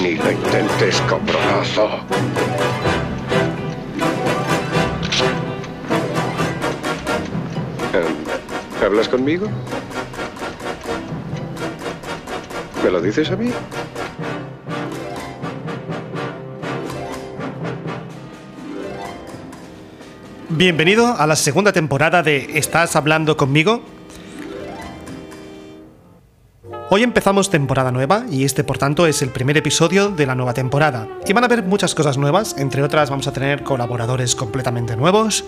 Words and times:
Ni 0.00 0.14
lo 0.14 0.30
intentes, 0.30 1.00
cabronazo. 1.08 1.88
Eh, 7.92 8.84
¿Hablas 8.84 9.08
conmigo? 9.08 9.48
¿Me 12.82 12.90
lo 12.90 13.00
dices 13.00 13.30
a 13.30 13.36
mí? 13.36 13.50
Bienvenido 20.50 21.16
a 21.18 21.26
la 21.26 21.34
segunda 21.34 21.72
temporada 21.72 22.22
de 22.22 22.58
¿Estás 22.58 22.94
hablando 22.94 23.36
conmigo? 23.36 23.82
Hoy 26.90 27.02
empezamos 27.02 27.48
temporada 27.48 27.90
nueva 27.90 28.26
y 28.30 28.44
este 28.44 28.62
por 28.62 28.76
tanto 28.76 29.06
es 29.06 29.22
el 29.22 29.30
primer 29.30 29.56
episodio 29.56 30.10
de 30.10 30.26
la 30.26 30.34
nueva 30.34 30.52
temporada. 30.52 31.08
Y 31.26 31.32
van 31.32 31.42
a 31.42 31.46
haber 31.46 31.62
muchas 31.62 31.94
cosas 31.94 32.18
nuevas, 32.18 32.54
entre 32.58 32.82
otras 32.82 33.08
vamos 33.08 33.26
a 33.26 33.32
tener 33.32 33.64
colaboradores 33.64 34.34
completamente 34.36 34.94
nuevos 34.94 35.44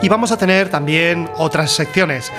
y 0.00 0.08
vamos 0.08 0.30
a 0.30 0.38
tener 0.38 0.68
también 0.68 1.28
otras 1.38 1.72
secciones. 1.72 2.30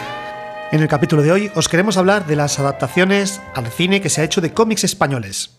En 0.72 0.81
el 0.81 0.88
capítulo 0.88 1.22
de 1.23 1.34
hoy 1.34 1.52
os 1.55 1.67
queremos 1.67 1.98
hablar 1.98 2.25
de 2.25 2.38
las 2.38 2.58
adaptaciones 2.58 3.41
al 3.53 3.67
cine 3.67 3.99
que 3.99 4.09
se 4.09 4.22
ha 4.22 4.23
hecho 4.23 4.39
de 4.39 4.53
cómics 4.53 4.86
españoles. 4.86 5.58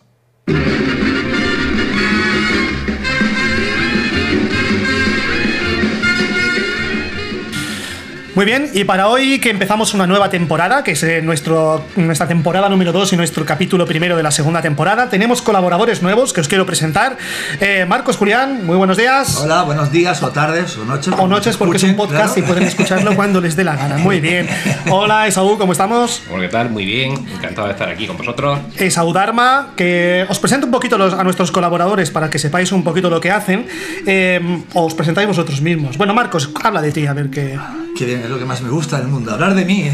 Muy 8.38 8.44
bien, 8.44 8.70
y 8.72 8.84
para 8.84 9.08
hoy 9.08 9.40
que 9.40 9.50
empezamos 9.50 9.94
una 9.94 10.06
nueva 10.06 10.30
temporada, 10.30 10.84
que 10.84 10.92
es 10.92 11.02
eh, 11.02 11.20
nuestro, 11.22 11.84
nuestra 11.96 12.28
temporada 12.28 12.68
número 12.68 12.92
2 12.92 13.14
y 13.14 13.16
nuestro 13.16 13.44
capítulo 13.44 13.84
primero 13.84 14.16
de 14.16 14.22
la 14.22 14.30
segunda 14.30 14.62
temporada, 14.62 15.10
tenemos 15.10 15.42
colaboradores 15.42 16.04
nuevos 16.04 16.32
que 16.32 16.40
os 16.40 16.46
quiero 16.46 16.64
presentar. 16.64 17.16
Eh, 17.60 17.84
Marcos 17.88 18.16
Julián, 18.16 18.64
muy 18.64 18.76
buenos 18.76 18.96
días. 18.96 19.38
Hola, 19.38 19.64
buenos 19.64 19.90
días, 19.90 20.22
o 20.22 20.28
tardes, 20.28 20.76
o 20.76 20.84
noches. 20.84 21.12
O 21.18 21.26
noches, 21.26 21.56
porque 21.56 21.78
es 21.78 21.82
un 21.82 21.96
podcast 21.96 22.38
y 22.38 22.42
pueden 22.42 22.62
escucharlo 22.62 23.16
cuando 23.16 23.40
les 23.40 23.56
dé 23.56 23.64
la 23.64 23.74
gana. 23.74 23.98
Muy 23.98 24.20
bien. 24.20 24.48
Hola, 24.88 25.26
Esaú, 25.26 25.58
¿cómo 25.58 25.72
estamos? 25.72 26.22
Hola, 26.30 26.42
¿qué 26.42 26.48
tal? 26.48 26.70
Muy 26.70 26.84
bien, 26.84 27.14
encantado 27.34 27.66
de 27.66 27.72
estar 27.72 27.88
aquí 27.88 28.06
con 28.06 28.18
vosotros. 28.18 28.60
Esaú 28.76 29.12
Dharma, 29.12 29.70
que 29.74 30.24
os 30.28 30.38
presento 30.38 30.66
un 30.66 30.70
poquito 30.70 30.94
a 30.94 31.24
nuestros 31.24 31.50
colaboradores 31.50 32.12
para 32.12 32.30
que 32.30 32.38
sepáis 32.38 32.70
un 32.70 32.84
poquito 32.84 33.10
lo 33.10 33.20
que 33.20 33.32
hacen. 33.32 33.66
Eh, 34.06 34.62
os 34.74 34.94
presentáis 34.94 35.26
vosotros 35.26 35.60
mismos. 35.60 35.98
Bueno, 35.98 36.14
Marcos, 36.14 36.50
habla 36.62 36.80
de 36.80 36.92
ti, 36.92 37.04
a 37.04 37.14
ver 37.14 37.30
qué 37.30 37.58
que 37.98 38.27
es 38.28 38.32
lo 38.32 38.38
que 38.38 38.44
más 38.44 38.60
me 38.60 38.68
gusta 38.68 38.98
del 38.98 39.08
mundo, 39.08 39.32
hablar 39.32 39.54
de 39.54 39.64
mí. 39.64 39.90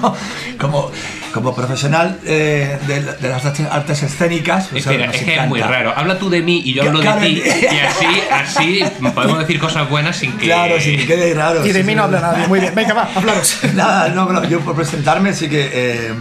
como, 0.58 0.90
como 1.32 1.54
profesional 1.54 2.18
eh, 2.24 2.78
de, 2.86 3.28
las 3.28 3.44
artes 3.44 4.02
escénicas. 4.02 4.68
Pues, 4.68 4.84
Espera, 4.84 5.10
es 5.12 5.22
que 5.22 5.36
es 5.36 5.46
muy 5.46 5.60
raro. 5.60 5.92
Habla 5.96 6.18
tú 6.18 6.28
de 6.28 6.42
mí 6.42 6.62
y 6.64 6.74
yo 6.74 6.82
hablo 6.82 7.00
de 7.00 7.12
ti. 7.20 7.42
Y 7.68 7.78
así, 7.78 8.22
así 8.30 8.84
podemos 9.14 9.38
decir 9.38 9.58
cosas 9.60 9.88
buenas 9.88 10.16
sin 10.16 10.32
que. 10.32 10.46
Claro, 10.46 10.80
sin 10.80 10.96
que 10.96 11.06
quede 11.06 11.34
raro. 11.34 11.64
Y 11.64 11.72
de 11.72 11.84
mí 11.84 11.94
no 11.94 12.04
habla 12.04 12.20
nadie. 12.20 12.48
Muy 12.48 12.60
bien, 12.60 12.74
venga, 12.74 12.94
va, 12.94 13.08
hablaros. 13.14 13.58
Nada, 13.74 14.08
no, 14.08 14.30
no, 14.32 14.44
yo 14.44 14.60
por 14.60 14.74
presentarme 14.74 15.32
sí 15.32 15.48
que. 15.48 15.70
Eh, 15.72 16.12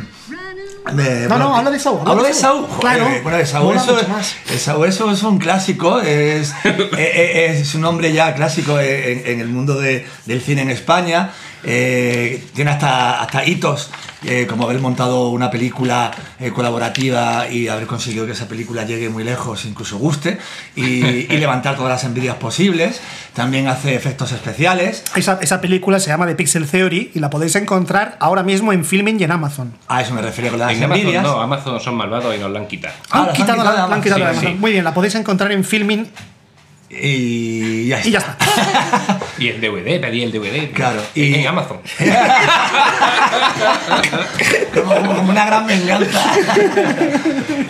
no, 0.93 1.37
no, 1.37 1.55
habla 1.55 1.71
de 1.71 1.79
Saúl. 1.79 1.99
Hablo 2.05 2.23
de 2.23 2.33
Saúl. 2.33 2.67
Claro. 2.79 3.07
bueno, 3.23 3.37
de 3.37 3.45
Saúl 3.45 3.75
eso, 3.75 4.85
eso, 4.85 5.11
es 5.11 5.23
un 5.23 5.39
clásico. 5.39 5.99
Es, 5.99 6.53
es, 6.97 7.75
un 7.75 7.85
hombre 7.85 8.13
ya 8.13 8.33
clásico 8.35 8.79
en, 8.79 9.39
el 9.39 9.47
mundo 9.47 9.79
de, 9.79 10.05
del 10.25 10.41
cine 10.41 10.61
en 10.61 10.69
España. 10.69 11.31
Eh, 11.63 12.43
tiene 12.53 12.71
hasta, 12.71 13.21
hasta 13.21 13.45
hitos, 13.45 13.89
eh, 14.23 14.45
como 14.47 14.65
haber 14.65 14.79
montado 14.79 15.29
una 15.29 15.49
película 15.49 16.11
eh, 16.39 16.51
colaborativa 16.51 17.47
y 17.49 17.67
haber 17.67 17.87
conseguido 17.87 18.25
que 18.25 18.31
esa 18.31 18.47
película 18.47 18.83
llegue 18.83 19.09
muy 19.09 19.23
lejos, 19.23 19.65
incluso 19.65 19.97
guste, 19.97 20.37
y, 20.75 21.27
levantar 21.37 21.75
todas 21.75 21.91
las 21.91 22.03
envidias 22.03 22.35
posibles. 22.35 23.01
También 23.33 23.67
hace 23.67 23.95
efectos 23.95 24.31
especiales. 24.31 25.03
Esa, 25.15 25.39
esa, 25.41 25.61
película 25.61 25.99
se 25.99 26.09
llama 26.09 26.25
The 26.25 26.35
Pixel 26.35 26.67
Theory 26.67 27.11
y 27.13 27.19
la 27.19 27.29
podéis 27.29 27.55
encontrar 27.55 28.17
ahora 28.19 28.43
mismo 28.43 28.73
en 28.73 28.83
Filming 28.83 29.19
y 29.19 29.23
en 29.23 29.31
Amazon. 29.31 29.73
A 29.87 30.01
eso 30.01 30.13
me 30.13 30.21
refería 30.21 30.49
con 30.49 30.59
las 30.59 30.71
en 30.71 30.83
envidias. 30.83 31.23
Amazon 31.23 31.37
no, 31.37 31.43
Amazon 31.43 31.79
son 31.79 31.95
malvados 31.95 32.35
y 32.35 32.39
nos 32.39 32.51
la 32.51 32.59
han 32.59 32.67
quitado. 32.67 32.95
Ah, 33.11 33.27
han, 33.29 33.33
quitado, 33.33 33.63
la, 33.63 33.83
han 33.85 34.01
quitado, 34.01 34.25
Muy 34.57 34.71
bien, 34.71 34.83
la 34.83 34.93
podéis 34.93 35.15
encontrar 35.15 35.51
en 35.51 35.63
Filming 35.63 36.07
y 36.89 37.87
ya 37.87 37.97
está. 37.97 38.07
Y 38.07 38.11
ya 38.11 38.19
está. 38.19 38.37
y 39.39 39.47
el 39.49 39.59
DVD, 39.59 39.99
pedí 39.99 40.23
el 40.23 40.31
DVD. 40.31 40.71
Claro. 40.71 41.01
Y... 41.13 41.35
En 41.35 41.47
Amazon. 41.47 41.79
como, 44.73 45.21
una 45.29 45.45
gran 45.45 45.67
venganza. 45.67 46.33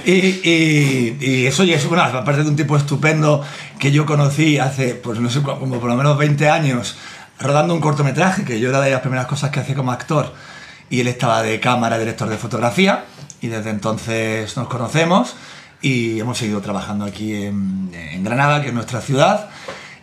y, 0.05 1.15
y, 1.19 1.45
eso, 1.47 1.63
y 1.63 1.73
es 1.73 1.85
una, 1.85 2.05
aparte 2.05 2.43
de 2.43 2.49
un 2.49 2.55
tipo 2.55 2.77
estupendo 2.77 3.43
que 3.79 3.91
yo 3.91 4.05
conocí 4.05 4.59
hace, 4.59 4.93
pues 4.93 5.19
no 5.19 5.29
sé, 5.29 5.41
como 5.41 5.79
por 5.79 5.89
lo 5.89 5.95
menos 5.95 6.17
20 6.17 6.49
años, 6.49 6.97
rodando 7.39 7.73
un 7.73 7.81
cortometraje, 7.81 8.45
que 8.45 8.59
yo 8.59 8.69
era 8.69 8.81
de 8.81 8.91
las 8.91 9.01
primeras 9.01 9.25
cosas 9.25 9.49
que 9.49 9.59
hacía 9.59 9.75
como 9.75 9.91
actor, 9.91 10.33
y 10.89 11.01
él 11.01 11.07
estaba 11.07 11.41
de 11.41 11.59
cámara, 11.59 11.97
director 11.97 12.29
de 12.29 12.37
fotografía, 12.37 13.05
y 13.41 13.47
desde 13.47 13.71
entonces 13.71 14.55
nos 14.57 14.67
conocemos 14.67 15.35
y 15.87 16.19
hemos 16.19 16.37
seguido 16.37 16.59
trabajando 16.61 17.05
aquí 17.05 17.33
en, 17.33 18.23
Granada, 18.23 18.61
que 18.61 18.69
es 18.69 18.73
nuestra 18.73 18.99
ciudad. 18.99 19.49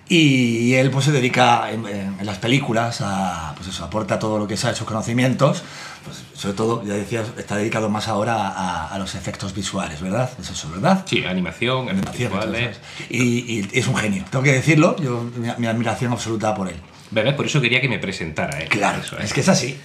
Y 0.06 0.74
él 0.74 0.90
pues 0.90 1.06
se 1.06 1.12
dedica 1.12 1.70
en, 1.70 2.16
las 2.22 2.38
películas 2.38 3.00
a, 3.00 3.52
pues 3.56 3.68
eso, 3.68 3.84
aporta 3.84 4.18
todo 4.18 4.38
lo 4.38 4.46
que 4.46 4.56
sabe, 4.56 4.74
sus 4.74 4.86
conocimientos, 4.86 5.62
pues, 6.04 6.22
sobre 6.34 6.54
todo, 6.54 6.84
ya 6.84 6.94
decías, 6.94 7.26
está 7.38 7.56
dedicado 7.56 7.88
más 7.88 8.08
ahora 8.08 8.86
a, 8.86 8.98
los 8.98 9.14
efectos 9.14 9.54
visuales, 9.54 10.00
¿verdad? 10.02 10.30
Es 10.40 10.50
eso, 10.50 10.70
¿verdad? 10.70 11.04
Sí, 11.06 11.24
animación, 11.24 11.88
animación 11.88 12.32
visuales. 12.32 12.78
Y, 13.08 13.22
y, 13.22 13.70
es 13.72 13.86
un 13.86 13.96
genio, 13.96 14.24
tengo 14.30 14.42
que 14.44 14.52
decirlo, 14.52 14.96
yo, 14.96 15.30
mi, 15.58 15.66
admiración 15.66 16.12
absoluta 16.12 16.54
por 16.54 16.68
él. 16.68 16.76
¿Verdad? 17.10 17.36
Por 17.36 17.46
eso 17.46 17.60
quería 17.60 17.80
que 17.80 17.88
me 17.88 17.98
presentara 17.98 18.60
él. 18.60 18.68
Claro, 18.68 19.00
eso, 19.00 19.18
es 19.18 19.32
que 19.32 19.40
es 19.40 19.48
así. 19.48 19.78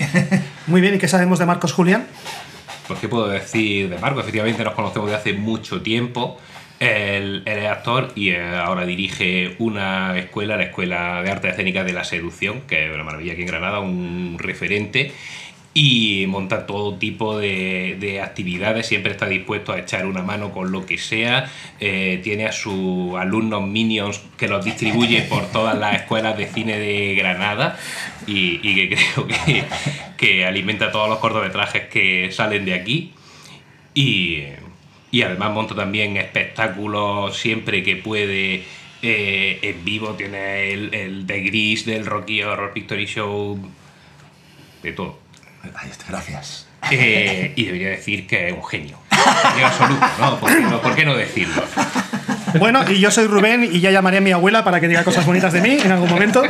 Muy 0.67 0.81
bien, 0.81 0.95
¿y 0.95 0.97
qué 0.97 1.07
sabemos 1.07 1.39
de 1.39 1.45
Marcos 1.45 1.71
Julián? 1.73 2.07
Pues 2.89 3.00
qué 3.00 3.07
puedo 3.07 3.27
decir 3.27 3.88
de 3.88 4.00
Marco, 4.00 4.19
efectivamente 4.19 4.63
nos 4.63 4.73
conocemos 4.73 5.11
de 5.11 5.16
hace 5.16 5.33
mucho 5.33 5.83
tiempo. 5.83 6.39
Él, 6.79 7.44
es 7.45 7.67
actor 7.67 8.11
y 8.16 8.29
eh, 8.29 8.55
ahora 8.55 8.83
dirige 8.83 9.55
una 9.59 10.17
escuela, 10.17 10.57
la 10.57 10.63
Escuela 10.63 11.22
de 11.22 11.29
Arte 11.29 11.50
Escénica 11.50 11.83
de 11.83 11.94
la 11.94 12.03
Seducción, 12.03 12.61
que 12.61 12.88
es 12.88 12.95
una 12.95 13.03
maravilla 13.03 13.33
aquí 13.33 13.41
en 13.41 13.47
Granada, 13.47 13.79
un 13.79 14.38
referente 14.39 15.11
y 15.81 16.28
monta 16.28 16.66
todo 16.66 16.95
tipo 16.95 17.38
de, 17.38 18.19
actividades, 18.22 18.85
siempre 18.85 19.13
está 19.13 19.28
dispuesto 19.28 19.72
a 19.72 19.79
echar 19.79 20.07
una 20.07 20.22
mano 20.22 20.51
con 20.51 20.73
lo 20.73 20.85
que 20.85 20.97
sea, 20.97 21.50
eh, 21.79 22.19
tiene 22.22 22.47
a 22.47 22.51
sus 22.51 23.16
alumnos 23.17 23.66
minions 23.66 24.22
que 24.38 24.50
los 24.50 24.66
distribuye 24.66 25.22
por 25.22 25.50
todas 25.53 25.78
las 25.78 25.95
escuelas 25.95 26.38
de 26.38 26.47
cine 26.47 26.78
de 26.78 27.16
Granada 27.16 27.79
y, 28.28 28.57
que 28.57 28.89
creo 29.13 29.25
que, 29.25 29.63
que, 30.18 30.45
alimenta 30.45 30.91
todos 30.91 31.07
los 31.07 31.19
cortometrajes 31.19 31.84
que 31.84 32.29
salen 32.34 32.66
de 32.66 32.73
aquí. 32.73 33.13
Y, 33.94 34.44
además 35.23 35.53
monta 35.53 35.75
también 35.75 36.18
espectáculos 36.18 37.38
siempre 37.38 37.84
que 37.84 37.95
puede. 37.95 38.66
Eh, 39.01 39.59
en 39.62 39.85
vivo, 39.85 40.09
tiene 40.16 40.73
el, 40.73 40.94
el 40.94 41.25
The 41.25 41.39
Gris 41.39 41.85
del 41.85 42.06
Rocky 42.06 42.44
Horror 42.44 42.73
Picture 42.73 43.06
Show, 43.06 43.57
de 44.84 44.91
todo. 44.91 45.28
Ahí 45.75 45.89
está, 45.89 46.05
gracias. 46.09 46.67
Eh, 46.91 47.53
y 47.55 47.65
debería 47.65 47.89
decir 47.89 48.25
que 48.25 48.49
es 48.49 48.53
un 48.53 48.63
genio. 48.63 48.97
En 49.57 49.63
absoluto, 49.63 50.05
¿no? 50.19 50.39
¿Por 50.81 50.95
qué 50.95 51.05
no, 51.05 51.15
decirlo? 51.15 51.63
Bueno, 52.57 52.89
y 52.89 52.99
yo 52.99 53.11
soy 53.11 53.27
Rubén 53.27 53.69
y 53.71 53.79
ya 53.79 53.91
llamaré 53.91 54.17
a 54.17 54.21
mi 54.21 54.31
abuela 54.31 54.63
para 54.63 54.79
que 54.79 54.87
diga 54.87 55.03
cosas 55.03 55.25
bonitas 55.25 55.53
de 55.53 55.61
mí 55.61 55.77
en 55.83 55.91
algún 55.91 56.09
momento. 56.09 56.41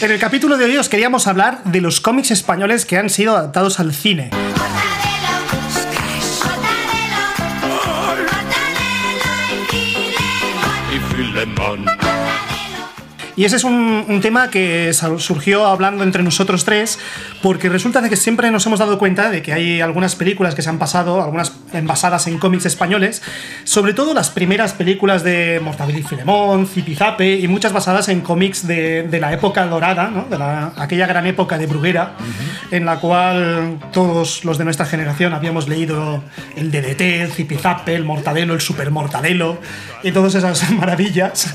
En 0.00 0.10
el 0.10 0.18
capítulo 0.18 0.58
de 0.58 0.64
hoy 0.64 0.76
os 0.76 0.88
queríamos 0.88 1.26
hablar 1.26 1.62
de 1.64 1.80
los 1.80 2.00
cómics 2.00 2.32
españoles 2.32 2.84
que 2.84 2.98
han 2.98 3.08
sido 3.08 3.36
adaptados 3.36 3.80
al 3.80 3.94
cine. 3.94 4.30
Y 13.36 13.44
ese 13.44 13.56
es 13.56 13.64
un, 13.64 14.20
tema 14.22 14.48
que 14.50 14.92
surgió 15.18 15.66
hablando 15.66 16.04
entre 16.04 16.22
nosotros 16.22 16.64
tres, 16.64 16.98
porque 17.42 17.68
resulta 17.68 18.00
de 18.00 18.08
que 18.08 18.16
siempre 18.16 18.50
nos 18.50 18.64
hemos 18.66 18.78
dado 18.78 18.98
cuenta 18.98 19.30
de 19.30 19.42
que 19.42 19.52
hay 19.52 19.80
algunas 19.80 20.14
películas 20.14 20.54
que 20.54 20.62
se 20.62 20.70
han 20.70 20.78
pasado, 20.78 21.22
algunas 21.22 21.52
basadas 21.82 22.26
en 22.26 22.38
cómics 22.38 22.66
españoles, 22.66 23.22
sobre 23.64 23.94
todo 23.94 24.14
las 24.14 24.30
primeras 24.30 24.72
películas 24.72 25.24
de 25.24 25.60
Mortadelo 25.62 25.98
y 25.98 26.02
Filemón, 26.02 26.66
Zipizape, 26.66 27.38
y 27.38 27.48
muchas 27.48 27.72
basadas 27.72 28.08
en 28.08 28.20
cómics 28.20 28.66
de, 28.66 29.08
la 29.20 29.32
época 29.32 29.66
dorada, 29.66 30.08
¿no? 30.08 30.24
de 30.24 30.82
aquella 30.82 31.06
gran 31.06 31.26
época 31.26 31.58
de 31.58 31.66
Bruguera, 31.66 32.14
en 32.70 32.84
la 32.84 32.98
cual 32.98 33.78
todos 33.92 34.44
los 34.44 34.58
de 34.58 34.64
nuestra 34.64 34.86
generación 34.86 35.32
habíamos 35.32 35.68
leído 35.68 36.22
el 36.56 36.70
DDT, 36.70 37.00
el 37.00 37.32
Zipizape, 37.32 37.94
el 37.94 38.04
Mortadelo, 38.04 38.54
el 38.54 38.60
Super 38.60 38.90
Mortadelo, 38.90 39.58
y 40.02 40.12
todas 40.12 40.34
esas 40.34 40.70
maravillas. 40.72 41.54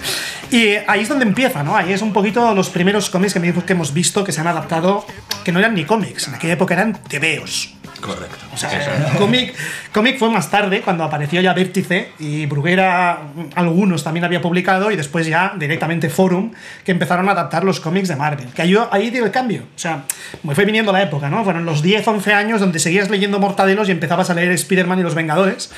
Y 0.52 0.76
ahí 0.88 1.02
es 1.02 1.10
donde 1.10 1.26
empieza, 1.26 1.64
¿no? 1.64 1.76
Ahí 1.76 1.94
es 1.94 2.02
un 2.02 2.14
poquito 2.14 2.54
los 2.56 2.70
primeros 2.70 3.10
cómics 3.10 3.34
que, 3.34 3.54
que 3.54 3.74
hemos 3.74 3.94
visto 3.94 4.24
que 4.24 4.32
se 4.32 4.42
han 4.42 4.48
adaptado, 4.48 5.06
que 5.44 5.52
no 5.52 5.60
eran 5.60 5.76
ni 5.76 5.86
cómics, 5.86 6.28
en 6.28 6.36
aquella 6.36 6.54
época 6.54 6.74
eran 6.74 6.94
tebeos. 7.04 7.79
Correcto. 8.02 8.38
O 8.54 8.58
sea, 8.58 8.70
cómic, 9.18 9.54
cómic 9.94 10.18
fue 10.18 10.30
más 10.30 10.50
tarde, 10.50 10.82
cuando 10.82 11.04
apareció 11.04 11.42
ya 11.42 11.54
Vértice 11.54 12.12
y 12.20 12.46
Bruguera, 12.46 13.20
algunos 13.56 14.04
también 14.04 14.24
había 14.24 14.42
publicado, 14.42 14.92
y 14.92 14.96
después 14.96 15.28
ya 15.28 15.54
directamente 15.58 16.10
Forum, 16.10 16.52
que 16.86 16.92
empezaron 16.92 17.28
a 17.30 17.34
adaptar 17.34 17.64
los 17.64 17.80
cómics 17.80 18.08
de 18.08 18.16
Marvel. 18.16 18.48
Que 18.54 18.62
ahí, 18.62 18.76
ahí 18.92 19.10
dio 19.10 19.26
el 19.26 19.32
cambio. 19.32 19.64
O 19.76 19.80
sea, 19.80 20.04
me 20.44 20.56
fue 20.56 20.66
viniendo 20.66 20.92
la 20.92 21.02
época, 21.02 21.30
¿no? 21.30 21.44
Fueron 21.44 21.66
los 21.66 21.82
10, 21.82 22.08
11 22.08 22.34
años 22.34 22.60
donde 22.62 22.80
seguías 22.80 23.10
leyendo 23.10 23.40
Mortadelos 23.40 23.90
y 23.90 23.92
empezabas 23.92 24.30
a 24.30 24.34
leer 24.34 24.52
Spider-Man 24.52 25.00
y 25.00 25.04
los 25.04 25.16
Vengadores. 25.16 25.72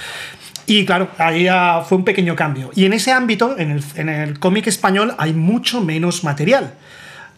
Y 0.68 0.86
claro, 0.86 1.10
ahí 1.18 1.48
ah, 1.48 1.84
fue 1.88 1.98
un 1.98 2.06
pequeño 2.06 2.36
cambio. 2.36 2.72
Y 2.76 2.86
en 2.86 2.94
ese 2.94 3.12
ámbito, 3.12 3.58
en 3.58 3.72
el, 3.72 3.84
en 3.96 4.10
el 4.10 4.40
cómic 4.40 4.68
español, 4.68 5.16
hay 5.18 5.34
mucho 5.34 5.82
menos 5.82 6.24
material. 6.24 6.76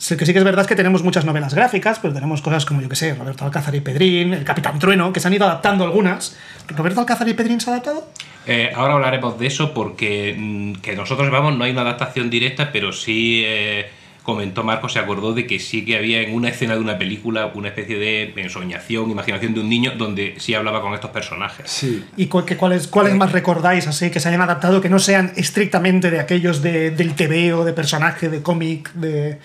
Sí 0.03 0.17
que 0.17 0.25
sí 0.25 0.33
que 0.33 0.39
es 0.39 0.43
verdad 0.43 0.65
que 0.65 0.75
tenemos 0.75 1.01
muchas 1.01 1.23
novelas 1.23 1.53
gráficas, 1.53 1.97
pero 1.99 2.13
tenemos 2.13 2.41
cosas 2.41 2.65
como, 2.65 2.81
yo 2.81 2.89
que 2.89 2.95
sé, 2.97 3.13
Roberto 3.15 3.45
Alcázar 3.45 3.73
y 3.73 3.79
Pedrín, 3.79 4.33
El 4.33 4.43
Capitán 4.43 4.77
Trueno, 4.77 5.13
que 5.13 5.21
se 5.21 5.29
han 5.29 5.33
ido 5.33 5.45
adaptando 5.45 5.85
algunas. 5.85 6.35
¿Roberto 6.67 6.99
Alcázar 6.99 7.29
y 7.29 7.33
Pedrín 7.33 7.61
se 7.61 7.69
ha 7.69 7.73
adaptado? 7.75 8.09
Eh, 8.45 8.73
ahora 8.75 8.95
hablaremos 8.95 9.39
de 9.39 9.47
eso 9.47 9.73
porque 9.73 10.35
mm, 10.37 10.81
que 10.81 10.97
nosotros 10.97 11.31
vamos 11.31 11.55
no 11.57 11.63
hay 11.63 11.71
una 11.71 11.83
adaptación 11.83 12.29
directa, 12.29 12.73
pero 12.73 12.91
sí 12.91 13.43
eh, 13.45 13.89
comentó 14.23 14.65
Marco, 14.65 14.89
se 14.89 14.99
acordó 14.99 15.31
de 15.33 15.47
que 15.47 15.57
sí 15.59 15.85
que 15.85 15.95
había 15.95 16.19
en 16.19 16.33
una 16.35 16.49
escena 16.49 16.73
de 16.73 16.81
una 16.81 16.97
película 16.97 17.49
una 17.55 17.69
especie 17.69 17.97
de 17.97 18.33
ensoñación, 18.35 19.09
imaginación 19.09 19.53
de 19.53 19.61
un 19.61 19.69
niño 19.69 19.93
donde 19.97 20.35
sí 20.37 20.53
hablaba 20.53 20.81
con 20.81 20.93
estos 20.93 21.11
personajes. 21.11 21.71
Sí. 21.71 22.03
¿Y 22.17 22.25
cu- 22.27 22.43
cuáles, 22.57 22.87
cuáles 22.89 23.15
más 23.15 23.31
recordáis 23.31 23.87
así 23.87 24.11
que 24.11 24.19
se 24.19 24.27
hayan 24.27 24.41
adaptado 24.41 24.81
que 24.81 24.89
no 24.89 24.99
sean 24.99 25.31
estrictamente 25.37 26.11
de 26.11 26.19
aquellos 26.19 26.61
de, 26.61 26.91
del 26.91 27.13
TV 27.15 27.53
o 27.53 27.63
de 27.63 27.71
personaje, 27.71 28.27
de 28.27 28.41
cómic, 28.41 28.91
de... 28.95 29.39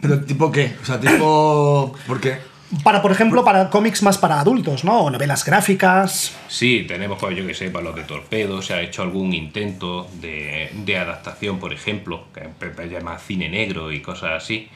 Pero 0.00 0.20
tipo 0.24 0.50
qué? 0.52 0.74
O 0.82 0.84
sea, 0.86 1.00
tipo... 1.00 1.94
¿Por 2.06 2.20
qué? 2.20 2.38
Para, 2.82 3.00
por 3.02 3.12
ejemplo, 3.12 3.44
para 3.44 3.70
cómics 3.70 4.02
más 4.02 4.18
para 4.18 4.40
adultos, 4.40 4.82
¿no? 4.84 5.00
O 5.02 5.10
novelas 5.10 5.44
gráficas. 5.44 6.32
Sí, 6.48 6.84
tenemos, 6.88 7.18
pues 7.20 7.36
yo 7.36 7.46
que 7.46 7.54
sé, 7.54 7.70
para 7.70 7.84
los 7.84 7.94
de 7.94 8.02
Torpedo, 8.02 8.62
se 8.62 8.74
ha 8.74 8.80
hecho 8.80 9.02
algún 9.02 9.32
intento 9.32 10.08
de, 10.20 10.70
de 10.84 10.98
adaptación, 10.98 11.58
por 11.60 11.72
ejemplo, 11.72 12.24
que 12.34 12.48
se 12.76 12.88
llama 12.88 13.18
cine 13.18 13.48
negro 13.48 13.92
y 13.92 14.00
cosas 14.02 14.42
así. 14.42 14.68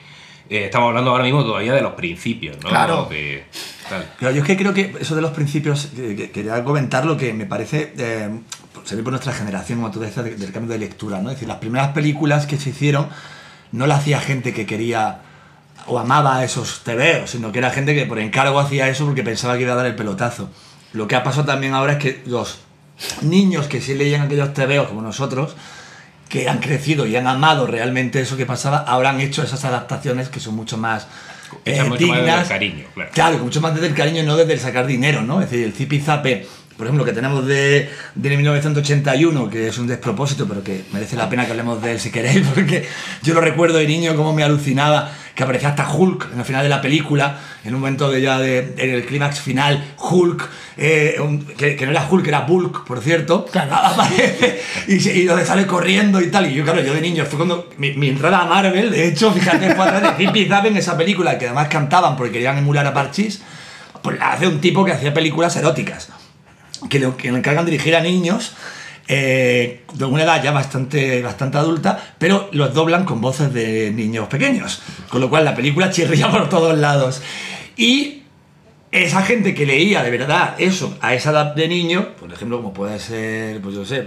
Eh, 0.49 0.67
estamos 0.67 0.89
hablando 0.91 1.11
ahora 1.11 1.25
mismo 1.25 1.43
todavía 1.45 1.73
de 1.73 1.83
los 1.83 1.95
principios, 1.95 2.57
¿no? 2.63 2.69
Claro. 2.69 3.07
De- 3.11 3.45
tal. 3.89 4.07
Claro, 4.19 4.35
yo 4.35 4.43
es 4.43 4.47
que 4.47 4.57
creo 4.57 4.73
que 4.73 4.95
eso 5.01 5.17
de 5.17 5.23
los 5.23 5.33
principios, 5.33 5.87
que- 5.87 6.15
que- 6.15 6.31
quería 6.31 6.63
comentar 6.63 7.05
lo 7.05 7.17
que 7.17 7.33
me 7.33 7.47
parece, 7.47 7.95
eh, 7.99 8.31
se 8.85 8.97
ve 8.97 9.03
por 9.03 9.13
nuestra 9.13 9.33
generación, 9.33 9.81
como 9.81 9.91
tú 9.91 9.99
decías, 9.99 10.25
de- 10.25 10.37
del 10.37 10.53
cambio 10.53 10.73
de 10.73 10.79
lectura, 10.79 11.21
¿no? 11.21 11.31
Es 11.31 11.37
decir, 11.37 11.49
las 11.49 11.59
primeras 11.59 11.89
películas 11.89 12.47
que 12.47 12.57
se 12.59 12.71
hicieron 12.71 13.09
no 13.73 13.87
la 13.87 13.97
hacía 13.97 14.21
gente 14.21 14.53
que 14.53 14.67
quería 14.67 15.21
o 15.87 15.99
amaba 15.99 16.45
esos 16.45 16.83
tebeos, 16.85 17.31
sino 17.31 17.51
que 17.53 17.59
era 17.59 17.71
gente 17.71 17.95
que 17.95 18.07
por 18.07 18.19
encargo 18.19 18.59
hacía 18.59 18.89
eso 18.89 19.07
porque 19.07 19.23
pensaba 19.23 19.57
que 19.57 19.63
iba 19.63 19.73
a 19.73 19.77
dar 19.77 19.87
el 19.87 19.97
pelotazo. 19.97 20.51
Lo 20.93 21.09
que 21.09 21.17
ha 21.17 21.23
pasado 21.23 21.47
también 21.47 21.75
ahora 21.75 21.95
es 21.95 21.99
que 21.99 22.23
los 22.27 22.59
niños 23.23 23.69
que 23.69 23.81
sí 23.81 23.95
leían 23.95 24.23
aquellos 24.23 24.53
tebeos 24.55 24.89
como 24.89 25.03
nosotros, 25.03 25.55
que 26.29 26.49
han 26.49 26.59
crecido 26.59 27.07
y 27.07 27.17
han 27.17 27.27
amado 27.27 27.67
realmente 27.67 28.21
eso 28.21 28.37
que 28.37 28.45
pasaba, 28.45 28.79
ahora 28.79 29.11
han 29.11 29.21
hecho 29.21 29.43
esas 29.43 29.65
adaptaciones 29.65 30.29
que 30.29 30.41
son 30.41 30.57
mucho 30.57 30.77
más 30.77 31.07
eh, 31.65 31.83
mucho 31.83 31.89
más 31.89 31.91
desde 31.91 32.05
el 32.05 32.25
dignas. 32.27 32.49
cariño, 32.49 32.85
claro. 32.95 33.11
Claro, 33.15 33.39
mucho 33.39 33.61
más 33.61 33.75
desde 33.75 33.87
el 33.87 33.95
cariño, 33.95 34.23
no 34.23 34.37
desde 34.37 34.53
el 34.55 34.61
sacar 34.61 34.87
dinero, 34.87 35.23
¿no? 35.23 35.41
Es 35.41 35.51
decir, 35.51 35.65
el 35.65 35.73
zipizape, 35.73 36.47
por 36.79 36.87
ejemplo, 36.87 37.05
que 37.05 37.13
tenemos 37.13 37.45
de, 37.47 37.91
de 38.15 38.37
1981, 38.37 39.51
que 39.51 39.67
es 39.69 39.77
un 39.79 39.87
despropósito, 39.89 40.47
pero 40.49 40.63
que 40.63 40.85
merece 40.93 41.17
la 41.17 41.29
pena 41.29 41.45
que 41.45 41.51
hablemos 41.51 41.83
de 41.83 41.93
él 41.93 42.01
si 42.01 42.11
queréis, 42.11 42.47
porque 42.55 42.87
yo 43.23 43.35
lo 43.35 43.41
recuerdo 43.41 43.79
de 43.79 43.87
niño 43.87 44.15
como 44.17 44.33
me 44.33 44.43
alucinaba 44.45 45.11
que 45.35 45.43
aparecía 45.45 45.69
hasta 45.69 45.89
Hulk 45.93 46.31
en 46.33 46.39
el 46.41 46.45
final 46.45 46.63
de 46.65 46.69
la 46.69 46.81
película, 46.81 47.39
en 47.65 47.75
un 47.75 47.81
momento 47.81 48.11
de 48.11 48.21
ya 48.21 48.39
de, 48.39 48.75
en 48.77 48.91
el 48.91 49.05
clímax 49.05 49.41
final, 49.41 49.95
Hulk, 49.99 50.49
eh, 50.77 51.17
un- 51.21 51.45
que, 51.45 51.77
que 51.77 51.85
no 51.85 51.93
era 51.93 52.09
Hulk, 52.11 52.27
era 52.27 52.41
Bulk, 52.41 52.85
por 52.85 53.01
cierto, 53.01 53.45
Claro. 53.47 53.73
aparece 53.77 54.61
y, 54.89 54.95
y 55.09 55.25
donde 55.25 55.45
sale 55.47 55.65
corriendo 55.67 56.21
y 56.21 56.29
tal. 56.31 56.47
Y 56.51 56.55
yo, 56.55 56.65
claro, 56.65 56.81
yo 56.83 56.93
de 56.95 57.01
niño, 57.01 57.25
fue 57.25 57.37
cuando 57.37 57.71
mi, 57.79 57.93
mi 57.93 58.09
entrada 58.09 58.41
a 58.41 58.47
Marvel, 58.47 58.91
de 58.91 59.07
hecho, 59.09 59.33
fíjate, 59.33 59.75
fue 59.77 59.85
a 59.85 60.01
través 60.01 60.17
de 60.33 60.69
en 60.69 60.77
esa 60.77 60.97
película, 60.97 61.39
que 61.39 61.47
además 61.47 61.69
cantaban 61.69 62.17
porque 62.17 62.33
querían 62.33 62.59
emular 62.59 62.87
a 62.87 62.93
Parchís, 62.95 63.41
pues 64.03 64.19
la 64.19 64.33
hace 64.33 64.47
un 64.49 64.61
tipo 64.61 64.85
que 64.85 64.93
hacía 64.93 65.15
películas 65.15 65.55
eróticas, 65.57 66.09
que 66.89 66.99
le, 66.99 67.15
que 67.17 67.29
encargan 67.29 67.65
dirigir 67.65 67.97
a 67.97 68.01
niños. 68.01 68.53
eh, 69.09 69.85
de 69.95 70.05
una 70.05 70.23
edad 70.23 70.43
ya 70.43 70.53
bastante, 70.53 71.23
bastante 71.23 71.57
adulta, 71.57 72.15
pero 72.19 72.51
los 72.53 72.75
doblan 72.75 73.05
con 73.07 73.21
voces 73.23 73.53
de 73.55 73.91
niños 73.91 74.29
pequeños, 74.29 74.83
con 75.09 75.23
lo 75.23 75.31
cual 75.31 75.45
la 75.47 75.55
película 75.55 75.91
chirría 75.95 76.31
por 76.31 76.49
todos 76.51 76.79
lados. 76.79 77.23
Y 77.77 78.23
esa 78.93 79.23
gente 79.23 79.55
que 79.55 79.67
leía 79.67 80.03
de 80.03 80.11
verdad 80.11 80.55
eso 80.59 80.97
a 81.01 81.15
esa 81.15 81.31
edad 81.31 81.55
de 81.55 81.69
niño, 81.69 82.15
por 82.21 82.33
ejemplo, 82.33 82.59
como 82.59 82.75
puede 82.75 82.99
ser, 82.99 83.61
pues 83.63 83.75
yo 83.75 83.85
sé, 83.85 84.05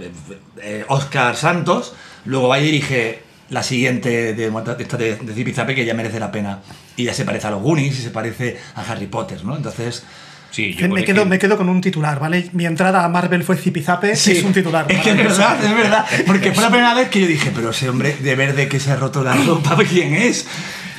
eh, 0.62 0.84
Oscar 0.88 1.36
Santos, 1.36 1.94
luego 2.24 2.48
va 2.48 2.60
y 2.60 2.64
dirige 2.64 3.22
la 3.50 3.62
siguiente 3.62 4.34
de, 4.34 4.52
esta 4.78 4.96
de, 4.96 5.16
de 5.16 5.34
Zipizape 5.34 5.74
que 5.74 5.84
ya 5.84 5.94
merece 5.94 6.20
la 6.20 6.30
pena. 6.30 6.60
Y 6.96 7.04
ya 7.04 7.14
se 7.14 7.24
parece 7.24 7.48
a 7.48 7.50
los 7.50 7.62
Goonies 7.62 7.98
y 7.98 8.02
se 8.02 8.10
parece 8.10 8.58
a 8.76 8.82
Harry 8.82 9.06
Potter, 9.06 9.44
¿no? 9.44 9.56
Entonces. 9.56 10.04
Sí, 10.52 10.74
yo, 10.74 10.86
Me 10.88 11.02
quedo, 11.04 11.24
me 11.24 11.38
quedo 11.38 11.56
con 11.56 11.68
un 11.70 11.80
titular, 11.80 12.20
¿vale? 12.20 12.50
Mi 12.52 12.66
entrada 12.66 13.04
a 13.04 13.08
Marvel 13.08 13.42
fue 13.42 13.56
zipizape, 13.56 14.12
es 14.12 14.44
un 14.44 14.52
titular. 14.52 14.84
Es 14.90 15.00
que 15.00 15.10
es 15.10 15.16
verdad, 15.16 15.56
es 15.64 15.74
verdad. 15.74 16.04
Porque 16.26 16.52
fue 16.52 16.62
la 16.62 16.68
primera 16.70 16.94
vez 16.94 17.08
que 17.08 17.22
yo 17.22 17.26
dije, 17.26 17.50
pero 17.54 17.70
ese 17.70 17.88
hombre 17.88 18.14
de 18.20 18.34
verde 18.36 18.68
que 18.68 18.78
se 18.78 18.92
ha 18.92 18.96
roto 18.96 19.24
la 19.24 19.34
ropa, 19.34 19.76
¿quién 19.88 20.14
es? 20.14 20.46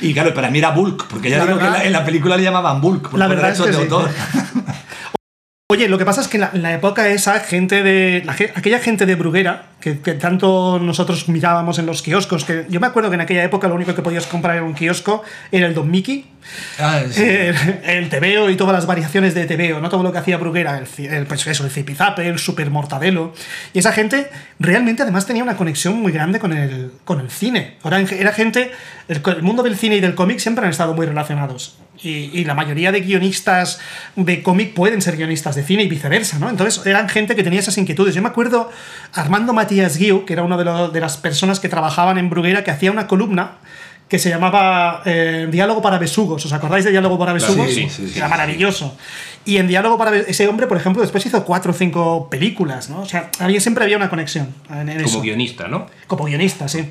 Y 0.00 0.12
claro, 0.12 0.34
para 0.34 0.50
mí 0.50 0.58
era 0.58 0.70
Bulk, 0.72 1.06
porque 1.06 1.30
ya 1.30 1.38
La 1.38 1.44
digo 1.46 1.58
que 1.58 1.64
en 1.64 1.70
verdad- 1.70 1.78
la, 1.82 1.86
en 1.86 1.92
la 1.92 2.04
película 2.04 2.36
le 2.36 2.42
llamaban 2.42 2.80
Bulk. 2.80 3.10
por 3.10 3.18
La 3.18 3.28
verdad 3.28 3.50
es 3.50 3.54
eso 3.54 3.64
que 3.64 3.70
de 3.70 3.76
sí. 3.78 3.88
Oye, 5.74 5.88
lo 5.88 5.98
que 5.98 6.04
pasa 6.04 6.20
es 6.20 6.28
que 6.28 6.36
en 6.36 6.42
la, 6.42 6.50
en 6.54 6.62
la 6.62 6.72
época 6.72 7.08
esa, 7.08 7.40
gente 7.40 7.82
de. 7.82 8.22
la 8.24 8.32
aquella 8.32 8.78
gente 8.78 9.06
de 9.06 9.16
Bruguera, 9.16 9.70
que, 9.80 9.98
que 9.98 10.14
tanto 10.14 10.78
nosotros 10.78 11.28
mirábamos 11.28 11.80
en 11.80 11.86
los 11.86 12.00
kioscos, 12.00 12.44
que 12.44 12.64
yo 12.68 12.78
me 12.78 12.86
acuerdo 12.86 13.10
que 13.10 13.16
en 13.16 13.22
aquella 13.22 13.42
época 13.42 13.66
lo 13.66 13.74
único 13.74 13.92
que 13.92 14.00
podías 14.00 14.24
comprar 14.26 14.56
en 14.56 14.62
un 14.62 14.74
kiosco 14.74 15.24
era 15.50 15.66
el 15.66 15.74
Don 15.74 15.90
Mickey, 15.90 16.26
Ah, 16.78 17.02
sí. 17.10 17.22
el, 17.22 17.56
el 17.84 18.08
TVO 18.08 18.50
y 18.50 18.56
todas 18.56 18.72
las 18.72 18.86
variaciones 18.86 19.34
de 19.34 19.46
TVO, 19.46 19.80
no 19.80 19.88
todo 19.88 20.04
lo 20.04 20.12
que 20.12 20.18
hacía 20.18 20.36
Bruguera, 20.36 20.78
el, 20.78 21.06
el, 21.06 21.26
pues 21.26 21.44
eso, 21.46 21.64
el 21.64 21.70
Zipizape, 21.70 22.28
el 22.28 22.38
Super 22.38 22.70
Mortadelo. 22.70 23.32
Y 23.72 23.78
esa 23.80 23.92
gente 23.92 24.30
realmente 24.60 25.02
además 25.02 25.26
tenía 25.26 25.42
una 25.42 25.56
conexión 25.56 26.00
muy 26.00 26.12
grande 26.12 26.38
con 26.38 26.52
el, 26.52 26.92
con 27.04 27.20
el 27.20 27.30
cine. 27.30 27.78
Ahora 27.82 28.00
era 28.00 28.32
gente, 28.32 28.70
el, 29.08 29.22
el 29.24 29.42
mundo 29.42 29.62
del 29.62 29.76
cine 29.76 29.96
y 29.96 30.00
del 30.00 30.14
cómic 30.14 30.38
siempre 30.38 30.64
han 30.64 30.70
estado 30.70 30.94
muy 30.94 31.06
relacionados. 31.06 31.78
Y, 32.02 32.30
y 32.38 32.44
la 32.44 32.54
mayoría 32.54 32.90
de 32.92 33.00
guionistas 33.00 33.78
de 34.16 34.42
cómic 34.42 34.74
pueden 34.74 35.00
ser 35.00 35.16
guionistas 35.16 35.54
de 35.54 35.62
cine 35.62 35.84
y 35.84 35.88
viceversa, 35.88 36.38
¿no? 36.38 36.50
Entonces 36.50 36.84
eran 36.86 37.08
gente 37.08 37.36
que 37.36 37.42
tenía 37.42 37.60
esas 37.60 37.78
inquietudes. 37.78 38.14
Yo 38.14 38.20
me 38.22 38.28
acuerdo 38.28 38.70
Armando 39.12 39.52
Matías 39.52 39.96
Guiu, 39.96 40.24
que 40.24 40.32
era 40.32 40.42
una 40.42 40.56
de, 40.56 40.64
lo- 40.64 40.88
de 40.88 41.00
las 41.00 41.16
personas 41.16 41.60
que 41.60 41.68
trabajaban 41.68 42.18
en 42.18 42.28
Bruguera, 42.30 42.64
que 42.64 42.70
hacía 42.72 42.90
una 42.90 43.06
columna 43.06 43.52
que 44.08 44.18
se 44.18 44.28
llamaba 44.28 45.00
eh, 45.06 45.48
Diálogo 45.50 45.80
para 45.80 45.98
Besugos. 45.98 46.44
¿Os 46.44 46.52
acordáis 46.52 46.84
de 46.84 46.90
Diálogo 46.90 47.18
para 47.18 47.32
Besugos? 47.32 47.68
sí, 47.72 47.88
sí, 47.88 48.08
sí, 48.10 48.18
Era 48.18 48.28
maravilloso. 48.28 48.96
Y 49.46 49.56
en 49.56 49.66
Diálogo 49.68 49.96
para 49.96 50.10
Be- 50.10 50.24
ese 50.28 50.46
hombre, 50.46 50.66
por 50.66 50.76
ejemplo, 50.76 51.00
después 51.00 51.24
hizo 51.24 51.42
cuatro 51.44 51.70
o 51.72 51.74
cinco 51.74 52.28
películas, 52.28 52.90
¿no? 52.90 53.00
O 53.00 53.06
sea, 53.06 53.30
había, 53.38 53.60
siempre 53.60 53.82
había 53.84 53.96
una 53.96 54.10
conexión 54.10 54.48
en, 54.70 54.88
en 54.90 55.00
eso. 55.00 55.04
como 55.10 55.22
guionista, 55.22 55.68
¿no? 55.68 55.86
Como 56.06 56.24
guionista, 56.24 56.68
sí. 56.68 56.88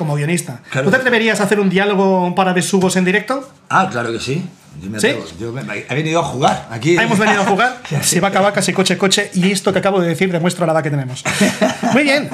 Como 0.00 0.14
guionista. 0.16 0.60
Claro. 0.70 0.86
¿Tú 0.86 0.90
te 0.92 0.96
atreverías 0.96 1.40
a 1.40 1.44
hacer 1.44 1.60
un 1.60 1.68
diálogo 1.68 2.34
para 2.34 2.54
Besugos 2.54 2.96
en 2.96 3.04
directo? 3.04 3.46
Ah, 3.68 3.86
claro 3.92 4.10
que 4.10 4.18
sí. 4.18 4.42
Yo 4.82 4.88
me 4.88 4.98
¿Sí? 4.98 5.14
Yo 5.38 5.52
me- 5.52 5.60
he 5.86 5.94
venido 5.94 6.20
a 6.20 6.22
jugar 6.22 6.68
aquí. 6.70 6.96
Ah, 6.96 7.02
Hemos 7.02 7.18
venido 7.18 7.42
a 7.42 7.44
jugar. 7.44 7.82
Si 8.02 8.18
vaca, 8.18 8.40
vaca, 8.40 8.62
si 8.62 8.72
coche, 8.72 8.96
coche. 8.96 9.30
Y 9.34 9.50
esto 9.52 9.74
que 9.74 9.78
acabo 9.80 10.00
de 10.00 10.08
decir 10.08 10.32
demuestra 10.32 10.64
la 10.64 10.72
edad 10.72 10.82
que 10.82 10.88
tenemos. 10.88 11.22
Muy 11.92 12.02
bien. 12.04 12.30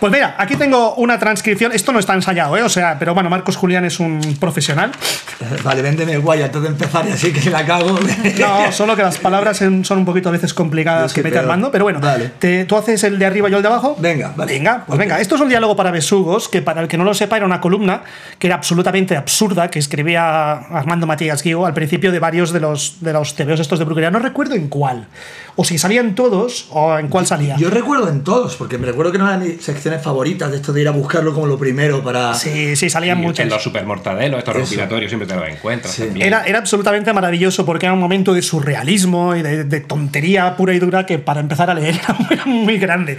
Pues 0.00 0.10
mira, 0.12 0.34
aquí 0.38 0.56
tengo 0.56 0.94
una 0.94 1.18
transcripción. 1.18 1.72
Esto 1.72 1.92
no 1.92 1.98
está 1.98 2.14
ensayado, 2.14 2.56
¿eh? 2.56 2.62
O 2.62 2.70
sea, 2.70 2.98
pero 2.98 3.12
bueno, 3.12 3.28
Marcos 3.28 3.56
Julián 3.56 3.84
es 3.84 4.00
un 4.00 4.18
profesional. 4.40 4.90
Vale, 5.62 5.82
véndeme 5.82 6.16
guay 6.18 6.42
antes 6.42 6.62
de 6.62 6.68
empezar 6.68 7.06
y 7.06 7.12
así 7.12 7.32
que 7.32 7.50
la 7.50 7.66
cago. 7.66 7.98
No, 8.38 8.72
solo 8.72 8.96
que 8.96 9.02
las 9.02 9.18
palabras 9.18 9.58
son 9.58 9.98
un 9.98 10.04
poquito 10.06 10.30
a 10.30 10.32
veces 10.32 10.54
complicadas 10.54 11.12
que 11.12 11.22
peor. 11.22 11.38
Armando, 11.38 11.70
pero 11.70 11.84
bueno, 11.84 12.00
Vale. 12.00 12.32
te- 12.38 12.64
tú 12.64 12.76
haces 12.76 13.04
el 13.04 13.18
de 13.18 13.26
arriba 13.26 13.48
y 13.48 13.52
yo 13.52 13.58
el 13.58 13.62
de 13.62 13.68
abajo. 13.68 13.94
Venga, 13.98 14.32
vale. 14.36 14.52
Venga, 14.52 14.84
pues 14.86 14.94
Ok. 14.96 15.00
venga. 15.00 15.20
Esto 15.20 15.34
es 15.34 15.40
un 15.42 15.48
diálogo 15.50 15.76
para 15.76 15.90
besugos, 15.90 16.48
que 16.48 16.62
para 16.62 16.80
el 16.80 16.88
que 16.88 16.96
no 16.96 17.04
lo 17.04 17.12
sepa 17.14 17.36
era 17.36 17.44
una 17.46 17.60
columna 17.60 18.02
que 18.38 18.46
era 18.46 18.56
absolutamente 18.56 19.16
absurda, 19.16 19.70
que 19.70 19.78
escribía 19.78 20.52
Armando 20.52 21.06
Matías 21.06 21.42
Guigo 21.42 21.66
al 21.66 21.74
principio 21.74 22.10
de 22.10 22.18
varios 22.18 22.52
de 22.52 22.60
los, 22.60 22.96
de 23.00 23.12
los 23.12 23.34
TVOs 23.36 23.60
estos 23.60 23.78
de 23.78 23.84
brujería. 23.84 24.10
No 24.10 24.18
recuerdo 24.18 24.54
en 24.54 24.68
cuál. 24.68 25.08
O 25.56 25.64
si 25.64 25.76
salían 25.76 26.14
todos 26.14 26.68
o 26.70 26.96
en 26.98 27.08
cuál 27.08 27.26
salía. 27.26 27.56
Yo 27.56 27.68
recuerdo 27.70 28.08
en 28.08 28.24
todos, 28.24 28.56
porque 28.56 28.78
me 28.78 28.86
recuerdo 28.86 29.12
que 29.12 29.18
no 29.18 29.26
eran 29.28 29.40
mis 29.40 29.68
secciones 29.90 30.04
favoritas 30.04 30.50
de 30.50 30.56
esto 30.56 30.72
de 30.72 30.82
ir 30.82 30.88
a 30.88 30.92
buscarlo 30.92 31.34
como 31.34 31.46
lo 31.46 31.58
primero 31.58 32.02
para. 32.02 32.34
Sí, 32.34 32.76
sí, 32.76 32.88
salían 32.88 33.18
Y 33.18 33.22
muchos. 33.22 33.40
en 33.40 33.48
los 33.48 33.62
supermortadelos, 33.62 34.38
estos 34.38 34.54
Eso. 34.54 34.64
recopilatorios, 34.64 35.10
siempre 35.10 35.26
te 35.28 35.34
los 35.34 35.48
encuentras 35.48 35.94
Sí. 35.94 36.08
Era, 36.20 36.44
era 36.44 36.58
absolutamente 36.58 37.12
maravilloso 37.12 37.64
porque 37.66 37.86
era 37.86 37.92
un 37.92 38.00
momento 38.00 38.32
de 38.32 38.42
surrealismo 38.42 39.34
y 39.34 39.42
de, 39.42 39.64
de 39.64 39.80
tontería 39.80 40.56
pura 40.56 40.74
y 40.74 40.78
dura 40.78 41.06
que 41.06 41.18
para 41.18 41.40
empezar 41.40 41.70
a 41.70 41.74
leer 41.74 42.00
era 42.30 42.44
muy, 42.46 42.78
grande. 42.78 43.18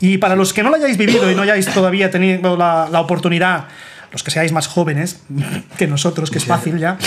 Y 0.00 0.18
para 0.18 0.36
los 0.36 0.52
que 0.52 0.62
no 0.62 0.70
lo 0.70 0.76
hayáis 0.76 0.96
vivido 0.96 1.30
y 1.30 1.34
no 1.34 1.42
hayáis 1.42 1.66
todavía 1.66 2.10
tenido 2.10 2.56
la, 2.56 2.88
la 2.90 3.00
oportunidad 3.00 3.66
los 4.12 4.22
que 4.22 4.30
seáis 4.30 4.52
más 4.52 4.66
jóvenes 4.66 5.22
que 5.78 5.86
nosotros, 5.86 6.30
que 6.30 6.38
es 6.38 6.44
fácil 6.44 6.78
ya, 6.78 6.98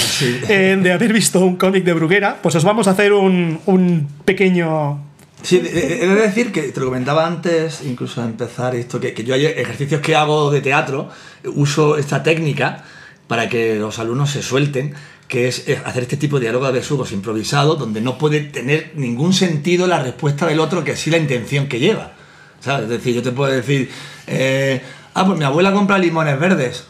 eh, 0.49 0.77
de 0.81 0.91
haber 0.91 1.13
visto 1.13 1.39
un 1.39 1.55
cómic 1.55 1.83
de 1.83 1.93
Bruguera, 1.93 2.37
pues 2.41 2.55
os 2.55 2.63
vamos 2.63 2.87
a 2.87 2.91
hacer 2.91 3.13
un, 3.13 3.59
un 3.67 4.07
pequeño 4.25 5.04
Sí, 5.45 5.57
he 5.57 6.07
de 6.07 6.15
decir 6.15 6.51
que 6.51 6.63
te 6.63 6.79
lo 6.79 6.87
comentaba 6.87 7.27
antes, 7.27 7.83
incluso 7.85 8.19
de 8.19 8.29
empezar 8.29 8.73
esto, 8.75 8.99
que, 8.99 9.13
que 9.13 9.23
yo 9.23 9.35
hay 9.35 9.45
ejercicios 9.45 10.01
que 10.01 10.15
hago 10.15 10.49
de 10.49 10.59
teatro, 10.59 11.09
uso 11.53 11.99
esta 11.99 12.23
técnica 12.23 12.83
para 13.27 13.47
que 13.47 13.75
los 13.75 13.99
alumnos 13.99 14.31
se 14.31 14.41
suelten, 14.41 14.95
que 15.27 15.47
es 15.47 15.67
eh, 15.67 15.79
hacer 15.85 16.01
este 16.01 16.17
tipo 16.17 16.37
de 16.37 16.45
diálogo 16.45 16.65
de 16.65 16.71
besugos 16.71 17.11
improvisado, 17.11 17.75
donde 17.75 18.01
no 18.01 18.17
puede 18.17 18.39
tener 18.39 18.93
ningún 18.95 19.33
sentido 19.33 19.85
la 19.85 20.01
respuesta 20.01 20.47
del 20.47 20.59
otro 20.59 20.83
que 20.83 20.95
sí 20.95 21.11
la 21.11 21.17
intención 21.17 21.67
que 21.67 21.79
lleva. 21.79 22.13
¿Sabes? 22.59 22.85
Es 22.85 22.89
decir, 22.89 23.13
yo 23.13 23.21
te 23.21 23.31
puedo 23.31 23.53
decir, 23.53 23.91
eh, 24.25 24.81
ah, 25.13 25.27
pues 25.27 25.37
mi 25.37 25.45
abuela 25.45 25.71
compra 25.71 25.99
limones 25.99 26.39
verdes. 26.39 26.85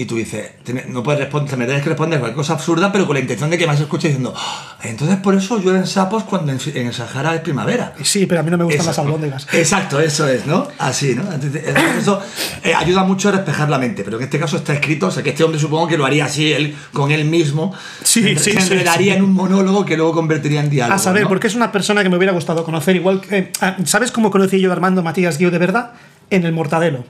Y 0.00 0.06
tú 0.06 0.16
dices, 0.16 0.52
no 0.88 1.02
puedes 1.02 1.20
responder, 1.20 1.58
me 1.58 1.66
tienes 1.66 1.82
que 1.82 1.90
responder 1.90 2.20
cualquier 2.20 2.36
cosa 2.36 2.54
absurda, 2.54 2.90
pero 2.90 3.06
con 3.06 3.12
la 3.12 3.20
intención 3.20 3.50
de 3.50 3.58
que 3.58 3.66
me 3.66 3.74
escuche 3.74 4.08
diciendo, 4.08 4.32
"Ah, 4.34 4.78
entonces 4.82 5.18
por 5.18 5.34
eso 5.34 5.58
llueven 5.60 5.86
sapos 5.86 6.24
cuando 6.24 6.52
en, 6.52 6.58
en 6.74 6.86
el 6.86 6.94
Sahara 6.94 7.34
es 7.34 7.42
primavera. 7.42 7.92
Sí, 8.02 8.24
pero 8.24 8.40
a 8.40 8.42
mí 8.42 8.50
no 8.50 8.56
me 8.56 8.64
gustan 8.64 8.80
Eso. 8.80 8.88
las 8.92 8.98
albóndigas. 8.98 9.46
Exacto, 9.52 10.00
eso 10.00 10.26
es, 10.26 10.46
¿no? 10.46 10.66
Así, 10.78 11.14
¿no? 11.14 11.30
Entonces, 11.30 11.64
Eso 11.98 12.18
eh, 12.64 12.72
ayuda 12.74 13.04
mucho 13.04 13.28
a 13.28 13.32
despejar 13.32 13.68
la 13.68 13.78
mente, 13.78 14.02
pero 14.02 14.16
en 14.16 14.22
este 14.24 14.38
caso 14.38 14.56
está 14.56 14.72
escrito, 14.72 15.08
o 15.08 15.10
sea, 15.10 15.22
que 15.22 15.30
este 15.30 15.44
hombre 15.44 15.60
supongo 15.60 15.86
que 15.86 15.98
lo 15.98 16.06
haría 16.06 16.24
así, 16.24 16.50
él 16.50 16.74
con 16.94 17.10
él 17.10 17.26
mismo. 17.26 17.74
Sí, 18.02 18.22
se, 18.22 18.28
sí, 18.38 18.52
se 18.52 18.60
sí, 18.62 18.72
enredaría 18.72 19.12
sí. 19.12 19.18
en 19.18 19.24
un 19.24 19.34
monólogo 19.34 19.84
que 19.84 19.98
luego 19.98 20.12
convertiría 20.14 20.60
en 20.60 20.70
diálogo. 20.70 20.94
A 20.94 20.98
saber, 20.98 21.24
¿no? 21.24 21.28
porque 21.28 21.46
es 21.48 21.54
una 21.54 21.70
persona 21.72 22.02
que 22.02 22.08
me 22.08 22.16
hubiera 22.16 22.32
gustado 22.32 22.64
conocer, 22.64 22.96
igual 22.96 23.20
que... 23.20 23.36
eh, 23.36 23.52
¿Sabes 23.84 24.12
cómo 24.12 24.30
conocí 24.30 24.60
yo 24.60 24.70
a 24.70 24.72
Armando 24.72 25.02
Matías 25.02 25.36
Guiu 25.36 25.50
de 25.50 25.58
verdad? 25.58 25.90
En 26.30 26.46
el 26.46 26.52
Mortadelo. 26.54 27.04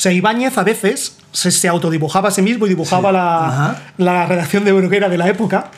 O 0.00 0.02
sea, 0.02 0.12
Ibáñez 0.12 0.56
a 0.56 0.62
veces 0.64 1.18
se, 1.30 1.50
se 1.50 1.68
autodibujaba 1.68 2.28
a 2.28 2.32
sí 2.32 2.40
mismo 2.40 2.64
y 2.64 2.70
dibujaba 2.70 3.10
Sí. 3.10 3.14
la, 3.98 4.12
la 4.12 4.24
redacción 4.24 4.64
de 4.64 4.72
Bruguera 4.72 5.10
de 5.10 5.18
la 5.18 5.28
época. 5.28 5.70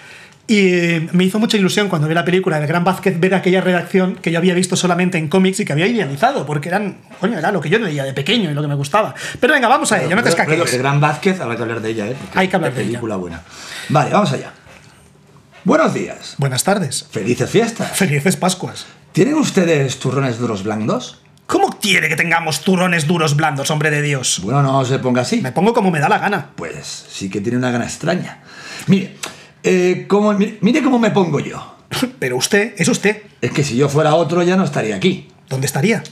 Y 0.47 0.75
eh, 0.75 1.09
me 1.11 1.25
hizo 1.25 1.41
mucha 1.41 1.57
ilusión 1.57 1.89
cuando 1.89 2.07
vi 2.07 2.15
la 2.15 2.25
película 2.25 2.61
del 2.61 2.69
Gran 2.69 2.85
Vázquez 2.85 3.19
ver 3.19 3.35
aquella 3.35 3.61
redacción 3.61 4.15
que 4.15 4.31
yo 4.31 4.39
había 4.39 4.55
visto 4.55 4.77
solamente 4.77 5.19
en 5.19 5.27
cómics 5.27 5.59
y 5.59 5.65
que 5.65 5.73
había 5.73 5.89
idealizado, 5.89 6.47
porque 6.47 6.69
eran, 6.69 6.99
coño, 7.19 7.37
era 7.37 7.51
lo 7.51 7.61
que 7.61 7.69
yo 7.69 7.81
leía 7.81 8.05
de 8.05 8.13
pequeño 8.13 8.49
y 8.49 8.55
lo 8.55 8.63
que 8.63 8.69
me 8.69 8.77
gustaba. 8.77 9.13
Pero 9.41 9.55
venga, 9.55 9.67
vamos 9.67 9.91
a 9.91 9.99
ello, 10.01 10.15
no 10.15 10.23
te 10.23 10.31
Pero- 10.31 10.37
pero 10.37 10.53
escaques. 10.53 10.75
El 10.75 10.79
Gran 10.83 11.01
Vázquez, 11.01 11.41
habrá 11.41 11.57
que 11.57 11.63
hablar 11.63 11.81
de 11.81 11.91
ella, 11.91 12.07
¿eh? 12.07 12.17
Porque 12.21 12.39
Hay 12.39 12.47
que 12.47 12.55
hablar 12.55 12.75
de 12.75 12.81
ella. 12.81 12.89
película 12.91 13.17
buena. 13.17 13.41
Vale, 13.89 14.11
vamos 14.13 14.31
allá. 14.33 14.53
Buenos 15.65 15.95
días. 15.95 16.35
Buenas 16.39 16.63
tardes. 16.63 17.07
Felices 17.11 17.51
fiestas. 17.51 17.91
Felices 17.97 18.37
Pascuas. 18.37 18.87
¿Tienen 19.11 19.35
ustedes 19.35 19.99
turrones 19.99 20.39
duros 20.39 20.63
blandos? 20.63 21.22
¿Cómo 21.53 21.69
quiere 21.79 22.09
que 22.09 22.17
tengamos 22.17 22.63
turrones 22.63 23.07
duros 23.07 23.37
blandos, 23.37 23.71
hombre 23.71 23.91
de 23.91 24.01
Dios? 24.01 24.41
Bueno, 24.43 24.63
no 24.63 24.83
se 24.87 24.99
ponga 24.99 25.21
así. 25.21 25.43
Me 25.43 25.53
pongo 25.53 25.75
como 25.75 25.91
me 25.91 26.01
da 26.01 26.09
la 26.09 26.17
gana. 26.19 26.49
Pues 26.57 27.05
sí 27.11 27.29
que 27.29 27.43
tiene 27.43 27.59
una 27.59 27.71
gana 27.71 27.85
extraña. 27.85 28.43
Mire, 28.87 29.17
eh, 29.63 30.07
como- 30.09 30.33
mire, 30.33 30.57
mire 30.63 30.83
cómo 30.83 30.99
me 30.99 31.11
pongo 31.11 31.41
yo. 31.41 31.77
Pero 32.19 32.39
usted 32.39 32.73
es 32.79 32.89
usted. 32.89 33.25
Es 33.43 33.51
que 33.51 33.65
si 33.65 33.77
yo 33.77 33.91
fuera 33.91 34.15
otro 34.15 34.43
ya 34.43 34.57
no 34.57 34.65
estaría 34.65 34.97
aquí. 34.97 35.29
¿Dónde 35.51 35.67
estaría? 35.67 36.03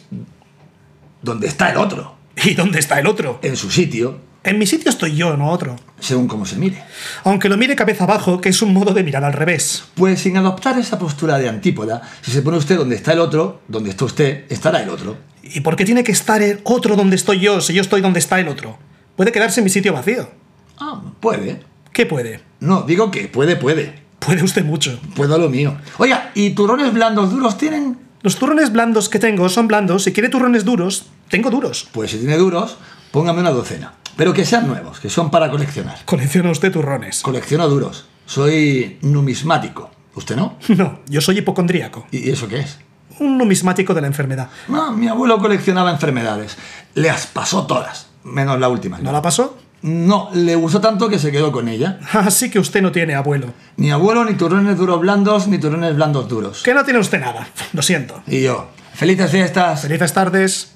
Donde 1.23 1.47
está 1.47 1.71
el 1.71 1.79
otro. 1.79 2.17
¿Y 2.45 2.55
dónde 2.55 2.79
está 2.79 2.99
el 2.99 3.07
otro? 3.07 3.39
En 3.43 3.57
su 3.57 3.71
sitio, 3.71 4.19
En 4.43 4.59
mi 4.59 4.67
sitio 4.67 4.89
estoy 4.89 5.15
yo, 5.15 5.37
no 5.37 5.51
otro. 5.51 5.77
según 5.99 6.27
cómo 6.27 6.47
se 6.47 6.57
mire. 6.57 6.83
Aunque 7.25 7.51
lo 7.51 7.59
mire 7.59 7.77
cabeza 7.77 8.05
abajo, 8.05 8.41
que 8.41 8.49
es 8.49 8.63
un 8.63 8.73
modo 8.73 8.95
de 8.95 9.05
mirar 9.05 9.23
al 9.23 9.35
revés. 9.35 9.85
Pues 9.97 10.21
sin 10.21 10.37
adoptar 10.39 10.79
esa 10.79 10.99
postura 10.99 11.39
de 11.39 11.49
antípoda, 11.49 12.01
si 12.23 12.31
se 12.31 12.41
pone 12.41 12.57
usted 12.57 12.79
donde 12.79 12.97
está 12.97 13.13
el 13.13 13.19
otro, 13.19 13.61
donde 13.69 13.91
está 13.91 14.07
usted, 14.07 14.45
estará 14.49 14.83
el 14.83 14.89
otro. 14.89 15.19
¿Y 15.43 15.61
por 15.61 15.77
qué 15.77 15.85
tiene 15.85 16.03
que 16.05 16.13
estar 16.13 16.41
el 16.41 16.61
otro 16.65 16.97
donde 16.97 17.17
estoy 17.17 17.41
yo 17.41 17.61
si 17.61 17.75
yo 17.75 17.83
estoy 17.83 18.01
donde 18.01 18.19
está 18.19 18.41
el 18.41 18.49
otro? 18.49 18.79
Puede 19.17 19.33
quedarse 19.33 19.61
en 19.61 19.65
mi 19.65 19.71
sitio 19.71 19.93
vacío. 19.93 20.31
Ah, 20.79 21.03
puede. 21.21 21.61
¿Qué 21.93 22.07
puede? 22.07 22.41
No, 22.61 22.83
digo 22.83 23.11
que 23.11 23.29
puede, 23.29 23.57
puede. 23.57 24.01
Puede 24.19 24.43
usted 24.43 24.65
mucho. 24.65 24.99
Puedo 25.17 25.37
lo 25.37 25.51
mío. 25.51 25.77
Oiga, 25.99 26.31
¿y 26.35 26.51
turrones 26.51 26.93
blandos 26.95 27.31
duros 27.31 27.59
tienen? 27.59 27.99
Los 28.23 28.37
turrones 28.37 28.73
blandos 28.73 29.09
que 29.09 29.19
tengo 29.19 29.49
son 29.51 29.67
blandos. 29.69 30.05
Si 30.05 30.13
quiere 30.13 30.29
turrones 30.29 30.65
duros, 30.65 31.07
tengo 31.31 31.49
duros. 31.49 31.89
Pues 31.93 32.11
si 32.11 32.19
tiene 32.19 32.37
duros, 32.37 32.77
póngame 33.11 33.41
una 33.41 33.51
docena. 33.51 33.95
Pero 34.17 34.35
que 34.35 34.45
sean 34.45 34.67
nuevos, 34.67 35.01
que 35.01 35.09
son 35.09 35.31
para 35.31 35.51
coleccionar. 35.51 35.99
Colecciona 36.05 36.51
usted 36.51 36.71
turrones. 36.73 37.23
Colecciono 37.23 37.69
duros. 37.69 38.07
Soy 38.27 38.99
numismático. 39.01 39.91
¿Usted 40.15 40.37
no? 40.37 40.57
No, 40.69 41.01
yo 41.09 41.21
soy 41.21 41.39
hipocondríaco. 41.39 42.07
¿Y 42.11 42.29
eso 42.31 42.49
qué 42.49 42.61
es? 42.61 42.79
Un 43.21 43.39
numismático 43.39 43.95
de 43.95 44.01
la 44.01 44.07
enfermedad. 44.09 44.49
No, 44.69 44.93
mi 44.93 45.09
abuelo 45.09 45.39
coleccionaba 45.39 45.91
enfermedades. 45.91 46.57
Las 46.95 47.27
pasó 47.27 47.67
todas, 47.67 48.09
menos 48.25 48.59
la 48.59 48.69
última. 48.69 48.99
¿No 48.99 49.13
la 49.13 49.23
pasó? 49.23 49.57
No, 49.83 50.29
le 50.35 50.57
gustó 50.57 50.81
tanto 50.81 51.09
que 51.09 51.19
se 51.19 51.31
quedó 51.33 51.53
con 51.53 51.69
ella. 51.69 51.99
Así 52.13 52.51
que 52.51 52.59
usted 52.59 52.83
no 52.83 52.93
tiene 52.93 53.15
abuelo. 53.15 53.55
Ni 53.77 53.91
abuelo, 53.91 54.25
ni 54.25 54.35
turrones 54.35 54.77
duros 54.77 55.01
blandos, 55.01 55.49
ni 55.49 55.59
turrones 55.59 55.95
blandos 55.95 56.29
duros. 56.29 56.63
Que 56.63 56.75
no 56.75 56.85
tiene 56.85 56.99
usted 57.01 57.21
nada. 57.21 57.49
Lo 57.73 57.83
siento. 57.83 58.23
Y 58.27 58.43
yo, 58.43 58.69
felices 58.95 59.31
fiestas. 59.31 59.83
Felices 59.83 60.13
tardes. 60.13 60.73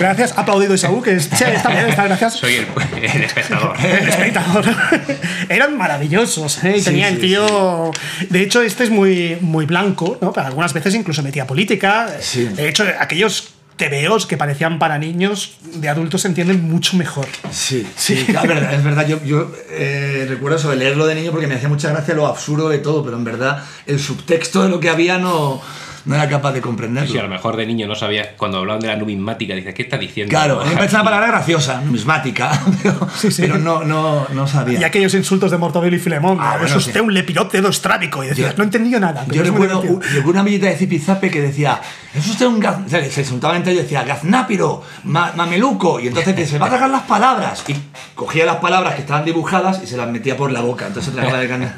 Gracias. 0.00 0.32
Ha 0.36 0.40
aplaudido 0.40 0.74
Isaú, 0.74 1.02
que 1.02 1.12
es, 1.12 1.24
sí, 1.24 1.44
está 1.44 1.68
bien, 1.68 1.86
está 1.86 2.04
gracias. 2.04 2.34
Soy 2.34 2.54
el, 2.54 2.66
el 3.02 3.22
espectador. 3.22 3.76
El 3.84 4.08
espectador. 4.08 4.64
Eran 5.48 5.76
maravillosos, 5.76 6.64
¿eh? 6.64 6.74
Sí, 6.78 6.84
tenía 6.84 7.08
el 7.08 7.16
sí, 7.16 7.20
tío. 7.20 7.92
De 8.30 8.40
hecho, 8.40 8.62
este 8.62 8.84
es 8.84 8.90
muy, 8.90 9.36
muy 9.42 9.66
blanco, 9.66 10.16
¿no? 10.22 10.32
Pero 10.32 10.46
algunas 10.46 10.72
veces 10.72 10.94
incluso 10.94 11.22
metía 11.22 11.46
política. 11.46 12.08
De 12.34 12.68
hecho, 12.68 12.84
aquellos 12.98 13.50
TVOs 13.76 14.26
que 14.26 14.36
parecían 14.36 14.78
para 14.78 14.98
niños, 14.98 15.56
de 15.74 15.88
adultos 15.88 16.22
se 16.22 16.28
entienden 16.28 16.62
mucho 16.62 16.96
mejor. 16.96 17.26
Sí, 17.50 17.86
sí, 17.96 18.24
es 18.26 18.42
verdad, 18.42 18.74
es 18.74 18.84
verdad. 18.84 19.06
Yo, 19.06 19.22
yo 19.24 19.52
eh, 19.70 20.26
recuerdo 20.28 20.58
eso 20.58 20.70
de 20.70 20.76
leerlo 20.76 21.06
de 21.06 21.14
niño 21.14 21.30
porque 21.30 21.46
me 21.46 21.54
hacía 21.54 21.68
mucha 21.68 21.90
gracia 21.90 22.14
lo 22.14 22.26
absurdo 22.26 22.68
de 22.68 22.78
todo, 22.78 23.02
pero 23.04 23.16
en 23.16 23.24
verdad 23.24 23.64
el 23.86 23.98
subtexto 23.98 24.62
de 24.62 24.68
lo 24.68 24.80
que 24.80 24.90
había 24.90 25.18
no, 25.18 25.62
no 26.04 26.14
era 26.14 26.28
capaz 26.28 26.52
de 26.52 26.60
comprenderlo. 26.60 27.10
Si 27.10 27.18
a 27.18 27.22
lo 27.22 27.28
mejor 27.28 27.56
de 27.56 27.66
niño 27.66 27.86
no 27.86 27.94
sabías, 27.94 28.28
cuando 28.36 28.58
hablaban 28.58 28.80
de 28.80 28.88
la 28.88 28.96
numismática, 28.96 29.54
dices, 29.54 29.74
¿qué 29.74 29.82
está 29.82 29.98
diciendo? 29.98 30.30
Claro, 30.30 30.62
parece 30.74 30.94
una 30.96 31.04
palabra 31.04 31.26
graciosa, 31.28 31.80
numismática, 31.82 32.50
pero, 32.82 33.08
Sí, 33.16 33.30
sí. 33.30 33.42
pero 33.42 33.58
no, 33.58 33.84
no, 33.84 34.26
no 34.32 34.46
sabía. 34.46 34.80
Y 34.80 34.84
aquellos 34.84 35.14
insultos 35.14 35.50
de 35.50 35.58
Mortobelo 35.58 35.94
y 35.96 35.98
Filemón. 35.98 36.38
Ah, 36.40 36.52
¿no? 36.54 36.58
bueno, 36.60 36.66
es 36.66 36.76
usted 36.76 36.92
sí. 36.94 37.00
un 37.00 37.12
lepiróptedo 37.14 37.68
estrábico. 37.68 38.24
Y 38.24 38.28
decías, 38.28 38.50
Yo- 38.52 38.56
no 38.58 38.62
he 38.64 38.66
entendido 38.66 39.00
nada. 39.00 39.24
Pero 39.28 39.34
Yo 39.36 39.42
es 39.42 39.48
recuerdo 39.50 40.00
llegó 40.12 40.30
una 40.30 40.40
amiguita 40.40 40.66
de 40.66 40.76
Zipizape 40.76 41.30
que 41.30 41.40
decía, 41.42 41.80
es 42.14 42.26
usted 42.26 42.46
un 42.46 42.60
gaz... 42.60 42.78
o 42.86 42.88
sea, 42.88 43.04
Se 43.10 43.20
insultaba 43.20 43.56
entre 43.56 43.72
ellos 43.72 43.82
y 43.82 43.84
decía, 43.84 44.02
gaznápiro, 44.04 44.82
ma- 45.04 45.32
mameluco. 45.36 46.00
Y 46.00 46.08
entonces 46.08 46.34
te 46.34 46.46
se 46.46 46.58
va 46.58 46.66
a 46.66 46.70
tragar 46.70 46.90
las 46.90 47.02
palabras. 47.02 47.62
Y 47.68 47.74
cogía 48.14 48.44
las 48.46 48.56
palabras 48.56 48.94
que 48.94 49.00
estaban 49.02 49.24
dibujadas 49.24 49.80
y 49.82 49.86
se 49.86 49.96
las 49.96 50.08
metía 50.08 50.36
por 50.36 50.50
la 50.52 50.60
boca. 50.60 50.86
Entonces 50.86 51.12
se 51.12 51.18
tragaba 51.20 51.42
el 51.42 51.50
gan- 51.50 51.72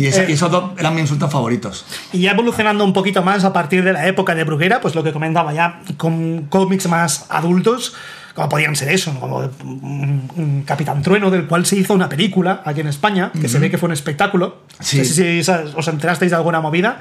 Y, 0.00 0.06
esa- 0.06 0.22
Eh. 0.22 0.26
y 0.30 0.32
esos 0.32 0.50
dos 0.50 0.72
eran 0.78 0.94
mis 0.94 1.02
insultos 1.02 1.30
favoritos. 1.30 1.84
Y 2.12 2.20
ya 2.20 2.32
evolucionando 2.32 2.84
un 2.84 2.92
poquito 2.92 3.22
más 3.22 3.44
a 3.44 3.52
partir 3.52 3.82
de 3.84 3.92
la 3.92 4.06
época 4.06 4.34
de 4.34 4.44
Bruguera, 4.44 4.80
pues 4.80 4.94
lo 4.94 5.02
que 5.02 5.12
comentaba 5.12 5.52
ya 5.52 5.80
con 5.96 6.46
cómics 6.48 6.88
más 6.88 7.26
adultos, 7.28 7.94
como 8.34 8.48
podían 8.48 8.76
ser 8.76 8.90
eso, 8.90 9.12
como 9.20 9.38
un, 9.64 10.30
un 10.36 10.62
Capitán 10.64 11.02
Trueno, 11.02 11.30
del 11.30 11.46
cual 11.46 11.66
se 11.66 11.76
hizo 11.76 11.94
una 11.94 12.08
película 12.08 12.62
aquí 12.64 12.80
en 12.80 12.86
España, 12.86 13.32
que 13.38 13.48
se 13.48 13.58
ve 13.58 13.70
que 13.70 13.76
fue 13.78 13.88
un 13.88 13.92
espectáculo. 13.92 14.62
Sí. 14.78 14.98
No 14.98 15.04
sé 15.04 15.42
si 15.42 15.50
os 15.76 15.88
enterasteis 15.88 16.30
de 16.30 16.36
alguna 16.36 16.60
movida. 16.60 17.00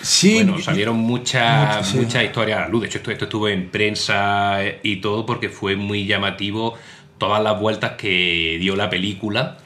Sí, 0.00 0.34
Bueno, 0.44 0.60
salieron 0.60 0.96
muchas 0.96 1.78
Mucho, 1.78 1.90
sí. 1.90 1.96
muchas 1.98 2.22
historias 2.22 2.58
a 2.58 2.60
la 2.62 2.68
luz. 2.68 2.82
De 2.82 2.86
hecho, 2.86 2.98
esto, 2.98 3.10
esto 3.10 3.24
estuvo 3.24 3.48
en 3.48 3.68
prensa 3.68 4.58
y 4.84 4.96
todo 5.00 5.26
porque 5.26 5.48
fue 5.48 5.74
muy 5.74 6.06
llamativo 6.06 6.74
todas 7.18 7.42
las 7.42 7.58
vueltas 7.58 7.94
que 7.98 8.58
dio 8.60 8.76
la 8.76 8.88
película 8.88 9.56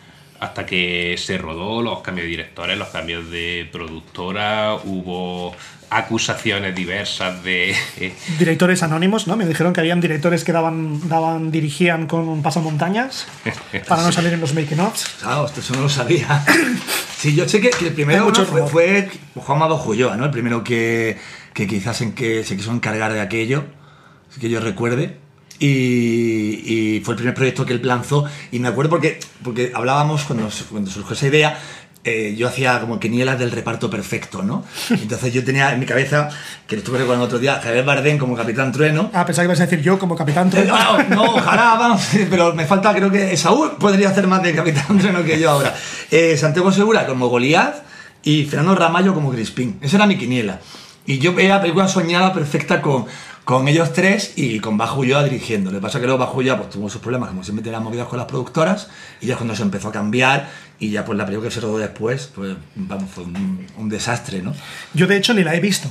hasta 0.42 0.66
que 0.66 1.14
se 1.18 1.38
rodó, 1.38 1.82
los 1.82 2.00
cambios 2.00 2.24
de 2.24 2.30
directores, 2.30 2.76
los 2.76 2.88
cambios 2.88 3.30
de 3.30 3.68
productora, 3.70 4.74
hubo 4.84 5.54
acusaciones 5.88 6.74
diversas 6.74 7.44
de... 7.44 7.76
Directores 8.40 8.82
anónimos, 8.82 9.28
¿no? 9.28 9.36
Me 9.36 9.46
dijeron 9.46 9.72
que 9.72 9.78
habían 9.78 10.00
directores 10.00 10.42
que 10.42 10.50
daban, 10.50 11.08
daban 11.08 11.52
dirigían 11.52 12.08
con 12.08 12.26
un 12.26 12.42
pasamontañas 12.42 13.28
para 13.88 14.02
no 14.02 14.10
salir 14.10 14.32
en 14.32 14.40
los 14.40 14.52
making-ofs. 14.52 15.18
Ah, 15.22 15.42
hostia, 15.42 15.60
eso 15.60 15.74
no 15.74 15.82
lo 15.82 15.88
sabía. 15.88 16.44
sí, 17.16 17.36
yo 17.36 17.48
sé 17.48 17.60
que, 17.60 17.70
que 17.70 17.86
el 17.86 17.94
primero 17.94 18.24
mucho 18.24 18.44
fue, 18.44 18.66
fue 18.66 19.10
Juan 19.36 19.58
Amado 19.58 19.78
Joyoa, 19.78 20.16
¿no? 20.16 20.24
El 20.24 20.32
primero 20.32 20.64
que, 20.64 21.18
que 21.54 21.68
quizás 21.68 22.00
en 22.00 22.16
que 22.16 22.42
se 22.42 22.56
quiso 22.56 22.72
encargar 22.72 23.12
de 23.12 23.20
aquello, 23.20 23.66
que 24.40 24.50
yo 24.50 24.58
recuerde. 24.58 25.21
Y, 25.58 25.66
y 26.96 27.00
fue 27.04 27.12
el 27.14 27.16
primer 27.16 27.34
proyecto 27.34 27.64
que 27.64 27.74
él 27.74 27.80
lanzó. 27.84 28.24
Y 28.50 28.58
me 28.58 28.68
acuerdo 28.68 28.90
porque, 28.90 29.20
porque 29.42 29.72
hablábamos 29.74 30.22
cuando, 30.24 30.48
cuando 30.70 30.90
surgió 30.90 31.14
esa 31.14 31.26
idea. 31.26 31.58
eh, 32.04 32.34
yo 32.36 32.48
hacía 32.48 32.80
como 32.80 32.98
quinielas 32.98 33.38
del 33.38 33.52
reparto 33.52 33.88
perfecto, 33.88 34.42
¿no? 34.42 34.64
Entonces 34.90 35.32
yo 35.32 35.44
tenía 35.44 35.72
en 35.72 35.78
mi 35.78 35.86
cabeza, 35.86 36.28
que 36.66 36.74
lo 36.74 36.80
estuve 36.80 36.98
recordando 36.98 37.26
otro 37.26 37.38
día, 37.38 37.60
Javier 37.62 37.84
Bardem 37.84 38.18
como 38.18 38.34
Capitán 38.36 38.72
Trueno, 38.72 39.08
Ah, 39.14 39.24
pensaba 39.24 39.44
que 39.44 39.50
ibas 39.50 39.60
a 39.60 39.66
decir 39.66 39.82
yo 39.82 40.00
como 40.00 40.16
Capitán 40.16 40.48
eh, 40.48 40.50
Trueno. 40.50 40.74
bueno, 40.94 41.14
no, 41.14 41.22
ojalá, 41.36 41.76
vamos, 41.78 42.02
pero 42.30 42.54
me 42.56 42.66
falta, 42.66 42.92
creo 42.92 43.08
que 43.08 43.36
Saúl 43.36 43.76
podría 43.78 44.08
hacer 44.08 44.26
más 44.26 44.42
de 44.42 44.52
Capitán 44.52 44.98
Trueno 44.98 45.22
que 45.22 45.38
yo 45.38 45.48
ahora. 45.50 45.72
Eh, 46.10 46.36
Santiago 46.36 46.72
Segura 46.72 47.06
como 47.06 47.28
Goliath 47.28 47.76
y 48.24 48.46
Fernando 48.46 48.74
Ramallo 48.74 49.14
como 49.14 49.30
Crispín. 49.30 49.78
Esa 49.80 49.96
era 49.98 50.06
mi 50.08 50.18
quiniela. 50.18 50.58
Y 51.06 51.18
yo 51.20 51.34
veía 51.34 51.56
la 51.56 51.60
película 51.60 51.86
soñada 51.86 52.32
perfecta 52.32 52.80
con, 52.82 53.06
con 53.44 53.66
ellos 53.68 53.92
tres 53.92 54.34
y 54.36 54.60
con 54.60 54.76
Bajo 54.76 55.00
Ulloa 55.00 55.24
dirigiendo. 55.24 55.70
Lo 55.70 55.78
que 55.78 55.82
pasa 55.82 55.98
es 55.98 56.02
que 56.02 56.06
luego 56.06 56.18
Bajo 56.18 56.38
Ulloa 56.38 56.58
pues, 56.58 56.70
tuvo 56.70 56.88
sus 56.88 57.00
problemas, 57.00 57.30
como 57.30 57.42
siempre 57.42 57.64
tenía 57.64 57.80
movidas 57.80 58.08
con 58.08 58.18
las 58.18 58.26
productoras, 58.26 58.88
y 59.20 59.26
ya 59.26 59.36
cuando 59.36 59.56
se 59.56 59.62
empezó 59.62 59.88
a 59.88 59.92
cambiar, 59.92 60.50
y 60.78 60.90
ya 60.90 61.04
pues 61.04 61.18
la 61.18 61.26
película 61.26 61.48
que 61.48 61.54
se 61.54 61.60
rodó 61.60 61.78
después, 61.78 62.30
pues 62.34 62.56
vamos, 62.74 63.10
fue 63.10 63.24
un, 63.24 63.66
un 63.76 63.88
desastre, 63.88 64.42
¿no? 64.42 64.54
Yo 64.94 65.06
de 65.06 65.16
hecho 65.16 65.34
ni 65.34 65.42
la 65.42 65.54
he 65.54 65.60
visto. 65.60 65.88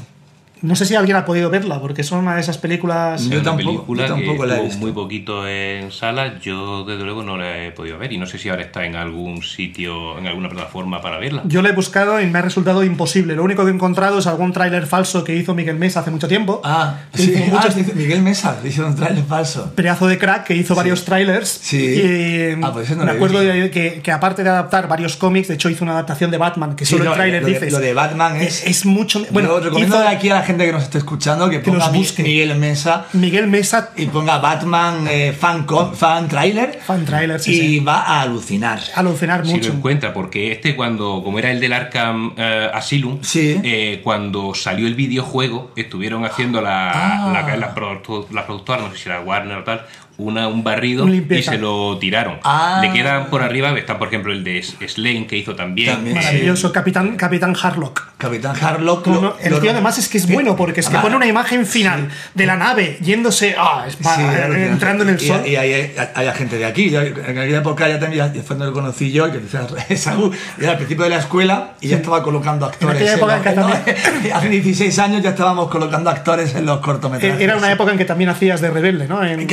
No 0.62 0.76
sé 0.76 0.86
si 0.86 0.96
alguien 0.96 1.18
ha 1.18 1.26
podido 1.26 1.50
verla, 1.50 1.80
porque 1.82 2.04
son 2.04 2.20
una 2.20 2.36
de 2.36 2.42
esas 2.42 2.58
películas... 2.58 3.28
Yo 3.30 3.42
tampoco- 3.42 3.72
película 3.88 4.08
yo 4.08 4.14
tampoco 4.16 4.42
que 4.44 4.48
la 4.48 4.60
he 4.60 4.64
visto. 4.64 4.78
muy 4.80 4.92
poquito 4.92 5.48
en 5.48 5.92
salas, 5.92 6.40
yo 6.42 6.84
desde 6.86 7.04
luego 7.04 7.24
no 7.24 7.38
la 7.38 7.66
he 7.66 7.72
podido 7.72 7.98
ver 7.98 8.12
y 8.14 8.18
no 8.18 8.26
sé 8.28 8.38
si 8.38 8.50
ahora 8.50 8.62
está 8.62 8.86
en 8.86 8.96
algún 8.96 9.42
sitio, 9.42 10.18
en 10.20 10.28
alguna 10.28 10.50
plataforma 10.50 11.02
para 11.02 11.18
verla. 11.18 11.42
Yo 11.46 11.62
la 11.62 11.70
he 11.70 11.72
buscado 11.74 12.22
y 12.22 12.28
me 12.28 12.40
ha 12.40 12.42
resultado 12.44 12.84
imposible. 12.84 13.36
Lo 13.36 13.44
único 13.44 13.64
que 13.66 13.72
he 13.72 13.74
encontrado 13.74 14.20
es 14.20 14.28
algún 14.28 14.54
tráiler 14.54 14.86
falso 14.86 15.24
que 15.24 15.36
hizo 15.36 15.56
Miguel 15.56 15.78
Mesa 15.78 16.02
hace 16.02 16.12
mucho 16.12 16.28
tiempo. 16.28 16.62
Ah, 16.64 17.00
sí, 17.14 17.32
hizo 17.32 17.44
ah, 17.44 17.48
muchos- 17.56 17.76
dice 17.76 17.94
Miguel 17.96 18.22
Mesa, 18.22 18.60
dice 18.64 18.84
un 18.84 18.96
trailer 18.96 19.24
falso. 19.24 19.74
pedazo 19.76 20.08
de 20.08 20.18
crack 20.20 20.46
que 20.46 20.56
hizo 20.56 20.76
varios 20.76 21.04
trailers. 21.06 21.50
Sí. 21.50 21.78
Y 22.58 22.64
Ah, 22.64 22.72
pues 22.72 22.86
ese 22.86 22.96
no 22.96 23.00
me 23.02 23.06
lo 23.08 23.12
he 23.14 23.16
acuerdo 23.16 23.40
visto. 23.40 23.54
de 23.54 23.72
que, 23.72 24.02
que 24.04 24.12
aparte 24.12 24.44
de 24.44 24.50
adaptar 24.50 24.88
varios 24.88 25.16
cómics, 25.18 25.48
de 25.48 25.56
hecho 25.56 25.70
hizo 25.70 25.84
una 25.84 25.94
adaptación 25.94 26.30
de 26.30 26.38
Batman, 26.38 26.76
que 26.76 26.86
Sí, 26.86 26.92
solo 26.92 27.06
no, 27.06 27.12
el 27.12 27.16
tráiler 27.16 27.46
dices. 27.46 27.72
lo 27.74 27.80
de 27.80 27.94
Batman 27.96 28.36
es- 28.36 28.66
es 28.68 28.86
mucho. 28.86 29.20
Bueno, 29.32 29.50
Bueno, 29.50 29.60
recomiendo 29.66 29.96
hizo 29.96 30.04
de 30.04 30.16
aquí 30.16 30.30
a 30.30 30.36
la 30.36 30.42
gente 30.44 30.51
que 30.58 30.72
nos 30.72 30.84
esté 30.84 30.98
escuchando 31.00 31.50
que 31.50 31.60
ponga 31.60 31.90
busque. 31.90 32.24
Miguel 32.24 32.56
Mesa 32.58 33.06
Miguel 33.14 33.48
Mesa, 33.48 33.92
y 33.98 34.06
ponga 34.08 34.38
Batman 34.40 35.08
eh, 35.10 35.34
fan, 35.38 35.66
fan 35.96 36.28
trailer. 36.28 36.80
Fan 36.86 37.06
trailer, 37.06 37.40
sí, 37.40 37.52
Y 37.54 37.60
sí. 37.60 37.80
va 37.80 38.02
a 38.02 38.22
alucinar. 38.22 38.80
alucinar 38.96 39.46
Si 39.46 39.54
mucho. 39.54 39.70
lo 39.70 39.76
encuentra, 39.76 40.14
porque 40.14 40.52
este 40.52 40.76
cuando, 40.76 41.22
como 41.24 41.40
era 41.40 41.52
el 41.52 41.60
del 41.60 41.74
Arkham 41.74 42.34
eh, 42.38 42.70
Asylum, 42.74 43.20
Sí. 43.22 43.60
eh, 43.64 44.02
cuando 44.04 44.54
salió 44.54 44.88
el 44.88 44.96
videojuego, 44.96 45.72
estuvieron 45.76 46.26
haciendo 46.26 46.62
la, 46.62 46.92
Ah. 46.92 47.32
la, 47.34 47.56
la 47.58 47.74
productora, 48.46 48.82
no 48.82 48.92
sé 48.92 48.98
si 48.98 49.10
era 49.10 49.22
Warner 49.22 49.58
o 49.60 49.64
tal, 49.64 49.86
una, 50.18 50.48
un 50.48 50.64
barrido 50.64 51.04
Un 51.06 51.26
y 51.30 51.42
se 51.44 51.58
lo 51.58 51.98
tiraron. 51.98 52.38
Ah. 52.44 52.80
Le 52.82 52.92
quedan 52.92 53.28
por 53.28 53.42
arriba, 53.42 53.72
está 53.78 53.98
por 53.98 54.08
ejemplo 54.10 54.32
el 54.32 54.44
de 54.44 54.62
Slane 54.64 55.26
que 55.28 55.38
hizo 55.38 55.56
también. 55.56 55.96
También. 55.96 56.16
Maravilloso, 56.16 56.72
Capitán, 56.72 57.16
Capitán 57.18 57.56
Harlock. 57.62 58.10
Capitán 58.18 58.56
Harlock. 58.62 59.08
No, 59.08 59.14
lo- 59.16 59.22
no, 59.22 59.34
el 59.42 59.52
lo- 59.52 59.60
tío 59.60 59.72
además 59.72 59.98
es 59.98 60.08
que 60.08 60.20
es 60.20 60.26
Sí. 60.26 60.34
bueno 60.34 60.56
porque 60.56 60.82
es 60.82 60.90
que 60.90 60.98
Ah, 60.98 61.02
pone 61.02 61.16
una 61.16 61.26
imagen 61.26 61.66
final 61.66 62.10
de 62.36 62.46
la 62.46 62.56
nave 62.56 62.98
yéndose, 63.02 63.56
ah, 63.58 63.86
es 63.88 63.96
Sí, 63.96 64.22
eh, 64.22 64.68
entrando 64.72 65.04
en 65.04 65.10
el 65.10 65.16
y, 65.22 65.28
sol. 65.28 65.42
Y, 65.46 65.56
hay, 65.56 65.74
hay- 65.74 65.92
hay 66.14 66.32
gente 66.36 66.58
de 66.58 66.66
aquí. 66.66 66.90
Yo, 66.92 67.02
en 67.02 67.20
aquella 67.38 67.58
época 67.60 67.88
ya 67.90 68.00
tenía, 68.00 68.30
fue 68.30 68.44
cuando 68.46 68.66
lo 68.66 68.74
conocí 68.74 69.12
yo, 69.12 69.32
que 69.32 69.40
decía, 69.40 69.62
Saúl, 69.98 70.32
era 70.60 70.72
al 70.72 70.78
principio 70.78 71.04
de 71.06 71.10
la 71.10 71.18
escuela 71.18 71.72
y 71.82 71.88
ya 71.88 71.98
estaba 71.98 72.22
colocando 72.22 72.68
actores. 72.68 72.96
aquella 72.96 73.14
época 73.16 73.38
los- 73.38 73.46
en 73.48 73.54
que 73.56 73.60
¿no? 73.60 73.68
también- 73.70 74.34
Hace 74.36 74.50
16 74.50 75.00
años 75.00 75.24
ya 75.24 75.32
estábamos 75.32 75.70
colocando 75.70 76.10
actores 76.12 76.54
en 76.54 76.66
los 76.68 76.80
cortometrajes. 76.80 77.40
Eh, 77.40 77.44
Era 77.44 77.58
una 77.58 77.72
época 77.72 77.92
en 77.92 77.98
que 77.98 78.06
también 78.06 78.30
hacías 78.30 78.62
de 78.62 78.70
rebelde, 78.70 79.08
¿no? 79.08 79.24
En, 79.24 79.40
en 79.42 79.48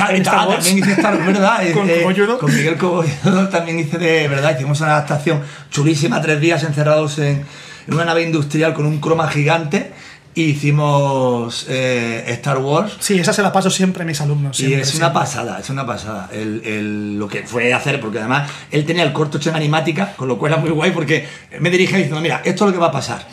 Wars. 0.49 0.65
también 0.65 0.79
hice 0.79 0.93
Star 1.01 1.15
Wars, 1.15 1.27
¿verdad? 1.27 1.63
Con 1.75 1.89
Eh. 1.91 2.37
Con 2.39 2.55
Miguel 2.55 2.77
Cogolludo 2.77 3.49
también 3.51 3.79
hice 3.79 3.99
de, 3.99 4.29
¿verdad? 4.29 4.55
Hicimos 4.57 4.81
una 4.81 4.93
adaptación 4.97 5.43
chulísima, 5.71 6.21
tres 6.21 6.41
días 6.41 6.63
encerrados 6.65 7.19
en, 7.19 7.45
en 7.87 7.95
una 7.95 8.05
nave 8.05 8.23
industrial 8.23 8.75
con 8.75 8.87
un 8.87 9.01
croma 9.01 9.29
gigante. 9.29 9.93
Y 10.35 10.43
hicimos 10.51 11.67
eh, 11.69 12.23
Star 12.29 12.59
Wars. 12.59 12.93
Sí, 13.01 13.19
esa 13.19 13.33
se 13.33 13.43
la 13.43 13.53
paso 13.53 13.71
siempre 13.71 14.05
a 14.05 14.07
mis 14.07 14.21
alumnos. 14.21 14.57
Y 14.61 14.67
siempre, 14.67 14.83
es 14.83 14.89
una 14.95 15.07
siempre. 15.07 15.21
pasada, 15.21 15.59
es 15.59 15.69
una 15.71 15.85
pasada. 15.85 16.29
El, 16.33 16.63
el- 16.65 17.19
lo 17.19 17.27
que 17.27 17.43
fue 17.45 17.73
hacer, 17.75 18.01
porque 18.01 18.21
además 18.21 18.49
él 18.71 18.85
tenía 18.87 19.03
el 19.03 19.13
corto 19.13 19.39
hecho 19.39 19.51
en 19.51 19.57
animática, 19.57 20.13
con 20.17 20.29
lo 20.29 20.39
cual 20.39 20.53
era 20.53 20.61
muy 20.61 20.71
guay, 20.71 20.93
porque 20.93 21.27
me 21.59 21.71
dirige 21.71 21.97
diciendo, 21.97 22.21
mira, 22.21 22.41
esto 22.45 22.65
es 22.65 22.69
lo 22.69 22.73
que 22.73 22.79
va 22.81 22.87
a 22.89 22.93
pasar. 22.93 23.27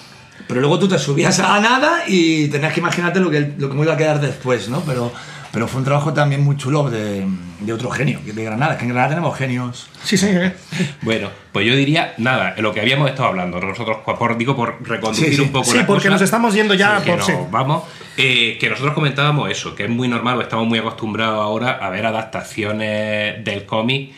Pero 0.48 0.62
luego 0.62 0.80
tú 0.80 0.88
te 0.88 0.98
subías 0.98 1.38
a 1.40 1.60
nada 1.60 2.04
y 2.08 2.48
tenías 2.48 2.74
que 2.74 2.80
imaginarte 2.80 3.20
lo 3.20 3.30
que, 3.30 3.54
lo 3.58 3.70
que 3.70 3.76
me 3.76 3.84
iba 3.84 3.94
a 3.94 3.98
quedar 3.98 4.20
después, 4.20 4.70
¿no? 4.70 4.82
Pero, 4.82 5.12
pero 5.56 5.70
fue 5.70 5.80
un 5.80 5.86
trabajo 5.86 6.14
también 6.14 6.44
muy 6.44 6.58
chulo 6.58 6.90
de, 6.90 7.26
de 7.62 7.72
otro 7.74 7.90
genio, 7.90 8.20
de 8.26 8.44
Granada. 8.44 8.74
Es 8.74 8.78
que 8.78 8.84
en 8.84 8.90
Granada 8.90 9.10
tenemos 9.12 9.38
genios. 9.38 9.90
Sí, 10.04 10.18
sí. 10.18 10.28
eh. 10.30 10.54
Bueno, 11.02 11.30
pues 11.54 11.66
yo 11.66 11.74
diría, 11.78 12.14
nada, 12.18 12.56
lo 12.58 12.74
que 12.74 12.82
habíamos 12.82 13.10
estado 13.10 13.30
hablando, 13.30 13.62
nosotros, 13.62 14.00
por, 14.04 14.38
digo, 14.38 14.54
por 14.54 14.86
reconducir 14.86 15.30
Sí, 15.30 15.36
sí. 15.38 15.42
un 15.42 15.54
poco 15.54 15.72
Sí, 15.72 15.78
la 15.78 15.88
porque 15.88 16.04
cosa, 16.04 16.10
nos 16.12 16.22
estamos 16.24 16.54
yendo 16.54 16.74
ya 16.74 17.02
que 17.02 17.12
por 17.12 17.20
nos 17.20 17.28
sí. 17.28 17.34
vamos, 17.50 17.84
eh, 18.18 18.58
que 18.60 18.70
nosotros 18.70 18.94
comentábamos 18.94 19.50
eso, 19.50 19.74
que 19.76 19.86
es 19.86 19.90
muy 19.90 20.10
normal, 20.10 20.38
o 20.40 20.42
estamos 20.42 20.68
muy 20.68 20.78
acostumbrados 20.78 21.40
ahora 21.42 21.72
a 21.72 21.90
ver 21.90 22.06
adaptaciones 22.06 23.42
del 23.46 23.66
cómic 23.66 24.12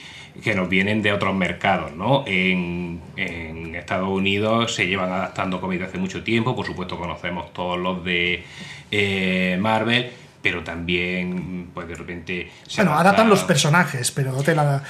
que 0.43 0.55
nos 0.55 0.67
vienen 0.67 1.03
de 1.03 1.11
otros 1.13 1.35
mercados, 1.35 1.93
¿no? 1.93 2.23
En, 2.25 2.99
en 3.15 3.75
Estados 3.75 4.09
Unidos 4.09 4.73
se 4.73 4.87
llevan 4.87 5.11
adaptando 5.11 5.61
cómics 5.61 5.81
desde 5.81 5.89
hace 5.91 5.99
mucho 5.99 6.23
tiempo, 6.23 6.55
por 6.55 6.65
supuesto 6.65 6.97
conocemos 6.97 7.53
todos 7.53 7.77
los 7.77 8.03
de 8.03 8.43
eh, 8.89 9.57
Marvel, 9.61 10.09
pero 10.41 10.63
también, 10.63 11.69
pues 11.73 11.87
de 11.87 11.95
repente... 11.95 12.51
se 12.67 12.77
Bueno, 12.77 12.91
adapta- 12.91 13.01
adaptan 13.09 13.29
los 13.29 13.43
personajes, 13.43 14.11
pero 14.11 14.33
te 14.43 14.55
la. 14.55 14.83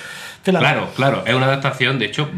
Te 0.44 0.52
la 0.52 0.60
Claro, 0.60 0.90
claro, 0.96 1.24
es 1.26 1.34
una 1.34 1.46
adaptación, 1.46 1.98
de 2.00 2.06
hecho, 2.06 2.30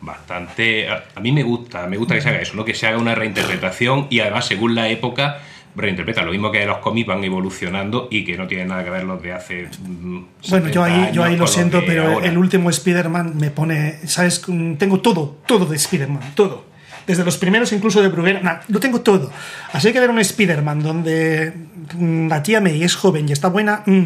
bastante. 0.00 0.88
A, 0.88 1.04
a 1.14 1.20
mí 1.20 1.32
me 1.32 1.42
gusta, 1.42 1.86
me 1.86 1.96
gusta 1.96 2.14
que 2.14 2.20
se 2.20 2.28
haga 2.28 2.40
eso, 2.40 2.54
¿no? 2.56 2.64
Que 2.64 2.74
se 2.74 2.86
haga 2.86 2.98
una 2.98 3.14
reinterpretación 3.14 4.06
y 4.10 4.20
además, 4.20 4.46
según 4.46 4.74
la 4.74 4.88
época, 4.88 5.38
reinterpreta. 5.74 6.22
Lo 6.22 6.30
mismo 6.32 6.50
que 6.50 6.64
los 6.66 6.78
cómics 6.78 7.06
van 7.08 7.22
evolucionando 7.24 8.08
y 8.10 8.24
que 8.24 8.36
no 8.36 8.46
tienen 8.46 8.68
nada 8.68 8.84
que 8.84 8.90
ver 8.90 9.04
los 9.04 9.22
de 9.22 9.32
hace. 9.32 9.68
mm, 9.80 10.24
Bueno, 10.50 10.68
yo 10.68 10.84
70 10.84 10.84
ahí, 10.84 11.10
yo 11.12 11.24
ahí 11.24 11.36
lo 11.36 11.46
siento, 11.46 11.82
pero 11.86 12.12
ahora. 12.14 12.26
el 12.26 12.38
último 12.38 12.70
Spider-Man 12.70 13.36
me 13.36 13.50
pone. 13.50 13.98
¿Sabes? 14.06 14.42
Tengo 14.78 15.00
todo, 15.00 15.38
todo 15.46 15.66
de 15.66 15.76
Spider-Man, 15.76 16.32
todo. 16.34 16.66
Desde 17.08 17.24
los 17.24 17.38
primeros, 17.38 17.72
incluso 17.72 18.02
de 18.02 18.08
Bruguera. 18.08 18.40
nah, 18.40 18.58
lo 18.68 18.78
tengo 18.78 19.00
todo. 19.00 19.32
Así 19.72 19.92
que 19.92 19.98
ver 19.98 20.10
un 20.10 20.18
Spider-Man 20.18 20.82
donde 20.82 21.52
mm, 21.94 22.28
la 22.28 22.42
tía 22.42 22.60
May 22.60 22.84
es 22.84 22.94
joven 22.94 23.28
y 23.28 23.32
está 23.32 23.48
buena. 23.48 23.82
mm, 23.86 24.04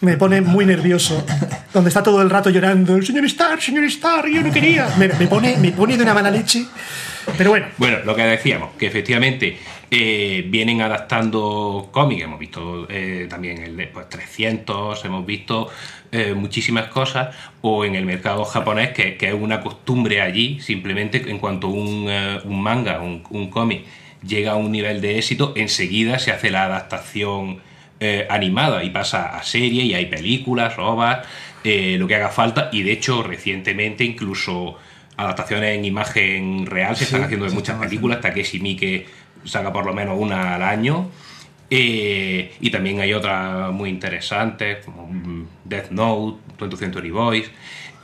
me 0.00 0.16
pone 0.16 0.40
muy 0.40 0.64
nervioso. 0.64 1.24
Donde 1.72 1.88
está 1.88 2.02
todo 2.02 2.22
el 2.22 2.30
rato 2.30 2.50
llorando. 2.50 3.00
Señor 3.02 3.26
Starr, 3.26 3.60
señor 3.60 3.84
Starr, 3.84 4.28
yo 4.28 4.42
no 4.42 4.50
quería. 4.50 4.88
Me, 4.98 5.08
me 5.08 5.26
pone, 5.26 5.56
me 5.58 5.72
pone 5.72 5.96
de 5.96 6.02
una 6.02 6.14
mala 6.14 6.30
leche. 6.30 6.64
Pero 7.36 7.50
bueno. 7.50 7.66
Bueno, 7.78 7.98
lo 8.04 8.14
que 8.14 8.22
decíamos, 8.22 8.70
que 8.78 8.86
efectivamente 8.86 9.58
eh, 9.90 10.44
vienen 10.48 10.82
adaptando 10.82 11.88
cómics, 11.92 12.24
hemos 12.24 12.38
visto 12.38 12.86
eh, 12.88 13.26
también 13.28 13.62
el 13.62 13.76
de 13.76 13.86
pues, 13.86 14.08
300, 14.08 15.04
hemos 15.04 15.24
visto 15.24 15.68
eh, 16.14 16.32
muchísimas 16.34 16.86
cosas, 16.86 17.34
o 17.60 17.84
en 17.84 17.96
el 17.96 18.06
mercado 18.06 18.44
japonés, 18.44 18.90
que, 18.92 19.16
que 19.16 19.28
es 19.28 19.34
una 19.34 19.60
costumbre 19.60 20.20
allí, 20.20 20.60
simplemente 20.60 21.28
en 21.28 21.38
cuanto 21.38 21.68
un, 21.68 22.06
eh, 22.08 22.38
un 22.44 22.62
manga, 22.62 23.00
un, 23.00 23.24
un 23.30 23.50
cómic 23.50 23.84
llega 24.26 24.52
a 24.52 24.54
un 24.54 24.70
nivel 24.70 25.00
de 25.00 25.18
éxito, 25.18 25.52
enseguida 25.56 26.18
se 26.18 26.30
hace 26.30 26.50
la 26.50 26.64
adaptación 26.64 27.60
eh, 28.00 28.26
animada 28.30 28.84
y 28.84 28.90
pasa 28.90 29.36
a 29.36 29.42
serie 29.42 29.82
y 29.84 29.94
hay 29.94 30.06
películas, 30.06 30.74
eh, 31.64 31.96
lo 31.98 32.06
que 32.06 32.14
haga 32.14 32.28
falta, 32.28 32.68
y 32.72 32.82
de 32.82 32.92
hecho 32.92 33.22
recientemente 33.22 34.04
incluso 34.04 34.78
adaptaciones 35.16 35.76
en 35.76 35.84
imagen 35.84 36.66
real 36.66 36.96
se 36.96 37.04
están 37.04 37.24
haciendo 37.24 37.46
de 37.46 37.52
muchas 37.52 37.78
películas, 37.78 38.20
Takeshi 38.20 38.60
Miike 38.60 39.06
saca 39.44 39.72
por 39.72 39.84
lo 39.84 39.92
menos 39.92 40.16
una 40.18 40.54
al 40.54 40.62
año. 40.62 41.10
Y 41.76 42.70
también 42.70 43.00
hay 43.00 43.12
otras 43.12 43.72
muy 43.72 43.90
interesantes, 43.90 44.84
como 44.84 45.08
Death 45.64 45.90
Note, 45.90 46.38
20th 46.58 46.76
Century 46.76 47.10
Boys. 47.10 47.50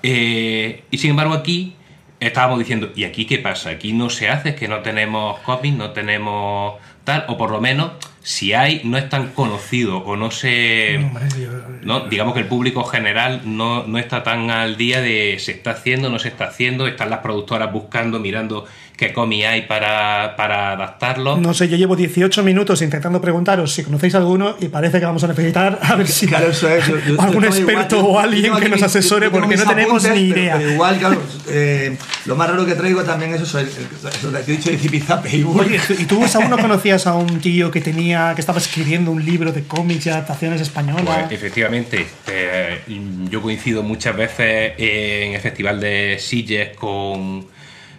Eh, 0.02 0.84
y 0.90 0.98
sin 0.98 1.10
embargo 1.10 1.34
aquí 1.34 1.76
estábamos 2.20 2.58
diciendo, 2.58 2.90
¿y 2.94 3.04
aquí 3.04 3.26
qué 3.26 3.38
pasa? 3.38 3.70
Aquí 3.70 3.92
no 3.92 4.10
se 4.10 4.28
hace, 4.28 4.50
es 4.50 4.54
que 4.54 4.68
no 4.68 4.80
tenemos 4.80 5.38
cómics, 5.40 5.76
no 5.76 5.90
tenemos 5.90 6.74
tal, 7.04 7.24
o 7.28 7.36
por 7.36 7.50
lo 7.50 7.60
menos 7.60 7.92
si 8.22 8.52
hay, 8.52 8.82
no 8.84 8.98
es 8.98 9.08
tan 9.08 9.28
conocido 9.28 9.98
o 9.98 10.16
no 10.16 10.30
se... 10.30 10.98
Yo- 11.38 11.50
¿no? 11.82 12.00
Digamos 12.08 12.34
que 12.34 12.40
el 12.40 12.46
público 12.46 12.84
general 12.84 13.40
no, 13.44 13.84
no 13.86 13.98
está 13.98 14.22
tan 14.22 14.50
al 14.50 14.76
día 14.76 15.00
de 15.00 15.36
se 15.40 15.52
está 15.52 15.70
haciendo, 15.70 16.10
no 16.10 16.18
se 16.18 16.28
está 16.28 16.44
haciendo, 16.44 16.86
están 16.86 17.08
las 17.10 17.20
productoras 17.20 17.72
buscando, 17.72 18.18
mirando 18.20 18.66
qué 18.98 19.14
cómic 19.14 19.46
hay 19.46 19.62
para, 19.62 20.34
para 20.36 20.72
adaptarlo. 20.72 21.38
No 21.38 21.54
sé, 21.54 21.68
yo 21.70 21.78
llevo 21.78 21.96
18 21.96 22.42
minutos 22.42 22.82
intentando 22.82 23.18
preguntaros 23.22 23.72
si 23.72 23.82
conocéis 23.82 24.14
alguno 24.14 24.56
y 24.60 24.68
parece 24.68 24.98
que 25.00 25.06
vamos 25.06 25.24
a 25.24 25.28
necesitar 25.28 25.78
a 25.82 25.94
ver 25.96 26.06
si 26.06 26.26
Claro, 26.26 26.50
eso 26.50 26.68
es. 26.68 26.86
yo- 26.86 26.98
yo- 26.98 27.14
yo 27.14 27.20
algún 27.22 27.46
experto 27.46 27.96
igual, 27.96 28.02
yo- 28.02 28.06
o 28.12 28.18
alguien 28.18 28.54
que 28.58 28.68
nos 28.68 28.82
asesore 28.82 29.26
yo 29.26 29.32
porque 29.32 29.56
no 29.56 29.64
tenemos 29.64 30.04
apuntes, 30.04 30.22
ni 30.22 30.28
idea. 30.28 30.58
pero 30.58 30.72
igual, 30.72 30.98
claro, 30.98 31.22
eh, 31.48 31.96
lo 32.26 32.36
más 32.36 32.50
raro 32.50 32.66
que 32.66 32.74
traigo 32.74 33.02
también 33.02 33.32
es 33.34 33.40
eso, 33.40 33.58
el, 33.58 33.68
el- 33.68 34.30
lo 34.30 34.32
que 34.32 34.38
te 34.44 34.52
he 34.52 34.56
dicho 34.58 34.70
de 34.70 34.76
Zipizape. 34.76 35.44
Oye, 35.46 35.80
¿y 35.98 36.04
tú 36.04 36.22
aún 36.34 36.50
no 36.50 36.58
conocías 36.58 37.06
a 37.06 37.14
un 37.14 37.40
tío 37.40 37.70
que 37.70 37.80
tenía 37.80 38.09
que 38.34 38.40
estaba 38.40 38.58
escribiendo 38.58 39.10
un 39.10 39.24
libro 39.24 39.52
de 39.52 39.64
cómics 39.64 40.06
y 40.06 40.10
adaptaciones 40.10 40.60
españolas? 40.60 41.04
Pues 41.04 41.32
efectivamente, 41.32 42.06
eh, 42.28 42.80
yo 43.28 43.42
coincido 43.42 43.82
muchas 43.82 44.16
veces 44.16 44.74
en 44.78 45.34
el 45.34 45.40
Festival 45.40 45.80
de 45.80 46.16
Sitges 46.18 46.76
con, 46.76 47.46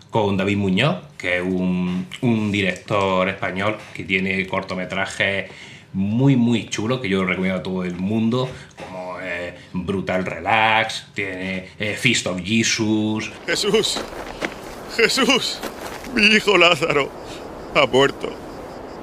con 0.09 0.37
David 0.37 0.57
Muñoz, 0.57 0.97
que 1.17 1.37
es 1.37 1.43
un, 1.43 2.07
un 2.21 2.51
director 2.51 3.29
español 3.29 3.77
que 3.93 4.03
tiene 4.03 4.45
cortometrajes 4.47 5.49
muy, 5.93 6.35
muy 6.35 6.67
chulos, 6.67 7.01
que 7.01 7.09
yo 7.09 7.25
recomiendo 7.25 7.59
a 7.59 7.63
todo 7.63 7.83
el 7.83 7.95
mundo, 7.95 8.49
como 8.77 9.17
eh, 9.21 9.55
Brutal 9.73 10.25
Relax, 10.25 11.07
tiene 11.13 11.67
eh, 11.79 11.95
Feast 11.99 12.27
of 12.27 12.41
Jesus, 12.41 13.31
Jesús, 13.45 14.01
Jesús, 14.95 15.59
mi 16.15 16.25
hijo 16.27 16.57
Lázaro 16.57 17.11
ha 17.75 17.85
muerto. 17.85 18.50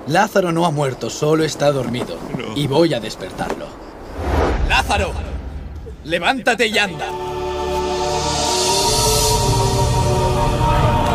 Lázaro 0.08 0.52
no 0.52 0.64
ha 0.64 0.70
muerto, 0.70 1.10
solo 1.10 1.44
está 1.44 1.70
dormido. 1.70 2.16
Y 2.56 2.66
voy 2.66 2.94
a 2.94 3.00
despertarlo. 3.00 3.66
¡Lázaro! 4.66 5.12
¡Levántate 6.04 6.66
y 6.66 6.78
anda! 6.78 7.06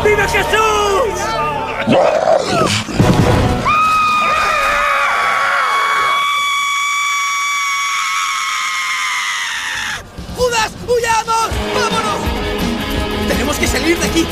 ¡Viva 0.04 0.28
Jesús! 0.28 1.20
¡Judas! 10.36 10.72
¡Huyamos! 10.86 11.50
¡Vámonos! 11.74 12.20
¡Tenemos 13.28 13.56
que 13.56 13.66
salir 13.66 13.98
de 13.98 14.06
aquí! 14.06 14.26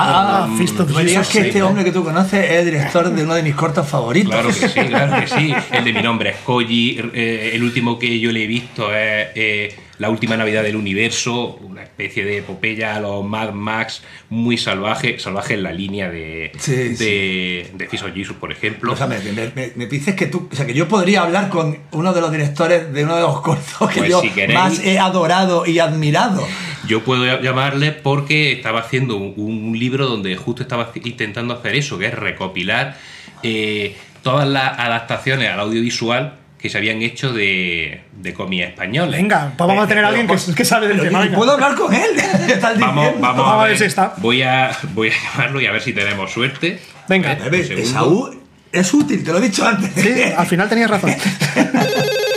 Ah, 0.00 0.48
Fist 0.56 0.78
of 0.80 0.88
Jesus, 0.96 1.28
que 1.28 1.40
sí. 1.42 1.46
este 1.48 1.62
hombre 1.62 1.84
que 1.84 1.92
tú 1.92 2.04
conoces 2.04 2.44
es 2.44 2.58
el 2.58 2.64
director 2.66 3.10
de 3.10 3.22
uno 3.24 3.34
de 3.34 3.42
mis 3.42 3.54
cortos 3.54 3.86
favoritos. 3.88 4.30
Claro 4.32 4.48
que 4.48 4.68
sí, 4.68 4.80
claro 4.88 5.20
que 5.20 5.26
sí. 5.26 5.54
El 5.72 5.84
de 5.84 5.92
mi 5.92 6.02
nombre 6.02 6.30
es 6.30 6.36
Koji. 6.44 7.00
eh, 7.14 7.50
el 7.54 7.62
último 7.62 7.98
que 7.98 8.18
yo 8.20 8.30
le 8.32 8.44
he 8.44 8.46
visto 8.46 8.94
es 8.94 9.28
eh, 9.34 9.76
La 9.98 10.10
última 10.10 10.36
Navidad 10.36 10.62
del 10.62 10.76
Universo, 10.76 11.58
una 11.62 11.82
especie 11.82 12.24
de 12.24 12.38
epopeya 12.38 12.94
a 12.94 13.00
los 13.00 13.24
Mad 13.24 13.52
Max, 13.52 14.02
muy 14.30 14.56
salvaje, 14.56 15.18
salvaje 15.18 15.54
en 15.54 15.62
la 15.64 15.72
línea 15.72 16.08
de, 16.10 16.52
Sí, 16.58 16.72
de, 16.74 17.70
de 17.74 17.88
Fist 17.88 18.04
of 18.04 18.12
Jesus, 18.14 18.36
por 18.36 18.52
ejemplo. 18.52 18.92
O 18.92 18.96
sea, 18.96 19.06
me, 19.08 19.18
me- 19.18 19.50
me- 19.54 19.72
me 19.74 19.86
dices 19.86 20.14
que 20.14 20.26
tú, 20.26 20.48
o 20.52 20.54
sea, 20.54 20.66
que 20.66 20.74
yo 20.74 20.86
podría 20.86 21.22
hablar 21.22 21.48
con 21.48 21.76
uno 21.92 22.12
de 22.12 22.20
los 22.20 22.30
directores 22.30 22.92
de 22.92 23.02
uno 23.04 23.16
de 23.16 23.22
los 23.22 23.40
cortos 23.40 23.90
que 23.90 23.98
Pues 24.00 24.10
yo 24.10 24.20
si 24.20 24.30
queréis- 24.30 24.54
más 24.54 24.78
he 24.84 24.98
adorado 24.98 25.66
y 25.66 25.78
admirado. 25.80 26.46
Yo 26.86 27.02
puedo 27.02 27.40
llamarle 27.40 27.92
porque 27.92 28.52
estaba 28.52 28.80
haciendo 28.80 29.16
un, 29.16 29.34
un 29.36 29.78
libro 29.78 30.06
donde 30.06 30.36
justo 30.36 30.62
estaba 30.62 30.92
intentando 31.02 31.54
hacer 31.54 31.74
eso, 31.74 31.98
que 31.98 32.06
es 32.06 32.14
recopilar 32.14 32.96
eh, 33.42 33.96
todas 34.22 34.48
las 34.48 34.78
adaptaciones 34.78 35.50
al 35.50 35.60
audiovisual 35.60 36.34
que 36.58 36.68
se 36.68 36.78
habían 36.78 37.02
hecho 37.02 37.32
de, 37.32 38.02
de 38.12 38.30
españoles. 38.30 39.16
Venga, 39.16 39.52
pues 39.56 39.68
vamos 39.68 39.84
a 39.84 39.88
tener 39.88 40.04
a 40.04 40.08
alguien 40.08 40.26
que, 40.26 40.54
que 40.54 40.64
sabe 40.64 40.88
del 40.88 41.00
tema. 41.00 41.20
¿y 41.20 41.24
venga. 41.26 41.36
¿Puedo 41.36 41.52
hablar 41.52 41.74
con 41.76 41.94
él? 41.94 42.10
Vamos, 42.80 43.12
vamos, 43.20 43.20
Vamos 43.20 43.62
a 43.62 43.64
ver, 43.64 43.78
si 43.78 43.84
está. 43.84 44.14
Voy 44.16 44.42
a, 44.42 44.76
voy 44.94 45.08
a 45.08 45.12
llamarlo 45.12 45.60
y 45.60 45.66
a 45.66 45.72
ver 45.72 45.82
si 45.82 45.92
tenemos 45.92 46.32
suerte. 46.32 46.80
Venga. 47.08 47.32
A 47.32 47.48
ver. 47.48 47.72
Esaú 47.72 48.30
es 48.72 48.92
útil, 48.92 49.22
te 49.24 49.32
lo 49.32 49.38
he 49.38 49.42
dicho 49.42 49.66
antes. 49.66 49.92
Sí, 49.94 50.22
al 50.36 50.46
final 50.46 50.68
tenías 50.68 50.90
razón. 50.90 51.14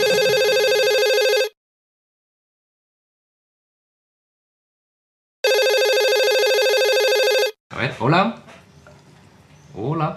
hola. 8.02 8.34
Hola. 9.74 10.16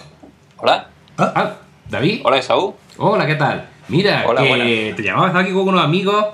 Hola. 0.58 0.90
Ah, 1.18 1.54
David. 1.88 2.22
Hola, 2.24 2.38
Esaú. 2.40 2.74
Hola, 2.98 3.28
¿qué 3.28 3.36
tal? 3.36 3.70
Mira, 3.90 4.24
Hola, 4.28 4.42
que 4.42 4.94
te 4.98 5.04
llamabas 5.04 5.36
aquí 5.36 5.52
con 5.52 5.68
unos 5.68 5.84
amigos 5.84 6.26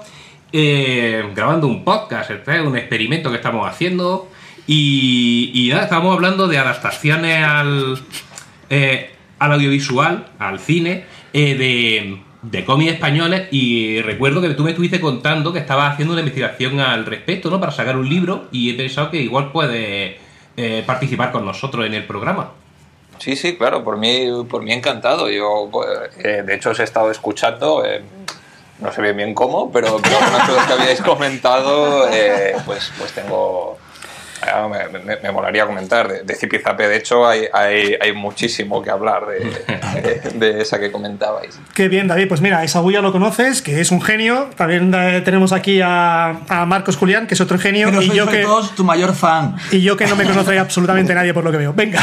eh, 0.54 1.30
grabando 1.36 1.68
un 1.68 1.84
podcast, 1.84 2.32
es 2.32 2.62
un 2.62 2.78
experimento 2.78 3.30
que 3.30 3.36
estamos 3.36 3.68
haciendo 3.70 4.30
y, 4.66 5.52
y 5.54 5.70
nada, 5.70 5.84
estábamos 5.84 6.16
hablando 6.16 6.48
de 6.48 6.58
adaptaciones 6.58 7.44
al, 7.44 8.00
eh, 8.70 9.12
al 9.40 9.52
audiovisual, 9.52 10.28
al 10.40 10.60
cine, 10.60 11.04
eh, 11.34 11.56
de, 11.56 12.22
de 12.44 12.66
cómics 12.66 12.94
españoles 12.94 13.50
y 13.52 14.02
recuerdo 14.02 14.42
que 14.42 14.52
tú 14.52 14.64
me 14.64 14.70
estuviste 14.70 15.02
contando 15.02 15.52
que 15.52 15.60
estabas 15.60 15.92
haciendo 15.92 16.14
una 16.14 16.22
investigación 16.22 16.80
al 16.80 17.06
respecto, 17.06 17.50
¿no? 17.50 17.60
Para 17.60 17.74
sacar 17.74 17.98
un 17.98 18.08
libro 18.08 18.48
y 18.54 18.70
he 18.70 18.74
pensado 18.76 19.12
que 19.12 19.22
igual 19.22 19.52
puedes 19.52 20.31
eh, 20.62 20.84
participar 20.86 21.32
con 21.32 21.46
nosotros 21.46 21.86
en 21.86 21.94
el 21.94 22.06
programa. 22.06 22.52
Sí, 23.18 23.36
sí, 23.36 23.58
claro, 23.58 23.84
por 23.84 23.98
mí, 23.98 24.28
por 24.50 24.64
mí 24.64 24.72
encantado. 24.74 25.30
Yo, 25.30 25.70
eh, 26.24 26.44
de 26.46 26.56
hecho, 26.56 26.72
os 26.72 26.80
he 26.80 26.84
estado 26.84 27.10
escuchando, 27.12 27.84
eh, 27.86 28.04
no 28.80 28.92
sé 28.92 29.02
bien 29.02 29.18
bien 29.18 29.34
cómo, 29.34 29.72
pero, 29.72 29.88
algunas 29.88 30.50
cosas 30.50 30.68
que 30.68 30.74
habíais 30.74 31.02
comentado, 31.02 32.08
pues, 32.66 32.92
pues 32.98 33.12
tengo... 33.14 33.78
ah, 34.44 34.68
Me, 34.70 35.00
me- 35.00 35.18
me 35.18 35.32
molaría 35.32 35.66
comentar. 35.66 36.08
De, 36.08 36.24
de 36.24 36.36
Zipizape, 36.36 36.88
de 36.88 36.98
hecho, 36.98 37.28
hay, 37.28 37.46
hay, 37.54 37.96
hay 38.02 38.14
muchísimo 38.14 38.82
que 38.82 38.90
hablar 38.90 39.24
de, 39.28 39.40
de- 40.02 40.30
de 40.54 40.62
esa 40.62 40.80
que 40.80 40.92
comentabais. 40.92 41.60
Qué 41.74 41.88
bien, 41.90 42.08
David. 42.08 42.28
Pues 42.28 42.42
mira, 42.42 42.64
Esaú 42.64 42.92
ya 42.92 43.02
lo 43.02 43.12
conoces, 43.12 43.62
que 43.62 43.82
es 43.82 43.92
un 43.92 44.02
genio. 44.02 44.50
También 44.58 44.94
eh, 44.96 45.22
tenemos 45.24 45.52
aquí 45.54 45.82
a, 45.82 46.40
a 46.50 46.66
Marcos 46.66 46.98
Julián, 46.98 47.28
que 47.28 47.34
es 47.36 47.42
otro 47.42 47.58
genio. 47.60 47.88
Pero 47.90 48.02
y, 48.02 48.08
soy 48.08 48.18
yo 48.18 48.28
que, 48.28 48.44
todo 48.44 48.68
tu 48.70 48.84
mayor 48.84 49.14
fan. 49.14 49.56
y 49.72 49.82
yo 49.82 49.98
que 49.98 50.06
no 50.08 50.16
me 50.16 50.26
conoce 50.26 50.58
absolutamente 50.60 51.14
nadie 51.16 51.34
por 51.34 51.44
lo 51.44 51.52
que 51.52 51.58
veo. 51.58 51.74
Venga. 51.74 52.02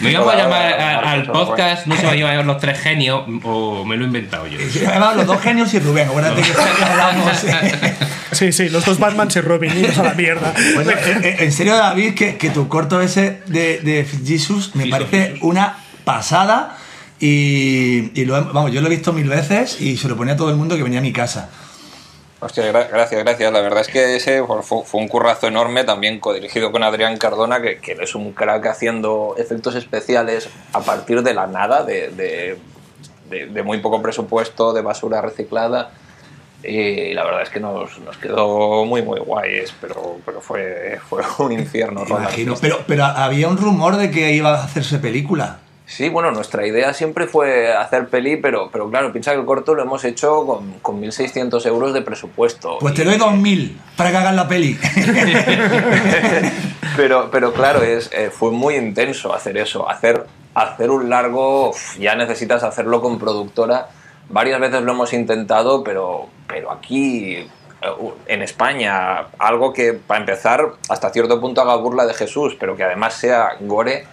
¿Me 0.00 0.10
íbamos 0.12 0.32
a 0.34 0.36
llamar 0.36 0.72
a- 0.80 1.10
al 1.12 1.26
podcast? 1.26 1.86
¿No 1.86 1.96
se 1.96 2.04
va 2.06 2.12
a 2.12 2.16
llamar 2.16 2.44
los 2.44 2.58
tres 2.58 2.78
genios 2.80 3.22
o 3.44 3.84
me 3.84 3.96
lo 3.96 4.04
he 4.04 4.06
inventado 4.06 4.46
yo? 4.46 4.58
Además, 4.88 5.16
los 5.16 5.26
dos 5.26 5.40
genios 5.40 5.72
y 5.74 5.78
Rubén. 5.78 6.08
Acuérdate 6.08 6.42
que 6.42 6.44
siempre 6.52 6.84
hablamos. 6.84 7.44
Sí, 8.32 8.52
sí, 8.52 8.68
los 8.68 8.84
dos 8.84 8.98
Batman 8.98 9.28
y 9.34 9.40
Robin, 9.40 9.72
iros 9.78 9.96
a 9.98 10.02
la 10.02 10.12
mierda. 10.14 10.52
Bueno, 10.74 10.85
eh, 10.85 10.85
en 10.90 11.52
serio, 11.52 11.76
David, 11.76 12.14
que, 12.14 12.36
que 12.36 12.50
tu 12.50 12.68
corto 12.68 13.00
ese 13.00 13.40
de, 13.46 13.78
de 13.80 14.04
Jesus 14.04 14.74
me 14.74 14.86
parece 14.86 15.22
Jesus. 15.32 15.38
una 15.42 15.78
pasada. 16.04 16.76
Y, 17.18 18.10
y 18.20 18.24
lo, 18.26 18.36
he- 18.36 18.40
vamos, 18.52 18.72
yo 18.72 18.80
lo 18.82 18.88
he 18.88 18.90
visto 18.90 19.12
mil 19.12 19.28
veces 19.28 19.80
y 19.80 19.96
se 19.96 20.06
lo 20.08 20.16
ponía 20.16 20.34
a 20.34 20.36
todo 20.36 20.50
el 20.50 20.56
mundo 20.56 20.76
que 20.76 20.82
venía 20.82 20.98
a 20.98 21.02
mi 21.02 21.12
casa. 21.12 21.48
Hostia, 22.40 22.70
gra- 22.70 22.88
gracias, 22.90 23.24
gracias. 23.24 23.50
La 23.52 23.60
verdad 23.62 23.80
es 23.80 23.88
que 23.88 24.16
ese 24.16 24.42
fue, 24.62 24.84
un 25.00 25.08
currazo 25.08 25.46
enorme, 25.46 25.84
también 25.84 26.20
codirigido 26.20 26.70
con 26.70 26.82
Adrián 26.82 27.16
Cardona, 27.16 27.62
que, 27.62 27.78
que 27.78 27.92
es 28.00 28.14
un 28.14 28.32
crack 28.32 28.66
haciendo 28.66 29.34
efectos 29.38 29.74
especiales 29.74 30.50
a 30.74 30.80
partir 30.80 31.22
de 31.22 31.32
la 31.32 31.46
nada, 31.46 31.82
de, 31.84 32.10
de- 32.10 32.58
de- 33.30 33.46
de 33.46 33.62
muy 33.62 33.78
poco 33.78 34.02
presupuesto, 34.02 34.74
de 34.74 34.82
basura 34.82 35.22
reciclada. 35.22 35.90
Y 36.68 37.14
la 37.14 37.24
verdad 37.24 37.42
es 37.42 37.50
que 37.50 37.60
nos, 37.60 37.98
nos 38.00 38.16
quedó 38.16 38.84
muy, 38.84 39.02
muy 39.02 39.20
guay, 39.20 39.58
es- 39.58 39.74
pero, 39.80 40.16
pero 40.24 40.40
fue, 40.40 40.98
fue 41.08 41.22
un 41.38 41.52
infierno. 41.52 42.04
Imagino. 42.08 42.54
Pero, 42.60 42.80
pero 42.86 43.04
había 43.04 43.48
un 43.48 43.56
rumor 43.56 43.96
de 43.96 44.10
que 44.10 44.32
iba 44.32 44.50
a 44.60 44.64
hacerse 44.64 44.98
película. 44.98 45.58
Sí, 45.88 46.08
bueno, 46.08 46.32
nuestra 46.32 46.66
idea 46.66 46.92
siempre 46.92 47.28
fue 47.28 47.72
hacer 47.72 48.08
peli, 48.08 48.36
pero, 48.38 48.70
pero 48.72 48.90
claro, 48.90 49.12
piensa 49.12 49.30
que 49.32 49.38
el 49.38 49.46
corto 49.46 49.72
lo 49.76 49.82
hemos 49.84 50.04
hecho 50.04 50.44
con, 50.44 50.72
con 50.80 51.00
1.600 51.00 51.64
euros 51.66 51.94
de 51.94 52.02
presupuesto. 52.02 52.78
Pues 52.80 52.94
te 52.94 53.04
doy 53.04 53.16
2000 53.18 53.78
para 53.96 54.10
que 54.10 54.16
hagas 54.16 54.34
la 54.34 54.48
peli. 54.48 54.76
pero, 56.96 57.30
pero 57.30 57.52
claro, 57.52 57.82
es, 57.82 58.10
eh, 58.12 58.30
fue 58.32 58.50
muy 58.50 58.74
intenso 58.74 59.32
hacer 59.32 59.56
eso. 59.58 59.88
Hacer, 59.88 60.26
hacer 60.54 60.90
un 60.90 61.08
largo, 61.08 61.72
ya 61.98 62.14
necesitas 62.16 62.62
hacerlo 62.62 63.00
con 63.00 63.18
productora. 63.18 63.88
Varias 64.28 64.60
veces 64.60 64.82
lo 64.82 64.92
hemos 64.92 65.12
intentado, 65.12 65.84
pero, 65.84 66.28
pero 66.46 66.72
aquí, 66.72 67.36
eh, 67.36 67.48
en 68.26 68.42
España, 68.42 69.26
algo 69.38 69.72
que, 69.72 69.92
para 69.92 70.20
empezar, 70.20 70.72
hasta 70.88 71.10
cierto 71.10 71.40
punto 71.40 71.60
haga 71.60 71.76
burla 71.76 72.06
de 72.06 72.14
Jesús, 72.14 72.56
pero 72.58 72.76
que 72.76 72.84
además 72.84 73.14
sea 73.14 73.56
gore, 73.60 74.04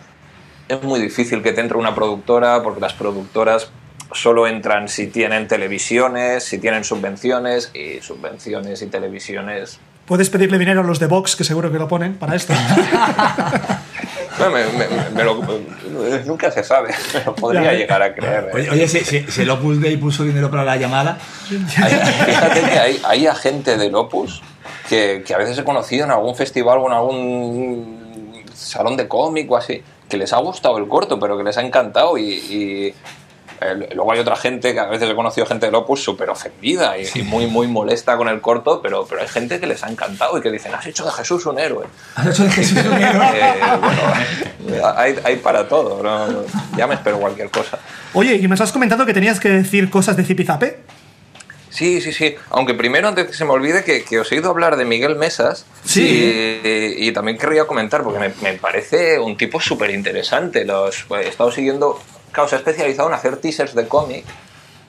es 0.68 0.84
muy 0.84 1.00
difícil 1.00 1.42
que 1.42 1.52
te 1.52 1.62
entre 1.62 1.78
una 1.78 1.96
productora, 1.96 2.62
porque 2.64 2.80
las 2.80 2.94
productoras 2.94 3.72
solo 4.12 4.48
entran 4.48 4.88
si 4.88 5.08
tienen 5.08 5.48
televisiones, 5.48 6.44
si 6.44 6.60
tienen 6.60 6.84
subvenciones, 6.84 7.72
y 7.74 8.00
subvenciones 8.02 8.82
y 8.82 8.88
televisiones 8.88 9.80
Puedes 10.06 10.30
pedirle 10.30 10.58
dinero 10.58 10.82
a 10.82 10.84
los 10.84 11.00
de 11.00 11.08
Vox, 11.08 11.38
que 11.38 11.46
seguro 11.46 11.72
que 11.72 11.80
lo 11.80 11.88
ponen 11.88 12.16
para 12.16 12.36
esto. 12.36 12.54
No, 14.40 14.50
me- 14.50 14.66
me- 14.66 14.88
me- 15.14 15.24
lo- 15.24 15.44
nunca 16.26 16.50
se 16.52 16.64
sabe, 16.64 16.90
me 17.14 17.24
lo 17.24 17.36
podría 17.36 17.64
Ya. 17.72 17.74
llegar 17.74 18.02
a 18.02 18.14
creer. 18.16 18.46
¿eh? 18.46 18.52
Oye, 18.56 18.70
oye, 18.72 18.88
si, 18.88 19.00
si- 19.02 19.26
si 19.30 19.42
el 19.44 19.50
Opus 19.52 19.80
Dei 19.82 19.98
puso 19.98 20.24
dinero 20.24 20.50
para 20.50 20.64
la 20.64 20.76
llamada, 20.78 21.18
Hay- 21.50 22.26
fíjate 22.26 22.62
que 22.62 22.80
hay, 22.80 23.02
hay 23.04 23.28
agente 23.28 23.78
del 23.78 23.94
Opus 23.96 24.42
que, 24.90 25.24
que 25.26 25.34
a 25.34 25.38
veces 25.38 25.58
he 25.58 25.64
conocido 25.64 26.06
en 26.06 26.12
algún 26.12 26.36
festival 26.36 26.80
o 26.80 26.88
en 26.88 26.94
algún 26.94 28.44
salón 28.54 28.98
de 28.98 29.08
cómic 29.08 29.50
o 29.52 29.58
así, 29.58 29.84
que 30.10 30.18
les 30.18 30.34
ha 30.34 30.38
gustado 30.38 30.78
el 30.78 30.88
corto, 30.88 31.20
pero 31.20 31.38
que 31.38 31.44
les 31.44 31.58
ha 31.58 31.62
encantado 31.62 32.18
y... 32.18 32.24
y, 32.24 32.94
eh, 33.64 33.90
luego 33.96 34.12
hay 34.12 34.20
otra 34.20 34.36
gente 34.36 34.74
que 34.74 34.80
a 34.80 34.86
veces 34.86 35.10
he 35.10 35.16
conocido 35.16 35.46
gente 35.46 35.66
del 35.66 35.76
Opus 35.76 36.04
súper 36.04 36.30
ofendida 36.30 36.98
y, 36.98 37.08
y 37.16 37.24
muy 37.24 37.48
muy 37.48 37.68
molesta 37.68 38.18
con 38.18 38.28
el 38.28 38.42
corto, 38.42 38.82
pero, 38.82 39.06
pero 39.08 39.22
hay 39.22 39.28
gente 39.28 39.60
que 39.60 39.68
les 39.68 39.84
ha 39.84 39.90
encantado 39.90 40.38
y 40.38 40.42
que 40.42 40.52
dicen, 40.52 40.74
has 40.74 40.86
hecho 40.86 41.06
de 41.06 41.12
Jesús 41.12 41.46
un 41.46 41.60
héroe. 41.60 41.86
has 42.16 42.28
hecho 42.28 42.44
de 42.44 42.50
Jesús 42.52 42.80
un 42.86 42.94
héroe. 42.94 43.24
Eh, 43.34 43.60
bueno, 43.80 44.88
hay, 44.96 45.16
hay 45.24 45.36
para 45.38 45.68
todo, 45.68 46.02
¿no? 46.02 46.44
ya 46.78 46.88
me 46.88 46.96
espero 46.96 47.20
cualquier 47.20 47.50
cosa. 47.50 47.80
Oye, 48.14 48.36
y 48.36 48.48
me 48.48 48.56
has 48.56 48.72
comentado 48.72 49.06
que 49.06 49.14
tenías 49.14 49.40
que 49.40 49.50
decir 49.50 49.90
cosas 49.90 50.16
de 50.16 50.24
Zipizape. 50.24 50.80
Sí, 51.74 52.02
sí, 52.02 52.14
sí. 52.14 52.36
Aunque 52.52 52.76
primero, 52.76 53.08
antes 53.08 53.26
que 53.26 53.34
se 53.34 53.46
me 53.46 53.52
olvide, 53.52 53.84
que, 53.84 54.04
que 54.04 54.20
os 54.20 54.32
he 54.32 54.36
ido 54.36 54.52
hablar 54.52 54.78
de 54.78 54.86
Miguel 54.86 55.16
Mesas. 55.16 55.66
Sí. 55.84 56.62
Y, 56.64 57.08
y 57.08 57.12
también 57.12 57.38
querría 57.40 57.66
comentar, 57.66 58.04
porque 58.04 58.20
me, 58.20 58.32
me 58.44 58.58
parece 58.60 59.18
un 59.18 59.36
tipo 59.38 59.60
súper 59.60 59.90
interesante. 59.90 60.66
Los, 60.66 61.04
pues, 61.08 61.26
he 61.26 61.30
estado 61.30 61.52
siguiendo. 61.52 62.00
Claro, 62.34 62.50
se 62.50 62.56
ha 62.56 62.58
especializado 62.58 63.08
en 63.08 63.14
hacer 63.16 63.38
teasers 63.38 63.74
de 63.74 63.88
cómic, 63.88 64.26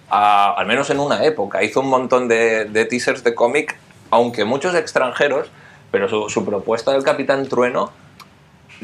al 0.08 0.66
menos 0.66 0.90
en 0.90 0.98
una 0.98 1.22
época. 1.24 1.62
Hizo 1.62 1.80
un 1.80 1.88
montón 1.88 2.26
de, 2.26 2.64
de 2.64 2.84
teasers 2.86 3.22
de 3.22 3.36
cómic, 3.36 3.78
aunque 4.10 4.44
muchos 4.44 4.74
extranjeros. 4.74 5.48
pero 5.94 6.08
su, 6.08 6.28
su 6.28 6.44
propuesta 6.44 6.90
del 6.90 7.04
Capitán 7.04 7.46
Trueno, 7.46 7.92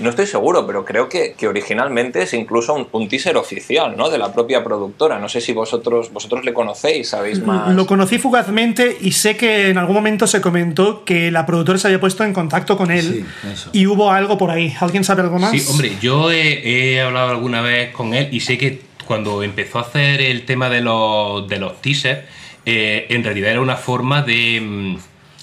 no 0.01 0.11
estoy 0.11 0.27
seguro, 0.27 0.67
pero 0.67 0.85
creo 0.85 1.09
que, 1.09 1.35
que 1.37 1.47
originalmente 1.49 2.23
es 2.23 2.35
incluso 2.35 2.75
un, 2.75 2.89
un 2.93 3.09
teaser 3.09 3.37
oficial, 3.37 3.95
¿no? 3.97 4.11
De 4.11 4.19
la 4.19 4.33
propia 4.33 4.65
productora. 4.65 5.19
No 5.19 5.29
sé 5.29 5.41
si 5.41 5.53
vosotros, 5.53 6.13
vosotros 6.13 6.45
le 6.45 6.53
conocéis, 6.53 7.09
sabéis 7.11 7.45
más. 7.45 7.75
Lo 7.75 7.87
conocí 7.87 8.19
fugazmente 8.19 8.97
y 9.01 9.13
sé 9.13 9.37
que 9.37 9.69
en 9.69 9.79
algún 9.79 9.95
momento 9.97 10.27
se 10.27 10.41
comentó 10.41 11.05
que 11.05 11.31
la 11.31 11.47
productora 11.47 11.79
se 11.79 11.89
había 11.89 12.01
puesto 12.01 12.25
en 12.25 12.33
contacto 12.33 12.77
con 12.77 12.91
él 12.91 13.25
Sí, 13.43 13.49
eso. 13.53 13.71
y 13.73 13.87
hubo 13.87 14.11
algo 14.11 14.37
por 14.39 14.51
ahí. 14.51 14.75
¿Alguien 14.81 15.05
sabe 15.05 15.23
algo 15.23 15.39
más? 15.39 15.51
Sí, 15.53 15.63
hombre, 15.71 15.93
yo 16.01 16.31
he, 16.33 16.95
he 16.95 17.01
hablado 17.01 17.31
alguna 17.31 17.61
vez 17.61 17.93
con 17.93 18.15
él 18.15 18.29
y 18.33 18.41
sé 18.41 18.59
que 18.59 18.81
cuando 19.07 19.43
empezó 19.43 19.79
a 19.79 19.83
hacer 19.83 20.21
el 20.23 20.45
tema 20.45 20.69
de 20.71 20.81
los, 20.81 21.49
de 21.49 21.59
los 21.59 21.81
teasers, 21.83 22.21
eh, 22.67 23.07
en 23.11 23.25
realidad 23.25 23.51
era 23.51 23.61
una 23.61 23.77
forma 23.77 24.23
de, 24.23 24.61
mm, 24.61 24.97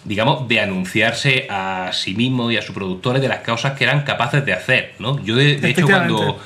digamos, 0.08 0.48
de 0.48 0.62
anunciarse 0.62 1.46
a 1.50 1.91
sí 1.93 2.15
mismo 2.15 2.50
y 2.50 2.58
a 2.58 2.62
sus 2.63 2.74
productores 2.74 3.22
de 3.22 3.28
las 3.28 3.39
cosas 3.39 3.78
que 3.78 3.84
eran 3.84 4.04
capaces 4.04 4.43
de 4.46 4.54
hacer, 4.54 4.96
¿no? 4.98 5.24
Yo, 5.24 5.36
de, 5.36 5.58
de 5.58 5.70
hecho, 5.70 5.86
cuando, 5.86 6.39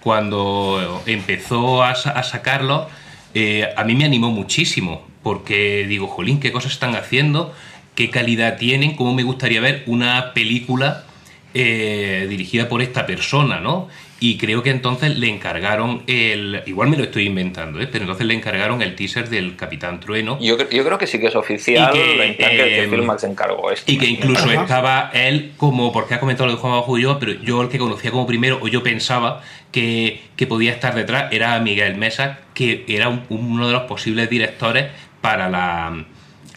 cuando 0.00 1.02
empezó 1.06 1.82
a 1.82 1.94
sacarlo, 1.94 2.88
eh, 3.34 3.68
a 3.76 3.82
mí 3.82 3.96
me 3.96 4.04
animó 4.04 4.30
muchísimo, 4.30 5.06
porque 5.22 5.86
digo, 5.88 6.06
jolín, 6.06 6.38
qué 6.38 6.52
cosas 6.52 6.72
están 6.72 6.94
haciendo, 6.94 7.52
qué 7.96 8.08
calidad 8.08 8.58
tienen, 8.58 8.94
cómo 8.94 9.12
me 9.12 9.24
gustaría 9.24 9.60
ver 9.60 9.82
una 9.86 10.32
película 10.34 11.04
eh, 11.52 12.26
dirigida 12.28 12.68
por 12.68 12.80
esta 12.80 13.06
persona, 13.06 13.58
¿no? 13.58 13.88
Y 14.20 14.38
creo 14.38 14.62
que 14.62 14.70
entonces 14.70 15.18
le 15.18 15.28
encargaron 15.28 16.02
el. 16.06 16.62
Igual 16.66 16.88
me 16.88 16.96
lo 16.96 17.04
estoy 17.04 17.26
inventando, 17.26 17.80
¿eh? 17.80 17.88
Pero 17.90 18.04
entonces 18.04 18.26
le 18.26 18.32
encargaron 18.34 18.80
el 18.80 18.94
teaser 18.94 19.28
del 19.28 19.56
Capitán 19.56 20.00
Trueno. 20.00 20.38
Yo, 20.40 20.56
yo 20.70 20.84
creo 20.84 20.96
que 20.98 21.06
sí 21.06 21.18
que 21.18 21.26
es 21.26 21.36
oficial, 21.36 21.90
Y 21.94 21.98
que, 21.98 22.10
en 22.26 22.36
plan 22.36 22.50
que, 22.50 22.56
que 22.56 22.84
eh, 22.84 22.88
Filmax 22.88 23.20
se 23.22 23.26
encargó 23.26 23.70
esto. 23.70 23.90
Y 23.90 23.98
que 23.98 24.06
incluso 24.06 24.44
Ajá. 24.48 24.62
estaba 24.62 25.10
él 25.12 25.52
como, 25.56 25.92
porque 25.92 26.14
ha 26.14 26.20
comentado 26.20 26.46
lo 26.46 26.52
de 26.54 26.58
Juan 26.58 26.72
Bajo 26.74 26.96
yo, 26.96 27.18
pero 27.18 27.32
yo 27.32 27.60
el 27.60 27.68
que 27.68 27.78
conocía 27.78 28.10
como 28.12 28.26
primero, 28.26 28.58
o 28.62 28.68
yo 28.68 28.82
pensaba 28.82 29.42
que, 29.72 30.22
que 30.36 30.46
podía 30.46 30.72
estar 30.72 30.94
detrás, 30.94 31.30
era 31.32 31.58
Miguel 31.60 31.96
Mesa, 31.96 32.38
que 32.54 32.84
era 32.88 33.08
un- 33.08 33.24
uno 33.28 33.66
de 33.66 33.72
los 33.74 33.82
posibles 33.82 34.30
directores 34.30 34.86
para 35.20 35.50
la, 35.50 36.04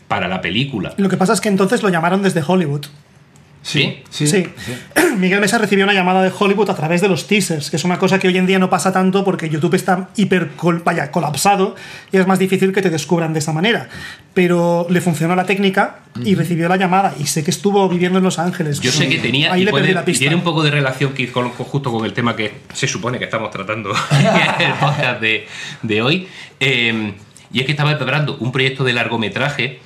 para 0.07 0.27
la 0.27 0.39
película. 0.41 0.93
Lo 0.97 1.09
que 1.09 1.17
pasa 1.17 1.33
es 1.33 1.41
que 1.41 1.49
entonces 1.49 1.81
lo 1.83 1.89
llamaron 1.89 2.21
desde 2.21 2.43
Hollywood. 2.45 2.85
¿Sí? 3.67 4.01
Sí, 4.09 4.27
Sí. 4.27 4.47
Miguel 5.17 5.41
Mesa 5.41 5.57
recibió 5.57 5.83
una 5.83 5.93
llamada 5.93 6.23
de 6.23 6.31
Hollywood 6.37 6.69
a 6.69 6.75
través 6.75 7.01
de 7.01 7.09
los 7.09 7.27
teasers, 7.27 7.69
que 7.69 7.75
es 7.75 7.83
una 7.83 7.97
cosa 7.99 8.17
que 8.17 8.29
hoy 8.29 8.37
en 8.37 8.45
día 8.47 8.59
no 8.59 8.69
pasa 8.69 8.93
tanto 8.93 9.25
porque 9.25 9.49
YouTube 9.49 9.73
está 9.73 10.09
hiper 10.15 10.51
col- 10.55 10.83
vaya, 10.85 11.11
colapsado 11.11 11.75
y 12.11 12.17
es 12.17 12.25
más 12.27 12.39
difícil 12.39 12.71
que 12.71 12.81
te 12.81 12.89
descubran 12.89 13.33
de 13.33 13.39
esa 13.39 13.51
manera. 13.51 13.89
Pero 14.33 14.87
le 14.89 15.01
funcionó 15.01 15.35
la 15.35 15.45
técnica 15.45 15.97
y 16.23 16.35
recibió 16.35 16.69
la 16.69 16.77
llamada 16.77 17.13
y 17.19 17.25
sé 17.25 17.43
que 17.43 17.51
estuvo 17.51 17.89
viviendo 17.89 18.19
en 18.19 18.23
Los 18.23 18.39
Ángeles. 18.39 18.79
Yo 18.79 18.91
sé 18.91 19.09
que 19.09 19.17
tenía 19.17 19.51
Ahí 19.51 19.63
y, 19.63 19.65
le 19.65 19.71
puede- 19.71 19.83
perdí 19.83 19.95
la 19.95 20.05
pista. 20.05 20.19
tiene 20.21 20.35
un 20.35 20.43
poco 20.43 20.63
de 20.63 20.71
relación 20.71 21.13
que 21.13 21.29
con, 21.31 21.49
con- 21.49 21.65
justo 21.65 21.91
con 21.91 22.05
el 22.05 22.13
tema 22.13 22.35
que 22.37 22.53
se 22.73 22.87
supone 22.87 23.17
que 23.19 23.25
estamos 23.25 23.51
tratando 23.51 23.91
en 24.11 24.65
el 24.67 24.73
podcast 24.75 25.19
de, 25.19 25.45
de 25.81 26.01
hoy. 26.01 26.27
Eh, 26.61 27.13
y 27.51 27.59
es 27.59 27.65
que 27.65 27.71
estaba 27.71 27.95
preparando 27.97 28.37
un 28.39 28.51
proyecto 28.53 28.83
de 28.85 28.93
largometraje 28.93 29.79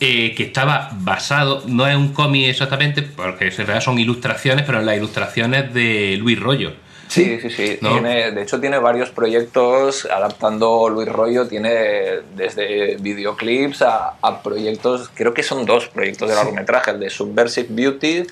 eh, 0.00 0.34
que 0.34 0.44
estaba 0.44 0.90
basado, 0.92 1.62
no 1.66 1.86
es 1.86 1.96
un 1.96 2.12
cómic 2.12 2.48
exactamente, 2.48 3.02
porque 3.02 3.46
en 3.46 3.56
realidad 3.56 3.80
son 3.80 3.98
ilustraciones, 3.98 4.64
pero 4.66 4.80
en 4.80 4.86
las 4.86 4.96
ilustraciones 4.96 5.72
de 5.72 6.16
Luis 6.18 6.40
Rollo. 6.40 6.72
Sí, 7.08 7.38
sí, 7.42 7.50
sí. 7.50 7.78
¿No? 7.82 7.92
Tiene, 7.92 8.30
de 8.30 8.42
hecho, 8.42 8.58
tiene 8.58 8.78
varios 8.78 9.10
proyectos 9.10 10.06
adaptando 10.06 10.88
Luis 10.88 11.08
Rollo. 11.08 11.46
Tiene 11.46 12.22
desde 12.34 12.96
videoclips 12.96 13.82
a, 13.82 14.14
a 14.22 14.42
proyectos, 14.42 15.10
creo 15.14 15.34
que 15.34 15.42
son 15.42 15.66
dos 15.66 15.88
proyectos 15.88 16.30
de 16.30 16.36
largometraje: 16.36 16.92
el 16.92 17.00
de 17.00 17.10
Subversive 17.10 17.66
Beauty 17.68 18.24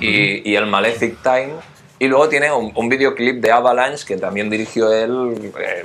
y, 0.00 0.50
y 0.50 0.56
el 0.56 0.64
Malefic 0.64 1.22
Time. 1.22 1.56
Y 1.98 2.08
luego 2.08 2.28
tiene 2.30 2.50
un, 2.50 2.72
un 2.74 2.88
videoclip 2.88 3.36
de 3.42 3.52
Avalanche 3.52 4.06
que 4.06 4.16
también 4.16 4.48
dirigió 4.48 4.90
él. 4.90 5.52
eh, 5.60 5.84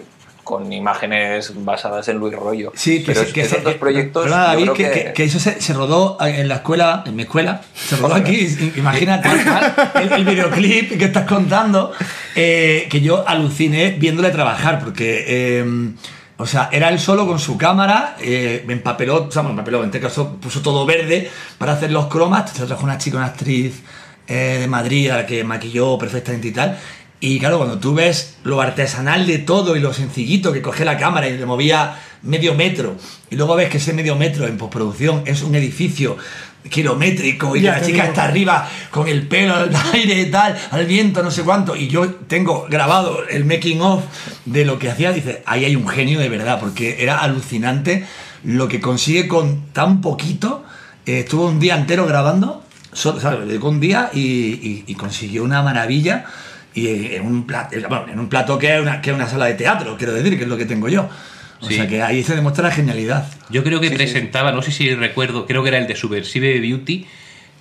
con 0.52 0.72
imágenes 0.72 1.52
basadas 1.66 2.08
en 2.10 2.18
Luis 2.18 2.34
Rollo. 2.36 2.72
Sí, 2.76 3.00
que, 3.00 3.06
pero 3.14 3.22
es- 3.22 3.34
que 3.34 3.42
esos 3.42 3.58
se- 3.58 3.64
dos 3.64 3.76
proyectos. 3.76 4.26
yo 4.26 4.32
David, 4.32 4.62
creo 4.64 4.74
que, 4.76 4.92
que- 4.92 5.14
que 5.14 5.24
eso 5.24 5.40
se, 5.40 5.60
se 5.62 5.74
rodó 5.74 6.18
en 6.22 6.48
la 6.48 6.56
escuela, 6.56 7.04
en 7.08 7.16
mi 7.16 7.24
escuela, 7.24 7.62
se 7.74 7.96
rodó 7.96 8.16
aquí, 8.16 8.48
imagínate 8.76 9.30
el, 10.02 10.12
el 10.12 10.26
videoclip 10.26 10.98
que 10.98 11.06
estás 11.06 11.26
contando, 11.28 11.92
eh, 12.36 12.88
que 12.90 13.02
yo 13.02 13.28
aluciné 13.28 13.92
viéndole 13.98 14.30
trabajar, 14.30 14.80
porque, 14.84 15.26
eh, 15.28 15.66
o 16.38 16.46
sea, 16.46 16.70
era 16.72 16.90
él 16.90 17.00
solo 17.00 17.26
con 17.28 17.40
su 17.40 17.58
cámara, 17.58 18.16
eh, 18.20 18.64
me 18.68 18.74
empapeló, 18.74 19.26
o 19.28 19.32
sea, 19.32 19.44
me 19.44 19.52
empapeló, 19.52 19.80
en 19.80 19.86
este 19.86 20.00
caso 20.00 20.38
puso 20.42 20.62
todo 20.62 20.86
verde 20.86 21.30
para 21.58 21.74
hacer 21.74 21.92
los 21.92 22.08
cromas, 22.08 22.52
se 22.52 22.66
trajo 22.66 22.84
una 22.84 22.98
chica, 22.98 23.18
una 23.18 23.28
actriz 23.28 23.82
eh, 24.28 24.58
de 24.62 24.68
Madrid 24.68 25.10
a 25.10 25.18
la 25.18 25.26
que 25.26 25.44
maquilló 25.44 25.98
perfectamente 25.98 26.48
y 26.48 26.52
tal. 26.52 26.78
Y 27.22 27.40
claro, 27.40 27.58
cuando 27.60 27.78
tú 27.80 27.94
ves 27.94 28.36
lo 28.44 28.60
artesanal 28.62 29.26
de 29.28 29.38
todo 29.38 29.76
y 29.78 29.80
lo 29.80 29.94
sencillito 29.94 30.52
que 30.52 30.62
coge 30.62 30.84
la 30.84 30.98
cámara 30.98 31.30
y 31.30 31.38
le 31.38 31.46
movía 31.46 31.96
medio 32.24 32.54
metro, 32.56 32.96
y 33.30 33.36
luego 33.36 33.56
ves 33.56 33.70
que 33.70 33.78
ese 33.78 33.94
medio 33.94 34.16
metro 34.16 34.48
en 34.48 34.58
postproducción 34.58 35.22
es 35.26 35.42
un 35.44 35.54
edificio 35.56 36.18
kilométrico 36.70 37.56
y 37.56 37.62
Ya 37.62 37.74
la 37.74 37.80
chica 37.82 38.04
digo. 38.04 38.08
está 38.10 38.24
arriba 38.26 38.68
con 38.92 39.08
el 39.08 39.28
pelo 39.28 39.56
al 39.56 39.72
aire 39.94 40.22
y 40.22 40.32
tal, 40.32 40.58
al 40.72 40.86
viento, 40.86 41.24
no 41.24 41.32
sé 41.32 41.44
cuánto, 41.44 41.76
y 41.76 41.88
yo 41.88 42.10
tengo 42.28 42.68
grabado 42.70 43.20
el 43.30 43.46
making 43.46 43.82
of 43.82 44.04
de 44.46 44.66
lo 44.66 44.78
que 44.80 44.90
hacía, 44.90 45.12
dice, 45.12 45.44
ahí 45.46 45.66
hay 45.66 45.76
un 45.76 45.88
genio 45.88 46.20
de 46.20 46.30
verdad, 46.30 46.60
porque 46.60 46.98
era 47.04 47.20
alucinante 47.20 48.06
lo 48.44 48.68
que 48.68 48.80
consigue 48.80 49.28
con 49.28 49.68
tan 49.74 50.02
poquito. 50.02 50.64
Eh, 51.06 51.20
estuvo 51.20 51.48
un 51.48 51.60
día 51.60 51.76
entero 51.76 52.06
grabando, 52.06 52.64
solo, 52.94 53.20
¿sabes? 53.20 53.40
Le 53.42 53.46
dedicó 53.48 53.70
un 53.70 53.80
día 53.80 54.10
y, 54.14 54.20
y- 54.20 54.84
y 54.88 54.96
consiguió 54.96 55.44
una 55.44 55.62
maravilla. 55.64 56.26
Y 56.74 56.88
eh, 56.88 57.16
en 57.18 57.26
un, 57.26 57.46
plato, 57.46 57.76
en 57.76 58.20
un 58.20 58.30
plato 58.30 58.58
que 58.58 58.76
es, 58.76 58.82
una, 58.82 59.02
que 59.02 59.10
es 59.10 59.16
una 59.16 59.28
sala 59.28 59.46
de 59.46 59.56
teatro, 59.56 59.98
quiero 59.98 60.14
decir, 60.14 60.38
que 60.38 60.44
es 60.44 60.50
lo 60.50 60.58
que 60.58 60.66
tengo 60.66 60.88
yo. 60.90 61.10
O 61.60 61.68
Sí. 61.68 61.76
sea 61.76 61.88
que 61.88 62.02
ahí 62.02 62.24
se 62.24 62.36
demuestra 62.36 62.64
la 62.70 62.72
genialidad. 62.74 63.28
Yo 63.50 63.64
creo 63.64 63.80
que 63.80 63.92
presentaba, 63.92 64.52
no 64.52 64.62
sé 64.62 64.72
si 64.72 64.96
recuerdo, 64.96 65.46
creo 65.46 65.62
que 65.62 65.70
era 65.70 65.78
el 65.78 65.86
de 65.88 65.96
Subversive 65.96 66.60
Beauty, 66.60 67.06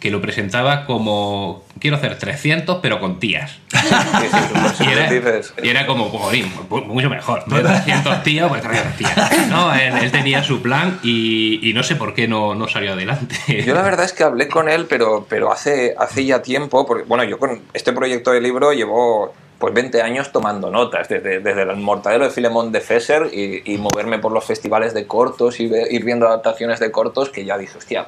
que 0.00 0.10
lo 0.10 0.22
presentaba 0.22 0.86
como 0.86 1.62
quiero 1.78 1.98
hacer 1.98 2.18
300 2.18 2.78
pero 2.82 2.98
con 2.98 3.20
tías. 3.20 3.58
Y 4.80 4.84
era, 4.84 5.40
y 5.62 5.68
era 5.68 5.86
como, 5.86 6.08
jolín, 6.08 6.50
mucho 6.86 7.10
mejor. 7.10 7.46
¿no? 7.46 7.60
300 7.62 8.22
tíos, 8.22 8.48
pues 8.48 8.62
300 8.62 8.96
tías. 8.96 9.48
No, 9.48 9.74
él, 9.74 9.92
él 10.02 10.10
tenía 10.10 10.42
su 10.42 10.62
plan 10.62 10.98
y, 11.02 11.68
y 11.68 11.74
no 11.74 11.82
sé 11.82 11.96
por 11.96 12.14
qué 12.14 12.26
no, 12.26 12.54
no 12.54 12.66
salió 12.66 12.92
adelante. 12.92 13.36
Yo 13.64 13.74
la 13.74 13.82
verdad 13.82 14.06
es 14.06 14.12
que 14.12 14.24
hablé 14.24 14.48
con 14.48 14.68
él, 14.68 14.86
pero, 14.88 15.26
pero 15.28 15.52
hace, 15.52 15.94
hace 15.98 16.24
ya 16.24 16.40
tiempo, 16.40 16.86
porque 16.86 17.04
bueno, 17.04 17.24
yo 17.24 17.38
con 17.38 17.60
este 17.74 17.92
proyecto 17.92 18.30
de 18.30 18.40
libro 18.40 18.72
llevo 18.72 19.34
pues 19.58 19.74
20 19.74 20.00
años 20.00 20.32
tomando 20.32 20.70
notas, 20.70 21.08
desde, 21.08 21.40
desde 21.40 21.62
el 21.62 21.76
mortadelo 21.76 22.24
de 22.24 22.30
Filemón 22.30 22.72
de 22.72 22.80
Fesser 22.80 23.28
y, 23.30 23.74
y 23.74 23.76
moverme 23.76 24.18
por 24.18 24.32
los 24.32 24.44
festivales 24.44 24.94
de 24.94 25.06
cortos 25.06 25.60
y 25.60 25.64
ir 25.64 26.04
viendo 26.04 26.26
adaptaciones 26.26 26.80
de 26.80 26.90
cortos 26.90 27.28
que 27.28 27.44
ya 27.44 27.58
dije, 27.58 27.76
hostia, 27.76 28.06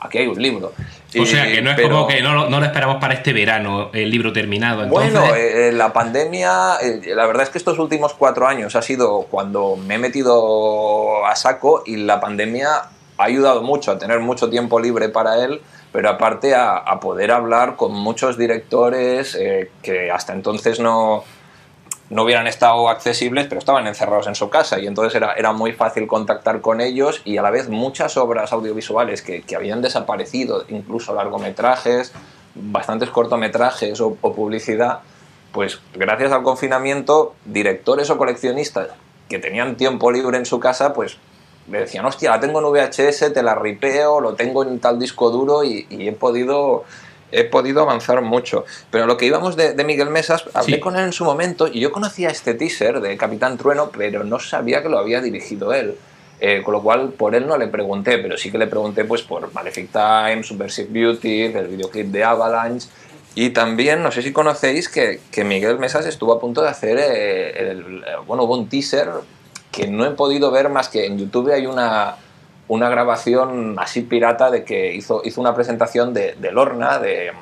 aquí 0.00 0.18
hay 0.18 0.26
un 0.26 0.40
libro. 0.40 0.68
o 0.68 1.22
Y- 1.22 1.26
sea, 1.26 1.44
que 1.46 1.62
no 1.62 1.70
es 1.70 1.76
pero- 1.76 1.88
como 1.90 2.06
que 2.06 2.20
no, 2.20 2.34
lo- 2.34 2.50
no 2.50 2.60
lo 2.60 2.66
esperamos 2.66 2.96
para 3.00 3.14
este 3.14 3.32
verano, 3.32 3.88
el 3.94 4.10
libro 4.10 4.32
terminado. 4.32 4.82
Entonces, 4.84 5.12
Bueno, 5.12 5.34
eh, 5.34 5.68
eh, 5.68 5.72
la 5.72 5.92
pandemia, 5.92 6.74
eh, 6.82 7.00
la 7.14 7.24
verdad 7.26 7.44
es 7.44 7.48
que 7.50 7.56
estos 7.58 7.78
últimos 7.78 8.12
cuatro 8.14 8.46
años 8.46 8.76
ha 8.76 8.82
sido 8.82 9.22
cuando 9.30 9.76
me 9.76 9.94
he 9.94 9.98
metido 9.98 11.24
a 11.26 11.34
saco 11.34 11.82
y 11.86 11.96
la 11.96 12.20
pandemia 12.20 12.68
ha 13.16 13.24
ayudado 13.24 13.62
mucho 13.62 13.90
a 13.92 13.98
tener 13.98 14.20
mucho 14.20 14.50
tiempo 14.50 14.78
libre 14.80 15.08
para 15.08 15.42
él, 15.44 15.60
pero 15.92 16.10
aparte 16.10 16.54
a, 16.54 16.76
a 16.76 17.00
poder 17.00 17.30
hablar 17.32 17.76
con 17.76 17.92
muchos 17.94 18.36
directores 18.36 19.34
eh, 19.34 19.70
que 19.82 20.10
hasta 20.10 20.32
entonces 20.34 20.78
no, 20.78 21.24
no 22.10 22.24
hubieran 22.24 22.46
estado 22.46 22.88
accesibles, 22.88 23.46
pero 23.48 23.58
estaban 23.58 23.86
encerrados 23.86 24.26
en 24.26 24.34
su 24.34 24.48
casa 24.48 24.78
y 24.78 24.86
entonces 24.86 25.14
era, 25.14 25.34
era 25.34 25.52
muy 25.52 25.72
fácil 25.72 26.06
contactar 26.06 26.60
con 26.60 26.80
ellos 26.80 27.20
y 27.24 27.36
a 27.36 27.42
la 27.42 27.50
vez 27.50 27.68
muchas 27.68 28.16
obras 28.16 28.52
audiovisuales 28.52 29.22
que, 29.22 29.42
que 29.42 29.56
habían 29.56 29.82
desaparecido, 29.82 30.64
incluso 30.68 31.14
largometrajes, 31.14 32.12
bastantes 32.54 33.10
cortometrajes 33.10 34.00
o, 34.00 34.14
publicidad, 34.14 35.00
pues 35.52 35.80
gracias 35.94 36.32
al 36.32 36.42
confinamiento, 36.42 37.34
directores 37.44 38.10
o 38.10 38.18
coleccionistas 38.18 38.88
que 39.28 39.38
tenían 39.38 39.76
tiempo 39.76 40.10
libre 40.10 40.38
en 40.38 40.46
su 40.46 40.58
casa, 40.58 40.94
pues 40.94 41.18
me 41.66 41.80
decían, 41.80 42.06
hostia, 42.06 42.30
la 42.30 42.40
tengo 42.40 42.60
en 42.60 42.72
VHS, 42.72 43.34
te 43.34 43.42
la 43.42 43.54
ripeo, 43.54 44.20
lo 44.20 44.34
tengo 44.34 44.62
en 44.62 44.80
tal 44.80 44.98
disco 44.98 45.30
duro 45.30 45.64
y 45.64 45.86
he 45.90 46.12
podido 46.12 46.84
he 47.32 47.44
podido 47.44 47.82
avanzar 47.82 48.22
mucho. 48.22 48.64
Pero 48.90 49.06
lo 49.06 49.16
que 49.16 49.26
íbamos 49.26 49.56
de, 49.56 49.72
de 49.74 49.84
Miguel 49.84 50.10
Mesas, 50.10 50.44
hablé 50.54 50.76
Sí. 50.76 50.80
con 50.80 50.96
él 50.96 51.04
en 51.04 51.12
su 51.12 51.24
momento 51.24 51.68
y 51.68 51.80
yo 51.80 51.92
conocía 51.92 52.28
este 52.30 52.54
teaser 52.54 53.00
de 53.00 53.16
Capitán 53.16 53.58
Trueno, 53.58 53.90
pero 53.96 54.24
no 54.24 54.38
sabía 54.38 54.82
que 54.82 54.88
lo 54.88 54.98
había 54.98 55.20
dirigido 55.20 55.72
él. 55.72 55.96
Eh, 56.40 56.62
con 56.62 56.72
lo 56.72 56.82
cual, 56.82 57.08
por 57.10 57.34
él 57.34 57.48
no 57.48 57.58
le 57.58 57.66
pregunté, 57.66 58.18
pero 58.18 58.36
sí 58.38 58.52
que 58.52 58.58
le 58.58 58.68
pregunté 58.68 59.04
pues, 59.04 59.22
por 59.22 59.52
Malefic 59.52 59.90
Time, 59.90 60.42
Subversive 60.44 60.88
Beauty, 60.90 61.42
el 61.46 61.66
videoclip 61.66 62.06
de 62.08 62.22
Avalanche. 62.22 62.88
Y 63.34 63.50
también, 63.50 64.02
no 64.02 64.10
sé 64.12 64.22
si 64.22 64.32
conocéis 64.32 64.88
que, 64.88 65.20
que 65.32 65.42
Miguel 65.44 65.78
Mesas 65.78 66.06
estuvo 66.06 66.32
a 66.32 66.40
punto 66.40 66.62
de 66.62 66.68
hacer, 66.68 66.96
eh, 67.00 67.70
el, 67.70 68.04
bueno, 68.26 68.44
hubo 68.44 68.56
un 68.56 68.68
teaser 68.68 69.08
que 69.72 69.86
no 69.88 70.06
he 70.06 70.10
podido 70.12 70.50
ver 70.50 70.68
más 70.68 70.88
que 70.88 71.06
en 71.06 71.18
YouTube 71.18 71.52
hay 71.52 71.66
una, 71.66 72.16
una 72.68 72.88
grabación 72.88 73.76
así 73.78 74.02
pirata 74.02 74.50
de 74.50 74.64
que 74.64 74.94
hizo, 74.94 75.22
hizo 75.24 75.40
una 75.40 75.54
presentación 75.54 76.12
de, 76.14 76.34
de 76.38 76.52
Lorna, 76.52 76.98
de, 76.98 77.32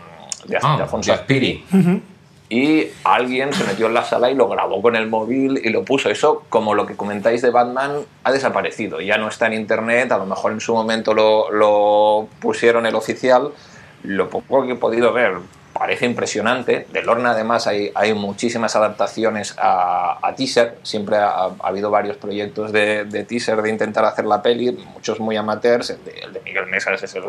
de, 0.46 0.58
Ah, 0.62 0.76
de 0.76 0.82
Alfonso 0.84 1.10
de 1.10 1.18
Aspiri, 1.18 1.64
Aspiri. 1.64 2.02
y 2.48 2.86
alguien 3.02 3.52
se 3.52 3.64
metió 3.64 3.86
en 3.88 3.94
la 3.94 4.04
sala 4.04 4.30
y 4.30 4.34
lo 4.36 4.48
grabó 4.48 4.80
con 4.80 4.94
el 4.94 5.08
móvil 5.08 5.60
y 5.64 5.70
lo 5.70 5.84
puso. 5.84 6.08
Eso, 6.10 6.44
como 6.48 6.74
lo 6.74 6.86
que 6.86 6.94
comentáis 6.96 7.42
de 7.42 7.50
Batman, 7.50 8.02
ha 8.22 8.30
desaparecido. 8.32 9.00
Ya 9.00 9.18
no 9.18 9.26
está 9.28 9.46
en 9.48 9.54
internet, 9.54 10.12
a 10.12 10.18
lo 10.18 10.26
mejor 10.26 10.52
en 10.52 10.60
su 10.60 10.72
momento 10.74 11.12
lo, 11.12 11.50
lo 11.50 12.28
pusieron 12.40 12.86
el 12.86 12.94
oficial. 12.94 13.50
Lo 14.04 14.30
poco 14.30 14.64
que 14.64 14.72
he 14.72 14.76
podido 14.76 15.12
ver 15.12 15.38
parece 15.78 16.06
impresionante. 16.06 16.86
De 16.92 17.02
Lorna, 17.02 17.30
además, 17.32 17.66
hay, 17.66 17.90
hay 17.94 18.14
muchísimas 18.14 18.76
adaptaciones 18.76 19.54
a, 19.58 20.18
a 20.26 20.34
teaser. 20.34 20.78
Siempre 20.82 21.16
ha, 21.16 21.28
ha 21.28 21.54
habido 21.60 21.90
varios 21.90 22.16
proyectos 22.16 22.72
de, 22.72 23.04
de 23.04 23.24
teaser 23.24 23.62
de 23.62 23.70
intentar 23.70 24.04
hacer 24.04 24.24
la 24.24 24.42
peli, 24.42 24.72
muchos 24.92 25.20
muy 25.20 25.36
amateurs. 25.36 25.90
El 25.90 26.04
de, 26.04 26.10
el 26.20 26.32
de 26.32 26.40
Miguel 26.40 26.66
Mesas 26.66 27.02
es 27.02 27.14
el, 27.14 27.24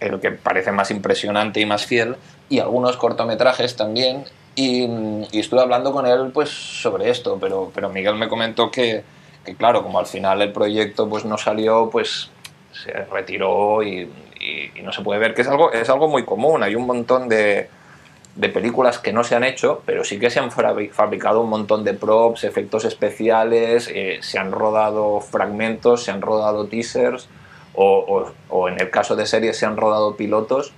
el 0.00 0.20
que 0.20 0.32
parece 0.32 0.72
más 0.72 0.90
impresionante 0.90 1.60
y 1.60 1.66
más 1.66 1.86
fiel, 1.86 2.16
y 2.48 2.58
algunos 2.58 2.96
cortometrajes 2.96 3.76
también. 3.76 4.24
Y, 4.54 4.84
y 5.30 5.40
estuve 5.40 5.62
hablando 5.62 5.92
con 5.92 6.06
él 6.06 6.30
pues 6.34 6.50
sobre 6.50 7.08
esto, 7.08 7.38
pero, 7.40 7.72
pero 7.74 7.88
Miguel 7.88 8.16
me 8.16 8.28
comentó 8.28 8.70
que, 8.70 9.02
que, 9.46 9.54
claro, 9.56 9.82
como 9.82 9.98
al 9.98 10.04
final 10.04 10.42
el 10.42 10.52
proyecto 10.52 11.08
pues 11.08 11.24
no 11.24 11.38
salió, 11.38 11.88
pues 11.90 12.30
se 12.72 12.92
retiró 13.10 13.82
y, 13.82 14.10
y- 14.42 14.78
y 14.78 14.82
no 14.82 14.92
se 14.92 15.02
puede 15.02 15.20
ver, 15.20 15.34
que 15.34 15.42
es 15.42 15.48
algo, 15.48 15.72
es 15.72 15.88
algo 15.88 16.08
muy 16.08 16.24
común. 16.24 16.62
Hay 16.62 16.74
un 16.74 16.86
montón 16.86 17.28
de, 17.28 17.68
de 18.34 18.48
películas 18.48 18.98
que 18.98 19.12
no 19.12 19.24
se 19.24 19.34
han 19.36 19.44
hecho, 19.44 19.82
pero 19.86 20.04
sí 20.04 20.18
que 20.18 20.30
se 20.30 20.40
han 20.40 20.50
fabri- 20.50 20.90
fabricado 20.90 21.40
un 21.40 21.50
montón 21.50 21.84
de 21.84 21.94
props, 21.94 22.44
efectos 22.44 22.84
especiales, 22.84 23.88
eh, 23.94 24.18
se 24.22 24.38
han 24.38 24.52
rodado 24.52 25.20
fragmentos, 25.20 26.02
se 26.04 26.10
han 26.10 26.20
rodado 26.22 26.66
teasers, 26.66 27.28
o, 27.74 27.86
o- 27.86 28.32
o 28.56 28.68
en 28.68 28.80
el 28.80 28.90
caso 28.90 29.16
de 29.16 29.26
series 29.26 29.56
se 29.56 29.64
han 29.66 29.76
rodado 29.76 30.16
pilotos, 30.16 30.72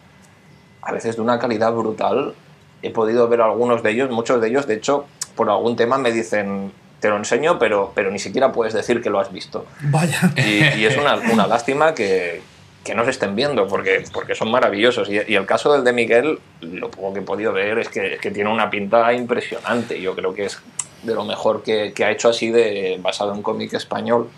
a 0.83 0.93
veces 0.93 1.17
de 1.17 1.23
una 1.23 1.39
calidad 1.39 1.73
brutal. 1.73 2.35
He 2.83 2.91
podido 2.91 3.29
ver 3.29 3.41
algunos 3.41 3.83
de 3.83 3.91
ellos, 3.93 4.11
muchos 4.11 4.41
de 4.41 4.49
ellos, 4.49 4.67
de 4.67 4.75
hecho, 4.75 5.07
por 5.37 5.49
algún 5.49 5.75
tema 5.75 5.97
me 5.97 6.13
dicen, 6.13 6.71
te 7.01 7.09
lo 7.09 7.17
enseño, 7.17 7.59
pero, 7.59 7.93
pero 7.95 8.11
ni 8.11 8.19
siquiera 8.19 8.53
puedes 8.53 8.75
decir 8.75 9.01
que 9.01 9.09
lo 9.11 9.19
has 9.21 9.33
visto. 9.33 9.65
Vaya. 9.81 10.33
Y, 10.37 10.81
y 10.81 10.85
es 10.85 10.97
una, 10.99 11.17
una 11.33 11.47
lástima 11.47 11.95
que, 11.95 12.43
que 12.85 12.95
no 12.95 13.03
se 13.05 13.11
estén 13.11 13.35
viendo, 13.35 13.67
porque, 13.67 14.05
porque 14.13 14.35
son 14.35 14.51
maravillosos. 14.51 15.09
Y, 15.09 15.15
y 15.27 15.35
el 15.37 15.47
caso 15.47 15.73
del 15.73 15.83
de 15.85 15.93
Miguel, 15.93 16.39
lo 16.61 16.91
poco 16.91 17.15
que 17.15 17.21
he 17.21 17.23
podido 17.23 17.53
ver 17.53 17.79
es 17.79 17.89
que, 17.89 18.15
es 18.15 18.21
que 18.21 18.31
tiene 18.31 18.51
una 18.51 18.69
pinta 18.71 19.13
impresionante. 19.15 20.01
Yo 20.01 20.15
creo 20.15 20.35
que 20.35 20.45
es 20.45 20.59
de 21.03 21.15
lo 21.15 21.25
mejor 21.25 21.63
que, 21.63 21.93
que 21.95 22.05
ha 22.05 22.11
hecho 22.11 22.29
así 22.29 22.51
de 22.51 22.99
basado 23.01 23.35
en 23.35 23.43
cómic 23.43 23.73
español. 23.73 24.29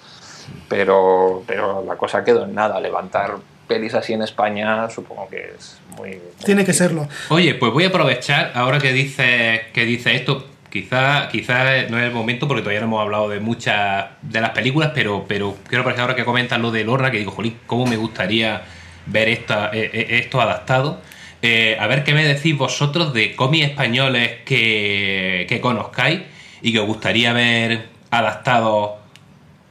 Pero, 0.69 1.43
pero 1.47 1.85
la 1.85 1.97
cosa 1.97 2.25
quedó 2.25 2.45
en 2.45 2.55
nada. 2.55 2.81
Levantar 2.81 3.37
pelis 3.67 3.95
así 3.95 4.13
en 4.13 4.23
España 4.23 4.89
supongo 4.91 5.29
que 5.29 5.53
es 5.59 5.79
muy... 5.97 6.11
muy 6.11 6.19
Tiene 6.45 6.65
que 6.65 6.73
difícil. 6.73 6.75
serlo. 6.75 7.09
Oye, 7.31 7.55
pues 7.55 7.73
voy 7.73 7.85
a 7.85 7.89
aprovechar 7.89 8.53
ahora 8.55 8.79
que 8.79 8.93
dice 8.93 9.63
que 9.73 9.85
dice 9.85 10.15
esto. 10.15 10.45
Quizá, 10.77 11.29
quizá 11.29 11.89
no 11.89 11.99
es 11.99 12.05
el 12.05 12.13
momento 12.13 12.47
porque 12.47 12.61
todavía 12.61 12.81
no 12.81 12.87
hemos 12.87 13.01
hablado 13.01 13.31
de 13.31 13.41
muchas 13.41 14.09
de 14.21 14.43
las 14.43 14.51
películas, 14.51 14.93
pero, 14.95 15.25
pero 15.27 15.57
quiero 15.67 15.83
por 15.83 15.93
ejemplo 15.93 16.03
ahora 16.03 16.17
que 16.17 16.27
comentan 16.27 16.61
lo 16.61 16.71
de 16.71 16.85
Lorna, 16.85 17.11
que 17.11 17.17
digo, 17.17 17.31
jolín, 17.31 17.57
cómo 17.67 17.87
me 17.87 17.97
gustaría 17.97 18.61
ver 19.07 19.31
esta, 19.31 19.71
eh, 19.73 19.91
eh, 19.91 20.07
esto 20.19 20.39
adaptado. 20.39 21.01
Eh, 21.41 21.79
a 21.81 21.87
ver 21.87 22.05
qué 22.05 22.13
me 22.13 22.25
decís 22.25 22.55
vosotros 22.59 23.15
de 23.15 23.35
cómics 23.35 23.69
españoles 23.69 24.43
que, 24.45 25.47
que 25.49 25.63
conozcáis 25.63 26.21
y 26.61 26.73
que 26.73 26.81
os 26.81 26.87
gustaría 26.87 27.33
ver 27.33 27.87
adaptados 28.11 28.97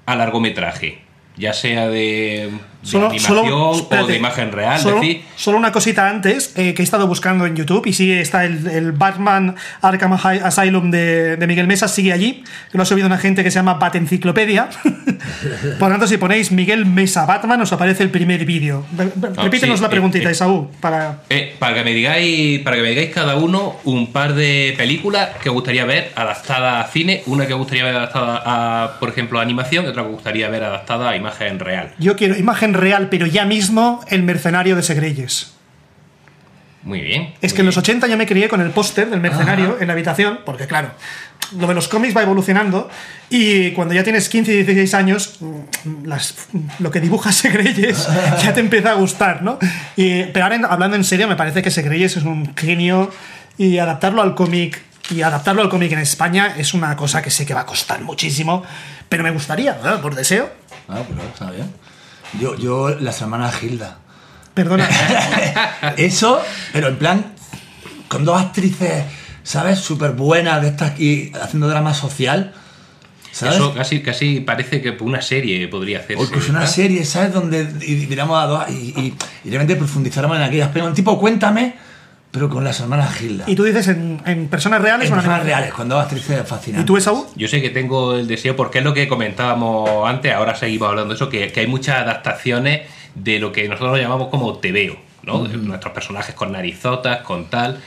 a 0.07 0.15
largometraje, 0.15 1.01
ya 1.37 1.53
sea 1.53 1.87
de, 1.87 2.49
de 2.91 2.97
animación 2.97 3.51
o 3.51 3.75
espérate, 3.75 4.11
de 4.11 4.17
imagen 4.17 4.51
real. 4.51 4.79
Solo, 4.79 4.99
decir, 4.99 5.23
solo 5.35 5.57
una 5.57 5.71
cosita 5.71 6.09
antes 6.09 6.53
eh, 6.55 6.73
que 6.73 6.81
he 6.81 6.85
estado 6.85 7.07
buscando 7.07 7.45
en 7.45 7.55
YouTube 7.55 7.85
y 7.87 7.93
sí 7.93 8.11
está 8.11 8.45
el, 8.45 8.67
el 8.67 8.91
Batman 8.91 9.55
Arkham 9.81 10.13
Asylum 10.13 10.91
de, 10.91 11.37
de 11.37 11.47
Miguel 11.47 11.67
Mesa, 11.67 11.87
sigue 11.87 12.13
allí, 12.13 12.43
que 12.71 12.77
lo 12.77 12.83
ha 12.83 12.85
subido 12.85 13.07
una 13.07 13.17
gente 13.17 13.43
que 13.43 13.51
se 13.51 13.59
llama 13.59 13.75
Batenciclopedia. 13.75 14.69
Por 15.79 15.87
lo 15.87 15.89
tanto, 15.89 16.07
si 16.07 16.17
ponéis 16.17 16.51
Miguel 16.51 16.85
Mesa 16.85 17.25
Batman, 17.25 17.61
os 17.61 17.71
aparece 17.73 18.03
el 18.03 18.09
primer 18.09 18.45
vídeo. 18.45 18.85
Ah, 18.97 19.43
Repítenos 19.43 19.79
sí, 19.79 19.81
la 19.81 19.87
eh, 19.87 19.91
preguntita, 19.91 20.29
eh. 20.29 20.33
Isaú, 20.33 20.69
para... 20.79 21.21
Eh, 21.29 21.55
para 21.59 21.75
que 21.75 21.83
me 21.83 21.93
digáis, 21.93 22.59
para 22.61 22.75
que 22.75 22.81
me 22.81 22.89
digáis 22.89 23.11
cada 23.13 23.35
uno 23.35 23.77
un 23.83 24.11
par 24.11 24.33
de 24.33 24.73
películas 24.77 25.29
que 25.41 25.49
os 25.49 25.55
gustaría 25.55 25.85
ver 25.85 26.11
adaptadas 26.15 26.85
a 26.85 26.87
cine, 26.89 27.23
una 27.25 27.47
que 27.47 27.53
os 27.53 27.59
gustaría 27.59 27.83
ver 27.83 27.95
adaptada 27.95 28.41
a, 28.45 28.99
por 28.99 29.09
ejemplo, 29.09 29.39
a 29.39 29.41
animación, 29.41 29.85
y 29.85 29.87
otra 29.87 30.03
que 30.03 30.09
os 30.09 30.15
gustaría 30.15 30.49
ver 30.49 30.63
adaptada 30.63 31.09
a 31.09 31.15
imagen 31.15 31.59
real. 31.59 31.91
Yo 31.99 32.15
quiero 32.15 32.37
imagen 32.37 32.73
real, 32.75 33.09
pero 33.09 33.25
ya 33.25 33.45
mismo 33.45 34.01
el 34.09 34.23
mercenario 34.23 34.75
de 34.75 34.83
Segreyes. 34.83 35.51
Muy 36.83 37.01
bien. 37.01 37.33
Es 37.41 37.51
muy 37.51 37.55
que 37.55 37.61
en 37.61 37.65
los 37.65 37.75
bien. 37.75 37.83
80 37.83 38.07
yo 38.07 38.17
me 38.17 38.27
crié 38.27 38.47
con 38.47 38.61
el 38.61 38.69
póster 38.69 39.09
del 39.09 39.19
mercenario 39.19 39.77
en 39.79 39.87
la 39.87 39.93
habitación, 39.93 40.39
porque 40.45 40.67
claro, 40.67 40.91
lo 41.57 41.65
de 41.67 41.73
los 41.73 41.87
cómics 41.87 42.15
va 42.15 42.21
evolucionando 42.21 42.89
y 43.29 43.71
cuando 43.71 43.95
ya 43.95 44.03
tienes 44.03 44.29
15 44.29 44.51
y 44.51 44.55
16 44.57 44.93
años, 44.93 45.37
mm, 45.39 46.05
las- 46.05 46.35
lo 46.79 46.91
que 46.91 47.01
dibuja 47.01 47.31
Segreyes 47.31 48.07
ya 48.43 48.53
te 48.53 48.59
empieza 48.59 48.91
a 48.91 48.93
gustar, 48.93 49.41
¿no? 49.41 49.57
Y, 49.95 50.25
pero 50.25 50.45
ahora 50.45 50.59
hablando 50.69 50.95
en 50.95 51.03
serio, 51.03 51.27
me 51.27 51.35
parece 51.35 51.63
que 51.63 51.71
Segreyes 51.71 52.17
es 52.17 52.23
un 52.23 52.55
genio 52.55 53.11
y 53.57 53.79
adaptarlo 53.79 54.21
al 54.21 54.35
cómic 54.35 54.79
y 55.09 55.21
adaptarlo 55.23 55.63
al 55.63 55.69
cómic 55.69 55.91
en 55.91 55.99
España 55.99 56.53
es 56.57 56.73
una 56.75 56.95
cosa 56.95 57.21
que 57.23 57.31
sé 57.31 57.45
que 57.47 57.53
va 57.55 57.61
a 57.61 57.65
costar 57.65 58.01
muchísimo, 58.01 58.63
pero 59.09 59.23
me 59.23 59.31
gustaría, 59.31 59.77
¿no? 59.83 60.01
por 60.01 60.13
deseo. 60.13 60.51
Ah, 60.87 61.01
pero 61.07 61.21
está 61.23 61.49
bien. 61.49 61.71
Yo, 62.39 62.55
yo, 62.55 62.89
las 62.89 63.21
hermanas 63.21 63.61
Hilda. 63.63 63.97
Perdona. 64.53 64.87
Eso, 65.97 66.41
pero 66.73 66.87
en 66.87 66.97
plan, 66.97 67.33
con 68.07 68.25
dos 68.25 68.39
actrices, 68.41 69.05
¿sabes? 69.43 69.79
Súper 69.79 70.11
buenas 70.11 70.61
de 70.61 70.69
estas 70.69 70.91
aquí 70.91 71.31
haciendo 71.41 71.67
drama 71.67 71.93
social. 71.93 72.53
¿Sabes? 73.31 73.55
Eso 73.55 73.73
casi, 73.73 74.01
casi 74.01 74.39
parece 74.39 74.81
que 74.81 74.91
una 75.01 75.21
serie 75.21 75.67
podría 75.67 75.99
hacerse. 75.99 76.23
O 76.23 76.25
incluso 76.25 76.51
una 76.51 76.59
¿verdad? 76.59 76.73
serie, 76.73 77.03
¿sabes? 77.03 77.33
Donde 77.33 77.67
y 77.85 78.07
miramos 78.07 78.41
a 78.41 78.47
dos 78.47 78.69
y, 78.69 78.93
y, 78.97 79.13
y 79.43 79.49
realmente 79.49 79.75
profundizáramos 79.75 80.37
en 80.37 80.43
aquellas 80.43 80.69
películas. 80.69 80.91
Un 80.91 80.95
tipo, 80.95 81.19
cuéntame, 81.19 81.75
pero 82.35 82.49
con 82.49 82.63
las 82.63 82.79
hermanas 82.79 83.19
Hilda. 83.19 83.45
y 83.47 83.55
tú 83.55 83.63
dices 83.63 83.87
en, 83.87 84.21
en 84.25 84.47
personas 84.49 84.81
reales 84.81 85.07
en 85.07 85.13
o 85.13 85.15
en 85.15 85.21
personas 85.21 85.43
reales, 85.43 85.73
con 85.73 85.89
dos 85.89 86.03
actrices 86.03 86.47
fascinantes. 86.47 86.83
¿Y 86.83 86.85
tú, 86.85 86.97
Esaú? 86.97 87.25
Yo 87.35 87.47
sé 87.47 87.61
que 87.61 87.71
tengo 87.71 88.15
el 88.15 88.27
deseo, 88.27 88.55
porque 88.55 88.77
es 88.79 88.83
lo 88.83 88.93
que 88.93 89.07
comentábamos 89.07 90.07
antes, 90.07 90.31
ahora 90.33 90.53
seguimos 90.53 90.89
hablando 90.89 91.13
de 91.13 91.15
eso, 91.15 91.29
que, 91.29 91.51
que 91.51 91.61
hay 91.61 91.67
muchas 91.67 91.97
adaptaciones 92.01 92.81
de 93.15 93.39
lo 93.39 93.51
que 93.51 93.67
nosotros 93.67 93.97
llamamos 93.97 94.27
como 94.27 94.57
tebeo, 94.57 94.97
¿no? 95.23 95.47
Nuestros 95.47 95.93
personajes 95.93 96.35
con 96.35 96.51
narizotas, 96.51 97.21
con 97.21 97.49
tal. 97.49 97.79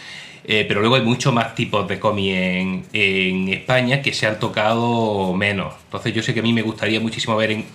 eh, 0.45 0.65
pero 0.67 0.81
luego 0.81 0.97
hay 0.97 1.03
muchos 1.03 1.33
más 1.35 1.55
tipos 1.55 1.87
de 1.87 1.99
cómic 2.01 2.35
en, 2.35 2.85
en 2.95 3.49
España 3.51 4.01
que 4.01 4.15
se 4.15 4.27
han 4.27 4.39
tocado 4.41 5.35
menos. 5.35 5.75
Entonces 5.85 6.15
yo 6.15 6.23
sé 6.23 6.33
que 6.33 6.41
a 6.41 6.43
mí 6.43 6.55
me 6.55 6.63
gustaría 6.63 6.99
muchísimo 7.01 7.37
ver 7.37 7.51
en, 7.51 7.67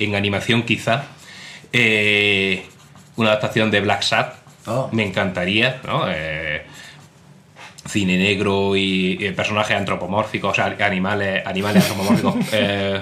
en 0.00 0.14
animación 0.16 0.64
quizá 0.64 1.04
eh, 1.72 2.66
una 3.16 3.28
adaptación 3.30 3.70
de 3.70 3.80
Black 3.80 4.02
Sad. 4.02 4.26
Oh. 4.66 4.88
Me 4.92 5.06
encantaría, 5.06 5.80
¿no? 5.84 6.04
Eh, 6.08 6.62
cine 7.86 8.18
negro 8.18 8.76
y, 8.76 9.18
y 9.24 9.30
personajes 9.32 9.76
antropomórficos, 9.76 10.58
animales, 10.58 11.46
animales 11.46 11.82
antropomórficos 11.84 12.34
eh, 12.52 13.00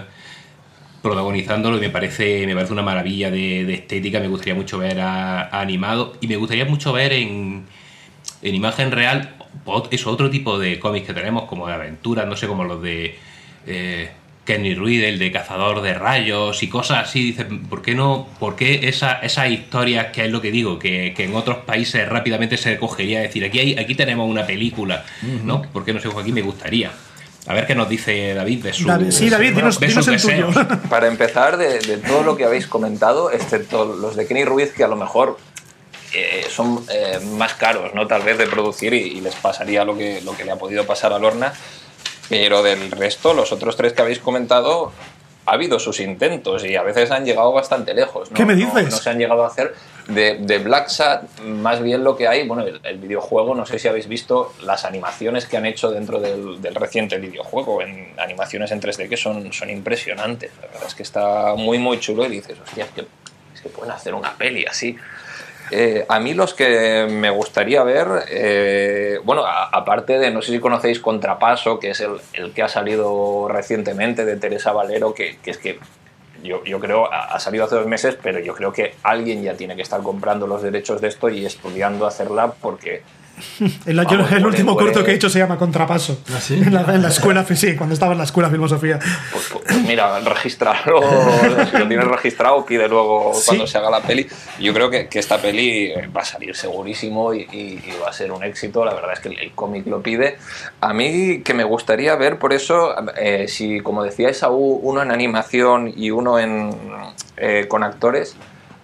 protagonizándolo 1.03 1.79
y 1.79 1.81
me 1.81 1.91
parece, 1.91 2.47
me 2.47 2.55
parece 2.55 2.73
una 2.73 2.83
maravilla 2.83 3.31
de, 3.31 3.65
de 3.65 3.75
estética, 3.75 4.21
me 4.21 4.29
gustaría 4.29 4.55
mucho 4.55 4.79
ver 4.79 5.01
a, 5.01 5.43
a 5.43 5.61
animado 5.61 6.17
y 6.21 6.29
me 6.29 6.37
gustaría 6.37 6.65
mucho 6.67 6.93
ver 6.93 7.13
en, 7.13 7.65
en 8.43 8.55
imagen 8.55 8.91
real 8.91 9.35
eso, 9.91 10.11
otro 10.11 10.31
tipo 10.31 10.59
de 10.59 10.79
cómics 10.79 11.07
que 11.07 11.15
tenemos, 11.15 11.45
como 11.45 11.67
de 11.67 11.75
aventuras, 11.75 12.27
no 12.27 12.37
sé, 12.37 12.47
como 12.47 12.65
los 12.65 12.83
de 12.83 13.17
eh, 13.67 14.11
Kenny 14.45 14.75
Ruiz, 14.75 15.03
el 15.05 15.19
de 15.19 15.33
Cazador 15.33 15.81
de 15.81 15.95
Rayos 15.95 16.63
y 16.63 16.69
cosas 16.69 17.09
así. 17.09 17.23
Dicen, 17.25 17.67
¿por 17.67 17.81
qué 17.83 17.95
no? 17.95 18.29
¿Por 18.39 18.57
qué 18.57 18.81
esa, 18.89 19.15
esas 19.21 19.49
historias, 19.49 20.09
que 20.13 20.25
es 20.27 20.31
lo 20.31 20.41
que 20.43 20.51
digo, 20.51 20.79
que, 20.79 21.15
que 21.17 21.25
en 21.25 21.35
otros 21.35 21.59
países 21.65 22.07
rápidamente 22.09 22.57
se 22.59 22.77
cogería 22.77 23.21
decir, 23.21 23.45
aquí, 23.45 23.59
hay, 23.61 23.79
aquí 23.79 23.95
tenemos 23.95 24.29
una 24.29 24.47
película, 24.47 25.05
¿no? 25.45 25.63
¿Por 25.63 25.85
qué 25.85 25.93
no 25.95 26.01
se 26.01 26.09
aquí? 26.09 26.33
Me 26.33 26.43
gustaría. 26.43 26.91
A 27.47 27.53
ver 27.53 27.67
qué 27.67 27.75
nos 27.75 27.89
dice 27.89 28.33
David 28.35 28.63
de 28.65 28.73
su. 28.73 28.87
David- 28.87 29.11
sí, 29.11 29.29
David, 29.29 29.55
dinos, 29.55 29.79
de 29.81 29.87
dinos 29.89 30.05
sus 30.07 30.15
el 30.25 30.51
tuyo. 30.53 30.67
Para 30.91 31.09
empezar, 31.09 31.57
de, 31.59 31.79
de 31.79 31.99
todo 31.99 32.23
lo 32.23 32.37
que 32.37 32.45
habéis 32.45 32.67
comentado, 32.67 33.31
excepto 33.31 33.85
los 33.85 34.17
de 34.17 34.27
Kenny 34.27 34.45
Ruiz, 34.45 34.73
que 34.73 34.83
a 34.85 34.89
lo 34.89 34.97
mejor 34.97 35.39
eh, 36.15 36.45
son 36.49 36.85
eh, 36.91 37.19
más 37.37 37.55
caros, 37.55 37.93
¿no? 37.95 38.07
Tal 38.07 38.23
vez 38.23 38.39
de 38.39 38.47
producir 38.47 38.95
y, 38.95 38.99
y 38.99 39.21
les 39.21 39.35
pasaría 39.35 39.85
lo 39.85 39.97
que, 39.99 40.21
lo 40.23 40.35
que 40.37 40.45
le 40.45 40.53
ha 40.53 40.57
podido 40.57 40.87
pasar 40.87 41.13
a 41.13 41.19
Lorna. 41.19 41.53
Pero 42.29 42.63
del 42.63 42.91
resto, 42.91 43.35
los 43.35 43.53
otros 43.53 43.77
tres 43.77 43.93
que 43.93 44.03
habéis 44.03 44.19
comentado, 44.19 44.93
ha 45.47 45.53
habido 45.53 45.79
sus 45.79 46.01
intentos 46.01 46.65
y 46.65 46.75
a 46.77 46.83
veces 46.83 47.11
han 47.11 47.25
llegado 47.25 47.53
bastante 47.53 47.93
lejos. 47.95 48.31
¿no? 48.31 48.37
¿Qué 48.37 48.45
me 48.45 48.55
dices? 48.55 48.91
No, 48.91 48.97
se 48.97 49.11
han 49.11 49.19
llegado 49.19 49.45
a 49.45 49.49
hacer. 49.49 49.75
De, 50.09 50.37
de 50.39 50.59
Black 50.59 50.89
Sat, 50.89 51.39
más 51.41 51.83
bien 51.83 52.05
lo 52.05 52.15
que 52.15 52.29
hay, 52.29 52.47
bueno, 52.47 52.63
el, 52.63 52.79
el 52.85 52.99
videojuego, 52.99 53.55
no 53.55 53.65
sé 53.65 53.79
si 53.79 53.89
habéis 53.89 54.07
visto 54.07 54.53
las 54.63 54.85
animaciones 54.85 55.47
que 55.47 55.57
han 55.57 55.65
hecho 55.65 55.91
dentro 55.91 56.21
del, 56.21 56.61
del 56.61 56.75
reciente 56.75 57.17
videojuego, 57.17 57.81
en 57.81 58.13
animaciones 58.19 58.71
en 58.71 58.83
3D 58.83 59.09
que 59.09 59.17
son, 59.17 59.51
son 59.53 59.71
impresionantes. 59.71 60.53
La 60.61 60.67
verdad 60.67 60.89
es 60.89 60.95
que 60.95 61.03
está 61.03 61.55
muy, 61.55 61.79
muy 61.79 62.01
chulo 62.01 62.27
y 62.27 62.29
dices, 62.29 62.59
hostia, 62.63 62.87
que, 62.95 63.07
es 63.55 63.61
que 63.63 63.71
pueden 63.71 63.93
hacer 63.93 64.15
una 64.15 64.35
peli 64.35 64.67
así. 64.67 64.95
Eh, 65.71 66.05
a 66.09 66.21
mí 66.21 66.35
los 66.35 66.55
que 66.55 67.07
me 67.11 67.31
gustaría 67.31 67.83
ver, 67.83 68.07
eh, 68.29 69.19
bueno, 69.25 69.45
aparte 69.47 70.19
de, 70.19 70.31
no 70.31 70.43
sé 70.43 70.53
si 70.53 70.61
conocéis 70.61 71.01
Contrapaso, 71.01 71.79
que 71.79 71.91
es 71.91 72.01
el, 72.01 72.21
el 72.35 72.53
que 72.53 72.63
ha 72.63 72.69
salido 72.69 73.49
recientemente 73.49 74.25
de 74.25 74.37
Teresa 74.37 74.73
Valero, 74.73 75.15
que, 75.15 75.39
que 75.43 75.51
es 75.51 75.59
que 75.59 75.79
yo, 76.43 76.63
yo 76.65 76.79
creo, 76.79 77.11
ha 77.11 77.41
salido 77.41 77.65
hace 77.65 77.77
dos 77.77 77.87
meses, 77.87 78.19
pero 78.23 78.39
yo 78.39 78.55
creo 78.55 78.73
que 78.73 78.95
alguien 79.03 79.43
ya 79.43 79.55
tiene 79.55 79.77
que 79.77 79.83
estar 79.83 80.03
comprando 80.03 80.47
los 80.47 80.63
derechos 80.63 81.01
de 81.01 81.09
esto 81.09 81.31
y 81.31 81.47
estudiando 81.47 82.07
hacerla 82.07 82.53
porque 82.53 83.03
El, 83.87 83.97
yo- 83.97 84.05
Vamos, 84.05 84.33
el 84.33 84.39
por 84.39 84.47
último 84.51 84.71
el- 84.73 84.77
por 84.77 84.85
corto 84.87 85.01
el- 85.01 85.05
que 85.07 85.13
he 85.13 85.15
hecho 85.15 85.29
se 85.29 85.39
llama 85.41 85.57
Contrapaso. 85.59 86.21
¿Ah, 86.35 86.41
sí? 86.41 86.55
En 86.55 86.73
la, 86.73 86.83
en 86.95 87.03
la 87.03 87.09
escuela, 87.09 87.45
sí, 87.45 87.75
cuando 87.77 87.95
estaba 87.95 88.13
en 88.13 88.19
la 88.19 88.25
escuela 88.25 88.49
de 88.49 88.55
filosofía. 88.57 88.99
Pues, 89.33 89.49
pues- 89.53 89.65
pues 89.67 89.81
mira, 89.83 90.19
registrarlo, 90.21 91.01
si 91.71 91.77
lo 91.79 91.89
tienes 91.89 92.07
registrado, 92.07 92.65
pide 92.65 92.89
luego 92.89 93.33
Sí. 93.35 93.43
cuando 93.47 93.67
se 93.67 93.79
haga 93.79 93.91
la 93.91 94.01
peli. 94.01 94.27
Yo 94.61 94.73
creo 94.73 94.91
que, 94.91 95.09
que 95.09 95.19
esta 95.19 95.39
peli 95.39 95.87
eh, 95.87 96.07
va 96.17 96.21
a 96.23 96.25
salir 96.25 96.55
segurísimo 96.57 97.35
y, 97.35 97.41
y- 97.53 97.83
y 97.85 97.93
va 98.03 98.11
a 98.11 98.13
ser 98.13 98.31
un 98.33 98.45
éxito. 98.45 98.85
La 98.85 98.95
verdad 98.95 99.13
es 99.15 99.21
que 99.21 99.29
el, 99.29 99.39
el 99.39 99.53
cómic 99.53 99.87
lo 99.87 100.03
pide. 100.03 100.39
A 100.81 100.93
mí 100.93 101.41
que 101.43 101.55
me 101.55 101.65
gustaría 101.65 102.15
ver, 102.17 102.39
por 102.39 102.53
eso, 102.53 102.95
eh, 103.17 103.47
si 103.49 103.81
como 103.81 104.03
decía 104.05 104.29
Esaú, 104.29 104.81
uno 104.83 105.03
en 105.03 105.11
animación 105.11 105.93
y 105.97 106.11
uno 106.11 106.39
en, 106.39 106.71
eh, 107.37 107.67
con 107.69 107.83
actores, 107.83 108.37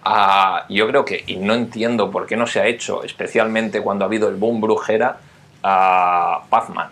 ah, 0.03 0.65
yo 0.69 0.87
creo 0.87 1.05
que, 1.05 1.23
y 1.27 1.37
no 1.37 1.53
entiendo 1.53 2.09
por 2.11 2.25
qué 2.25 2.35
no 2.35 2.47
se 2.47 2.59
ha 2.59 2.65
hecho, 2.67 3.03
especialmente 3.03 3.81
cuando 3.81 4.05
ha 4.05 4.07
habido 4.07 4.27
el 4.29 4.35
boom 4.35 4.61
brujera, 4.61 5.17
a 5.63 6.41
Pac-Man. 6.49 6.89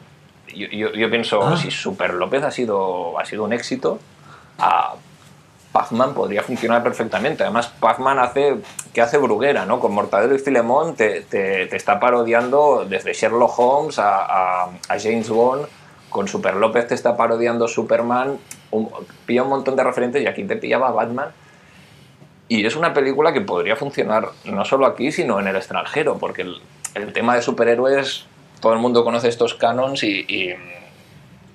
Yo, 0.55 0.67
yo- 0.67 0.91
yo 0.93 1.09
pienso, 1.09 1.41
Ah. 1.43 1.57
si 1.57 1.71
Super 1.71 2.13
López 2.13 2.43
ha 2.43 2.51
sido, 2.51 3.17
ha 3.19 3.25
sido 3.25 3.43
un 3.43 3.53
éxito, 3.53 3.99
a 4.59 4.93
Pac-Man 5.71 6.13
podría 6.15 6.41
funcionar 6.43 6.81
perfectamente. 6.83 7.43
Además, 7.43 7.67
Pac-Man 7.67 8.17
hace, 8.19 8.55
que 8.93 9.01
hace 9.01 9.17
Bruguera, 9.19 9.65
¿no? 9.65 9.79
Con 9.79 9.93
Mortadelo 9.93 10.33
y 10.35 10.39
Filemón 10.39 10.95
te, 10.95 11.21
te- 11.21 11.67
te 11.67 11.75
está 11.75 11.99
parodiando 11.99 12.85
desde 12.89 13.13
Sherlock 13.13 13.57
Holmes 13.59 13.99
a, 13.99 14.25
a- 14.25 14.63
a 14.87 14.99
James 14.99 15.29
Bond. 15.29 15.65
Con 16.09 16.27
Super 16.27 16.55
López 16.55 16.87
te 16.87 16.95
está 16.95 17.15
parodiando 17.15 17.67
Superman. 17.67 18.37
Un, 18.71 18.89
pilla 19.27 19.43
un 19.43 19.49
montón 19.49 19.75
de 19.75 19.83
referentes 19.83 20.23
y 20.23 20.25
aquí 20.27 20.43
te 20.43 20.55
pillaba 20.55 20.89
Batman. 20.91 21.29
Y 22.49 22.65
es 22.65 22.75
una 22.75 22.93
película 22.93 23.31
que 23.31 23.41
podría 23.41 23.75
funcionar 23.75 24.29
no 24.43 24.65
solo 24.65 24.87
aquí, 24.87 25.11
sino 25.11 25.39
en 25.39 25.47
el 25.47 25.55
extranjero, 25.55 26.17
porque 26.17 26.41
el, 26.41 27.13
tema 27.13 27.35
de 27.35 27.43
superhéroes, 27.43 28.25
todo 28.59 28.73
el 28.73 28.79
mundo 28.79 29.03
conoce 29.03 29.29
estos 29.29 29.53
canons 29.53 30.03
y, 30.03 30.25
y 30.27 30.55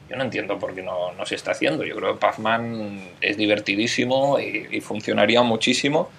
yo 0.08 0.16
no 0.16 0.22
entiendo 0.22 0.58
por 0.58 0.72
qué 0.72 0.82
no, 0.82 1.12
no 1.12 1.26
se 1.26 1.34
está 1.34 1.50
haciendo. 1.50 1.84
Yo 1.84 1.96
creo 1.96 2.14
que 2.14 2.20
Pac-Man 2.20 3.00
es 3.20 3.36
divertidísimo 3.36 4.38
y, 4.38 4.68
y 4.70 4.80
funcionaría 4.80 5.42
muchísimo. 5.42 6.10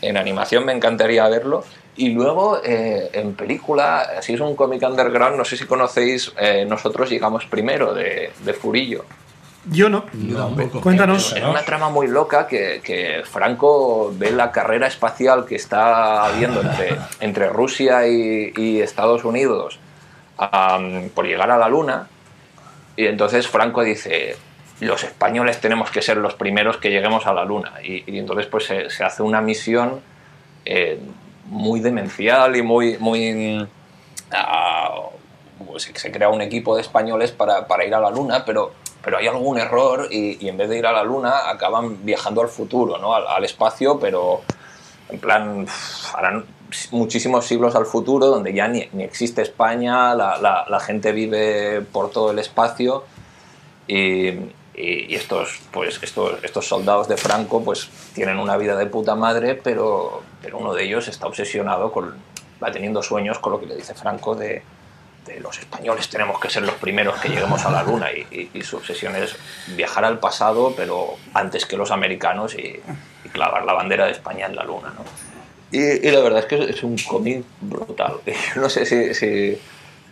En 0.00 0.16
animación 0.16 0.64
me 0.64 0.72
encantaría 0.72 1.28
verlo. 1.28 1.64
Y 1.96 2.10
luego 2.10 2.60
eh, 2.64 3.10
en 3.12 3.34
película, 3.34 4.22
si 4.22 4.34
es 4.34 4.40
un 4.40 4.56
cómic 4.56 4.82
underground, 4.82 5.36
no 5.36 5.44
sé 5.44 5.56
si 5.56 5.66
conocéis 5.66 6.32
eh, 6.38 6.64
Nosotros 6.66 7.10
llegamos 7.10 7.44
primero 7.46 7.92
de, 7.92 8.30
de 8.44 8.52
Furillo. 8.54 9.04
Yo 9.70 9.88
no. 9.88 10.04
Yo 10.12 10.38
tampoco. 10.38 10.80
Cuéntanos. 10.80 11.32
Es 11.32 11.42
una 11.44 11.62
trama 11.62 11.88
muy 11.88 12.08
loca 12.08 12.46
que, 12.46 12.80
que 12.82 13.22
Franco 13.24 14.12
ve 14.14 14.32
la 14.32 14.50
carrera 14.50 14.86
espacial 14.86 15.44
que 15.46 15.54
está 15.54 16.24
habiendo 16.26 16.62
entre, 16.62 16.96
entre 17.20 17.48
Rusia 17.48 18.06
y, 18.08 18.52
y 18.56 18.80
Estados 18.80 19.24
Unidos 19.24 19.78
por 21.14 21.26
llegar 21.26 21.50
a 21.50 21.58
la 21.58 21.68
Luna. 21.68 22.08
Y 22.96 23.06
entonces 23.06 23.46
Franco 23.46 23.82
dice, 23.84 24.36
los 24.80 25.04
españoles 25.04 25.60
tenemos 25.60 25.90
que 25.90 26.02
ser 26.02 26.16
los 26.16 26.34
primeros 26.34 26.78
que 26.78 26.90
lleguemos 26.90 27.26
a 27.26 27.32
la 27.32 27.44
Luna. 27.44 27.74
Y, 27.84 28.02
y 28.12 28.18
entonces 28.18 28.46
pues 28.46 28.64
se, 28.64 28.90
se 28.90 29.04
hace 29.04 29.22
una 29.22 29.40
misión 29.40 30.00
eh, 30.64 30.98
muy 31.46 31.80
demencial 31.80 32.56
y 32.56 32.62
muy... 32.62 32.98
muy 32.98 33.66
ah, 34.32 35.08
pues 35.64 35.84
se 35.94 36.10
crea 36.10 36.28
un 36.28 36.42
equipo 36.42 36.74
de 36.74 36.82
españoles 36.82 37.30
para, 37.30 37.68
para 37.68 37.84
ir 37.84 37.94
a 37.94 38.00
la 38.00 38.10
Luna, 38.10 38.44
pero, 38.44 38.72
pero 39.02 39.18
hay 39.18 39.26
algún 39.26 39.58
error 39.58 40.08
y, 40.10 40.46
en 40.48 40.56
vez 40.56 40.68
de 40.68 40.78
ir 40.78 40.86
a 40.86 40.92
la 40.92 41.02
Luna 41.02 41.50
acaban 41.50 42.04
viajando 42.04 42.40
al 42.40 42.48
futuro, 42.48 42.98
¿no? 42.98 43.14
al, 43.14 43.44
espacio, 43.44 43.98
pero 43.98 44.42
en 45.08 45.18
plan 45.18 45.66
harán 46.14 46.44
muchísimos 46.90 47.44
siglos 47.46 47.74
al 47.74 47.84
futuro 47.86 48.26
donde 48.26 48.54
ya 48.54 48.68
ni, 48.68 48.88
ni 48.92 49.02
existe 49.04 49.42
España, 49.42 50.14
la, 50.14 50.38
la- 50.38 50.80
gente 50.80 51.12
vive 51.12 51.82
por 51.82 52.10
todo 52.10 52.30
el 52.30 52.38
espacio 52.38 53.04
y, 53.86 54.28
y- 54.28 54.48
y 54.74 55.14
estos, 55.14 55.60
pues, 55.70 56.00
estos, 56.02 56.42
estos 56.42 56.66
soldados 56.66 57.08
de 57.08 57.16
Franco 57.16 57.62
pues 57.62 57.90
tienen 58.14 58.38
una 58.38 58.56
vida 58.56 58.76
de 58.76 58.86
puta 58.86 59.14
madre, 59.14 59.54
pero, 59.54 60.22
pero 60.40 60.58
uno 60.58 60.72
de 60.74 60.84
ellos 60.84 61.08
está 61.08 61.26
obsesionado 61.26 61.92
con, 61.92 62.14
va 62.62 62.70
teniendo 62.70 63.02
sueños 63.02 63.38
con 63.38 63.52
lo 63.52 63.60
que 63.60 63.66
le 63.66 63.76
dice 63.76 63.94
Franco 63.94 64.34
de, 64.34 64.62
de 65.26 65.40
los 65.40 65.58
españoles 65.58 66.08
tenemos 66.08 66.40
que 66.40 66.50
ser 66.50 66.62
los 66.64 66.74
primeros 66.74 67.20
que 67.20 67.28
lleguemos 67.28 67.64
a 67.64 67.70
la 67.70 67.82
luna 67.82 68.10
y, 68.12 68.26
y- 68.34 68.50
y 68.54 68.62
su 68.62 68.76
obsesión 68.78 69.14
es 69.16 69.36
viajar 69.68 70.04
al 70.04 70.18
pasado 70.18 70.74
pero 70.76 71.16
antes 71.34 71.64
que 71.66 71.76
los 71.76 71.90
americanos 71.92 72.54
y, 72.54 72.80
y 73.24 73.28
clavar 73.28 73.64
la 73.64 73.72
bandera 73.72 74.06
de 74.06 74.12
España 74.12 74.46
en 74.46 74.56
la 74.56 74.64
luna 74.64 74.92
¿no? 74.96 75.04
y, 75.70 76.00
la 76.10 76.20
verdad 76.20 76.40
es 76.40 76.46
que 76.46 76.70
es 76.70 76.82
un 76.82 76.96
cómic 76.98 77.44
brutal 77.60 78.16
no 78.56 78.68
sé 78.68 78.84
si, 78.84 79.14
si, 79.14 79.58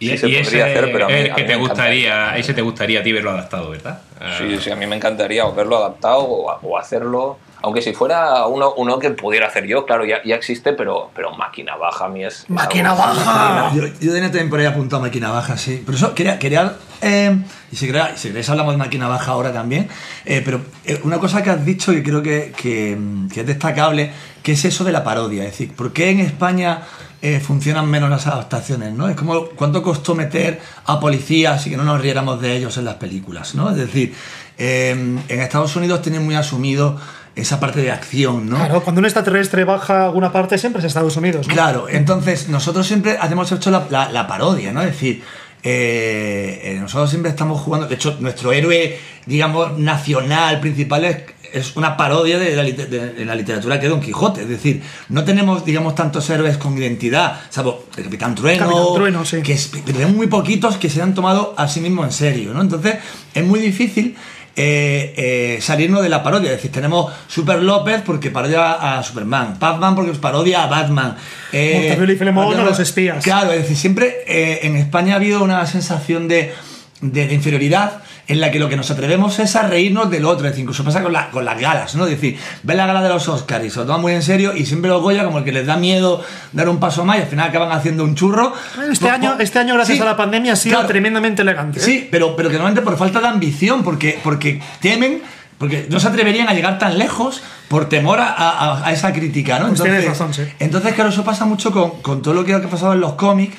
Y, 0.00 0.08
si 0.08 0.18
se 0.18 0.26
podría 0.26 0.40
ese 0.40 0.62
hacer 0.62 0.92
pero 0.92 1.04
a 1.04 1.08
mí, 1.08 1.14
es 1.14 1.30
a 1.30 1.34
que 1.34 1.42
mí 1.42 1.48
te 1.48 1.56
gustaría, 1.56 2.36
ese 2.36 2.54
te 2.54 2.62
gustaría 2.62 3.00
a 3.00 3.02
ti 3.02 3.12
verlo 3.12 3.30
adaptado, 3.30 3.70
¿verdad? 3.70 4.00
Sí, 4.38 4.54
Ah, 4.54 4.60
sí, 4.60 4.70
a 4.70 4.76
mí 4.76 4.86
me 4.86 4.96
encantaría 4.96 5.46
o 5.46 5.54
verlo 5.54 5.76
adaptado 5.76 6.20
o, 6.20 6.58
o 6.62 6.78
hacerlo. 6.78 7.38
Aunque 7.62 7.82
si 7.82 7.92
fuera 7.92 8.46
uno, 8.46 8.72
uno 8.76 8.98
que 8.98 9.10
pudiera 9.10 9.46
hacer 9.46 9.66
yo, 9.66 9.84
claro, 9.84 10.06
ya, 10.06 10.22
ya 10.24 10.34
existe, 10.34 10.72
pero, 10.72 11.10
pero 11.14 11.32
máquina 11.32 11.76
baja 11.76 12.06
a 12.06 12.08
mí 12.08 12.24
es. 12.24 12.46
¡Máquina 12.48 12.94
baja! 12.94 13.70
Yo, 13.74 13.86
yo 13.86 14.12
tenía 14.12 14.30
también 14.30 14.48
por 14.48 14.60
ahí 14.60 14.66
apuntado 14.66 15.02
máquina 15.02 15.30
baja, 15.30 15.58
sí. 15.58 15.82
Pero 15.84 15.98
eso 15.98 16.14
quería, 16.14 16.38
quería 16.38 16.72
eh, 17.02 17.36
y 17.70 17.76
si 17.76 17.86
queréis, 17.86 18.18
si 18.18 18.28
queréis 18.28 18.48
hablamos 18.48 18.72
de 18.74 18.78
máquina 18.78 19.08
baja 19.08 19.32
ahora 19.32 19.52
también, 19.52 19.88
eh, 20.24 20.42
pero 20.44 20.60
eh, 20.84 21.00
una 21.04 21.18
cosa 21.18 21.42
que 21.42 21.50
has 21.50 21.64
dicho 21.64 21.92
que 21.92 22.02
creo 22.02 22.22
que, 22.22 22.52
que, 22.56 22.98
que 23.32 23.40
es 23.40 23.46
destacable, 23.46 24.10
que 24.42 24.52
es 24.52 24.64
eso 24.64 24.84
de 24.84 24.92
la 24.92 25.04
parodia. 25.04 25.44
Es 25.44 25.52
decir, 25.52 25.74
¿por 25.74 25.92
qué 25.92 26.10
en 26.10 26.20
España 26.20 26.82
eh, 27.22 27.40
funcionan 27.40 27.86
menos 27.88 28.08
las 28.10 28.26
adaptaciones? 28.26 28.92
¿no? 28.94 29.08
Es 29.08 29.16
como 29.16 29.46
cuánto 29.50 29.82
costó 29.82 30.14
meter 30.14 30.60
a 30.86 30.98
policías 31.00 31.66
y 31.66 31.70
que 31.70 31.76
no 31.76 31.84
nos 31.84 32.00
riéramos 32.00 32.40
de 32.40 32.56
ellos 32.56 32.76
en 32.78 32.84
las 32.86 32.94
películas. 32.94 33.54
¿no? 33.54 33.70
Es 33.70 33.76
decir, 33.76 34.14
eh, 34.58 34.90
en 35.28 35.40
Estados 35.40 35.74
Unidos 35.76 36.02
tienen 36.02 36.24
muy 36.24 36.34
asumido 36.34 36.98
esa 37.36 37.60
parte 37.60 37.80
de 37.80 37.90
acción, 37.92 38.48
¿no? 38.50 38.56
Claro, 38.56 38.82
cuando 38.82 38.98
un 38.98 39.04
extraterrestre 39.04 39.64
baja 39.64 40.02
a 40.02 40.04
alguna 40.06 40.32
parte 40.32 40.58
siempre 40.58 40.80
es 40.80 40.86
Estados 40.86 41.16
Unidos. 41.16 41.46
¿no? 41.46 41.54
Claro, 41.54 41.88
entonces 41.88 42.48
nosotros 42.48 42.86
siempre 42.86 43.16
hacemos 43.18 43.50
hecho 43.52 43.70
la, 43.70 43.86
la- 43.88 44.10
la 44.10 44.26
parodia, 44.26 44.72
¿no? 44.72 44.80
Es 44.82 44.88
decir, 44.88 45.22
eh, 45.62 46.76
nosotros 46.80 47.08
siempre 47.10 47.30
estamos 47.30 47.60
jugando, 47.60 47.86
de 47.86 47.94
hecho, 47.94 48.16
nuestro 48.20 48.52
héroe, 48.52 48.98
digamos, 49.26 49.78
nacional, 49.78 50.60
principal 50.60 51.04
es, 51.04 51.16
es 51.52 51.76
una 51.76 51.96
parodia 51.96 52.38
de 52.38 52.54
la, 52.56 52.62
de- 52.64 53.12
de 53.12 53.24
la 53.24 53.34
literatura 53.34 53.78
que 53.80 53.88
Don 53.88 54.00
Quijote. 54.00 54.42
Es 54.42 54.48
decir, 54.48 54.82
no 55.08 55.24
tenemos, 55.24 55.64
digamos, 55.64 55.94
tantos 55.94 56.28
héroes 56.30 56.56
con 56.56 56.76
identidad, 56.76 57.40
salvo 57.50 57.86
el 57.96 58.04
Capitán 58.04 58.34
Trueno, 58.34 58.66
Capitán 58.66 58.94
Trueno, 58.94 59.24
sí. 59.24 59.42
que 59.42 59.52
es, 59.54 59.70
tenemos 59.84 60.14
muy 60.16 60.26
poquitos 60.26 60.76
que 60.76 60.88
se 60.90 61.02
han 61.02 61.14
tomado 61.14 61.54
a 61.56 61.68
sí 61.68 61.80
mismos 61.80 62.06
en 62.06 62.12
serio, 62.12 62.52
¿no? 62.54 62.60
Entonces, 62.62 62.96
es 63.34 63.44
muy 63.44 63.60
difícil 63.60 64.16
eh, 64.56 65.14
eh, 65.16 65.58
salirnos 65.62 66.02
de 66.02 66.08
la 66.08 66.22
parodia. 66.22 66.50
Es 66.50 66.56
decir, 66.56 66.72
tenemos 66.72 67.12
Super 67.28 67.62
López 67.62 68.02
porque 68.04 68.30
parodia 68.30 68.72
a 68.98 69.02
Superman, 69.02 69.56
Batman 69.58 69.94
porque 69.94 70.12
parodia 70.18 70.64
a 70.64 70.66
Batman. 70.66 71.16
Eh, 71.52 71.96
y 71.96 72.16
Filemón 72.16 72.58
a 72.58 72.64
los 72.64 72.78
espías. 72.80 73.22
Claro, 73.24 73.52
es 73.52 73.62
decir, 73.62 73.76
siempre 73.76 74.16
eh, 74.26 74.60
en 74.64 74.76
España 74.76 75.14
ha 75.14 75.16
habido 75.16 75.42
una 75.42 75.64
sensación 75.66 76.28
de- 76.28 76.52
de 77.00 77.32
inferioridad 77.32 78.02
en 78.30 78.40
la 78.40 78.50
que 78.50 78.58
lo 78.60 78.68
que 78.68 78.76
nos 78.76 78.90
atrevemos 78.90 79.38
es 79.40 79.56
a 79.56 79.62
reírnos 79.66 80.08
del 80.10 80.24
otro. 80.24 80.46
Es 80.46 80.52
decir, 80.52 80.62
incluso 80.62 80.84
pasa 80.84 81.02
con, 81.02 81.12
la- 81.12 81.30
con 81.30 81.44
las 81.44 81.58
galas, 81.60 81.94
¿no? 81.96 82.04
Es 82.04 82.12
decir, 82.12 82.38
ves 82.62 82.76
la 82.76 82.86
gala 82.86 83.02
de 83.02 83.08
los 83.08 83.26
Oscars 83.28 83.64
y 83.64 83.70
se 83.70 83.80
lo 83.80 83.86
toman 83.86 84.00
muy 84.00 84.12
en 84.12 84.22
serio 84.22 84.54
y 84.56 84.66
siempre 84.66 84.88
los 84.88 85.02
Goya 85.02 85.24
como 85.24 85.38
el 85.38 85.44
que 85.44 85.50
les 85.52 85.66
da 85.66 85.76
miedo 85.76 86.22
dar 86.52 86.68
un 86.68 86.78
paso 86.78 87.04
más 87.04 87.18
y 87.18 87.22
al 87.22 87.26
final 87.28 87.48
acaban 87.48 87.72
haciendo 87.72 88.04
un 88.04 88.14
churro. 88.14 88.52
Este 88.90 89.04
Por- 89.06 89.14
año, 89.14 89.32
por- 89.32 89.42
este 89.42 89.58
año, 89.58 89.74
gracias 89.74 89.98
Sí, 89.98 90.02
a 90.02 90.06
la 90.06 90.16
pandemia, 90.16 90.52
ha 90.52 90.56
sido 90.56 90.74
claro. 90.76 90.88
tremendamente 90.88 91.42
elegante. 91.42 91.80
¿eh? 91.80 91.82
Sí, 91.82 92.08
pero, 92.10 92.36
pero 92.36 92.48
que 92.48 92.54
normalmente 92.54 92.82
por 92.82 92.96
falta 92.96 93.20
de 93.20 93.26
ambición, 93.26 93.82
porque, 93.82 94.20
porque 94.22 94.60
temen, 94.80 95.22
porque 95.58 95.86
no 95.90 95.98
se 95.98 96.06
atreverían 96.08 96.48
a 96.48 96.54
llegar 96.54 96.78
tan 96.78 96.98
lejos 96.98 97.42
por 97.68 97.88
temor 97.88 98.20
a, 98.20 98.28
a- 98.32 98.86
a 98.86 98.92
esa 98.92 99.12
crítica, 99.12 99.58
¿no? 99.58 99.66
Pues 99.68 99.82
tienes 99.82 100.04
razón, 100.06 100.32
sí. 100.32 100.42
Entonces, 100.60 100.94
claro, 100.94 101.10
eso 101.10 101.24
pasa 101.24 101.44
mucho 101.46 101.72
con, 101.72 102.00
con 102.00 102.22
todo 102.22 102.32
lo 102.34 102.44
que 102.44 102.54
ha 102.54 102.62
pasado 102.62 102.92
en 102.92 103.00
los 103.00 103.14
cómics. 103.14 103.56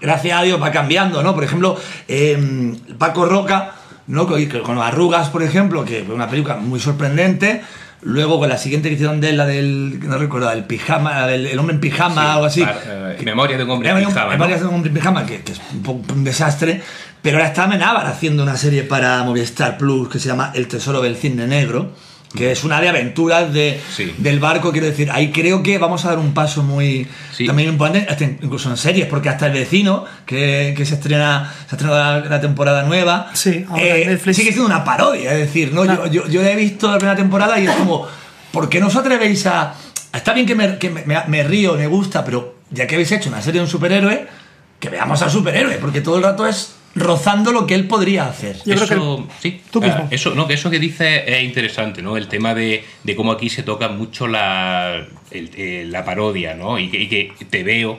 Gracias 0.00 0.36
a 0.36 0.42
Dios 0.42 0.60
va 0.60 0.72
cambiando, 0.72 1.22
¿no? 1.22 1.32
Por 1.32 1.44
ejemplo, 1.44 1.76
eh, 2.08 2.74
Paco 2.98 3.24
Roca, 3.24 3.70
¿no? 4.06 4.26
Con, 4.26 4.44
con 4.62 4.78
arrugas, 4.78 5.28
por 5.28 5.42
ejemplo, 5.42 5.84
que 5.84 6.00
es 6.00 6.08
una 6.08 6.28
película 6.28 6.56
muy 6.56 6.80
sorprendente. 6.80 7.62
Luego 8.04 8.40
con 8.40 8.48
la 8.48 8.58
siguiente 8.58 8.88
que 8.88 8.94
hicieron 8.96 9.20
de 9.20 9.30
él, 9.30 9.36
la 9.36 9.46
del, 9.46 10.00
no 10.00 10.18
recuerdo, 10.18 10.50
el 10.50 10.64
pijama, 10.64 11.30
el, 11.32 11.46
el 11.46 11.58
hombre 11.58 11.76
en 11.76 11.80
pijama, 11.80 12.32
algo 12.32 12.46
así. 12.46 12.62
Para, 12.62 13.12
eh, 13.12 13.18
memoria 13.24 13.56
de 13.56 13.62
un 13.62 13.70
hombre 13.70 13.90
en 13.90 13.98
pijama. 13.98 14.24
¿no? 14.24 14.30
Memoria 14.30 14.56
de 14.56 14.64
un 14.64 14.74
hombre 14.74 14.88
en 14.88 14.94
pijama, 14.94 15.24
que, 15.24 15.42
que 15.42 15.52
es 15.52 15.60
un, 15.72 15.82
poco 15.82 16.12
un 16.12 16.24
desastre. 16.24 16.82
Pero 17.22 17.36
ahora 17.36 17.48
está 17.48 17.64
Amenábar 17.64 18.06
haciendo 18.06 18.42
una 18.42 18.56
serie 18.56 18.82
para 18.82 19.22
Movistar 19.22 19.78
Plus 19.78 20.08
que 20.08 20.18
se 20.18 20.28
llama 20.28 20.50
El 20.54 20.66
Tesoro 20.66 21.00
del 21.00 21.14
Cisne 21.14 21.46
Negro, 21.46 21.92
que 22.34 22.50
es 22.52 22.64
una 22.64 22.80
de 22.80 22.88
aventuras 22.88 23.52
de, 23.52 23.80
Sí. 23.94 24.14
del 24.18 24.40
barco. 24.40 24.72
Quiero 24.72 24.86
decir, 24.86 25.10
ahí 25.10 25.30
creo 25.30 25.62
que 25.62 25.78
vamos 25.78 26.04
a 26.04 26.08
dar 26.10 26.18
un 26.18 26.32
paso 26.34 26.62
muy 26.62 27.06
Sí. 27.36 27.46
también 27.46 27.68
importante, 27.68 28.06
hasta 28.10 28.24
incluso 28.24 28.70
en 28.70 28.76
series, 28.76 29.06
porque 29.06 29.28
hasta 29.28 29.46
El 29.46 29.52
Vecino, 29.52 30.04
que, 30.26 30.74
que 30.76 30.86
se 30.86 30.94
estrena 30.94 31.52
se 31.68 31.74
ha 31.74 31.76
estrenado 31.76 32.20
la, 32.22 32.28
la 32.30 32.40
temporada 32.40 32.82
nueva, 32.84 33.30
Sí, 33.34 33.64
ahora 33.68 33.82
eh, 33.84 34.04
Netflix. 34.06 34.36
sigue 34.36 34.50
siendo 34.52 34.66
una 34.66 34.84
parodia. 34.84 35.32
Es 35.32 35.38
decir, 35.40 35.72
¿no? 35.74 35.82
Claro. 35.82 36.06
yo, 36.06 36.26
yo, 36.26 36.28
yo 36.30 36.42
he 36.42 36.56
visto 36.56 36.90
la 36.90 36.98
primera 36.98 37.16
temporada 37.16 37.58
y 37.60 37.66
es 37.66 37.72
como, 37.76 38.06
¿por 38.50 38.68
qué 38.68 38.80
no 38.80 38.86
os 38.86 38.96
atrevéis 38.96 39.46
a.? 39.46 39.74
Está 40.14 40.32
bien 40.32 40.46
que 40.46 40.54
me, 40.54 40.78
que 40.78 40.90
me, 40.90 41.04
me- 41.04 41.24
me 41.26 41.42
río, 41.42 41.74
me 41.74 41.86
gusta, 41.86 42.24
pero 42.24 42.56
ya 42.70 42.86
que 42.86 42.94
habéis 42.96 43.12
hecho 43.12 43.28
una 43.28 43.40
serie 43.42 43.60
de 43.60 43.64
un 43.64 43.70
superhéroe, 43.70 44.26
que 44.80 44.88
veamos 44.88 45.20
al 45.22 45.30
superhéroe, 45.30 45.74
porque 45.78 46.00
todo 46.00 46.16
el 46.16 46.22
rato 46.22 46.46
es 46.46 46.74
rozando 46.94 47.52
lo 47.52 47.66
que 47.66 47.74
él 47.74 47.86
podría 47.88 48.26
hacer. 48.28 48.56
Yo 48.66 48.74
creo 48.74 48.84
eso, 48.84 49.28
sí, 49.40 49.60
Tú 49.70 49.80
ah, 49.82 49.86
mismo. 49.86 50.08
eso, 50.10 50.34
no, 50.34 50.46
que 50.46 50.54
eso 50.54 50.70
que 50.70 50.78
dices 50.78 51.22
es 51.26 51.42
interesante, 51.42 52.02
¿no? 52.02 52.16
El 52.16 52.28
tema 52.28 52.54
de, 52.54 52.84
de 53.02 53.16
cómo 53.16 53.32
aquí 53.32 53.48
se 53.48 53.62
toca 53.62 53.88
mucho 53.88 54.28
la, 54.28 55.06
el- 55.30 55.50
eh, 55.56 55.84
la 55.88 56.04
parodia, 56.04 56.54
¿no? 56.54 56.78
Y 56.78 56.88
que, 56.88 57.00
y 57.00 57.06
que 57.08 57.32
te 57.48 57.62
veo, 57.62 57.98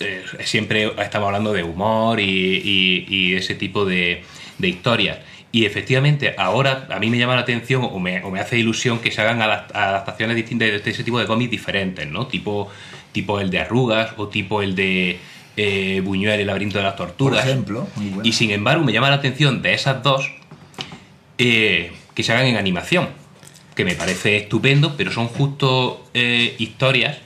eh, 0.00 0.22
siempre 0.44 0.92
estamos 0.98 1.26
hablando 1.26 1.52
de 1.52 1.62
humor 1.64 2.20
y, 2.20 2.24
y- 2.24 3.06
y 3.08 3.34
ese 3.34 3.54
tipo 3.54 3.84
de, 3.84 4.22
de 4.58 4.68
historias. 4.68 5.18
Y 5.50 5.66
efectivamente, 5.66 6.34
ahora 6.36 6.88
a 6.90 6.98
mí 6.98 7.10
me 7.10 7.16
llama 7.18 7.36
la 7.36 7.42
atención 7.42 7.82
o 7.84 7.98
me, 8.00 8.22
o 8.24 8.30
me 8.30 8.40
hace 8.40 8.58
ilusión 8.58 8.98
que 8.98 9.12
se 9.12 9.20
hagan 9.20 9.38
adap- 9.40 9.70
adaptaciones 9.72 10.34
distintas 10.36 10.68
de 10.84 10.90
ese 10.90 11.04
tipo 11.04 11.18
de 11.20 11.26
cómics 11.26 11.50
diferentes, 11.50 12.08
¿no? 12.08 12.26
Tipo, 12.26 12.68
tipo 13.12 13.38
el 13.40 13.50
de 13.50 13.60
Arrugas 13.60 14.14
o 14.16 14.26
tipo 14.28 14.62
el 14.62 14.74
de 14.74 15.18
eh, 15.56 16.00
Buñuel, 16.04 16.40
el 16.40 16.46
laberinto 16.46 16.78
de 16.78 16.84
las 16.84 16.96
torturas. 16.96 17.42
Por 17.42 17.50
ejemplo, 17.50 17.88
muy 17.96 18.08
bueno. 18.08 18.22
Y 18.28 18.32
sin 18.32 18.50
embargo, 18.50 18.84
me 18.84 18.92
llama 18.92 19.10
la 19.10 19.16
atención 19.16 19.62
de 19.62 19.74
esas 19.74 20.02
dos 20.02 20.30
eh, 21.38 21.92
que 22.14 22.22
se 22.22 22.32
hagan 22.32 22.46
en 22.46 22.56
animación, 22.56 23.08
que 23.74 23.84
me 23.84 23.94
parece 23.94 24.36
estupendo, 24.36 24.96
pero 24.96 25.10
son 25.10 25.28
justo 25.28 26.08
eh, 26.14 26.54
historias 26.58 27.18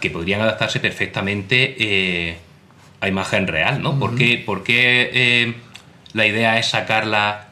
que 0.00 0.10
podrían 0.10 0.40
adaptarse 0.40 0.80
perfectamente 0.80 1.76
eh, 1.78 2.36
a 3.00 3.08
imagen 3.08 3.46
real, 3.46 3.82
¿no? 3.82 3.98
¿Por 3.98 4.16
qué, 4.16 4.42
por 4.44 4.64
qué, 4.64 5.54
la 6.12 6.26
idea 6.26 6.58
es 6.58 6.66
sacarla... 6.66 7.48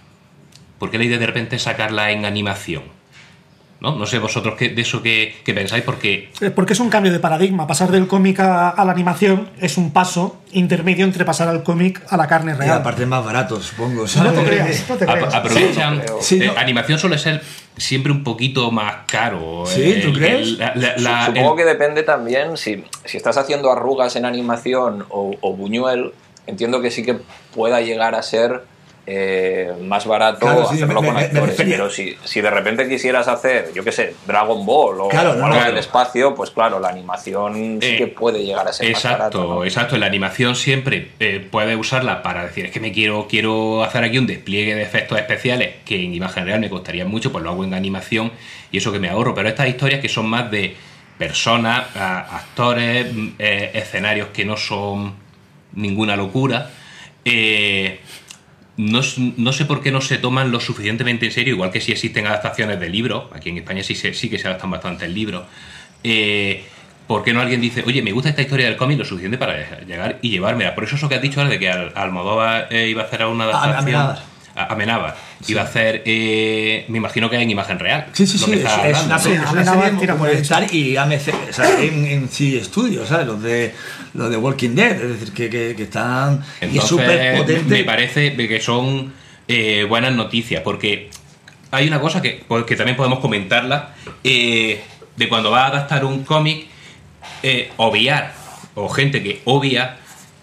¿Por 0.78 0.90
qué 0.90 0.98
la 0.98 1.04
idea 1.04 1.18
de 1.18 1.26
repente 1.26 1.56
es 1.56 1.62
sacarla 1.62 2.10
en 2.10 2.24
animación? 2.24 2.95
¿No? 3.86 3.94
No 3.96 4.04
sé 4.06 4.18
vosotros 4.18 4.54
qué, 4.58 4.70
de 4.70 4.82
eso 4.82 5.00
que, 5.00 5.36
que 5.44 5.54
pensáis, 5.54 5.84
porque 5.84 6.30
Eh, 6.40 6.50
Porque 6.50 6.72
es 6.72 6.80
un 6.80 6.90
cambio 6.90 7.12
de 7.12 7.20
paradigma. 7.20 7.66
Pasar 7.68 7.90
del 7.92 8.08
cómic 8.08 8.40
a, 8.40 8.70
a 8.70 8.84
la 8.84 8.90
animación 8.90 9.48
es 9.60 9.76
un 9.78 9.92
paso 9.92 10.40
intermedio 10.52 11.04
entre 11.04 11.24
pasar 11.24 11.46
al 11.48 11.62
cómic 11.62 12.02
a 12.08 12.16
la 12.16 12.26
carne 12.26 12.52
Y 12.52 12.56
real. 12.56 12.78
aparte 12.78 13.02
es 13.02 13.08
más 13.08 13.24
barato, 13.24 13.60
supongo. 13.60 14.04
no 14.16 14.32
te 14.32 14.42
creas, 14.44 14.84
no 14.88 14.96
te 14.96 15.06
creas. 15.06 15.34
aprovechan... 15.34 16.02
Sí, 16.20 16.42
eh, 16.42 16.52
animación 16.56 16.98
suele 16.98 17.16
ser 17.18 17.40
siempre 17.76 18.10
un 18.10 18.24
poquito 18.24 18.70
más 18.72 19.04
caro. 19.06 19.64
Sí, 19.66 20.00
¿tú 20.02 20.12
crees? 20.12 20.58
la- 20.58 20.74
la- 20.74 20.96
la- 20.96 21.26
Supongo 21.26 21.52
el- 21.52 21.58
que 21.58 21.64
depende 21.64 22.02
también, 22.02 22.56
si, 22.56 22.82
si 23.04 23.16
estás 23.18 23.36
haciendo 23.36 23.70
arrugas 23.70 24.16
en 24.16 24.24
animación 24.24 25.04
o, 25.10 25.36
o 25.40 25.52
Buñuel, 25.54 26.12
entiendo 26.48 26.80
que 26.80 26.90
sí 26.90 27.04
que 27.04 27.18
pueda 27.54 27.80
llegar 27.82 28.14
a 28.16 28.22
ser 28.22 28.62
eh, 29.08 29.72
más 29.82 30.04
barato 30.04 30.40
Claro, 30.40 30.66
sí, 30.68 30.74
hacerlo 30.82 31.00
me- 31.00 31.06
con 31.06 31.14
me- 31.16 31.20
me 31.20 31.26
actores. 31.26 31.48
refería- 31.50 31.76
Pero 31.76 31.90
si, 31.90 32.16
si 32.24 32.40
de 32.40 32.50
repente 32.50 32.88
quisieras 32.88 33.28
hacer, 33.28 33.70
yo 33.72 33.84
qué 33.84 33.92
sé, 33.92 34.14
Dragon 34.26 34.66
Ball 34.66 35.00
o, 35.00 35.08
Claro, 35.08 35.30
o 35.30 35.34
no, 35.36 35.44
algo 35.44 35.56
claro. 35.58 35.70
del 35.70 35.78
espacio, 35.78 36.34
pues 36.34 36.50
claro, 36.50 36.80
la 36.80 36.88
animación 36.88 37.78
sí 37.80 37.88
Eh, 37.90 37.96
que 37.98 38.06
puede 38.08 38.44
llegar 38.44 38.66
a 38.66 38.72
ser 38.72 38.90
más 38.90 39.04
Exacto, 39.04 39.18
barato. 39.38 39.54
¿no? 39.60 39.64
exacto. 39.64 39.96
La 39.96 40.06
animación 40.06 40.56
siempre 40.56 41.12
eh, 41.20 41.46
puede 41.50 41.76
usarla 41.76 42.22
para 42.24 42.44
decir, 42.44 42.66
es 42.66 42.72
que 42.72 42.80
me 42.80 42.90
quiero, 42.90 43.28
quiero 43.30 43.84
hacer 43.84 44.02
aquí 44.02 44.18
un 44.18 44.26
despliegue 44.26 44.74
de 44.74 44.82
efectos 44.82 45.18
especiales 45.18 45.74
que 45.84 46.02
en 46.04 46.12
imagen 46.12 46.44
real 46.44 46.58
me 46.58 46.68
costaría 46.68 47.04
mucho, 47.04 47.30
pues 47.30 47.44
lo 47.44 47.50
hago 47.50 47.62
en 47.62 47.74
animación 47.74 48.32
y 48.72 48.78
eso 48.78 48.90
que 48.90 48.98
me 48.98 49.08
ahorro. 49.08 49.34
Pero 49.36 49.48
estas 49.48 49.68
historias 49.68 50.00
que 50.00 50.08
son 50.08 50.26
más 50.26 50.50
de 50.50 50.74
personas, 51.16 51.84
actores, 51.94 53.12
mm, 53.14 53.28
eh, 53.38 53.70
escenarios 53.74 54.28
que 54.34 54.44
no 54.44 54.56
son 54.56 55.14
ninguna 55.74 56.16
locura, 56.16 56.70
eh, 57.24 58.00
no, 58.76 59.00
s- 59.00 59.32
no 59.36 59.52
sé 59.52 59.64
por 59.64 59.82
qué 59.82 59.90
no 59.90 60.00
se 60.00 60.18
toman 60.18 60.50
lo 60.50 60.60
suficientemente 60.60 61.26
en 61.26 61.32
serio, 61.32 61.54
igual 61.54 61.70
que 61.70 61.80
si 61.80 61.92
existen 61.92 62.26
adaptaciones 62.26 62.78
de 62.80 62.88
libros, 62.88 63.24
aquí 63.34 63.50
en 63.50 63.58
España 63.58 63.82
sí, 63.82 63.94
se- 63.94 64.14
sí 64.14 64.28
que 64.28 64.38
se 64.38 64.48
adaptan 64.48 64.70
bastante 64.70 65.04
el 65.06 65.14
libro. 65.14 65.46
Eh, 66.04 66.64
¿Por 67.06 67.22
qué 67.22 67.32
no 67.32 67.40
alguien 67.40 67.60
dice, 67.60 67.84
oye, 67.86 68.02
me 68.02 68.10
gusta 68.10 68.30
esta 68.30 68.42
historia 68.42 68.66
del 68.66 68.76
cómic 68.76 68.98
lo 68.98 69.04
suficiente 69.04 69.38
para 69.38 69.80
llegar 69.84 70.18
y 70.22 70.30
llevármela? 70.30 70.74
Por 70.74 70.84
eso 70.84 70.96
eso 70.96 71.08
que 71.08 71.14
has 71.14 71.22
dicho 71.22 71.40
ahora 71.40 71.50
de 71.52 71.58
que 71.60 71.70
Al- 71.70 71.92
Almodóvar 71.94 72.66
eh, 72.70 72.88
iba 72.88 73.02
a 73.02 73.04
hacer 73.06 73.24
una 73.26 73.44
adaptación. 73.44 73.94
A- 74.58 74.72
Amenábar. 74.72 75.14
Iba 75.48 75.60
a 75.60 75.64
hacer, 75.64 76.02
eh, 76.06 76.86
me 76.88 76.96
imagino 76.96 77.28
que 77.28 77.36
en 77.36 77.50
imagen 77.50 77.78
real. 77.78 78.06
Sí, 78.14 78.26
sí, 78.26 78.38
sí, 78.38 78.52
es, 78.54 78.60
es 78.64 79.02
una, 79.04 79.18
Sí, 79.18 79.30
es 79.32 79.38
una 79.40 79.50
Amenábar 79.50 79.84
serie 79.84 80.00
tira 80.00 80.16
por 80.16 80.28
Movistar 80.32 80.74
y 80.74 80.96
AMC, 80.96 81.28
o 81.50 81.52
sea, 81.52 81.78
en, 81.80 82.06
en 82.06 82.28
sí 82.30 82.58
Studios, 82.64 83.06
¿sabes? 83.06 83.26
Los 83.26 83.42
de, 83.42 83.74
los 84.16 84.30
de 84.30 84.36
Walking 84.36 84.74
Dead, 84.74 84.92
es 84.92 85.20
decir, 85.20 85.32
que, 85.32 85.50
que, 85.50 85.74
que 85.76 85.82
están... 85.84 86.42
súper 86.80 87.36
potente. 87.38 87.78
me 87.78 87.84
parece 87.84 88.36
que 88.36 88.60
son 88.60 89.12
eh, 89.48 89.84
buenas 89.88 90.14
noticias, 90.14 90.62
porque 90.62 91.10
hay 91.70 91.88
una 91.88 92.00
cosa 92.00 92.22
que, 92.22 92.44
que 92.66 92.76
también 92.76 92.96
podemos 92.96 93.20
comentarla, 93.20 93.94
eh, 94.24 94.82
de 95.16 95.28
cuando 95.28 95.50
va 95.50 95.64
a 95.64 95.66
adaptar 95.68 96.04
un 96.04 96.24
cómic, 96.24 96.66
eh, 97.42 97.70
obviar, 97.76 98.34
o 98.74 98.88
gente 98.88 99.22
que 99.22 99.40
obvia 99.44 99.98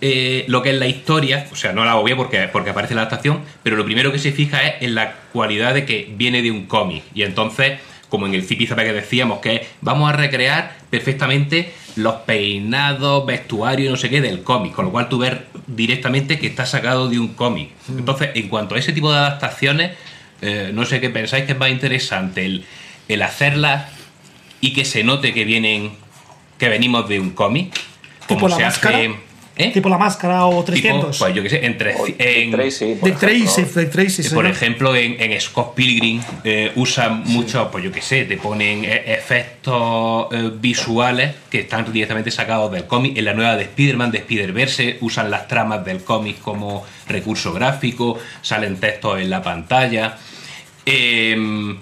eh, 0.05 0.43
lo 0.47 0.61
que 0.61 0.71
es 0.71 0.75
la 0.75 0.87
historia, 0.87 1.47
o 1.49 1.55
sea, 1.55 1.71
no 1.71 1.85
la 1.85 1.95
obvia 1.95 2.17
porque, 2.17 2.49
porque 2.51 2.71
aparece 2.71 2.93
en 2.93 2.97
la 2.97 3.03
adaptación, 3.03 3.41
pero 3.63 3.77
lo 3.77 3.85
primero 3.85 4.11
que 4.11 4.19
se 4.19 4.33
fija 4.33 4.61
es 4.61 4.81
en 4.81 4.95
la 4.95 5.13
cualidad 5.31 5.73
de 5.73 5.85
que 5.85 6.11
viene 6.15 6.41
de 6.41 6.51
un 6.51 6.65
cómic. 6.65 7.03
Y 7.13 7.23
entonces, 7.23 7.79
como 8.13 8.27
en 8.27 8.35
el 8.35 8.43
Zipizape 8.43 8.83
que 8.83 8.93
decíamos, 8.93 9.39
que 9.39 9.65
vamos 9.81 10.07
a 10.07 10.15
recrear 10.15 10.77
perfectamente 10.91 11.73
los 11.95 12.13
peinados, 12.17 13.25
vestuario 13.25 13.87
y 13.87 13.89
no 13.89 13.97
sé 13.97 14.07
qué 14.11 14.21
del 14.21 14.43
cómic, 14.43 14.73
con 14.73 14.85
lo 14.85 14.91
cual 14.91 15.09
tú 15.09 15.17
ves 15.17 15.33
directamente 15.65 16.37
que 16.37 16.45
está 16.45 16.67
sacado 16.67 17.09
de 17.09 17.17
un 17.17 17.29
cómic. 17.29 17.71
Entonces, 17.89 18.29
en 18.35 18.49
cuanto 18.49 18.75
a 18.75 18.77
ese 18.77 18.93
tipo 18.93 19.11
de 19.11 19.17
adaptaciones, 19.17 19.93
eh, 20.43 20.69
no 20.75 20.85
sé 20.85 21.01
qué 21.01 21.09
pensáis 21.09 21.45
que 21.45 21.53
es 21.53 21.57
más 21.57 21.71
interesante, 21.71 22.45
el, 22.45 22.65
el 23.07 23.23
hacerlas 23.23 23.89
y 24.61 24.73
que 24.73 24.85
se 24.85 25.03
note 25.03 25.33
que 25.33 25.43
vienen, 25.43 25.93
que 26.59 26.69
venimos 26.69 27.09
de 27.09 27.19
un 27.19 27.31
cómic, 27.31 27.73
como 28.27 28.47
se 28.47 28.61
máscara. 28.61 28.97
hace... 28.99 29.15
¿eh? 29.55 29.71
Tipo 29.71 29.89
la 29.89 29.97
máscara 29.97 30.45
o 30.45 30.63
Tipo, 30.63 30.71
300. 30.71 31.19
pues 31.19 31.33
yo 31.33 31.43
qué 31.43 31.49
sé, 31.49 31.65
en, 31.65 31.77
Dick 31.77 32.51
Tracy, 32.51 32.95
por 32.95 33.09
de 33.09 33.15
Tracy, 33.15 33.43
ejemplo. 33.43 33.81
de 33.81 33.85
Tracy, 33.87 34.21
eh, 34.21 34.25
sí, 34.25 34.35
por 34.35 34.45
ejemplo, 34.45 34.95
en, 34.95 35.21
en 35.21 35.39
Scott 35.41 35.73
Pilgrim 35.75 36.21
eh, 36.43 36.71
usan 36.75 37.23
mucho, 37.25 37.69
pues 37.71 37.83
yo 37.83 37.91
qué 37.91 38.01
sé, 38.01 38.25
te 38.25 38.37
ponen 38.37 38.85
eh, 38.85 39.03
efectos 39.13 40.27
eh, 40.31 40.51
visuales 40.59 41.35
que 41.49 41.61
están 41.61 41.91
directamente 41.91 42.31
sacados 42.31 42.71
del 42.71 42.85
cómic. 42.85 43.17
En 43.17 43.25
la 43.25 43.33
nueva 43.33 43.55
de 43.55 43.63
Spider-Man, 43.63 44.11
de 44.11 44.19
Spider-Verse, 44.19 44.97
usan 45.01 45.29
las 45.29 45.47
tramas 45.47 45.85
del 45.85 46.03
cómic 46.03 46.39
como 46.41 46.85
recurso 47.07 47.53
gráfico, 47.53 48.17
salen 48.41 48.77
textos 48.77 49.19
en 49.19 49.29
la 49.29 49.41
pantalla. 49.41 50.17
Eh, 50.85 51.75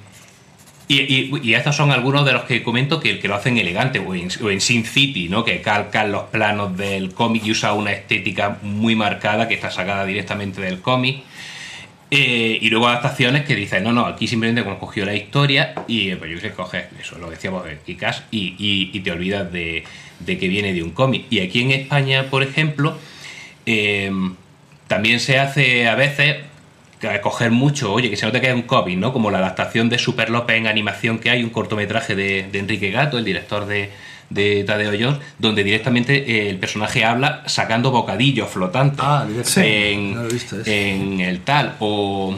y, 1.00 1.40
y- 1.44 1.54
estos 1.54 1.76
son 1.76 1.92
algunos 1.92 2.26
de 2.26 2.34
los 2.34 2.44
que 2.44 2.64
comento 2.64 3.00
que, 3.00 3.20
que 3.20 3.28
lo 3.28 3.36
hacen 3.36 3.58
elegante, 3.58 4.00
o 4.00 4.14
en, 4.16 4.62
Sin 4.62 4.86
City, 4.86 5.30
¿no? 5.30 5.44
que 5.46 5.62
calcan 5.62 6.12
los 6.12 6.24
planos 6.24 6.76
del 6.78 7.14
cómic 7.14 7.44
y 7.46 7.52
usa 7.52 7.74
una 7.74 7.92
estética 7.92 8.58
muy 8.62 8.96
marcada 8.96 9.48
que 9.48 9.54
está 9.54 9.70
sacada 9.72 10.06
directamente 10.06 10.62
del 10.62 10.80
cómic. 10.82 11.22
Eh, 12.14 12.58
y 12.62 12.70
luego 12.70 12.90
adaptaciones 12.90 13.46
que 13.46 13.56
dicen, 13.56 13.86
no, 13.86 13.94
no, 13.94 14.06
aquí 14.06 14.28
simplemente 14.28 14.64
como 14.66 14.78
cogió 14.80 15.06
la 15.06 15.16
historia 15.16 15.74
y 15.88 16.10
eh, 16.10 16.18
pues 16.18 16.30
yo 16.30 16.40
sé, 16.42 16.52
coges 16.52 16.84
eso, 17.00 17.18
lo 17.18 17.30
decíamos 17.30 17.64
de 17.64 17.78
Kikas 17.86 18.24
y, 18.32 18.56
y- 18.60 19.00
te 19.00 19.12
olvidas 19.12 19.50
de, 19.50 19.86
de 20.20 20.38
que 20.38 20.50
viene 20.50 20.74
de 20.74 20.84
un 20.84 20.92
cómic. 20.92 21.26
Y 21.30 21.40
aquí 21.40 21.62
en 21.62 21.72
España, 21.72 22.26
por 22.30 22.44
ejemplo, 22.44 22.98
eh, 23.66 24.12
también 24.88 25.22
se 25.22 25.40
hace 25.40 25.88
a 25.88 25.96
veces 25.96 26.38
coger 27.22 27.52
mucho, 27.52 27.92
oye, 27.94 28.10
que 28.10 28.18
se 28.18 28.26
note 28.26 28.42
que 28.42 28.48
es 28.50 28.54
un 28.56 28.64
cómic, 28.64 28.98
¿no? 28.98 29.12
Como 29.14 29.32
la 29.32 29.40
adaptación 29.40 29.90
de 29.90 29.98
Super 29.98 30.30
López 30.30 30.58
en 30.58 30.68
animación 30.68 31.20
que 31.20 31.30
hay, 31.30 31.44
un 31.44 31.50
cortometraje 31.50 32.16
de, 32.16 32.48
de 32.52 32.60
Enrique 32.60 32.92
Gato, 32.92 33.18
el 33.18 33.26
director 33.26 33.66
de, 33.66 33.90
de 34.30 34.64
Tadeo 34.64 34.92
Jones, 34.92 35.20
donde 35.40 35.64
directamente 35.64 36.16
eh, 36.32 36.50
el 36.50 36.58
personaje 36.58 37.04
habla 37.04 37.44
sacando 37.48 37.92
bocadillos 37.92 38.50
flotantes 38.50 39.00
Ah, 39.04 39.26
en, 39.58 40.14
No 40.16 40.24
lo 40.24 40.30
he 40.30 40.34
visto 40.34 40.62
eso. 40.62 40.70
en 40.72 41.20
el 41.20 41.42
tal. 41.42 41.76
O, 41.80 42.36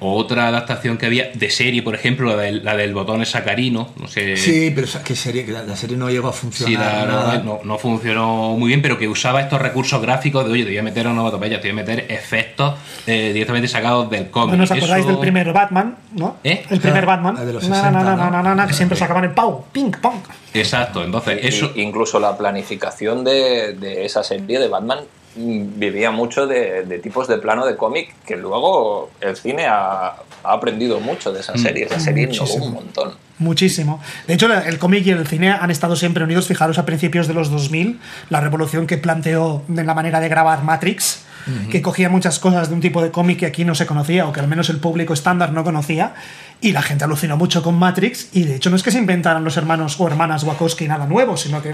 Otra 0.00 0.46
adaptación 0.46 0.96
que 0.96 1.06
había 1.06 1.30
de 1.34 1.50
serie, 1.50 1.82
por 1.82 1.94
ejemplo, 1.96 2.28
la 2.36 2.40
del, 2.42 2.64
la 2.64 2.76
del 2.76 2.94
botón 2.94 3.24
sacarino, 3.26 3.90
no 4.00 4.06
sé. 4.06 4.36
Sí, 4.36 4.70
pero 4.72 4.86
que 5.04 5.16
serie, 5.16 5.44
que 5.44 5.50
la, 5.50 5.64
la 5.64 5.74
serie 5.74 5.96
no 5.96 6.08
llegó 6.08 6.28
a 6.28 6.32
funcionar. 6.32 6.68
Sí, 6.72 6.76
la- 6.76 7.04
nada. 7.06 7.38
no, 7.44 7.60
no 7.64 7.78
funcionó 7.78 8.54
muy 8.56 8.68
bien, 8.68 8.80
pero 8.80 8.96
que 8.96 9.08
usaba 9.08 9.40
estos 9.40 9.60
recursos 9.60 10.00
gráficos 10.00 10.44
de, 10.46 10.52
oye, 10.52 10.62
te 10.62 10.70
voy 10.70 10.78
a 10.78 10.82
meter 10.84 11.06
onomatopeya, 11.08 11.60
te 11.60 11.72
voy 11.72 11.80
a 11.80 11.82
meter 11.84 12.06
efectos 12.10 12.74
eh, 13.08 13.32
directamente 13.32 13.66
sacados 13.66 14.08
del 14.08 14.30
cómic. 14.30 14.50
Bueno, 14.50 14.64
¿os 14.64 14.70
acordáis 14.70 15.00
Eso- 15.04 15.12
del 15.12 15.20
primer 15.20 15.52
Batman? 15.52 15.96
¿no? 16.12 16.36
¿Eh? 16.44 16.64
El 16.70 16.80
primer 16.80 17.02
Ah, 17.02 17.06
Batman. 17.06 17.36
el 17.38 17.46
de 17.48 17.52
los 17.54 17.68
Na, 17.68 17.76
60, 17.76 17.90
na, 17.90 18.04
na, 18.04 18.16
¿no? 18.16 18.30
na, 18.30 18.42
na, 18.42 18.54
na, 18.54 18.66
que 18.68 18.74
siempre 18.74 18.96
sacaban 18.96 19.24
el 19.24 19.32
pau, 19.32 19.64
ping, 19.72 19.90
pong. 20.00 20.20
Exacto, 20.54 21.02
entonces 21.04 21.40
eso... 21.42 21.72
Incluso 21.74 22.20
la 22.20 22.36
planificación 22.38 23.24
de, 23.24 23.72
de 23.74 24.04
esa 24.04 24.22
serie 24.22 24.58
de 24.60 24.68
Batman 24.68 25.00
vivía 25.36 26.10
mucho 26.10 26.46
de, 26.46 26.84
de 26.84 26.98
tipos 26.98 27.28
de 27.28 27.38
plano 27.38 27.64
de 27.66 27.76
cómic 27.76 28.14
que 28.26 28.36
luego 28.36 29.10
el 29.20 29.36
cine 29.36 29.66
ha, 29.66 30.06
ha 30.42 30.52
aprendido 30.52 31.00
mucho 31.00 31.32
de 31.32 31.40
esa 31.40 31.52
Mm. 31.54 31.58
serie. 31.58 31.84
Esa 31.84 32.00
serie 32.00 32.24
innovó 32.30 32.54
un 32.54 32.72
montón. 32.74 33.14
Muchísimo. 33.38 34.00
De 34.26 34.34
hecho, 34.34 34.52
el 34.52 34.78
cómic 34.78 35.06
y 35.06 35.10
el 35.10 35.26
cine 35.26 35.50
han 35.50 35.70
estado 35.70 35.96
siempre 35.96 36.24
unidos. 36.24 36.46
Fijaros 36.46 36.78
a 36.78 36.86
principios 36.86 37.28
de 37.28 37.34
los 37.34 37.50
2000, 37.50 38.00
la 38.30 38.40
revolución 38.40 38.86
que 38.86 38.98
planteó 38.98 39.62
en 39.68 39.86
la 39.86 39.94
manera 39.94 40.20
de 40.20 40.28
grabar 40.28 40.64
Matrix, 40.64 41.24
que 41.70 41.80
cogía 41.80 42.10
muchas 42.10 42.38
cosas 42.38 42.68
de 42.68 42.74
un 42.74 42.80
tipo 42.80 43.00
de 43.02 43.10
cómic 43.10 43.38
que 43.38 43.46
aquí 43.46 43.64
no 43.64 43.74
se 43.74 43.86
conocía, 43.86 44.26
o 44.26 44.32
que 44.32 44.40
al 44.40 44.48
menos 44.48 44.68
el 44.68 44.78
público 44.78 45.14
estándar 45.14 45.52
no 45.52 45.64
conocía, 45.64 46.14
y 46.60 46.72
la 46.72 46.82
gente 46.82 47.04
alucinó 47.04 47.36
mucho 47.36 47.62
con 47.62 47.78
Matrix. 47.78 48.30
Y 48.32 48.42
de 48.42 48.56
hecho, 48.56 48.70
no 48.70 48.76
es 48.76 48.82
que 48.82 48.90
se 48.90 48.98
inventaran 48.98 49.44
los 49.44 49.56
hermanos 49.56 49.98
o 49.98 50.06
hermanas 50.06 50.44
Wachowski 50.44 50.88
nada 50.88 51.06
nuevo, 51.06 51.36
sino 51.36 51.62
que 51.62 51.72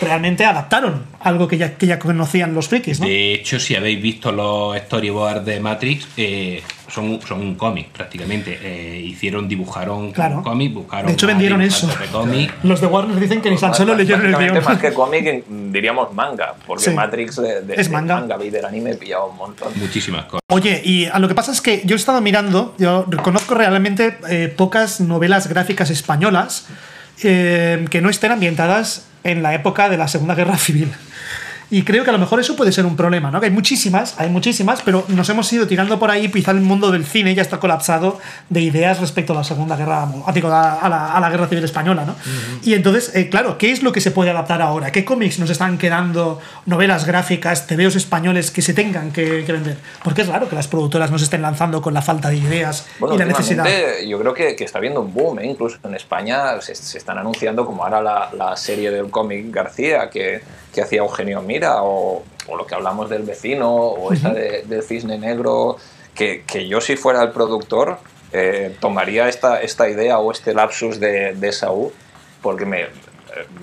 realmente 0.00 0.44
adaptaron 0.44 1.04
algo 1.20 1.48
que 1.48 1.58
ya, 1.58 1.74
que 1.74 1.86
ya 1.86 1.98
conocían 1.98 2.54
los 2.54 2.68
frikis, 2.68 3.00
¿no? 3.00 3.06
De 3.06 3.34
hecho, 3.34 3.58
si 3.58 3.74
habéis 3.74 4.00
visto 4.00 4.32
los 4.32 4.78
storyboards 4.78 5.44
de 5.44 5.60
Matrix, 5.60 6.08
eh, 6.16 6.62
son, 6.92 7.20
son 7.26 7.40
un 7.40 7.54
cómic 7.54 7.88
prácticamente. 7.88 8.58
Eh, 8.62 9.00
hicieron, 9.00 9.48
dibujaron 9.48 10.12
Claro. 10.12 10.36
un 10.38 10.42
cómic, 10.42 10.74
buscaron. 10.74 11.06
De 11.06 11.12
hecho, 11.14 11.26
vendieron 11.26 11.62
eso. 11.62 11.86
De. 11.86 12.50
Los 12.62 12.80
de 12.80 12.86
Warner 12.86 13.18
dicen 13.18 13.40
que 13.40 13.50
ni 13.50 13.56
tan 13.56 13.74
solo 13.74 13.94
leyeron 13.94 14.26
el 14.26 14.36
guion. 14.36 14.62
más 14.64 14.78
que 14.78 14.92
cómic, 14.92 15.44
diríamos 15.48 16.12
manga, 16.12 16.54
porque 16.66 16.84
Sí. 16.84 16.90
Matrix 16.90 17.36
de, 17.36 17.62
de- 17.62 17.74
Es 17.74 17.86
de 17.88 17.92
manga. 17.92 18.20
manga 18.20 18.44
y 18.44 18.50
del 18.50 18.64
anime 18.64 18.94
pillaba 18.94 19.24
un 19.26 19.36
montón. 19.36 19.72
Muchísimas 19.76 20.24
cosas. 20.26 20.40
Oye, 20.50 20.82
y 20.84 21.06
a 21.06 21.18
lo 21.18 21.28
que 21.28 21.34
pasa 21.34 21.50
es 21.52 21.60
que 21.62 21.82
yo 21.86 21.94
he 21.94 21.98
estado 21.98 22.20
mirando, 22.20 22.74
yo 22.78 23.06
reconozco 23.08 23.54
realmente 23.54 24.18
eh, 24.28 24.52
pocas 24.54 25.00
novelas 25.00 25.46
gráficas 25.48 25.88
españolas 25.90 26.66
eh, 27.22 27.84
que 27.90 28.00
no 28.00 28.10
estén 28.10 28.32
ambientadas 28.32 29.06
en 29.24 29.42
la 29.42 29.54
época 29.54 29.88
de 29.88 29.96
la 29.96 30.08
Segunda 30.08 30.34
Guerra 30.34 30.58
Civil. 30.58 30.92
Y 31.72 31.84
creo 31.84 32.04
que 32.04 32.10
a 32.10 32.12
lo 32.12 32.18
mejor 32.18 32.38
eso 32.38 32.54
puede 32.54 32.70
ser 32.70 32.84
un 32.84 32.96
problema, 32.96 33.30
¿no? 33.30 33.40
Que 33.40 33.46
hay 33.46 33.50
muchísimas, 33.50 34.20
hay 34.20 34.28
muchísimas, 34.28 34.82
pero 34.82 35.06
nos 35.08 35.26
hemos 35.30 35.50
ido 35.54 35.66
tirando 35.66 35.98
por 35.98 36.10
ahí, 36.10 36.30
quizá 36.30 36.50
el 36.50 36.60
mundo 36.60 36.90
del 36.90 37.06
cine 37.06 37.34
ya 37.34 37.40
está 37.40 37.58
colapsado 37.60 38.20
de 38.50 38.60
ideas 38.60 39.00
respecto 39.00 39.32
a 39.32 39.36
la 39.36 39.42
Segunda 39.42 39.74
Guerra, 39.74 40.06
ah, 40.26 40.32
digo, 40.32 40.48
a, 40.48 40.74
a 40.74 40.88
la, 40.90 41.14
a 41.14 41.18
la 41.18 41.30
Guerra 41.30 41.48
Civil 41.48 41.64
Española, 41.64 42.04
¿no? 42.04 42.14
Y 42.62 42.74
entonces, 42.74 43.12
eh, 43.14 43.30
claro, 43.30 43.56
¿qué 43.56 43.72
es 43.72 43.82
lo 43.82 43.90
que 43.90 44.02
se 44.02 44.10
puede 44.10 44.28
adaptar 44.28 44.60
ahora? 44.60 44.92
¿Qué 44.92 45.02
cómics 45.06 45.38
nos 45.38 45.48
están 45.48 45.78
quedando, 45.78 46.40
novelas 46.66 47.06
gráficas, 47.06 47.66
tebeos 47.66 47.96
españoles 47.96 48.50
que 48.50 48.60
se 48.60 48.74
tengan 48.74 49.10
que, 49.10 49.42
que 49.46 49.52
vender? 49.54 49.78
Porque 50.04 50.20
es 50.20 50.28
raro 50.28 50.50
que 50.50 50.54
las 50.54 50.68
productoras 50.68 51.10
nos 51.10 51.22
estén 51.22 51.40
lanzando 51.40 51.80
con 51.80 51.94
la 51.94 52.02
falta 52.02 52.28
de 52.28 52.36
ideas 52.36 52.86
Bueno, 52.98 53.14
y 53.14 53.18
la 53.18 53.24
necesidad. 53.24 53.64
yo 54.06 54.18
creo 54.18 54.34
que, 54.34 54.56
que 54.56 54.64
está 54.64 54.76
habiendo 54.76 55.00
un 55.00 55.14
boom, 55.14 55.38
¿eh? 55.38 55.46
incluso 55.46 55.78
en 55.84 55.94
España 55.94 56.60
se, 56.60 56.74
se 56.74 56.98
están 56.98 57.16
anunciando 57.16 57.64
como 57.64 57.82
ahora 57.82 58.02
la, 58.02 58.28
la 58.36 58.56
serie 58.58 58.90
del 58.90 59.08
cómic 59.08 59.46
García 59.50 60.10
que, 60.10 60.42
que 60.72 60.82
hacía 60.82 61.00
Eugenio 61.00 61.40
Mira 61.62 61.80
o, 61.84 62.24
o 62.48 62.56
lo 62.56 62.66
que 62.66 62.74
hablamos 62.74 63.08
del 63.08 63.22
vecino 63.22 63.72
o 63.72 64.12
esta 64.12 64.30
de- 64.30 64.62
del 64.66 64.82
cisne 64.82 65.16
negro, 65.16 65.76
que, 66.12 66.42
que 66.44 66.66
yo 66.66 66.80
si 66.80 66.96
fuera 66.96 67.22
el 67.22 67.30
productor 67.30 67.98
eh, 68.32 68.74
tomaría 68.80 69.28
esta, 69.28 69.60
esta 69.62 69.88
idea 69.88 70.18
o 70.18 70.32
este 70.32 70.54
lapsus 70.54 70.98
de, 70.98 71.34
de 71.34 71.52
Saúl 71.52 71.92
porque 72.42 72.66
me, 72.66 72.86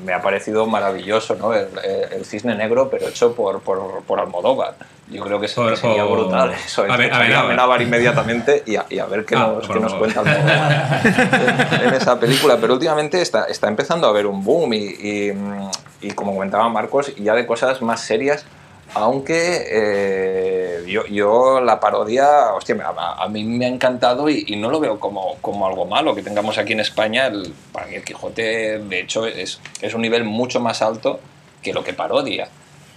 me 0.06 0.14
ha 0.14 0.22
parecido 0.22 0.66
maravilloso 0.66 1.36
¿no? 1.36 1.54
el, 1.54 1.68
el 2.14 2.24
cisne 2.24 2.56
negro 2.56 2.90
pero 2.90 3.10
hecho 3.10 3.34
por, 3.36 3.60
por, 3.60 4.02
por 4.04 4.22
Almodóvar. 4.22 4.76
Yo 5.12 5.22
creo 5.26 5.42
que 5.42 5.50
se- 5.50 5.56
Por- 5.56 5.76
sería 5.76 6.06
brutal 6.06 6.54
eso. 6.54 6.84
A 6.84 6.96
ver, 6.96 7.12
a 7.14 7.20
ver, 7.20 7.34
a 7.36 7.42
ver. 7.48 7.82
Inmediatamente 7.82 8.64
y 8.66 8.78
a, 8.78 8.86
y 8.90 9.00
a 9.00 9.08
ver 9.08 9.26
qué 9.26 9.36
Ah, 9.36 9.56
nos, 9.58 9.68
qué 9.68 9.80
nos 9.82 9.94
cuenta 9.96 10.22
Almodóvar 10.22 11.02
en, 11.82 11.88
en 11.90 11.94
esa 11.96 12.18
película. 12.18 12.58
Pero 12.62 12.74
últimamente 12.76 13.22
está, 13.22 13.44
está 13.46 13.68
empezando 13.68 14.08
a 14.08 14.12
haber 14.12 14.26
un 14.26 14.42
boom 14.42 14.72
y, 14.74 14.78
y, 14.78 15.34
mm, 15.34 15.70
y 16.02 16.12
como 16.12 16.34
comentaba 16.34 16.70
Marcos, 16.70 17.16
ya 17.18 17.34
de 17.36 17.46
cosas 17.46 17.82
más 17.82 18.02
serias. 18.02 18.46
Aunque 18.96 19.68
eh, 19.70 20.84
yo, 20.88 21.06
yo 21.06 21.62
la 21.62 21.80
parodia, 21.80 22.54
hostia, 22.56 22.76
a, 22.98 23.24
a 23.24 23.28
mí 23.28 23.44
me 23.44 23.66
ha 23.66 23.70
encantado 23.70 24.30
y, 24.30 24.46
y 24.48 24.56
no 24.56 24.72
lo 24.72 24.80
veo 24.80 25.00
como, 25.00 25.36
como 25.42 25.68
algo 25.68 25.86
malo 25.86 26.16
que 26.16 26.24
tengamos 26.24 26.58
aquí 26.58 26.74
en 26.74 26.80
España. 26.80 27.28
El, 27.28 27.54
para 27.72 27.86
mí 27.86 27.94
el 27.94 28.04
Quijote, 28.04 28.80
de 28.80 29.00
hecho, 29.00 29.28
es, 29.28 29.62
es 29.82 29.94
un 29.94 30.02
nivel 30.02 30.24
mucho 30.24 30.60
más 30.60 30.82
alto 30.82 31.20
que 31.62 31.72
lo 31.72 31.84
que 31.84 31.94
parodia. 31.94 32.50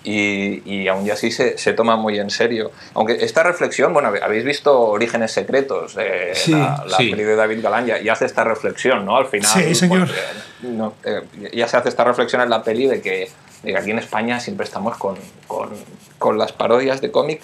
Y, 0.04 0.62
y 0.68 0.88
aún 0.88 1.08
así 1.10 1.30
se, 1.30 1.56
se 1.58 1.72
toma 1.74 1.94
muy 1.96 2.18
en 2.18 2.28
serio. 2.30 2.72
Aunque 2.94 3.24
esta 3.24 3.44
reflexión, 3.44 3.92
bueno, 3.92 4.12
habéis 4.22 4.44
visto 4.44 4.76
Orígenes 4.80 5.30
Secretos, 5.30 5.96
eh, 5.96 6.32
Sí, 6.34 6.50
la, 6.52 6.84
la 6.88 6.96
sí. 6.96 7.10
peli 7.10 7.22
de 7.22 7.36
David 7.36 7.62
Galán, 7.62 7.86
ya, 7.86 8.00
ya 8.00 8.14
hace 8.14 8.24
esta 8.26 8.42
reflexión, 8.42 9.04
¿no? 9.04 9.16
Al 9.16 9.26
final. 9.26 9.48
Sí, 9.52 9.74
señor. 9.76 10.08
porque, 10.08 10.20
no, 10.62 10.94
eh, 11.04 11.22
ya 11.54 11.68
se 11.68 11.76
hace 11.76 11.88
esta 11.88 12.02
reflexión 12.02 12.42
en 12.42 12.50
la 12.50 12.64
peli 12.64 12.88
de 12.88 13.00
que, 13.00 13.30
de 13.62 13.72
que 13.72 13.78
aquí 13.78 13.92
en 13.92 14.00
España 14.00 14.40
siempre 14.40 14.64
estamos 14.64 14.96
con, 14.96 15.16
con, 15.46 15.70
con 16.18 16.36
las 16.36 16.50
parodias 16.52 17.00
de 17.00 17.12
cómic. 17.12 17.40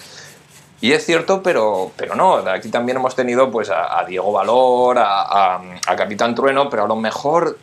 Y 0.81 0.91
es 0.93 1.05
cierto, 1.05 1.41
pero, 1.43 1.91
pero 1.95 2.15
no. 2.15 2.35
Aquí 2.37 2.69
también 2.69 2.97
hemos 2.97 3.15
tenido 3.15 3.51
pues, 3.51 3.69
a, 3.69 3.99
a 3.99 4.05
Diego 4.05 4.31
Valor, 4.33 4.97
a, 4.97 5.21
a- 5.55 5.61
a 5.87 5.95
Capitán 5.95 6.35
Trueno, 6.35 6.69
pero 6.69 6.83
a 6.83 6.87
lo 6.87 6.95
mejor 6.97 7.57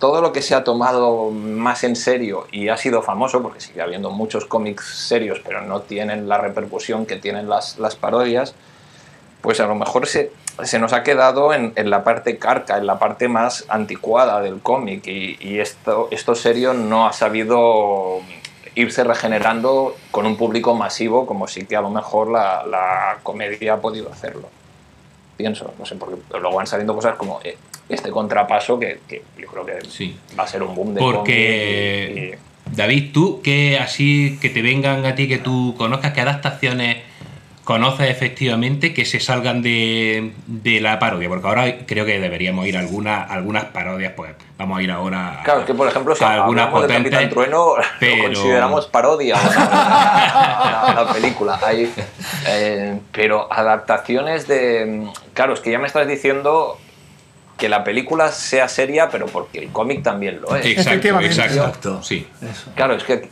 todo 0.00 0.22
lo 0.22 0.32
que 0.32 0.40
se 0.40 0.54
ha 0.54 0.64
tomado 0.64 1.30
más 1.30 1.84
en 1.84 1.94
serio 1.94 2.46
y 2.50 2.70
ha 2.70 2.78
sido 2.78 3.02
famoso, 3.02 3.42
porque 3.42 3.60
sigue 3.60 3.82
habiendo 3.82 4.10
muchos 4.10 4.46
cómics 4.46 4.84
serios, 5.06 5.40
pero 5.44 5.60
no 5.60 5.82
tienen 5.82 6.26
la 6.26 6.38
repercusión 6.38 7.04
que 7.04 7.16
tienen 7.16 7.50
las, 7.50 7.76
parodias, 8.00 8.54
pues 9.42 9.60
a 9.60 9.66
lo 9.66 9.74
mejor 9.74 10.06
se, 10.06 10.32
nos 10.80 10.94
ha 10.94 11.02
quedado 11.02 11.52
en, 11.52 11.74
la 11.90 12.02
parte 12.02 12.38
carca, 12.38 12.78
en 12.78 12.86
la 12.86 12.98
parte 12.98 13.28
más 13.28 13.66
anticuada 13.68 14.40
del 14.40 14.60
cómic, 14.60 15.06
y, 15.06 15.36
y 15.38 15.60
esto, 15.60 16.08
esto 16.10 16.34
serio 16.34 16.72
no 16.72 17.06
ha 17.06 17.12
sabido 17.12 18.22
irse 18.74 19.04
regenerando 19.04 19.96
con 20.10 20.24
un 20.24 20.38
público 20.38 20.74
masivo, 20.74 21.26
como 21.26 21.46
sí 21.46 21.66
que 21.66 21.76
a 21.76 21.82
lo 21.82 21.90
mejor 21.90 22.30
la, 22.30 22.64
la 22.64 23.18
comedia 23.22 23.74
ha 23.74 23.80
podido 23.80 24.10
hacerlo. 24.10 24.48
Pienso, 25.36 25.74
no 25.78 25.84
sé, 25.84 25.96
porque 25.96 26.16
luego 26.30 26.56
van 26.56 26.66
saliendo 26.66 26.94
cosas 26.94 27.16
como 27.16 27.40
eh, 27.44 27.58
este 27.90 28.10
contrapaso 28.10 28.78
que, 28.78 29.00
que 29.08 29.22
yo 29.38 29.46
creo 29.48 29.66
que 29.66 29.88
Sí. 29.88 30.16
va 30.38 30.44
a 30.44 30.46
ser 30.46 30.62
un 30.62 30.74
boom 30.74 30.94
de 30.94 31.00
Porque, 31.00 32.12
y- 32.14 32.18
y- 32.34 32.76
David, 32.76 33.10
tú, 33.12 33.40
que 33.42 33.78
así 33.80 34.38
que 34.40 34.48
te 34.48 34.62
vengan 34.62 35.04
a 35.04 35.14
ti, 35.14 35.26
que 35.28 35.38
tú 35.38 35.74
conozcas, 35.76 36.12
¿qué 36.12 36.20
adaptaciones 36.20 36.98
conoces 37.64 38.08
efectivamente 38.10 38.92
que 38.94 39.04
se 39.04 39.20
salgan 39.20 39.60
de, 39.62 40.32
de 40.46 40.80
la 40.80 40.98
parodia? 41.00 41.28
Porque 41.28 41.46
ahora 41.48 41.78
creo 41.86 42.04
que 42.06 42.18
deberíamos 42.20 42.66
ir 42.66 42.76
a 42.76 42.80
algunas, 42.80 43.28
algunas 43.30 43.64
parodias, 43.66 44.12
pues 44.16 44.32
vamos 44.56 44.78
a 44.78 44.82
ir 44.82 44.90
ahora 44.92 45.40
a, 45.40 45.42
Claro, 45.42 45.60
es 45.60 45.66
que 45.66 45.74
por 45.74 45.88
ejemplo, 45.88 46.14
si 46.14 46.22
algunas 46.22 46.66
hablamos 46.66 46.82
de 46.82 46.86
potentes, 46.88 47.12
Capitán 47.12 47.30
Trueno, 47.34 47.74
pero- 47.98 48.16
lo 48.16 48.22
consideramos 48.24 48.86
parodia 48.86 49.34
la, 49.36 50.92
la- 50.94 51.04
la 51.04 51.12
película. 51.12 51.58
Hay, 51.64 51.92
eh, 52.46 52.98
pero 53.12 53.52
adaptaciones 53.52 54.46
de. 54.46 55.08
Claro, 55.34 55.54
es 55.54 55.60
que 55.60 55.70
ya 55.70 55.78
me 55.78 55.86
estás 55.86 56.06
diciendo 56.06 56.78
que 57.60 57.68
la 57.68 57.84
película 57.84 58.32
sea 58.32 58.66
seria, 58.66 59.08
pero 59.10 59.26
porque 59.26 59.58
el 59.60 59.70
cómic 59.70 60.02
también 60.02 60.40
lo 60.40 60.56
es. 60.56 60.66
Exacto, 60.66 61.20
exacto. 61.20 61.54
Exacto. 61.54 62.02
Sí. 62.02 62.26
Eso. 62.42 62.72
Claro, 62.74 62.94
es 62.94 63.04
que, 63.04 63.12
eh, 63.12 63.28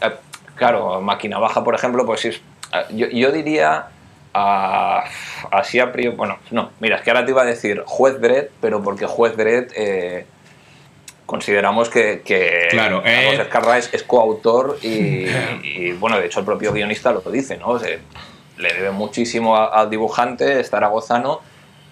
claro, 0.55 1.01
Máquina 1.01 1.39
Baja, 1.39 1.65
por 1.65 1.75
ejemplo, 1.75 2.07
pues 2.07 2.25
es. 2.27 2.37
eh, 2.37 2.85
Yo, 2.91 3.07
yo 3.09 3.33
diría. 3.33 3.87
ah, 4.35 5.03
así 5.51 5.81
a 5.81 5.91
priori. 5.91 6.17
Bueno, 6.17 6.39
no, 6.53 6.71
mira, 6.79 6.97
es 6.97 7.03
que 7.03 7.11
ahora 7.11 7.25
te 7.25 7.33
iba 7.33 7.43
a 7.43 7.47
decir 7.47 7.83
Juez 7.87 8.21
Dredd, 8.21 8.49
pero 8.61 8.83
porque 8.83 9.07
Juez 9.07 9.37
Dredd. 9.37 9.73
eh, 9.75 10.27
consideramos 11.27 11.89
que, 11.91 12.23
que 12.25 12.69
Claro, 12.71 13.03
eh. 13.05 13.39
Es, 13.77 13.93
es 13.93 14.03
coautor 14.03 14.79
y, 14.83 15.27
y, 15.63 15.93
bueno, 15.99 16.19
de 16.19 16.27
hecho 16.27 16.41
el 16.41 16.47
propio 16.47 16.73
guionista 16.73 17.13
lo 17.13 17.21
dice, 17.21 17.57
¿no? 17.59 17.79
Se- 17.79 17.99
le 18.57 18.73
debe 18.75 18.91
muchísimo 18.91 19.57
al 19.57 19.89
dibujante, 19.89 20.65
Zaragozano, 20.65 21.41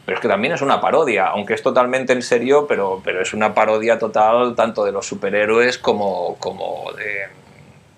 pero 0.06 0.16
es 0.16 0.22
que 0.22 0.28
también 0.28 0.54
es 0.54 0.62
una 0.62 0.80
parodia, 0.80 1.26
aunque 1.26 1.54
es 1.54 1.62
totalmente 1.62 2.12
en 2.12 2.22
serio, 2.22 2.66
pero, 2.68 3.02
pero 3.04 3.20
es 3.20 3.34
una 3.34 3.52
parodia 3.52 3.98
total 3.98 4.54
tanto 4.54 4.84
de 4.84 4.92
los 4.92 5.04
superhéroes 5.04 5.78
como, 5.78 6.36
como 6.36 6.92
de... 6.96 7.26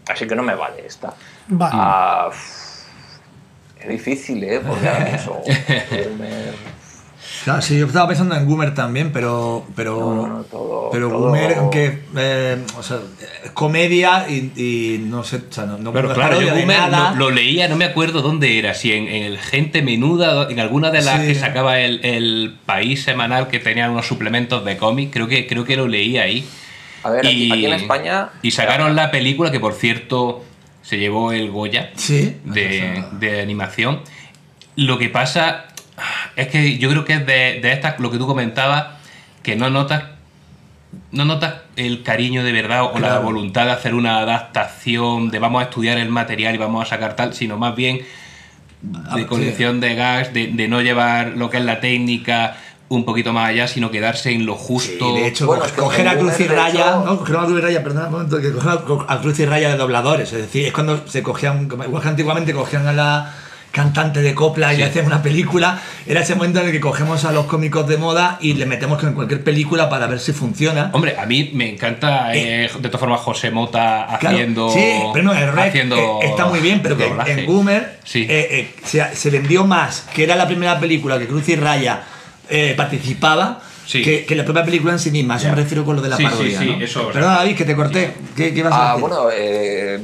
Así 0.08 0.26
que 0.26 0.34
no 0.34 0.42
me 0.42 0.54
vale 0.54 0.86
esta. 0.86 1.12
Va. 1.52 1.68
Ah, 1.70 2.30
es 3.78 3.88
difícil, 3.88 4.42
¿eh? 4.42 4.60
Porque 4.66 4.88
ahora 4.88 5.04
pienso, 5.04 5.42
Claro, 7.44 7.62
sí, 7.62 7.78
yo 7.78 7.86
estaba 7.86 8.08
pensando 8.08 8.34
en 8.34 8.44
Goomer 8.46 8.74
también, 8.74 9.12
pero. 9.12 9.64
Pero, 9.76 9.98
No, 10.00 10.26
no, 10.26 10.36
no, 10.38 10.42
todo- 10.44 10.90
pero 10.90 11.08
todo- 11.08 11.28
Goomer, 11.28 11.54
aunque. 11.54 12.00
eh, 12.16 12.58
o 12.76 12.82
sea, 12.82 12.98
es 13.44 13.50
comedia 13.52 14.26
y, 14.28 14.52
y 14.56 14.98
no 14.98 15.22
sé. 15.24 15.36
O 15.48 15.52
sea, 15.52 15.64
no, 15.66 15.78
no 15.78 15.92
Claro, 15.92 16.40
yo 16.40 16.54
nada. 16.66 17.10
lo, 17.12 17.28
lo 17.28 17.30
leía, 17.30 17.68
no 17.68 17.76
me 17.76 17.84
acuerdo 17.86 18.22
dónde 18.22 18.58
era, 18.58 18.74
si 18.74 18.92
en, 18.92 19.08
en 19.08 19.22
el 19.22 19.38
Gente 19.38 19.82
Menuda, 19.82 20.48
en 20.50 20.60
alguna 20.60 20.90
de 20.90 21.02
las 21.02 21.20
Sí. 21.20 21.28
que 21.28 21.34
sacaba 21.36 21.78
el, 21.80 22.04
el 22.04 22.56
país 22.66 23.02
semanal 23.02 23.48
que 23.48 23.58
tenía 23.60 23.90
unos 23.90 24.06
suplementos 24.06 24.64
de 24.64 24.76
cómic, 24.76 25.10
creo 25.12 25.28
que, 25.28 25.46
creo 25.46 25.64
que 25.64 25.76
lo 25.76 25.86
leí 25.88 26.18
ahí. 26.18 26.46
A 27.04 27.10
ver, 27.10 27.26
aquí, 27.26 27.50
aquí 27.52 27.64
en 27.66 27.72
España. 27.72 28.30
Y 28.42 28.50
sacaron 28.50 28.96
la 28.96 29.10
película 29.10 29.50
que, 29.52 29.60
por 29.60 29.74
cierto, 29.74 30.44
se 30.82 30.98
llevó 30.98 31.30
el 31.32 31.50
Goya 31.50 31.90
Sí. 31.94 32.36
de, 32.44 33.04
de 33.12 33.40
animación. 33.40 34.00
Lo 34.74 34.98
que 34.98 35.08
pasa 35.08 35.67
es 36.38 36.48
que 36.48 36.78
yo 36.78 36.88
creo 36.90 37.04
que 37.04 37.14
es 37.14 37.26
de, 37.26 37.60
de 37.60 37.72
estas, 37.72 37.98
lo 38.00 38.10
que 38.10 38.18
tú 38.18 38.26
comentabas, 38.26 38.86
que 39.42 39.56
no 39.56 39.68
notas 39.70 40.04
no 41.12 41.24
notas 41.26 41.54
el 41.76 42.02
cariño 42.02 42.42
de 42.44 42.52
verdad 42.52 42.84
o 42.84 42.92
la 42.98 43.08
Claro. 43.08 43.22
voluntad 43.22 43.66
de 43.66 43.72
hacer 43.72 43.94
una 43.94 44.18
adaptación, 44.20 45.30
de 45.30 45.38
vamos 45.38 45.60
a 45.60 45.64
estudiar 45.64 45.98
el 45.98 46.08
material 46.08 46.54
y 46.54 46.58
vamos 46.58 46.82
a 46.82 46.88
sacar 46.88 47.14
tal, 47.16 47.34
sino 47.34 47.56
más 47.58 47.74
bien 47.76 48.00
Ah, 49.10 49.16
de 49.16 49.26
colección 49.26 49.80
de 49.80 49.96
gags, 49.96 50.32
de, 50.32 50.46
de 50.48 50.68
no 50.68 50.80
llevar 50.80 51.32
lo 51.36 51.50
que 51.50 51.56
es 51.56 51.64
la 51.64 51.80
técnica 51.80 52.56
un 52.88 53.04
poquito 53.04 53.32
más 53.32 53.48
allá, 53.48 53.66
sino 53.66 53.90
quedarse 53.90 54.30
en 54.30 54.46
lo 54.46 54.54
Sí, 54.54 54.60
justo. 54.66 55.14
de 55.16 55.26
hecho, 55.26 55.46
Bueno, 55.46 55.64
coger 55.76 56.06
a 56.08 56.16
Cruz 56.16 56.38
y 56.40 56.46
Raya, 56.46 56.80
hecho- 56.90 57.02
no, 57.04 57.18
coger 57.18 57.36
a 57.36 57.44
Cruz 57.44 57.58
y 57.58 57.60
Raya, 57.60 57.82
perdona 57.82 58.06
un 58.06 58.12
momento, 58.12 58.40
que 58.40 58.52
coger 58.52 58.70
a, 58.70 59.12
a 59.14 59.20
Cruz 59.20 59.38
y 59.40 59.44
Raya 59.46 59.70
de 59.70 59.76
dobladores, 59.76 60.32
es 60.32 60.38
decir, 60.42 60.64
es 60.66 60.72
cuando 60.72 61.06
se 61.08 61.22
cogían, 61.24 61.64
igual 61.64 62.00
que 62.02 62.08
antiguamente 62.08 62.52
cogían 62.54 62.86
a 62.86 62.92
la 62.92 63.34
cantante 63.70 64.22
de 64.22 64.34
copla 64.34 64.72
y 64.72 64.76
Sí. 64.76 64.82
le 64.82 64.88
hacían 64.88 65.06
una 65.06 65.22
película, 65.22 65.80
era 66.06 66.20
ese 66.20 66.34
momento 66.34 66.60
en 66.60 66.66
el 66.66 66.72
que 66.72 66.80
cogemos 66.80 67.24
a 67.24 67.32
los 67.32 67.46
cómicos 67.46 67.86
de 67.86 67.96
moda 67.98 68.38
y 68.40 68.54
le 68.54 68.66
metemos 68.66 69.02
en 69.04 69.12
cualquier 69.12 69.44
película 69.44 69.88
para 69.90 70.06
ver 70.06 70.20
si 70.20 70.32
funciona. 70.32 70.90
Hombre, 70.94 71.16
a 71.18 71.26
mí 71.26 71.50
me 71.54 71.70
encanta, 71.70 72.34
eh, 72.34 72.70
de 72.78 72.88
todas 72.88 73.00
formas, 73.00 73.20
José 73.20 73.50
Mota 73.50 74.06
Claro, 74.20 74.36
haciendo. 74.36 74.70
sí, 74.70 74.94
pero 75.12 75.24
no, 75.26 75.32
el 75.32 75.52
rec 75.52 75.68
haciendo 75.68 75.96
eh, 76.22 76.26
está 76.30 76.46
muy 76.46 76.60
bien, 76.60 76.80
pero 76.82 76.96
que 76.96 77.06
en- 77.26 77.46
Boomer 77.46 77.98
Sí. 78.04 78.22
eh, 78.28 78.48
eh, 78.50 78.74
se, 78.84 79.14
se 79.14 79.30
vendió 79.30 79.64
más, 79.64 80.06
que 80.14 80.24
era 80.24 80.34
la 80.36 80.46
primera 80.46 80.78
película 80.80 81.18
que 81.18 81.26
Cruz 81.26 81.48
y 81.48 81.56
Raya 81.56 82.02
eh, 82.50 82.74
participaba, 82.76 83.60
Sí. 83.86 84.02
que, 84.02 84.24
que 84.26 84.34
la 84.34 84.44
propia 84.44 84.64
película 84.64 84.92
en 84.94 84.98
sí 84.98 85.10
misma. 85.10 85.36
Eso 85.36 85.44
Ya. 85.44 85.50
me 85.50 85.56
refiero 85.62 85.84
con 85.84 85.96
lo 85.96 86.02
de 86.02 86.08
la 86.10 86.16
Sí, 86.16 86.22
parodia. 86.24 86.58
sí, 86.58 86.76
¿no? 86.78 86.84
eso, 86.84 87.08
Perdona, 87.10 87.36
David, 87.36 87.56
que 87.56 87.64
te 87.64 87.74
corté. 87.76 88.12
¿Qué, 88.36 88.52
qué 88.52 88.58
ibas 88.60 88.72
a 88.72 88.76
Ah, 88.76 88.94
decir? 88.96 89.00
bueno, 89.08 89.28
eh, 89.32 89.98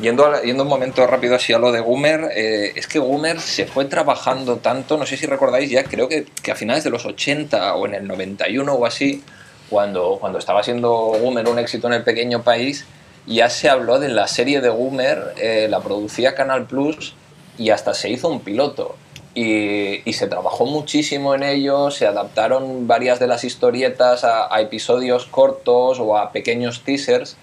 yendo, 0.00 0.26
a- 0.26 0.42
yendo 0.42 0.62
un 0.64 0.68
momento 0.68 1.06
rápido 1.06 1.34
así 1.36 1.52
a 1.52 1.58
lo 1.58 1.72
de 1.72 1.80
Goomer, 1.80 2.30
eh, 2.34 2.72
es 2.76 2.86
que 2.86 2.98
Goomer 2.98 3.40
se 3.40 3.66
fue 3.66 3.84
trabajando 3.86 4.56
tanto, 4.56 4.96
no 4.96 5.06
sé 5.06 5.16
si 5.16 5.26
recordáis 5.26 5.70
ya, 5.70 5.84
creo 5.84 6.08
que, 6.08 6.26
que 6.42 6.50
a 6.52 6.54
finales 6.56 6.84
de 6.84 6.90
los 6.90 7.04
80 7.06 7.74
o 7.76 7.86
en 7.86 7.94
el 7.94 8.06
91 8.06 8.72
o 8.74 8.86
así, 8.86 9.22
cuando, 9.70 10.18
cuando 10.20 10.38
estaba 10.38 10.62
siendo 10.62 10.90
Goomer 10.92 11.48
un 11.48 11.58
éxito 11.58 11.86
en 11.86 11.94
el 11.94 12.02
pequeño 12.04 12.42
país, 12.42 12.84
ya 13.26 13.48
se 13.48 13.68
habló 13.70 13.98
de 13.98 14.08
la 14.08 14.26
serie 14.28 14.60
de 14.60 14.68
Goomer, 14.68 15.34
eh, 15.38 15.66
la 15.70 15.80
producía 15.80 16.34
Canal 16.34 16.66
Plus 16.66 17.14
y 17.56 17.70
hasta 17.70 17.94
se 17.94 18.10
hizo 18.10 18.28
un 18.28 18.40
piloto. 18.40 18.96
Y, 19.36 20.08
y 20.08 20.12
se 20.12 20.28
trabajó 20.28 20.64
muchísimo 20.64 21.34
en 21.34 21.42
ello, 21.42 21.90
se 21.90 22.06
adaptaron 22.06 22.86
varias 22.86 23.18
de 23.18 23.26
las 23.26 23.42
historietas 23.42 24.22
a, 24.22 24.54
a 24.54 24.60
episodios 24.60 25.24
cortos 25.26 25.98
o 25.98 26.16
a 26.16 26.30
pequeños 26.30 26.82
teasers 26.84 27.36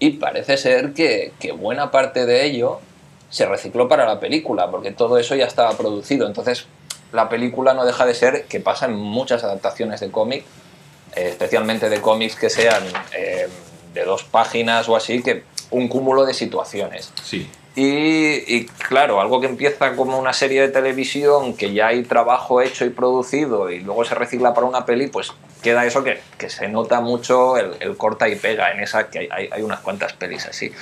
y 0.00 0.12
parece 0.12 0.56
ser 0.56 0.94
que, 0.94 1.32
que 1.38 1.52
buena 1.52 1.90
parte 1.90 2.26
de 2.26 2.44
ello 2.44 2.80
se 3.28 3.46
recicló 3.46 3.86
para 3.86 4.06
la 4.06 4.18
película, 4.18 4.70
porque 4.70 4.90
todo 4.90 5.18
eso 5.18 5.36
ya 5.36 5.44
estaba 5.44 5.76
producido. 5.76 6.26
Entonces, 6.26 6.66
la 7.12 7.28
película 7.28 7.74
no 7.74 7.84
deja 7.84 8.06
de 8.06 8.14
ser 8.14 8.46
que 8.46 8.60
pasa 8.60 8.86
en 8.86 8.96
muchas 8.96 9.44
adaptaciones 9.44 10.00
de 10.00 10.10
cómic, 10.10 10.44
eh, 11.14 11.28
especialmente 11.28 11.88
de 11.88 12.00
cómics 12.00 12.34
que 12.34 12.50
sean 12.50 12.82
eh, 13.16 13.48
de 13.94 14.04
dos 14.04 14.24
páginas 14.24 14.88
o 14.88 14.96
así, 14.96 15.22
que 15.22 15.44
un 15.70 15.88
cúmulo 15.88 16.24
de 16.24 16.34
situaciones. 16.34 17.12
Sí. 17.22 17.48
Y, 17.76 18.42
y, 18.52 18.66
claro, 18.88 19.20
algo 19.20 19.40
que 19.40 19.46
empieza 19.46 19.94
como 19.94 20.18
una 20.18 20.32
serie 20.32 20.62
de 20.62 20.68
televisión, 20.68 21.54
que 21.54 21.72
ya 21.72 21.88
hay 21.88 22.02
trabajo 22.02 22.62
hecho 22.62 22.84
y 22.84 22.90
producido 22.90 23.70
y 23.70 23.80
luego 23.80 24.04
se 24.04 24.14
recicla 24.16 24.54
para 24.54 24.66
una 24.66 24.86
peli, 24.86 25.06
pues 25.06 25.32
queda 25.62 25.84
eso 25.84 26.02
que, 26.04 26.20
que 26.38 26.48
se 26.50 26.68
nota 26.68 27.00
mucho 27.00 27.56
el, 27.56 27.76
el 27.80 27.96
corta 27.96 28.28
y 28.28 28.36
pega 28.36 28.72
en 28.72 28.80
esa, 28.80 29.08
que 29.08 29.28
hay, 29.30 29.48
hay, 29.52 29.62
unas 29.62 29.80
cuantas 29.80 30.12
pelis 30.14 30.46
así. 30.46 30.72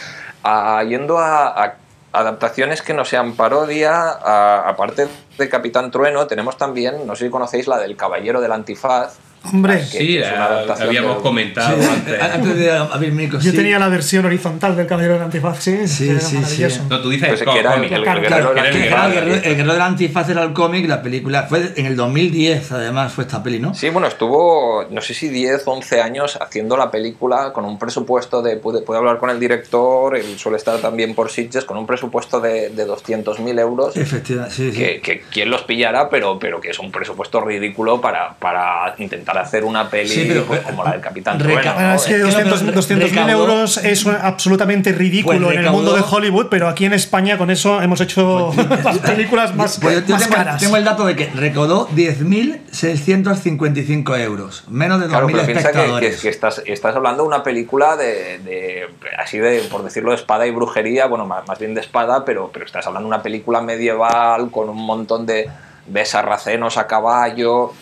Ah, 0.45 0.83
yendo 0.87 1.18
a, 1.18 1.64
a 1.64 1.74
adaptaciones 2.12 2.83
que 2.83 2.95
no 2.95 3.05
sean 3.05 3.35
parodia, 3.37 3.93
a- 3.95 4.68
aparte 4.68 5.09
de 5.37 5.49
Capitán 5.49 5.91
Trueno, 5.91 6.26
tenemos 6.26 6.57
también, 6.57 7.07
no 7.07 7.14
sé 7.16 7.26
si 7.26 7.31
conocéis 7.31 7.66
la 7.68 7.79
del 7.79 7.97
Caballero 7.97 8.41
del 8.41 8.53
Antifaz. 8.53 9.18
Hombre, 9.45 9.82
Sí, 9.84 10.18
ah, 10.22 10.45
adaptación 10.47 10.89
habíamos 10.89 11.22
comentado 11.22 11.80
Sí, 11.80 11.89
antes. 11.89 12.22
antes 12.22 12.57
de 12.57 12.72
abrir 12.72 13.12
micro, 13.12 13.39
yo 13.41 13.51
sí. 13.51 13.57
tenía 13.57 13.78
la 13.78 13.89
versión 13.89 14.26
horizontal 14.26 14.76
del 14.76 14.86
Caballero 14.86 15.14
del 15.14 15.22
Antifaz, 15.22 15.62
sí, 15.62 15.86
Sí, 15.89 16.18
sí, 16.20 16.43
sí. 16.45 16.80
No, 16.91 17.01
tú 17.01 17.09
dices 17.11 17.28
Pues 17.28 17.43
co- 17.45 17.53
que 17.55 17.61
era 17.61 17.70
el- 17.74 17.76
cómic. 17.76 17.93
el- 17.93 18.03
el 18.03 18.09
el 18.09 18.20
guerrero, 18.22 18.51
el 18.53 19.43
guerrero 19.57 19.72
del 19.72 19.80
antifaz 19.82 20.28
era 20.28 20.43
el 20.43 20.53
cómic, 20.53 20.86
la 20.89 21.03
película 21.03 21.45
fue 21.45 21.72
en 21.76 21.86
el 21.86 21.97
2010, 21.97 22.72
además 22.72 23.12
fue 23.12 23.24
esta 23.24 23.43
peli, 23.43 23.59
¿no? 23.61 23.74
Sí, 23.74 23.89
bueno, 23.91 24.09
estuvo, 24.09 24.84
no 24.91 25.01
sé 25.01 25.14
si 25.14 25.28
10 25.28 25.66
o 25.66 25.72
11 25.72 26.03
años 26.03 26.36
haciendo 26.41 26.76
la 26.76 26.91
película 26.91 27.53
con 27.53 27.64
un 27.64 27.78
presupuesto 27.78 28.43
de, 28.43 28.57
pude, 28.57 28.82
pude 28.82 28.99
hablar 28.99 29.18
con 29.18 29.30
el 29.30 29.41
director, 29.41 30.16
él 30.16 30.39
suele 30.39 30.59
estar 30.59 30.78
también 30.78 31.14
por 31.14 31.30
Sitges, 31.30 31.64
con 31.64 31.76
un 31.78 31.86
presupuesto 31.86 32.41
de, 32.41 32.70
de 32.70 32.86
200.000 32.86 33.59
euros, 33.59 33.97
Efectivamente, 33.97 34.55
sí, 34.55 34.72
sí. 34.72 34.78
que, 34.78 35.01
que 35.01 35.20
quien 35.30 35.49
los 35.51 35.62
pillará, 35.62 36.11
pero, 36.11 36.39
pero 36.39 36.61
que 36.61 36.70
es 36.70 36.78
un 36.78 36.91
presupuesto 36.93 37.41
ridículo 37.41 38.01
para, 38.01 38.34
para 38.34 38.95
intentar 38.99 39.28
hacer 39.37 39.64
una 39.64 39.89
peli 39.91 40.09
Sí, 40.09 40.24
pero- 40.29 40.45
pues, 40.45 40.61
como 40.61 40.85
la 40.85 40.93
del 40.93 41.01
Capitán 41.01 41.39
Trueno. 41.39 41.61
Es 41.95 42.03
que 42.05 42.14
Eh, 42.14 42.18
200 42.18 42.61
pero 42.62 42.72
200.000 42.81 43.11
recaudó- 43.12 43.31
euros 43.31 43.76
es 43.79 44.07
absolutamente 44.07 44.93
ridículo 44.93 45.47
Pues 45.47 45.59
en 45.59 45.64
el 45.64 45.70
mundo 45.70 45.95
de 45.95 46.03
Hollywood, 46.09 46.47
pero 46.51 46.68
aquí 46.68 46.85
en 46.87 46.93
España 46.93 47.37
con 47.39 47.51
eso 47.51 47.81
hemos 47.83 48.01
hecho 48.01 48.53
las 48.85 48.99
películas 48.99 49.55
más, 49.55 49.79
Pues 49.81 50.01
yo- 50.01 50.07
yo 50.07 50.14
más 50.14 50.22
tengo, 50.24 50.37
caras. 50.37 50.61
tengo 50.61 50.76
el 50.76 50.85
dato 50.85 51.05
de 51.07 51.16
que 51.16 51.31
recaudó 51.35 51.87
10.655 51.89 54.16
euros, 54.16 54.64
menos 54.68 55.01
de 55.01 55.07
2.000 55.07 55.11
Claro, 55.11 55.26
pero 55.26 55.47
piensa 55.47 55.68
que, 55.68 55.72
que- 55.72 55.79
espectadores. 55.79 56.20
que 56.20 56.29
estás, 56.29 56.62
estás 56.66 56.97
hablando 56.97 57.22
de 57.22 57.29
una 57.29 57.43
película 57.43 57.97
de, 57.97 58.39
de- 58.39 58.87
así 59.18 59.39
de, 59.39 59.61
por 59.70 59.83
decirlo, 59.83 60.11
de 60.11 60.16
espada 60.16 60.47
y 60.47 60.51
brujería, 60.51 61.07
bueno, 61.07 61.26
más, 61.26 61.47
más 61.47 61.59
bien 61.59 61.74
de 61.74 61.81
espada, 61.81 62.24
pero, 62.24 62.51
pero 62.53 62.64
estás 62.64 62.87
hablando 62.87 63.09
de 63.09 63.14
una 63.14 63.22
película 63.22 63.61
medieval 63.61 64.51
con 64.51 64.68
un 64.68 64.85
montón 64.85 65.26
de, 65.26 65.49
de 65.87 66.05
sarracenos 66.05 66.76
a 66.79 66.87
caballo. 66.87 67.72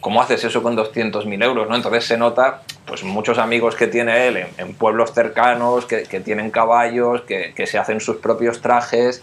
¿Cómo 0.00 0.22
haces 0.22 0.44
eso 0.44 0.62
con 0.62 0.76
200.000 0.76 1.44
euros? 1.44 1.68
¿no? 1.68 1.76
Entonces 1.76 2.04
se 2.04 2.16
nota, 2.16 2.62
pues 2.86 3.02
muchos 3.02 3.38
amigos 3.38 3.74
que 3.74 3.86
tiene 3.86 4.28
él 4.28 4.46
en, 4.56 4.74
pueblos 4.74 5.12
cercanos, 5.12 5.86
que, 5.86 6.04
que 6.04 6.20
tienen 6.20 6.50
caballos, 6.50 7.22
que, 7.22 7.52
que 7.54 7.66
se 7.66 7.78
hacen 7.78 8.00
sus 8.00 8.16
propios 8.16 8.60
trajes, 8.60 9.22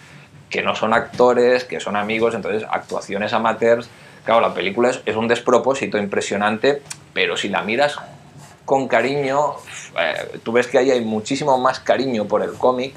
que 0.49 0.61
no 0.61 0.75
son 0.75 0.93
actores, 0.93 1.63
que 1.63 1.79
son 1.79 1.95
amigos, 1.95 2.35
entonces 2.35 2.67
actuaciones 2.69 3.33
amateurs. 3.33 3.89
Claro, 4.25 4.41
la 4.41 4.53
película 4.53 4.89
es, 4.89 5.01
es 5.05 5.15
un 5.15 5.27
despropósito 5.27 5.97
impresionante, 5.97 6.81
pero 7.13 7.37
si 7.37 7.49
la 7.49 7.61
miras 7.61 7.97
con 8.65 8.87
cariño, 8.87 9.55
eh, 9.99 10.39
tú 10.43 10.53
ves 10.53 10.67
que 10.67 10.77
ahí 10.77 10.91
hay 10.91 11.01
muchísimo 11.01 11.57
más 11.57 11.79
cariño 11.79 12.25
por 12.25 12.41
el 12.41 12.53
cómic 12.53 12.95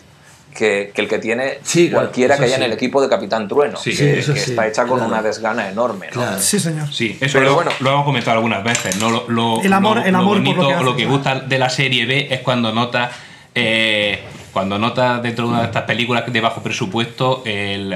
que, 0.56 0.90
que 0.94 1.02
el 1.02 1.08
que 1.08 1.18
tiene 1.18 1.58
Sí, 1.62 1.90
cualquiera 1.90 2.36
que 2.36 2.44
haya 2.44 2.56
sí. 2.56 2.60
en 2.62 2.66
el 2.66 2.72
equipo 2.72 3.00
de 3.02 3.08
Capitán 3.08 3.46
Trueno, 3.46 3.76
Sí, 3.78 3.90
que, 3.90 3.96
sí, 3.96 4.08
eso 4.08 4.34
que 4.34 4.40
sí, 4.40 4.50
está 4.50 4.66
hecha 4.66 4.82
con 4.86 4.98
claro. 4.98 5.12
una 5.12 5.22
desgana 5.22 5.68
enorme. 5.68 6.06
¿no? 6.06 6.12
Claro. 6.22 6.38
Sí, 6.40 6.58
señor. 6.58 6.92
Sí, 6.92 7.16
eso 7.20 7.38
Pero 7.38 7.50
lo, 7.50 7.54
bueno. 7.56 7.70
lo 7.80 7.90
hemos 7.92 8.04
comentado 8.04 8.36
algunas 8.38 8.64
veces, 8.64 8.96
¿no? 8.98 9.10
Lo, 9.10 9.28
lo- 9.28 9.62
El 9.62 9.72
amor- 9.72 9.98
lo- 9.98 10.04
el 10.04 10.12
lo 10.12 10.18
amor 10.18 10.42
por 10.42 10.56
lo 10.56 10.66
que 10.68 10.74
hace, 10.74 10.84
lo 10.84 10.96
que 10.96 11.02
claro. 11.04 11.16
gusta 11.18 11.40
de 11.40 11.58
la 11.58 11.68
serie 11.70 12.06
B 12.06 12.28
es 12.30 12.40
cuando 12.40 12.72
nota 12.72 13.10
eh, 13.54 14.20
cuando 14.52 14.78
nota 14.78 15.18
dentro 15.20 15.44
de 15.46 15.50
una 15.50 15.60
de 15.60 15.66
estas 15.66 15.82
películas 15.84 16.24
de 16.32 16.40
bajo 16.40 16.62
presupuesto 16.62 17.42
el, 17.44 17.90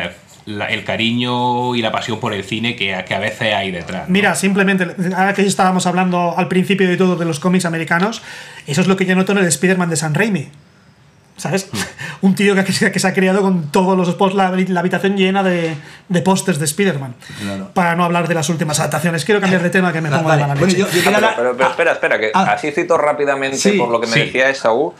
la- 0.47 0.67
el 0.67 0.85
cariño 0.85 1.75
y 1.77 1.83
la 1.83 1.93
pasión 1.93 2.19
por 2.21 2.33
el 2.35 2.45
cine 2.45 2.77
que, 2.77 2.95
a- 2.95 3.05
que 3.05 3.15
a 3.15 3.19
veces 3.19 3.55
hay 3.55 3.71
detrás. 3.71 4.09
¿no? 4.09 4.13
Mira, 4.13 4.35
simplemente, 4.35 4.87
ahora 5.17 5.33
que 5.35 5.43
estábamos 5.43 5.87
hablando 5.87 6.35
al 6.37 6.49
principio 6.49 6.89
de 6.89 6.97
todo 6.97 7.17
de 7.17 7.25
los 7.25 7.41
cómics 7.41 7.65
americanos, 7.65 8.23
eso 8.67 8.81
es 8.81 8.87
lo 8.87 8.97
que 8.97 9.07
yo 9.07 9.15
noto 9.17 9.33
en 9.33 9.39
el 9.39 9.47
Spider-Man 9.47 9.91
de 9.91 9.97
San 9.97 10.15
Raimi. 10.15 10.49
¿Sabes? 11.41 11.68
Un 12.20 12.34
tío 12.34 12.55
que, 12.55 12.64
que 12.64 12.72
se- 12.99 13.07
ha 13.09 13.14
creado 13.14 13.41
con 13.41 13.70
todos 13.72 13.97
los 13.97 14.14
posts, 14.14 14.36
la, 14.36 14.51
la 14.51 14.80
habitación 14.80 15.16
llena 15.16 15.43
de, 15.43 15.74
de 16.09 16.22
pósters 16.22 16.59
de 16.59 16.66
Spider-Man. 16.66 17.14
Claro. 17.41 17.70
Para 17.72 17.97
no 17.97 18.05
hablar 18.05 18.28
de 18.28 18.34
las 18.34 18.49
últimas 18.51 18.78
adaptaciones. 18.78 19.24
Quiero 19.24 19.41
cambiar 19.41 19.62
de 19.62 19.70
tema 19.70 19.93
que 19.93 20.01
me 20.03 20.11
Va- 20.11 20.18
pongo 20.18 20.28
vale, 20.28 20.43
de 20.43 20.49
mala 20.49 20.61
bueno, 20.61 20.74
leche. 20.76 20.80
yo, 20.95 21.01
yo 21.01 21.01
Ah, 21.01 21.03
pero, 21.05 21.16
hablar- 21.16 21.34
pero- 21.36 21.57
pero 21.57 21.64
ah, 21.66 21.70
espera, 21.70 21.93
espera, 21.93 22.18
que 22.20 22.30
ah. 22.34 22.53
así 22.53 22.70
cito 22.72 22.99
rápidamente 22.99 23.57
Sí, 23.57 23.72
por 23.72 23.88
lo 23.88 24.01
que 24.01 24.07
me 24.07 24.12
sí. 24.12 24.20
decía 24.20 24.51
Esaú, 24.51 24.93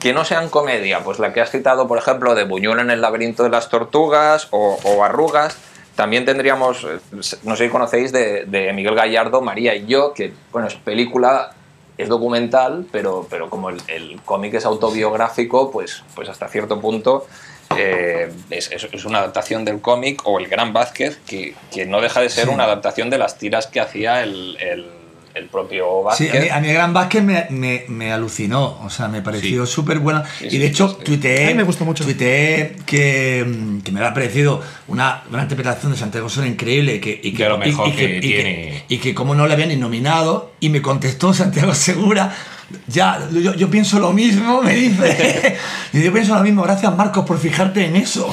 que 0.00 0.12
no 0.12 0.24
sean 0.24 0.48
comedia, 0.48 1.00
pues 1.04 1.18
la 1.20 1.32
que 1.32 1.40
has 1.40 1.50
citado, 1.50 1.86
por 1.88 1.98
ejemplo, 1.98 2.34
de 2.34 2.44
Buñuel 2.44 2.80
en 2.80 2.90
el 2.90 3.00
laberinto 3.00 3.42
de 3.44 3.50
las 3.50 3.68
tortugas 3.68 4.48
o, 4.50 4.78
o 4.84 5.04
Arrugas. 5.04 5.56
También 5.96 6.24
tendríamos, 6.24 6.84
eh, 6.84 6.98
no 7.42 7.56
sé 7.56 7.64
si 7.64 7.70
conocéis, 7.70 8.12
de, 8.12 8.44
de 8.46 8.72
Miguel 8.72 8.94
Gallardo, 8.94 9.40
María 9.40 9.74
y 9.74 9.86
yo, 9.86 10.12
que, 10.14 10.32
bueno, 10.52 10.68
es 10.68 10.74
película, 10.74 11.50
es 11.98 12.08
documental, 12.08 12.86
pero, 12.92 13.26
pero 13.28 13.50
como 13.50 13.68
el, 13.70 13.82
el 13.88 14.20
cómic 14.24 14.54
es 14.54 14.64
autobiográfico, 14.64 15.70
pues, 15.70 16.04
pues 16.14 16.28
hasta 16.28 16.48
cierto 16.48 16.80
punto 16.80 17.26
eh, 17.76 18.32
es, 18.50 19.04
una 19.04 19.18
adaptación 19.18 19.64
del 19.64 19.80
cómic 19.80 20.22
o 20.24 20.38
el 20.38 20.46
Gran 20.48 20.72
Vázquez, 20.72 21.18
que, 21.26 21.54
que 21.72 21.84
no 21.84 22.00
deja 22.00 22.20
de 22.20 22.30
ser 22.30 22.48
una 22.48 22.64
adaptación 22.64 23.10
de 23.10 23.18
las 23.18 23.36
tiras 23.36 23.66
que 23.66 23.80
hacía 23.80 24.22
el, 24.22 24.56
el- 24.60 24.97
el 25.34 25.46
propio 25.46 25.86
Sí, 26.16 26.26
Vázquez. 26.26 26.34
a 26.34 26.40
mí, 26.40 26.48
a 26.50 26.60
mí 26.60 26.68
el 26.68 26.74
Gran 26.74 26.92
Vázquez 26.92 27.22
me, 27.22 27.46
me, 27.50 27.84
me 27.88 28.12
alucinó, 28.12 28.78
o 28.84 28.90
sea, 28.90 29.08
me 29.08 29.22
pareció 29.22 29.66
Sí. 29.66 29.72
súper 29.72 29.98
bueno. 30.00 30.22
Sí, 30.38 30.46
y 30.46 30.50
sí, 30.50 30.58
de 30.58 30.66
hecho, 30.66 30.88
sí, 30.88 30.96
sí. 30.98 31.04
tuiteé, 31.04 31.44
A 31.44 31.48
mí 31.48 31.54
me 31.54 31.62
gustó 31.62 31.84
mucho. 31.84 32.04
tuiteé 32.04 32.76
que, 32.86 33.46
que 33.84 33.92
me 33.92 34.00
había 34.00 34.14
parecido 34.14 34.60
una, 34.88 35.22
una 35.30 35.42
interpretación 35.42 35.92
de 35.92 35.98
Santiago 35.98 36.28
Solé 36.28 36.48
increíble 36.48 36.96
y 36.96 37.00
que, 37.00 37.20
y 37.22 37.32
que, 37.32 37.42
De 37.44 37.48
lo 37.48 37.58
mejor 37.58 37.88
y- 37.88 37.90
y 37.92 37.94
que 37.94 38.16
y 38.16 38.20
tiene. 38.20 38.84
y 38.88 38.98
que 38.98 39.14
como 39.14 39.34
no 39.34 39.46
le 39.46 39.54
habían 39.54 39.78
nominado, 39.78 40.52
y 40.60 40.68
me 40.70 40.82
contestó 40.82 41.32
Santiago 41.34 41.74
Segura. 41.74 42.34
Ya, 42.86 43.18
yo, 43.32 43.54
yo 43.54 43.70
pienso 43.70 43.98
lo 43.98 44.12
mismo, 44.12 44.62
me 44.62 44.74
dice. 44.74 45.56
Y 45.92 46.02
yo 46.02 46.12
pienso 46.12 46.34
lo 46.34 46.42
mismo, 46.42 46.62
gracias 46.62 46.94
Marcos 46.94 47.24
por 47.24 47.38
fijarte 47.38 47.86
en 47.86 47.96
eso. 47.96 48.30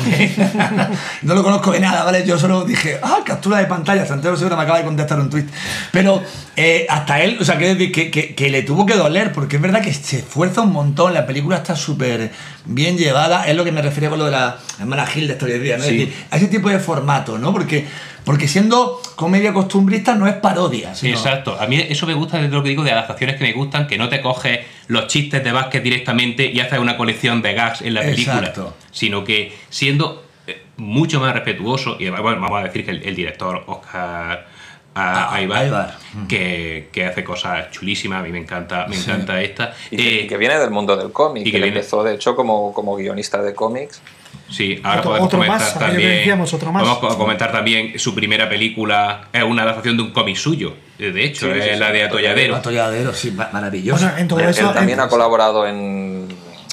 no 1.22 1.36
lo 1.36 1.42
conozco 1.42 1.72
de 1.72 1.80
nada, 1.80 2.04
¿vale? 2.04 2.26
Yo 2.28 2.38
solo 2.38 2.66
dije, 2.66 3.00
ah, 3.02 3.20
captura 3.26 3.60
de 3.60 3.66
pantalla, 3.66 4.06
Santiago 4.06 4.36
Segura 4.36 4.58
me 4.58 4.64
acaba 4.64 4.80
de 4.80 4.84
contestar 4.84 5.22
un 5.22 5.30
tweet. 5.30 5.46
Pero 5.94 6.22
eh, 6.58 6.86
hasta 6.90 7.22
él, 7.22 7.38
o 7.40 7.46
sea, 7.46 7.58
quiero 7.58 7.76
decir 7.76 7.94
que, 7.94 8.12
que, 8.12 8.36
que 8.36 8.50
le 8.50 8.64
tuvo 8.64 8.86
que 8.86 8.96
doler, 8.96 9.32
porque 9.32 9.56
es 9.56 9.62
verdad 9.62 9.82
que 9.82 9.94
se 9.94 10.20
esfuerza 10.20 10.62
un 10.62 10.74
montón, 10.74 11.14
la 11.14 11.26
película 11.26 11.56
está 11.56 11.78
súper 11.78 12.32
bien 12.66 12.98
llevada, 12.98 13.48
es 13.48 13.56
lo 13.56 13.64
que 13.64 13.72
me 13.72 13.82
refería 13.82 14.10
con 14.10 14.20
lo 14.20 14.26
de 14.26 14.32
la 14.32 14.58
hermana 14.78 15.06
Gil 15.06 15.28
de 15.28 15.34
Historia 15.34 15.56
de 15.56 15.62
Día, 15.62 15.78
¿no? 15.78 15.84
Es 15.84 15.92
decir, 15.92 16.14
a 16.30 16.36
ese 16.36 16.48
tipo 16.48 16.70
de 16.70 16.80
formato, 16.80 17.38
¿no? 17.38 17.54
Porque, 17.54 17.88
porque 18.26 18.48
siendo 18.48 19.00
comedia 19.16 19.54
costumbrista 19.54 20.16
no 20.16 20.28
es 20.28 20.34
parodia. 20.34 20.94
Sino- 20.96 21.16
exacto. 21.16 21.58
A 21.60 21.68
mí 21.68 21.78
eso 21.78 22.06
me 22.08 22.14
gusta 22.16 22.42
de 22.42 22.50
lo 22.50 22.62
que 22.64 22.70
digo 22.70 22.84
de 22.84 22.92
adaptaciones 22.92 23.38
que 23.38 23.44
me 23.44 23.54
gustan, 23.54 23.88
que 23.88 23.98
no 23.98 24.10
te 24.10 24.20
coges 24.22 24.60
los 24.88 25.08
chistes 25.08 25.44
de 25.44 25.52
básquet 25.52 25.82
directamente 25.84 26.46
y 26.52 26.60
haces 26.60 26.80
una 26.80 26.98
colección 26.98 27.42
de 27.42 27.54
gags 27.54 27.82
en 27.82 27.94
la 27.94 28.02
película, 28.02 28.40
Exacto. 28.40 28.76
sino 28.92 29.24
que 29.24 29.56
siendo 29.70 30.26
eh, 30.48 30.64
mucho 30.78 31.20
más 31.20 31.34
respetuoso, 31.34 31.98
y 32.00 32.10
bueno, 32.10 32.42
vamos 32.42 32.60
a 32.60 32.64
decir 32.64 32.84
que 32.84 32.92
el, 32.92 33.04
el 33.04 33.16
director 33.16 33.64
Oscar 33.68 34.48
a- 34.96 35.26
Ah, 35.30 35.36
Aybar. 35.36 35.98
Que, 36.28 36.88
que 36.92 37.06
hace 37.06 37.24
cosas 37.24 37.70
chulísimas, 37.72 38.22
a 38.22 38.24
mí 38.24 38.32
me 38.32 38.40
encanta, 38.40 38.88
me 38.88 38.96
Sí. 38.96 39.04
encanta 39.10 39.42
esta. 39.42 39.74
Y 39.92 39.98
que, 39.98 40.04
Eh, 40.20 40.22
y 40.24 40.28
que 40.28 40.38
viene 40.38 40.58
del 40.58 40.72
mundo 40.72 40.96
del 40.96 41.12
cómic, 41.12 41.46
y 41.46 41.52
que 41.52 41.60
que 41.60 41.68
empezó 41.68 42.04
de 42.04 42.16
hecho 42.16 42.36
como, 42.36 42.74
como 42.74 42.96
guionista 42.96 43.42
de 43.42 43.54
cómics. 43.54 44.02
Sí, 44.50 44.80
ahora 44.84 45.00
Otro- 45.00 45.10
podemos 45.12 45.28
otro 45.28 45.40
comentar 45.40 45.60
más, 45.60 45.80
también. 45.80 46.10
decíamos, 46.10 46.54
otro 46.54 46.72
más. 46.72 46.84
Podemos 46.84 47.00
co- 47.00 47.18
comentar 47.18 47.52
también 47.52 47.98
su 48.00 48.14
primera 48.16 48.48
película, 48.48 49.28
es 49.34 49.44
una 49.44 49.64
adaptación 49.64 49.98
de 49.98 50.04
un 50.04 50.12
cómic 50.12 50.36
suyo, 50.38 50.76
eh, 51.00 51.12
de 51.12 51.24
hecho, 51.26 51.48
Sí, 51.52 51.60
es 51.60 51.74
sí, 51.74 51.80
la 51.80 51.92
de 51.92 52.04
Atolladero. 52.04 52.56
Atolladero. 52.56 53.14
Sí, 53.14 53.32
ma- 53.32 53.50
maravilloso. 53.52 54.04
Bueno, 54.06 54.18
en 54.20 54.28
todo 54.28 54.40
Él, 54.42 54.50
eso. 54.50 54.68
él 54.70 54.74
también 54.76 55.00
en- 55.00 55.06
ha 55.06 55.10
colaborado 55.10 55.66
en, 55.68 56.28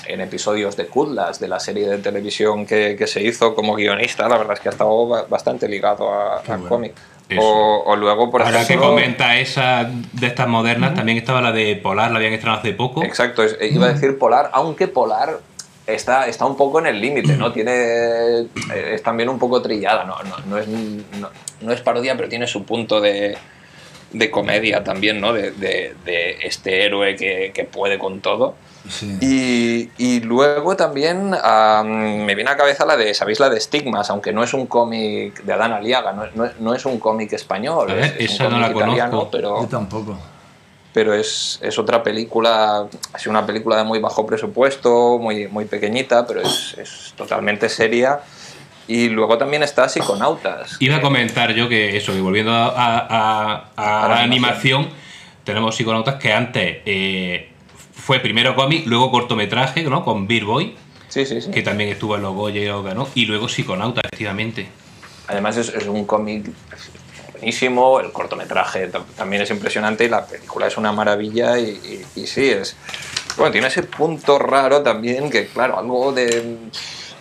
en 0.07 0.21
episodios 0.21 0.77
de 0.77 0.87
Kudlas, 0.87 1.41
de 1.41 1.49
la 1.49 1.59
serie 1.61 1.89
de 1.89 1.99
televisión 1.99 2.67
que, 2.67 2.95
que 2.99 3.07
se 3.07 3.23
hizo 3.23 3.55
como 3.55 3.75
guionista. 3.75 4.29
La 4.29 4.37
verdad 4.37 4.55
es 4.55 4.61
que 4.61 4.69
ha 4.69 4.73
estado 4.73 5.09
ba- 5.09 5.25
bastante 5.29 5.67
ligado 5.69 6.13
a- 6.13 6.39
al 6.41 6.45
bueno. 6.47 6.69
cómic. 6.69 6.93
Eso. 7.33 7.43
O, 7.43 7.85
o 7.93 7.97
luego, 7.97 8.31
por 8.31 8.43
Ahora 8.43 8.59
que 8.59 8.63
ejemplo. 8.65 8.89
comenta 8.91 9.39
esa 9.39 9.91
de 10.13 10.27
estas 10.27 10.49
modernas, 10.49 10.95
también 10.95 11.19
estaba 11.19 11.41
la 11.41 11.53
de 11.53 11.77
Polar, 11.77 12.11
la 12.11 12.19
habían 12.19 12.33
estrenado 12.33 12.61
hace 12.61 12.73
poco. 12.73 13.03
Exacto, 13.05 13.43
es- 13.43 13.57
iba 13.61 13.87
a 13.87 13.93
decir 13.93 14.19
Polar, 14.19 14.51
aunque 14.53 14.89
Polar 14.89 15.41
está, 15.87 16.27
está 16.29 16.47
un 16.47 16.57
poco 16.57 16.79
en 16.79 16.87
el 16.87 17.01
límite, 17.01 17.37
¿no? 17.37 17.53
Tiene, 17.53 17.73
eh, 17.73 18.47
es 18.95 19.03
también 19.03 19.29
un 19.29 19.39
poco 19.39 19.61
trillada, 19.63 20.05
no, 20.05 20.17
no, 20.23 20.37
no 20.47 20.59
es, 20.59 20.69
no, 20.69 21.29
no 21.61 21.73
es 21.73 21.81
parodia, 21.81 22.17
pero 22.17 22.29
tiene 22.29 22.47
su 22.47 22.65
punto 22.65 23.01
de, 23.01 23.37
de 24.13 24.31
comedia 24.31 24.85
también, 24.85 25.21
¿no? 25.21 25.33
De, 25.33 25.51
de- 25.53 25.95
de 26.05 26.37
este 26.43 26.85
héroe 26.85 27.17
que, 27.17 27.53
que 27.55 27.65
puede 27.65 27.99
con 27.99 28.21
todo. 28.21 28.55
Sí. 28.89 29.17
Y, 29.21 29.91
y 29.97 30.21
luego 30.21 30.75
también 30.77 31.35
am, 31.43 32.25
me 32.25 32.35
viene 32.35 32.51
a 32.51 32.55
la 32.55 32.59
cabeza 32.59 32.85
la 32.85 32.97
de, 32.97 33.15
¿sabéis? 33.15 33.39
La 33.39 33.49
de 33.49 33.57
Estigmas, 33.59 34.11
aunque 34.11 34.33
no 34.33 34.43
es 34.43 34.53
un 34.55 34.67
cómic 34.67 35.43
de 35.45 35.53
Adán 35.53 35.73
Aliaga, 35.73 36.13
no, 36.13 36.27
no- 36.35 36.51
no 36.59 36.75
es 36.75 36.85
un 36.85 36.99
cómic 36.99 37.33
español, 37.33 37.91
A 37.91 37.95
ver, 37.95 38.05
es, 38.05 38.13
es 38.19 38.33
esa 38.33 38.49
un 38.49 38.55
no 38.55 38.59
la 38.61 38.73
cómic 38.73 38.87
italiano, 38.89 39.11
conozco. 39.13 39.31
pero 39.31 39.61
Yo 39.63 39.69
tampoco. 39.69 40.19
pero 40.93 41.15
es, 41.15 41.61
es 41.63 41.79
otra 41.79 42.03
película, 42.03 42.87
ha 43.13 43.19
sido 43.19 43.31
una 43.31 43.47
película 43.47 43.77
de 43.77 43.85
muy 43.85 44.01
bajo 44.01 44.27
presupuesto, 44.27 45.19
muy, 45.19 45.47
muy 45.47 45.65
pequeñita, 45.67 46.27
pero 46.27 46.43
es, 46.43 46.75
es 46.77 47.15
totalmente 47.17 47.69
seria. 47.69 48.21
Y 48.95 49.09
luego 49.09 49.39
también 49.39 49.63
está 49.63 49.89
Psiconautas. 49.89 50.77
Iba 50.81 50.97
a 50.97 51.01
comentar 51.01 51.55
yo 51.55 51.69
que 51.69 51.97
eso, 51.97 52.13
que 52.13 52.21
volviendo 52.21 52.53
a, 52.53 52.67
a- 52.69 53.71
a- 53.77 54.05
a 54.05 54.09
la 54.09 54.21
animación, 54.23 54.89
tenemos 55.45 55.77
psiconautas 55.77 56.17
que 56.17 56.33
antes 56.33 56.79
eh, 56.85 57.51
fue 57.95 58.21
primero 58.21 58.55
cómic, 58.55 58.87
luego 58.87 59.11
cortometraje, 59.11 59.83
¿no? 59.85 60.05
Con 60.05 60.27
Beer 60.27 60.45
Boy, 60.45 60.75
Sí, 61.09 61.25
sí, 61.25 61.41
sí. 61.41 61.51
que 61.51 61.63
también 61.63 61.89
estuvo 61.91 62.17
en 62.17 62.23
los 62.23 62.35
Goya 62.35 62.61
y 62.61 62.83
ganó, 62.83 63.09
y 63.15 63.25
luego 63.27 63.49
psiconautas, 63.49 64.03
efectivamente. 64.05 64.69
Además 65.29 65.57
es, 65.57 65.69
es 65.71 65.87
un 65.87 66.05
cómic 66.05 66.51
buenísimo, 67.33 68.01
el 68.01 68.13
cortometraje 68.13 68.91
tam- 68.93 69.05
también 69.17 69.43
es 69.43 69.51
impresionante 69.51 70.05
y 70.05 70.09
la 70.09 70.27
película 70.27 70.67
es 70.67 70.77
una 70.77 70.93
maravilla 70.93 71.59
y, 71.59 72.05
y- 72.15 72.21
y 72.21 72.27
sí, 72.27 72.49
es... 72.51 72.77
Bueno, 73.37 73.53
tiene 73.53 73.69
ese 73.69 73.83
punto 73.85 74.39
raro 74.39 74.83
también 74.83 75.31
que, 75.31 75.47
claro, 75.47 75.79
algo 75.79 76.13
de, 76.13 76.57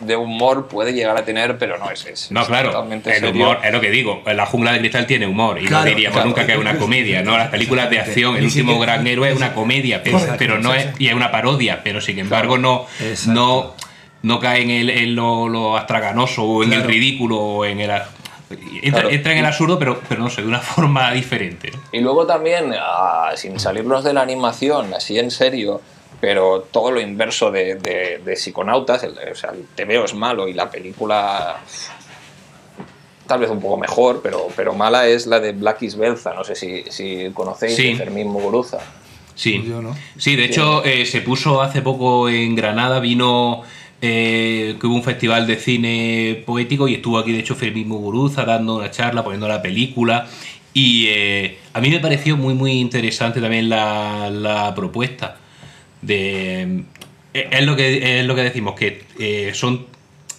de 0.02 0.16
humor 0.16 0.68
puede 0.68 0.94
llegar 0.94 1.16
a 1.18 1.24
tener, 1.26 1.58
pero 1.58 1.78
no 1.78 1.90
es, 1.90 2.06
es 2.06 2.32
No, 2.32 2.46
claro, 2.46 2.72
totalmente 2.72 3.10
el 3.12 3.20
serio. 3.22 3.44
humor, 3.46 3.60
es 3.64 3.72
lo 3.72 3.80
que 3.82 3.90
digo, 3.92 4.22
la 4.26 4.46
jungla 4.46 4.74
de 4.74 4.80
cristal 4.80 5.06
tiene 5.08 5.28
humor, 5.28 5.60
y 5.62 5.66
Claro, 5.66 5.84
no 5.86 5.90
diríamos 5.90 6.14
claro. 6.16 6.28
nunca 6.30 6.46
que 6.46 6.54
es 6.54 6.58
una 6.58 6.78
comedia, 6.78 7.22
¿no? 7.24 7.38
Las 7.38 7.50
películas 7.50 7.90
de 7.90 8.00
acción, 8.00 8.36
el 8.38 8.46
último 8.46 8.80
gran 8.80 9.06
héroe 9.08 9.30
es 9.30 9.36
una 9.38 9.54
comedia, 9.54 10.04
pero, 10.04 10.20
pero 10.38 10.60
no 10.60 10.74
es, 10.74 10.88
y 11.00 11.08
es 11.08 11.14
una 11.14 11.32
parodia, 11.32 11.82
pero 11.84 12.02
sin 12.02 12.20
embargo 12.20 12.58
no, 12.58 12.86
Exacto. 13.00 13.32
no, 13.34 13.76
no 14.24 14.40
cae 14.40 14.62
en, 14.64 14.70
el, 14.70 14.90
en 14.90 15.16
lo, 15.16 15.48
lo 15.50 15.78
astraganoso 15.78 16.44
o 16.44 16.64
en 16.64 16.70
el 16.74 16.80
Claro. 16.80 16.90
ridículo 16.92 17.38
o 17.38 17.66
en 17.66 17.80
el... 17.82 17.92
Entra, 18.82 19.02
Claro. 19.04 19.10
entra 19.12 19.32
en 19.32 19.38
el 19.38 19.46
absurdo, 19.46 19.80
pero, 19.80 20.02
pero 20.10 20.22
no 20.22 20.30
sé, 20.30 20.42
de 20.42 20.48
una 20.48 20.60
forma 20.62 21.12
diferente. 21.14 21.72
Y 21.94 22.02
luego 22.02 22.26
también, 22.26 22.74
ah, 22.78 23.32
sin 23.36 23.60
salirnos 23.60 24.04
de 24.04 24.14
la 24.14 24.22
animación, 24.22 24.94
así 24.94 25.18
en 25.18 25.32
serio, 25.32 25.82
pero 26.22 26.68
todo 26.72 26.92
lo 26.92 27.02
inverso 27.02 27.52
de, 27.52 27.76
de, 27.76 28.22
de 28.24 28.36
Psiconautas, 28.38 29.04
el, 29.04 29.18
o 29.32 29.36
sea, 29.36 29.50
el 29.52 29.66
TVO 29.76 30.06
es 30.06 30.14
malo 30.14 30.48
y 30.48 30.54
la 30.54 30.70
película 30.70 31.60
tal 33.28 33.40
vez 33.40 33.50
un 33.50 33.62
poco 33.62 33.78
mejor, 33.78 34.20
pero, 34.22 34.48
pero 34.56 34.74
mala 34.74 35.08
es 35.08 35.26
la 35.26 35.40
de 35.40 35.54
Black 35.54 35.82
is 35.84 35.96
Belza, 35.96 36.34
no 36.34 36.44
sé 36.44 36.56
si, 36.56 36.84
si 36.90 37.30
conocéis, 37.34 37.76
Sí. 37.76 37.88
de 37.90 37.96
Fermín 37.96 38.28
Muguruza. 38.28 38.80
Sí, 39.36 39.64
Yo 39.68 39.82
no. 39.82 39.96
sí 40.18 40.36
de 40.36 40.46
hecho 40.46 40.84
eh, 40.84 41.06
se 41.06 41.22
puso 41.22 41.62
hace 41.62 41.82
poco 41.82 42.28
en 42.30 42.56
Granada, 42.56 43.00
vino 43.00 43.62
eh, 44.02 44.76
que 44.80 44.86
hubo 44.88 44.96
un 44.96 45.04
festival 45.04 45.48
de 45.48 45.56
cine 45.56 46.44
poético 46.46 46.88
y 46.88 46.96
estuvo 46.96 47.18
aquí 47.18 47.32
de 47.32 47.40
hecho 47.40 47.56
Fermín 47.56 47.88
Muguruza 47.88 48.44
dando 48.44 48.76
una 48.76 48.92
charla, 48.92 49.24
poniendo 49.24 49.48
la 49.48 49.62
película 49.62 50.28
y 50.74 51.08
eh, 51.08 51.58
a 51.74 51.80
mí 51.80 51.90
me 51.90 52.00
pareció 52.00 52.36
muy 52.36 52.54
muy 52.54 52.74
interesante 52.74 53.40
también 53.40 53.70
la, 53.70 54.30
la 54.30 54.76
propuesta 54.76 55.38
de... 56.02 56.84
eh, 57.34 57.48
Es 57.52 57.66
lo 57.66 57.76
que, 57.76 58.20
es 58.20 58.26
lo 58.26 58.36
que 58.36 58.42
decimos, 58.44 58.76
que 58.76 59.04
eh, 59.20 59.52
son 59.54 59.86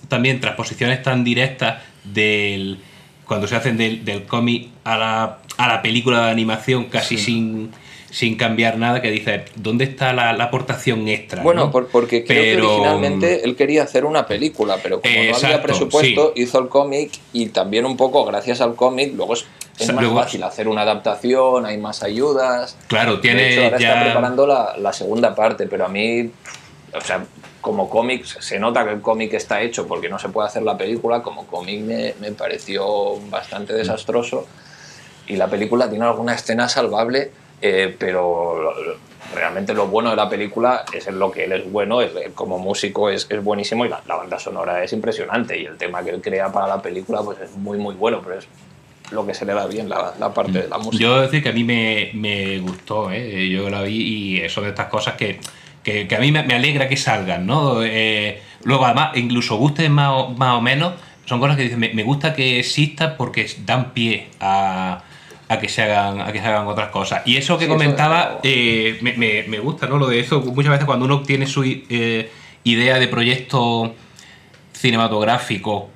también 0.08 0.40
transposiciones 0.40 1.02
tan 1.02 1.24
directas 1.24 1.82
del 2.04 2.78
cuando 3.26 3.46
se 3.46 3.56
hacen 3.56 3.76
del, 3.78 4.04
del 4.04 4.24
cómic 4.24 4.68
a 4.84 4.98
la, 4.98 5.38
a 5.56 5.68
la 5.68 5.80
película 5.80 6.26
de 6.26 6.30
animación 6.32 6.86
casi 6.86 7.16
sin, 7.16 7.70
sin 8.10 8.34
cambiar 8.36 8.76
nada 8.76 9.00
que 9.00 9.10
dice 9.10 9.44
¿dónde 9.54 9.84
está 9.84 10.12
la, 10.12 10.32
la 10.34 10.44
aportación 10.44 11.08
extra? 11.08 11.42
Bueno, 11.42 11.66
no? 11.66 11.70
por- 11.70 11.88
porque 11.88 12.24
creo 12.24 12.42
Pero- 12.42 12.66
que 12.66 12.72
originalmente 12.72 13.44
él 13.44 13.56
quería 13.56 13.84
hacer 13.84 14.04
una 14.04 14.26
película, 14.26 14.76
pero 14.82 15.00
como 15.00 15.14
no 15.14 15.20
había 15.20 15.30
Exacto, 15.30 15.62
presupuesto, 15.62 16.32
hizo 16.36 16.58
el 16.58 16.68
cómic 16.68 17.12
y 17.32 17.46
también 17.46 17.86
un 17.86 17.96
poco 17.96 18.24
gracias 18.26 18.60
al 18.60 18.74
cómic, 18.74 19.12
luego 19.14 19.34
es, 19.78 19.92
más 19.92 20.02
luego- 20.04 20.20
fácil 20.20 20.42
hacer 20.42 20.68
una 20.68 20.82
adaptación, 20.82 21.66
hay 21.66 21.78
más 21.78 22.02
ayudas. 22.02 22.76
Claro, 22.88 23.20
tiene 23.20 23.42
de 23.42 23.52
hecho, 23.54 23.64
ahora 23.64 23.78
ya... 23.78 23.88
está 23.90 24.04
preparando 24.04 24.46
la, 24.46 24.76
la 24.78 24.92
segunda 24.92 25.34
parte, 25.34 25.66
pero 25.66 25.86
a 25.86 25.88
mí, 25.88 26.30
o 26.94 27.00
sea, 27.00 27.24
como 27.60 27.88
cómic, 27.88 28.24
se 28.24 28.58
nota 28.58 28.84
que 28.84 28.90
el 28.92 29.00
cómic 29.00 29.32
está 29.34 29.60
hecho 29.62 29.86
porque 29.86 30.08
no 30.08 30.18
se 30.18 30.28
puede 30.28 30.48
hacer 30.48 30.62
la 30.62 30.76
película, 30.76 31.22
como 31.22 31.46
cómic 31.46 31.80
me, 31.80 32.14
me 32.20 32.32
pareció 32.32 33.16
bastante 33.30 33.72
desastroso. 33.72 34.46
Y 35.28 35.36
la 35.36 35.46
película 35.48 35.88
tiene 35.88 36.04
alguna 36.04 36.34
escena 36.34 36.68
salvable, 36.68 37.30
eh, 37.60 37.94
pero 37.98 38.74
realmente 39.34 39.72
lo 39.72 39.86
bueno 39.86 40.10
de 40.10 40.16
la 40.16 40.28
película 40.28 40.84
es 40.92 41.06
en 41.06 41.18
lo 41.20 41.30
que 41.30 41.44
él 41.44 41.52
es 41.52 41.70
bueno, 41.70 42.02
es- 42.02 42.14
él 42.16 42.32
como 42.34 42.58
músico 42.58 43.08
es, 43.08 43.26
es 43.30 43.42
buenísimo 43.42 43.86
y 43.86 43.88
la, 43.88 44.02
la 44.06 44.16
banda 44.16 44.38
sonora 44.40 44.82
es 44.82 44.92
impresionante 44.92 45.56
y 45.58 45.64
el 45.64 45.78
tema 45.78 46.02
que 46.02 46.10
él 46.10 46.20
crea 46.20 46.50
para 46.50 46.66
la 46.66 46.82
película 46.82 47.22
pues 47.22 47.38
es 47.40 47.52
muy 47.52 47.78
muy 47.78 47.94
bueno, 47.94 48.20
pero 48.22 48.38
es 48.40 48.46
lo 49.12 49.26
que 49.26 49.34
se 49.34 49.44
le 49.44 49.54
da 49.54 49.66
bien 49.66 49.88
la, 49.88 50.14
la 50.18 50.32
parte 50.34 50.62
de 50.62 50.68
la 50.68 50.78
música. 50.78 51.02
Yo 51.02 51.10
debo 51.12 51.22
decir 51.22 51.42
que 51.42 51.48
a 51.50 51.52
mí 51.52 51.64
me, 51.64 52.10
me 52.14 52.58
gustó, 52.58 53.10
¿eh? 53.12 53.48
yo 53.48 53.68
la 53.70 53.82
vi 53.82 54.40
y 54.44 54.48
son 54.48 54.64
de 54.64 54.70
estas 54.70 54.86
cosas 54.86 55.14
que, 55.14 55.38
que, 55.82 56.08
que 56.08 56.16
a 56.16 56.18
mí 56.18 56.32
me, 56.32 56.42
me 56.42 56.54
alegra 56.54 56.88
que 56.88 56.96
salgan, 56.96 57.46
¿no? 57.46 57.82
Eh, 57.82 58.40
luego, 58.64 58.84
además, 58.86 59.16
incluso 59.16 59.56
gusten 59.56 59.92
más 59.92 60.10
o, 60.12 60.28
más 60.30 60.54
o 60.54 60.60
menos, 60.60 60.94
son 61.26 61.38
cosas 61.40 61.56
que 61.56 61.62
dicen, 61.64 61.78
me, 61.78 61.92
me 61.94 62.02
gusta 62.02 62.34
que 62.34 62.58
exista 62.58 63.16
porque 63.16 63.48
dan 63.64 63.92
pie 63.92 64.26
a, 64.40 65.02
a 65.48 65.58
que 65.60 65.68
se 65.68 65.82
hagan 65.82 66.20
a 66.20 66.32
que 66.32 66.40
se 66.40 66.46
hagan 66.46 66.66
otras 66.66 66.88
cosas. 66.90 67.22
Y 67.26 67.36
eso 67.36 67.58
que 67.58 67.66
Sí, 67.66 67.70
eso 67.70 67.78
comentaba 67.78 68.40
eh, 68.42 68.98
me, 69.02 69.12
me- 69.14 69.44
me 69.44 69.58
gusta, 69.60 69.86
¿no? 69.86 69.98
Lo 69.98 70.06
de 70.08 70.18
eso, 70.20 70.40
muchas 70.40 70.72
veces 70.72 70.86
cuando 70.86 71.04
uno 71.04 71.22
tiene 71.22 71.46
su 71.46 71.62
eh, 71.64 72.30
idea 72.64 72.98
de 72.98 73.08
proyecto 73.08 73.94
cinematográfico 74.72 75.90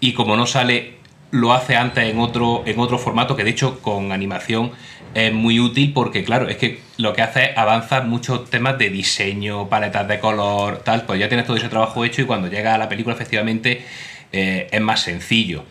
y 0.00 0.12
como 0.12 0.36
no 0.36 0.46
sale, 0.46 0.97
lo 1.30 1.52
hace 1.52 1.76
antes 1.76 2.04
en 2.10 2.18
otro, 2.20 2.62
en 2.66 2.78
otro 2.78 2.98
formato, 2.98 3.36
que 3.36 3.44
de 3.44 3.50
hecho 3.50 3.80
con 3.80 4.12
animación 4.12 4.70
es 5.14 5.32
muy 5.32 5.58
útil 5.60 5.92
porque, 5.94 6.22
claro, 6.24 6.48
es 6.48 6.56
que 6.56 6.80
lo 6.98 7.12
que 7.12 7.22
hace 7.22 7.44
es 7.50 7.56
avanzar 7.58 8.04
muchos 8.06 8.48
temas 8.50 8.78
de 8.78 8.90
diseño, 8.90 9.68
paletas 9.68 10.06
de 10.08 10.20
color, 10.20 10.78
tal, 10.84 11.02
pues 11.02 11.18
ya 11.18 11.28
tienes 11.28 11.46
todo 11.46 11.56
ese 11.56 11.68
trabajo 11.68 12.04
hecho 12.04 12.22
y 12.22 12.24
cuando 12.26 12.48
llega 12.48 12.74
a 12.74 12.78
la 12.78 12.88
película 12.88 13.14
efectivamente 13.14 13.82
eh, 14.30 14.68
es 14.70 14.80
más 14.82 15.00
sencillo. 15.00 15.64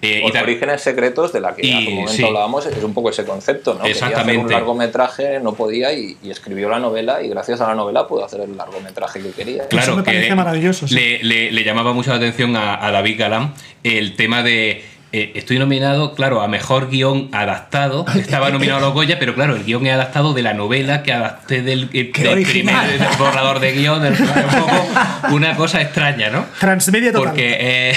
Eh, 0.00 0.22
Los 0.24 0.34
y 0.34 0.38
orígenes 0.38 0.80
secretos 0.80 1.30
de 1.34 1.40
la 1.42 1.54
que 1.54 1.66
Y, 1.66 1.72
hace 1.74 1.86
un 1.88 1.94
momento 1.96 2.12
sí. 2.14 2.24
hablábamos 2.24 2.64
es 2.64 2.82
un 2.82 2.94
poco 2.94 3.10
ese 3.10 3.24
concepto, 3.26 3.74
¿no? 3.74 3.80
Quería 3.80 3.94
hacer 3.96 4.08
Exactamente. 4.08 4.44
un 4.46 4.50
largometraje, 4.50 5.40
no 5.40 5.52
podía 5.52 5.92
y, 5.92 6.16
y 6.22 6.30
escribió 6.30 6.70
la 6.70 6.78
novela 6.78 7.22
y 7.22 7.28
gracias 7.28 7.60
a 7.60 7.68
la 7.68 7.74
novela 7.74 8.08
pudo 8.08 8.24
hacer 8.24 8.40
el 8.40 8.56
largometraje 8.56 9.20
que 9.20 9.30
quería. 9.32 9.68
Claro, 9.68 9.96
me 9.96 10.02
que 10.02 10.12
parece 10.12 10.34
maravilloso, 10.34 10.88
sí. 10.88 10.94
Le, 10.94 11.22
le- 11.22 11.52
le 11.52 11.64
llamaba 11.64 11.92
mucho 11.92 12.08
la 12.10 12.16
atención 12.16 12.56
a, 12.56 12.82
a 12.84 12.90
David 12.90 13.18
Galán 13.18 13.52
el 13.84 14.16
tema 14.16 14.42
de. 14.42 14.82
Eh, 15.12 15.32
estoy 15.34 15.58
nominado, 15.58 16.14
claro, 16.14 16.42
a 16.42 16.48
mejor 16.48 16.90
guion 16.90 17.28
adaptado. 17.32 18.04
Estaba 18.14 18.50
nominado 18.50 18.78
a 18.78 18.80
los 18.82 18.92
Goya, 18.92 19.18
pero 19.18 19.34
claro, 19.34 19.56
el 19.56 19.64
guion 19.64 19.86
es 19.86 19.94
adaptado 19.94 20.34
de 20.34 20.42
la 20.42 20.54
novela 20.54 21.02
que 21.02 21.12
adapté 21.12 21.62
del, 21.62 21.88
eh, 21.92 22.10
¡Qué 22.12 22.22
del 22.24 22.42
primer 22.44 22.98
del 22.98 23.08
borrador 23.18 23.60
de 23.60 23.72
guion. 23.72 24.02
del- 24.02 24.12
un 24.20 24.60
poco 24.60 25.34
una 25.34 25.56
cosa 25.56 25.80
extraña, 25.80 26.30
¿no? 26.30 26.44
Transmedia 26.60 27.12
total. 27.12 27.28
Porque, 27.28 27.56
eh, 27.58 27.94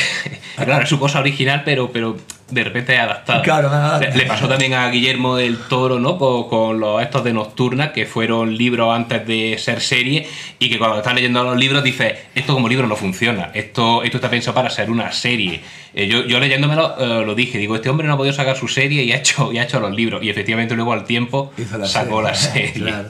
claro, 0.56 0.84
es 0.84 0.90
su 0.90 1.00
cosa 1.00 1.20
original, 1.20 1.62
pero, 1.66 1.92
pero 1.92 2.18
de 2.50 2.64
repente 2.66 2.94
es 2.94 3.00
adaptada. 3.00 3.42
Claro, 3.44 3.70
nada. 3.70 4.00
Le, 4.00 4.14
le 4.16 4.26
pasó 4.26 4.48
también 4.48 4.74
a 4.74 4.90
Guillermo 4.90 5.38
del 5.38 5.58
Toro, 5.58 6.00
¿no? 6.00 6.18
Con, 6.18 6.50
con 6.50 6.80
los 6.80 7.02
estos 7.02 7.24
de 7.24 7.32
Nocturna, 7.34 7.94
que 7.94 8.06
fueron 8.06 8.58
libros 8.58 8.94
antes 8.94 9.26
de 9.26 9.58
ser 9.58 9.80
serie, 9.82 10.28
y 10.60 10.70
que 10.70 10.78
cuando 10.78 10.98
estás 10.98 11.14
leyendo 11.16 11.44
los 11.44 11.56
libros 11.58 11.84
dices, 11.84 12.14
esto 12.36 12.54
como 12.54 12.68
libro 12.68 12.88
no 12.88 12.96
funciona, 12.98 13.52
esto, 13.54 14.04
esto 14.04 14.18
está 14.18 14.30
pensado 14.30 14.54
para 14.56 14.70
ser 14.70 14.92
una 14.92 15.12
serie. 15.14 15.62
Eh, 15.94 16.08
yo, 16.08 16.24
yo 16.26 16.40
leyéndomelo 16.40 16.96
eh, 17.22 17.26
lo 17.26 17.36
dije, 17.36 17.58
digo, 17.58 17.76
este 17.76 17.90
hombre 17.90 18.08
no 18.08 18.14
ha 18.14 18.18
podido 18.18 18.34
sacar 18.34 18.56
su 18.58 18.68
serie 18.68 19.04
y 19.04 19.12
ha 19.14 19.18
hecho, 19.18 19.52
y 19.54 19.58
ha 19.58 19.64
hecho 19.64 19.80
los 19.80 19.92
libros. 19.96 20.22
Y 20.24 20.30
efectivamente 20.30 20.76
luego 20.76 20.92
al 20.94 21.06
tiempo 21.06 21.52
la 21.78 21.86
sacó 21.86 22.22
la 22.22 22.34
serie. 22.36 22.68
serie. 22.74 22.84
Claro. 22.90 23.10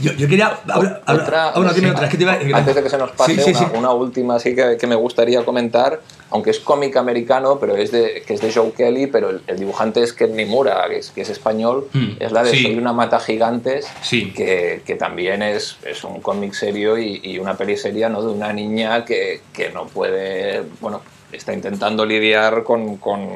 Yo, 0.00 0.12
yo 0.14 0.26
quería. 0.28 0.46
Habla, 0.68 1.00
habla- 1.06 1.22
Otra, 1.22 1.52
dime 1.72 1.88
sí, 1.88 1.94
otra. 1.94 2.04
Es 2.06 2.10
que 2.10 2.16
te 2.16 2.22
iba- 2.24 2.58
antes 2.58 2.74
de 2.74 2.82
que 2.82 2.90
se 2.90 2.98
nos 2.98 3.12
pase, 3.12 3.36
Sí, 3.36 3.40
sí, 3.44 3.50
una, 3.50 3.58
sí. 3.58 3.64
una 3.74 3.90
última 3.92 4.38
sí 4.40 4.54
que, 4.54 4.76
que 4.78 4.86
me 4.88 4.96
gustaría 4.96 5.44
comentar, 5.44 6.00
aunque 6.34 6.50
es 6.50 6.58
cómic 6.58 6.96
americano, 6.96 7.58
pero 7.60 7.76
es 7.76 7.90
de, 7.92 8.22
que 8.26 8.34
es 8.34 8.40
de 8.40 8.52
Joe 8.52 8.72
Kelly, 8.72 9.06
pero 9.06 9.30
el, 9.30 9.42
el 9.46 9.56
dibujante 9.58 10.02
es 10.02 10.12
Ken 10.12 10.34
Nimura, 10.36 10.84
que 10.88 10.98
es, 10.98 11.10
que 11.12 11.20
es 11.22 11.30
español, 11.30 11.88
Mm, 11.92 12.16
es 12.18 12.32
la 12.32 12.42
de 12.42 12.50
sí. 12.50 12.62
Soy 12.64 12.76
una 12.76 12.92
mata 12.92 13.20
gigantes, 13.20 13.86
Sí. 14.02 14.32
que, 14.32 14.82
que 14.84 14.96
también 14.96 15.42
es, 15.42 15.76
es 15.86 16.02
un 16.04 16.20
cómic 16.20 16.52
serio 16.54 16.98
y, 16.98 17.20
y 17.22 17.38
una 17.38 17.56
peli 17.56 17.76
seria 17.76 18.08
¿no? 18.08 18.20
de 18.20 18.32
una 18.32 18.52
niña 18.52 19.04
que, 19.04 19.42
que 19.52 19.70
no 19.70 19.86
puede, 19.86 20.62
bueno, 20.80 21.00
está 21.32 21.52
intentando 21.54 22.04
lidiar 22.04 22.64
con... 22.64 22.96
con 22.98 23.28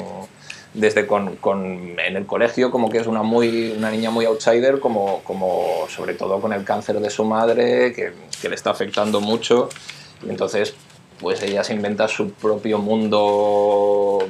desde 0.71 1.07
con, 1.07 1.35
con- 1.37 1.99
en 1.99 2.15
el 2.15 2.27
colegio 2.27 2.69
como 2.69 2.91
que 2.91 2.99
es 2.99 3.07
una 3.07 3.23
muy 3.23 3.73
una 3.75 3.89
niña 3.89 4.11
muy 4.11 4.25
outsider 4.25 4.79
como, 4.79 5.23
como 5.23 5.85
sobre 5.89 6.13
todo 6.13 6.39
con 6.39 6.53
el 6.53 6.63
cáncer 6.63 6.99
de 6.99 7.09
su 7.09 7.25
madre 7.25 7.91
que, 7.91 8.11
que 8.39 8.49
le 8.49 8.53
está 8.53 8.69
afectando 8.69 9.19
mucho 9.19 9.69
y 10.23 10.29
entonces 10.29 10.75
pues 11.19 11.41
ella 11.43 11.63
se 11.63 11.73
inventa 11.73 12.07
su 12.07 12.31
propio 12.33 12.77
mundo 12.79 14.27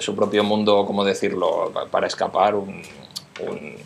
su 0.00 0.14
propio 0.16 0.44
mundo 0.44 0.84
cómo 0.86 1.04
decirlo 1.04 1.70
pa- 1.72 1.86
para 1.86 2.06
escapar 2.06 2.54
un, 2.54 2.82
un- 3.40 3.76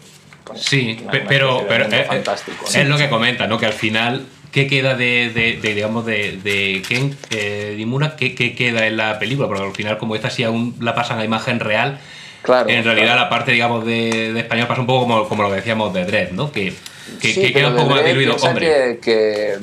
bueno, 0.47 0.61
Sí, 0.61 0.99
una- 1.03 1.11
pe- 1.11 1.19
una 1.21 1.29
pero, 1.29 1.49
especie 1.61 1.63
de 1.63 1.69
pero 1.69 1.85
mundo 1.85 1.97
es, 1.97 2.07
fantástico 2.07 2.65
¿no? 2.73 2.81
es 2.81 2.89
lo 2.89 2.97
que 2.99 3.09
comenta, 3.09 3.47
¿no? 3.47 3.59
Que 3.59 3.67
al 3.67 3.73
final, 3.73 4.27
¿qué 4.53 4.67
queda 4.67 4.95
de, 4.95 5.31
de- 5.35 5.59
de, 5.61 5.75
digamos, 5.75 6.07
de, 6.07 6.39
de 6.43 6.83
Ken 6.89 7.17
eh, 7.31 7.75
Nimura? 7.77 8.17
¿Qué, 8.17 8.35
qué 8.35 8.55
queda 8.55 8.87
en 8.87 8.97
la 8.97 9.19
película? 9.19 9.49
Porque 9.49 9.65
al 9.65 9.73
final, 9.75 9.99
como 9.99 10.15
esta 10.15 10.31
sí 10.31 10.45
aún 10.45 10.77
la 10.81 10.95
pasan 10.95 11.19
a 11.19 11.25
imagen 11.25 11.61
real, 11.61 11.99
Claro, 12.43 12.69
en 12.69 12.85
realidad 12.85 13.07
claro. 13.15 13.21
la 13.23 13.29
parte, 13.29 13.51
digamos, 13.51 13.85
de, 13.85 14.33
de 14.33 14.41
español 14.41 14.69
pasa 14.69 14.81
un 14.81 14.87
poco 14.87 15.01
como, 15.07 15.29
como 15.29 15.43
lo 15.43 15.49
que 15.51 15.57
decíamos 15.57 15.93
de 15.93 16.05
Dredd, 16.05 16.31
¿no? 16.31 16.53
Que, 16.53 16.73
que, 17.21 17.35
Sí, 17.35 17.41
que 17.41 17.53
queda 17.53 17.69
pero 17.69 17.69
un 17.71 17.77
poco 17.77 17.91
más 17.97 18.05
diluido. 18.05 18.37
Hombre, 18.37 18.67
que, 18.67 18.99
que, 19.01 19.57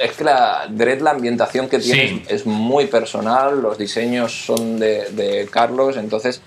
es 0.00 0.12
que 0.12 0.24
la 0.24 0.66
Dredd, 0.68 1.02
la 1.02 1.10
ambientación 1.10 1.68
que 1.68 1.78
tiene 1.78 2.08
Sí. 2.08 2.22
es, 2.28 2.46
muy 2.46 2.86
personal, 2.86 3.60
los 3.60 3.76
diseños 3.78 4.44
son 4.46 4.78
de, 4.78 5.10
de 5.10 5.48
Carlos, 5.50 5.96
entonces 5.96 6.40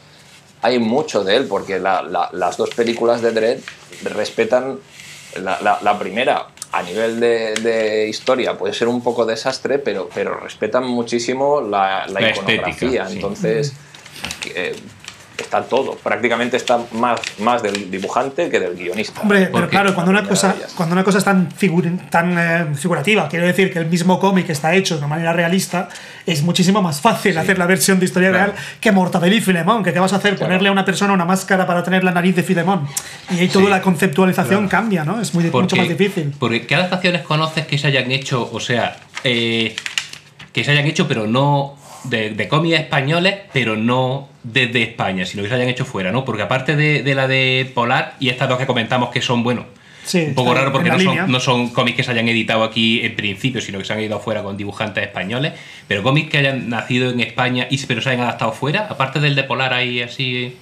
hay 0.61 0.79
mucho 0.79 1.23
de 1.23 1.35
él, 1.37 1.45
porque 1.47 1.79
la- 1.79 2.01
la- 2.01 2.29
las 2.33 2.57
dos 2.57 2.69
películas 2.71 3.21
de 3.21 3.31
Dredd 3.31 3.59
respetan 4.03 4.79
la, 5.41 5.99
primera. 5.99 6.47
A 6.71 6.81
nivel 6.81 7.19
de, 7.19 7.53
de 7.55 8.07
historia 8.07 8.57
puede 8.57 8.73
ser 8.73 8.87
un 8.87 9.01
poco 9.03 9.25
desastre, 9.25 9.77
pero, 9.77 10.09
pero 10.13 10.39
respetan 10.39 10.85
muchísimo 10.85 11.61
la, 11.61 12.05
iconografía. 12.07 13.03
estética, 13.03 13.07
sí. 13.07 13.15
Entonces, 13.15 13.73
eh, 14.55 14.75
está 15.37 15.61
todo. 15.63 15.95
Prácticamente 15.95 16.57
está 16.57 16.79
más, 16.93 17.19
más 17.39 17.63
del 17.63 17.89
dibujante 17.89 18.49
que 18.49 18.59
del 18.59 18.75
guionista. 18.75 19.21
Hombre, 19.21 19.49
pero 19.51 19.67
claro, 19.69 19.93
cuando 19.93 20.11
una 20.11 20.23
cosa, 20.27 20.55
cuando 20.75 20.93
una 20.93 21.03
cosa 21.03 21.17
es 21.17 21.23
tan, 21.23 21.49
figur- 21.51 22.09
tan 22.09 22.37
eh, 22.37 22.75
figurativa, 22.75 23.27
quiero 23.29 23.45
decir 23.45 23.71
que 23.71 23.79
el 23.79 23.87
mismo 23.87 24.19
cómic 24.19 24.49
está 24.49 24.73
hecho 24.75 24.95
de 24.95 24.99
una 24.99 25.07
manera 25.07 25.33
realista, 25.33 25.89
es 26.25 26.41
muchísimo 26.43 26.81
más 26.81 27.01
fácil 27.01 27.37
hacer 27.37 27.57
la 27.57 27.65
versión 27.65 27.99
de 27.99 28.05
historia 28.05 28.29
Claro. 28.29 28.53
real 28.53 28.57
que 28.79 28.91
Mortadelo 28.91 29.35
y 29.35 29.41
Filemón, 29.41 29.83
que 29.83 29.91
te 29.91 29.99
vas 29.99 30.13
a 30.13 30.17
hacer 30.17 30.37
ponerle 30.37 30.69
a 30.69 30.71
una 30.71 30.85
persona 30.85 31.13
una 31.13 31.25
máscara 31.25 31.65
para 31.67 31.83
tener 31.83 32.03
la 32.03 32.11
nariz 32.11 32.35
de 32.35 32.43
Filemón. 32.43 32.87
Y 33.31 33.39
ahí 33.39 33.47
toda 33.47 33.65
Sí. 33.65 33.71
la 33.71 33.81
conceptualización 33.81 34.67
cambia, 34.67 35.03
¿no? 35.03 35.19
Es 35.21 35.33
muy, 35.33 35.45
mucho 35.51 35.75
más 35.75 35.87
difícil. 35.89 36.33
Porque 36.39 36.65
¿qué 36.67 36.75
adaptaciones 36.75 37.21
conoces 37.23 37.65
que 37.67 37.77
se 37.77 37.87
hayan 37.87 38.11
hecho, 38.11 38.49
o 38.51 38.59
sea, 38.59 38.95
eh, 39.23 39.75
que 40.51 40.63
se 40.63 40.71
hayan 40.71 40.85
hecho, 40.85 41.07
pero 41.07 41.25
no 41.27 41.75
de, 42.05 42.31
de 42.31 42.47
cómics 42.47 42.79
españoles, 42.79 43.35
pero 43.51 43.75
no 43.75 44.29
desde 44.43 44.83
España, 44.83 45.25
sino 45.25 45.43
que 45.43 45.49
se 45.49 45.55
hayan 45.55 45.69
hecho 45.69 45.85
fuera, 45.85 46.11
¿no? 46.11 46.25
Porque 46.25 46.43
aparte 46.43 46.75
de, 46.75 47.03
de 47.03 47.15
la 47.15 47.27
de 47.27 47.71
Polar 47.73 48.15
y 48.19 48.29
estas 48.29 48.49
dos 48.49 48.57
que 48.57 48.65
comentamos 48.65 49.09
que 49.09 49.21
son, 49.21 49.43
bueno, 49.43 49.65
Sí, 50.05 50.25
un 50.27 50.35
poco 50.35 50.53
raro 50.53 50.71
porque 50.71 50.89
no 50.89 50.99
son, 50.99 51.31
no 51.31 51.39
son 51.39 51.69
cómics 51.69 51.97
que 51.97 52.03
se 52.03 52.11
hayan 52.11 52.27
editado 52.27 52.63
aquí 52.63 53.01
en 53.05 53.15
principio, 53.15 53.61
sino 53.61 53.79
que 53.79 53.85
se 53.85 53.93
han 53.93 53.99
editado 53.99 54.19
fuera 54.19 54.43
con 54.43 54.57
dibujantes 54.57 55.03
españoles, 55.03 55.53
pero 55.87 56.03
cómics 56.03 56.29
que 56.29 56.39
hayan 56.39 56.69
nacido 56.69 57.09
en 57.09 57.19
España 57.21 57.67
y 57.69 57.83
pero 57.85 58.01
se 58.01 58.09
hayan 58.09 58.23
adaptado 58.23 58.51
fuera, 58.51 58.87
aparte 58.89 59.19
del 59.19 59.35
de 59.35 59.43
Polar 59.43 59.73
ahí 59.73 60.01
así... 60.01 60.57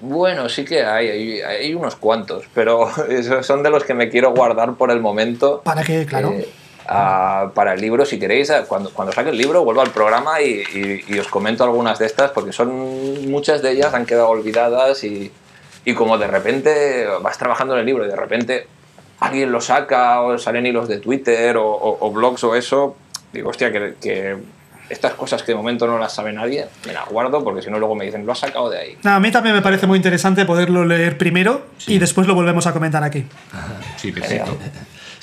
Bueno, 0.00 0.48
sí 0.48 0.64
que 0.64 0.82
hay, 0.82 1.08
hay, 1.08 1.40
hay 1.40 1.74
unos 1.74 1.96
cuantos, 1.96 2.44
pero 2.54 2.88
esos 3.10 3.46
son 3.46 3.62
de 3.62 3.70
los 3.70 3.84
que 3.84 3.94
me 3.94 4.08
quiero 4.08 4.32
guardar 4.32 4.74
por 4.74 4.90
el 4.90 5.00
momento. 5.00 5.62
Para 5.64 5.82
que, 5.82 6.04
claro. 6.04 6.32
eh, 6.32 6.48
a- 6.88 7.50
para 7.54 7.74
el 7.74 7.80
libro, 7.80 8.04
si 8.04 8.18
queréis, 8.18 8.50
a- 8.50 8.64
cuando, 8.64 8.90
cuando 8.90 9.12
saque 9.12 9.30
el 9.30 9.38
libro, 9.38 9.64
vuelvo 9.64 9.80
al 9.82 9.90
programa 9.90 10.40
y, 10.40 10.62
y- 10.74 11.04
y 11.14 11.18
os 11.18 11.28
comento 11.28 11.64
algunas 11.64 11.98
de 11.98 12.06
estas, 12.06 12.30
porque 12.30 12.52
son 12.52 13.30
muchas 13.30 13.62
de 13.62 13.72
ellas 13.72 13.92
han 13.94 14.06
quedado 14.06 14.28
olvidadas 14.28 15.02
y, 15.04 15.30
y 15.84 15.94
como 15.94 16.18
de 16.18 16.26
repente 16.26 17.06
vas 17.22 17.38
trabajando 17.38 17.74
en 17.74 17.80
el 17.80 17.86
libro 17.86 18.04
y 18.04 18.08
de 18.08 18.16
repente 18.16 18.66
alguien 19.20 19.50
lo 19.52 19.60
saca 19.60 20.20
o 20.22 20.36
salen 20.38 20.66
hilos 20.66 20.88
de 20.88 20.98
Twitter 20.98 21.56
o, 21.56 21.66
o- 21.66 21.98
o 22.06 22.10
blogs 22.12 22.44
o 22.44 22.54
eso, 22.54 22.96
digo, 23.32 23.50
hostia, 23.50 23.72
que, 23.72 23.94
que 24.00 24.36
estas 24.88 25.14
cosas 25.14 25.42
que 25.42 25.50
de 25.50 25.56
momento 25.56 25.88
no 25.88 25.98
las 25.98 26.14
sabe 26.14 26.32
nadie, 26.32 26.66
me 26.86 26.92
las 26.92 27.08
guardo 27.08 27.42
porque 27.42 27.60
si 27.62 27.70
no 27.70 27.78
luego 27.80 27.96
me 27.96 28.04
dicen, 28.04 28.24
lo 28.24 28.30
has 28.30 28.38
sacado 28.38 28.70
de 28.70 28.78
ahí. 28.78 28.98
No, 29.02 29.10
a 29.12 29.18
mí 29.20 29.32
también 29.32 29.56
me 29.56 29.62
parece 29.62 29.86
muy 29.88 29.96
interesante 29.96 30.44
poderlo 30.44 30.84
leer 30.84 31.18
primero 31.18 31.66
y 31.88 31.98
después 31.98 32.28
lo 32.28 32.34
volvemos 32.36 32.66
a 32.68 32.72
comentar 32.72 33.02
aquí. 33.02 33.24
Sí, 33.96 34.12
perfecto. 34.12 34.56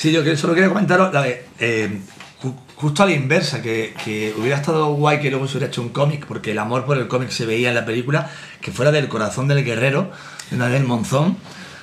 Sí, 0.03 0.11
yo 0.11 0.21
solo 0.35 0.53
quería 0.53 0.67
comentaros 0.67 1.13
la 1.13 1.21
de. 1.21 1.45
eh, 1.61 1.97
ju- 2.41 2.53
justo 2.75 3.03
a 3.03 3.05
la 3.05 3.13
inversa, 3.13 3.61
que, 3.61 3.93
que 4.03 4.33
hubiera 4.37 4.57
estado 4.57 4.87
guay 4.95 5.21
que 5.21 5.29
luego 5.31 5.47
se 5.47 5.53
hubiera 5.57 5.67
hecho 5.71 5.81
un 5.81 5.89
cómic, 5.89 6.25
porque 6.27 6.51
el 6.51 6.59
amor 6.59 6.83
por 6.83 6.97
el 6.97 7.07
cómic 7.07 7.29
se 7.29 7.45
veía 7.45 7.69
en 7.69 7.75
la 7.75 7.85
película, 7.85 8.29
que 8.59 8.73
fuera 8.73 8.91
del 8.91 9.07
corazón 9.07 9.47
del 9.47 9.63
guerrero, 9.63 10.11
de 10.49 10.57
una 10.57 10.67
del 10.67 10.83
Monzón. 10.83 11.37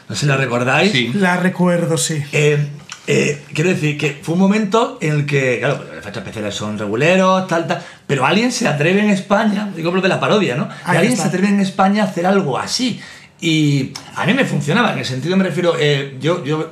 No 0.07 0.15
sé 0.15 0.21
si 0.21 0.27
la 0.27 0.37
recordáis. 0.37 0.93
Sí. 0.93 1.11
La 1.15 1.39
recuerdo, 1.39 1.97
sí. 1.97 2.23
Eh, 2.33 2.69
eh, 3.07 3.43
quiero 3.55 3.71
decir 3.71 3.97
que 3.97 4.21
fue 4.23 4.35
un 4.35 4.41
momento 4.41 4.99
en 5.01 5.15
el 5.15 5.25
que, 5.25 5.57
claro, 5.61 5.77
pues, 5.79 5.89
los 5.89 5.99
efectos 6.01 6.21
especiales 6.21 6.55
son 6.55 6.79
reguleros, 6.79 7.49
tal, 7.49 7.67
tal, 7.67 7.83
pero 8.07 8.27
alguien 8.27 8.53
se 8.53 8.69
atreve 8.69 9.01
en 9.01 9.09
España, 9.09 9.71
digo 9.75 9.91
lo 9.93 10.03
de 10.03 10.09
la 10.11 10.21
parodia, 10.21 10.57
¿no? 10.57 10.69
Alguien 10.85 11.13
está. 11.13 11.23
se 11.23 11.29
atreve 11.29 11.49
en 11.49 11.61
España 11.61 12.03
a 12.03 12.07
hacer 12.09 12.27
algo 12.27 12.59
así. 12.59 13.01
Y 13.41 13.95
a 14.15 14.27
mí 14.27 14.35
me 14.35 14.45
funcionaba, 14.45 14.93
en 14.93 14.99
el 14.99 15.07
sentido 15.07 15.39
me 15.39 15.45
refiero, 15.45 15.75
eh, 15.81 16.19
yo, 16.21 16.45
yo 16.45 16.71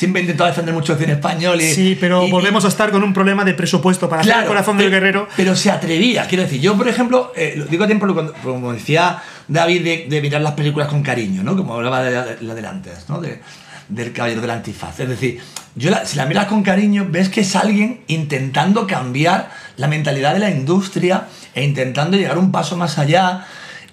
siempre 0.00 0.20
he 0.20 0.24
intentado 0.24 0.48
defender 0.48 0.74
mucho 0.74 0.94
el 0.94 0.98
cine 0.98 1.12
español. 1.12 1.60
Y, 1.60 1.74
Sí, 1.74 1.96
pero 2.00 2.26
y- 2.26 2.30
volvemos 2.30 2.64
a 2.64 2.68
estar 2.68 2.90
con 2.90 3.02
un 3.02 3.12
problema 3.12 3.44
de 3.44 3.52
presupuesto 3.52 4.08
para 4.08 4.22
hacer 4.22 4.34
el 4.38 4.46
corazón 4.46 4.78
del 4.78 4.90
guerrero. 4.90 5.28
Pero 5.36 5.54
se 5.54 5.70
atrevía, 5.70 6.26
quiero 6.26 6.44
decir, 6.44 6.58
yo 6.60 6.74
por 6.76 6.88
ejemplo, 6.88 7.32
eh, 7.36 7.52
lo 7.56 7.66
digo 7.66 7.84
a 7.84 7.86
tiempo 7.86 8.06
cuando- 8.14 8.32
como 8.42 8.72
decía 8.72 9.22
David, 9.46 9.84
de, 9.84 10.06
de 10.08 10.20
mirar 10.22 10.40
las 10.40 10.52
películas 10.54 10.88
con 10.88 11.02
cariño, 11.02 11.42
¿no? 11.42 11.54
Como 11.54 11.74
hablaba 11.74 12.02
de 12.02 12.10
la, 12.12 12.24
de 12.54 12.60
de 12.62 12.66
antes, 12.66 13.08
¿no? 13.08 13.20
De- 13.20 13.40
del 13.90 14.12
caballero 14.12 14.40
del 14.40 14.50
antifaz. 14.50 15.00
Es 15.00 15.08
decir, 15.08 15.40
yo 15.74 15.90
la- 15.90 16.06
si 16.06 16.16
la 16.16 16.24
miras 16.24 16.46
con 16.46 16.62
cariño, 16.62 17.06
ves 17.10 17.28
que 17.28 17.40
es 17.42 17.54
alguien 17.56 18.00
intentando 18.06 18.86
cambiar 18.86 19.50
la 19.76 19.86
mentalidad 19.88 20.32
de 20.32 20.40
la 20.40 20.48
industria 20.50 21.26
e 21.54 21.62
intentando 21.64 22.16
llegar 22.16 22.38
un 22.38 22.50
paso 22.52 22.76
más 22.76 22.98
allá. 22.98 23.44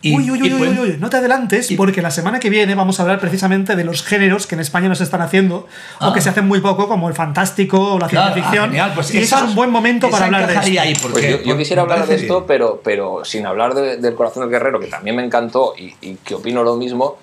Y- 0.01 0.15
uy, 0.15 0.29
uy, 0.29 0.37
y 0.37 0.41
uy, 0.43 0.53
uy, 0.53 0.57
pueden- 0.59 0.79
uy, 0.79 0.97
no 0.99 1.09
te 1.09 1.17
adelantes, 1.17 1.69
porque 1.75 2.01
la 2.03 2.11
semana 2.11 2.39
que 2.39 2.49
viene 2.51 2.75
vamos 2.75 2.99
a 2.99 3.03
hablar 3.03 3.19
precisamente 3.19 3.75
de 3.75 3.83
los 3.83 4.03
géneros 4.03 4.45
que 4.45 4.53
en 4.55 4.61
España 4.61 4.87
no 4.89 4.95
se 4.95 5.03
están 5.03 5.21
haciendo 5.21 5.67
o 5.99 6.05
Ah. 6.05 6.13
que 6.13 6.21
se 6.21 6.29
hacen 6.29 6.47
muy 6.47 6.61
poco, 6.61 6.87
como 6.87 7.07
el 7.09 7.15
fantástico 7.15 7.93
o 7.95 7.99
la 7.99 8.07
Claro, 8.07 8.33
ciencia 8.33 8.41
ah, 8.41 8.51
ficción. 8.51 8.69
genial, 8.69 8.91
pues 8.93 9.13
y 9.13 9.17
es 9.17 9.31
un 9.31 9.55
buen 9.55 9.71
momento 9.71 10.09
para 10.09 10.25
hablar 10.25 10.45
de 10.47 10.53
esto. 10.53 10.81
ahí, 10.81 10.93
Pues 10.93 11.11
porque- 11.13 11.31
yo, 11.31 11.41
yo 11.41 11.57
quisiera 11.57 11.81
hablar 11.81 12.05
de 12.05 12.15
esto, 12.15 12.45
pero, 12.45 12.79
pero 12.83 13.25
sin 13.25 13.45
hablar 13.47 13.73
de- 13.73 13.97
del 13.97 14.13
corazón 14.15 14.43
del 14.43 14.51
guerrero, 14.51 14.79
que 14.79 14.87
también 14.87 15.15
me 15.15 15.23
encantó 15.25 15.73
y, 15.77 15.95
y 16.01 16.15
que 16.23 16.35
opino 16.35 16.63
lo 16.63 16.75
mismo, 16.75 17.17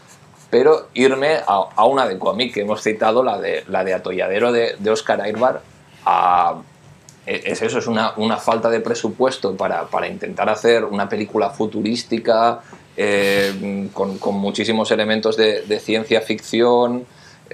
pero 0.51 0.89
irme 0.95 1.37
a, 1.47 1.65
a 1.77 1.85
una 1.85 2.07
de 2.07 2.19
cómic 2.19 2.55
que 2.55 2.63
hemos 2.63 2.83
citado, 2.83 3.23
la 3.23 3.39
de, 3.39 3.65
la 3.69 3.85
de 3.85 3.95
Atolladero 3.95 4.51
de, 4.53 4.75
de 4.79 4.91
Oscar 4.91 5.21
Airbar. 5.21 5.63
a- 6.07 6.57
es 7.27 7.63
eso, 7.63 7.79
es 7.79 7.87
una, 7.87 8.13
una 8.17 8.37
falta 8.37 8.69
de 8.71 8.81
presupuesto 8.81 9.57
para, 9.57 9.85
para 9.87 10.07
intentar 10.09 10.49
hacer 10.49 10.85
una 10.85 11.09
película 11.09 11.51
futurística 11.51 12.61
eh, 12.97 13.89
con, 13.93 14.19
con 14.19 14.35
muchísimos 14.37 14.91
elementos 14.91 15.37
de, 15.37 15.63
de 15.63 15.81
ciencia 15.81 16.21
ficción, 16.21 17.07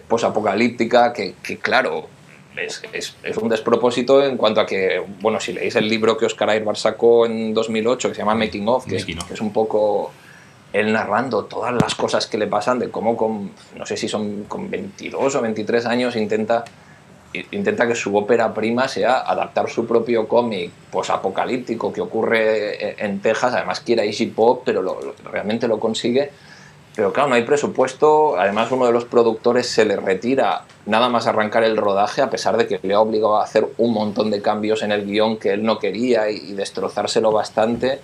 posapocalíptica, 0.08 1.12
que, 1.12 1.34
que 1.42 1.58
claro, 1.58 2.06
es, 2.56 2.82
es- 2.92 3.16
es 3.22 3.36
un 3.38 3.48
despropósito 3.48 4.22
en 4.24 4.36
cuanto 4.36 4.60
a 4.60 4.66
que, 4.66 5.02
bueno, 5.20 5.40
si 5.40 5.52
leéis 5.52 5.76
el 5.76 5.88
libro 5.88 6.16
que 6.16 6.26
Oscar 6.26 6.50
Airbar 6.50 6.76
sacó 6.76 7.24
en 7.26 7.54
2008, 7.54 8.08
que 8.08 8.14
se 8.14 8.20
llama 8.20 8.34
Making 8.34 8.68
Of, 8.68 8.86
que, 8.86 8.96
es, 8.96 9.02
Making 9.02 9.18
que 9.28 9.34
es 9.34 9.40
un 9.40 9.52
poco 9.52 10.12
él 10.72 10.92
narrando 10.92 11.44
todas 11.46 11.72
las 11.74 11.94
cosas 11.94 12.26
que 12.26 12.38
le 12.38 12.46
pasan, 12.46 12.78
de 12.78 12.90
cómo 12.90 13.16
con, 13.16 13.50
no 13.76 13.86
sé 13.86 13.96
si 13.96 14.08
son 14.08 14.44
con 14.44 14.70
22 14.70 15.34
o 15.34 15.40
23 15.40 15.86
años 15.86 16.14
intenta, 16.16 16.64
intenta 17.32 17.86
que 17.86 17.94
su 17.94 18.16
ópera 18.16 18.52
prima 18.52 18.88
sea 18.88 19.20
adaptar 19.20 19.70
su 19.70 19.86
propio 19.86 20.26
cómic 20.26 20.70
posapocalíptico 20.90 21.92
que 21.92 22.00
ocurre 22.00 22.90
e- 22.90 22.96
en 22.98 23.20
Texas, 23.20 23.54
además 23.54 23.80
quiere 23.80 24.06
easy 24.06 24.26
pop, 24.26 24.62
pero 24.64 25.14
realmente 25.30 25.68
lo 25.68 25.78
consigue. 25.78 26.30
Pero 26.96 27.12
claro, 27.12 27.28
no 27.28 27.36
hay 27.36 27.44
presupuesto. 27.44 28.36
Además, 28.36 28.72
uno 28.72 28.84
de 28.84 28.92
los 28.92 29.04
productores 29.04 29.68
se 29.68 29.84
le 29.84 29.96
retira 29.96 30.64
nada 30.86 31.08
más 31.08 31.26
arrancar 31.26 31.62
el 31.62 31.76
rodaje, 31.76 32.20
a 32.20 32.30
pesar 32.30 32.56
de 32.56 32.66
que 32.66 32.80
le 32.82 32.94
ha 32.94 33.00
obligado 33.00 33.36
a 33.36 33.44
hacer 33.44 33.68
un 33.78 33.92
montón 33.92 34.30
de 34.30 34.42
cambios 34.42 34.82
en 34.82 34.90
el 34.90 35.06
guion 35.06 35.36
que 35.36 35.52
él 35.52 35.62
no 35.62 35.78
quería 35.78 36.30
y 36.30 36.52
destrozárselo 36.52 37.30
bastante. 37.30 38.00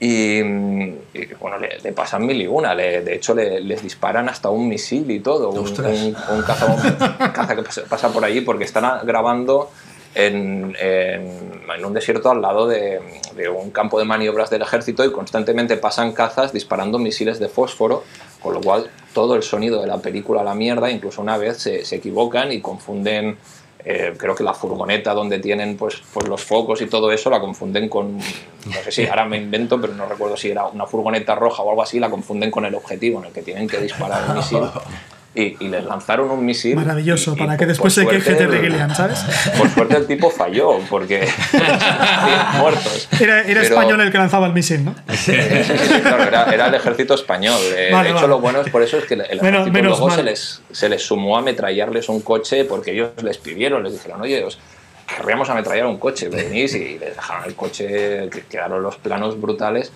Y, 0.00 0.38
y, 0.40 1.26
bueno, 1.40 1.58
le, 1.58 1.78
le 1.82 1.92
pasan 1.92 2.24
mil 2.24 2.40
y 2.40 2.46
una. 2.46 2.74
le- 2.74 3.02
de 3.02 3.14
hecho, 3.16 3.34
le- 3.34 3.60
les 3.60 3.82
disparan 3.82 4.28
hasta 4.28 4.48
un 4.48 4.68
misil 4.68 5.10
y 5.10 5.20
todo. 5.20 5.50
Un, 5.50 5.58
un- 5.68 6.16
un 6.36 6.42
caza, 6.42 6.66
un 6.66 7.28
caza 7.32 7.56
que 7.56 7.62
pasa, 7.62 7.82
pasa 7.88 8.08
por 8.12 8.24
allí 8.24 8.40
porque 8.42 8.64
están 8.64 9.04
grabando 9.06 9.70
en, 10.14 10.76
en- 10.80 11.62
en 11.76 11.84
un 11.84 11.92
desierto 11.92 12.30
al 12.30 12.40
lado 12.42 12.66
de, 12.68 13.00
de 13.36 13.48
un 13.48 13.70
campo 13.70 13.98
de 13.98 14.04
maniobras 14.04 14.50
del 14.50 14.62
ejército 14.62 15.04
y 15.04 15.12
constantemente 15.12 15.76
pasan 15.76 16.12
cazas 16.12 16.52
disparando 16.52 16.98
misiles 16.98 17.38
de 17.40 17.48
fósforo, 17.48 18.04
con 18.42 18.54
lo 18.54 18.60
cual 18.60 18.88
todo 19.12 19.34
el 19.34 19.42
sonido 19.42 19.80
de 19.80 19.86
la 19.88 19.98
película 19.98 20.40
a 20.42 20.44
la 20.44 20.54
mierda, 20.54 20.90
incluso 20.90 21.20
una 21.22 21.36
vez 21.38 21.58
se, 21.58 21.84
se 21.84 21.96
equivocan 21.96 22.52
y 22.52 22.60
confunden, 22.60 23.36
eh, 23.84 24.14
creo 24.16 24.34
que 24.34 24.44
la 24.44 24.54
furgoneta 24.54 25.14
donde 25.14 25.38
tienen 25.38 25.76
pues, 25.76 26.02
pues 26.12 26.28
los 26.28 26.42
focos 26.42 26.80
y 26.82 26.86
todo 26.86 27.12
eso, 27.12 27.30
la 27.30 27.40
confunden 27.40 27.88
con, 27.88 28.18
no 28.18 28.82
sé 28.84 28.90
si 28.90 29.06
ahora 29.06 29.24
me 29.24 29.36
invento, 29.36 29.80
pero 29.80 29.94
no 29.94 30.06
recuerdo 30.06 30.36
si 30.36 30.50
era 30.50 30.66
una 30.66 30.86
furgoneta 30.86 31.34
roja 31.34 31.62
o 31.62 31.70
algo 31.70 31.82
así, 31.82 31.98
la 31.98 32.10
confunden 32.10 32.50
con 32.50 32.64
el 32.64 32.74
objetivo 32.74 33.20
en 33.20 33.26
el 33.26 33.32
que 33.32 33.42
tienen 33.42 33.68
que 33.68 33.78
disparar 33.78 34.30
el 34.30 34.36
misil. 34.36 34.62
Y, 35.34 35.56
y 35.64 35.68
les 35.68 35.84
lanzaron 35.84 36.30
un 36.30 36.44
misil. 36.44 36.74
Maravilloso, 36.74 37.32
y- 37.32 37.34
y 37.34 37.36
para 37.38 37.50
por- 37.52 37.58
que 37.58 37.66
después 37.66 37.92
se 37.92 38.06
queje 38.06 38.34
Terry 38.34 38.60
Gilliam, 38.60 38.92
¿sabes? 38.94 39.20
Por 39.56 39.68
suerte 39.70 39.96
el 39.96 40.06
tipo 40.06 40.30
falló, 40.30 40.78
porque 40.90 41.28
muertos. 42.58 43.08
Era, 43.20 43.40
era 43.42 43.46
Pero- 43.46 43.62
español 43.62 44.00
el 44.00 44.10
que 44.10 44.18
lanzaba 44.18 44.46
el 44.46 44.52
misil, 44.52 44.84
¿no? 44.84 44.94
Sí, 45.10 45.32
sí, 45.34 45.74
sí, 45.78 46.00
claro, 46.00 46.24
era, 46.24 46.44
era 46.52 46.66
el 46.66 46.74
ejército 46.74 47.14
español. 47.14 47.60
Eh, 47.76 47.90
Vale, 47.92 48.08
de 48.08 48.14
hecho, 48.14 48.22
vale. 48.22 48.28
lo 48.28 48.40
bueno 48.40 48.60
es 48.62 48.70
por 48.70 48.82
eso 48.82 48.98
es 48.98 49.04
que 49.04 49.14
el 49.14 49.20
ejército 49.22 49.44
Menos- 49.44 49.70
menos 49.70 49.98
luego 50.00 50.14
se 50.14 50.22
les, 50.22 50.62
se 50.72 50.88
les 50.88 51.02
sumó 51.02 51.36
a 51.36 51.40
ametrallarles 51.40 52.08
un 52.08 52.20
coche 52.22 52.64
porque 52.64 52.92
ellos 52.92 53.10
les 53.22 53.38
pidieron, 53.38 53.82
les 53.82 53.92
dijeron, 53.92 54.20
oye, 54.22 54.42
os 54.44 54.58
querríamos 55.06 55.48
ametrallar 55.50 55.86
un 55.86 55.98
coche, 55.98 56.28
venís 56.28 56.74
y 56.74 56.98
les 56.98 57.14
dejaron 57.16 57.44
el 57.44 57.54
coche, 57.54 58.28
que 58.30 58.42
quedaron 58.50 58.82
los 58.82 58.96
planos 58.96 59.40
brutales. 59.40 59.92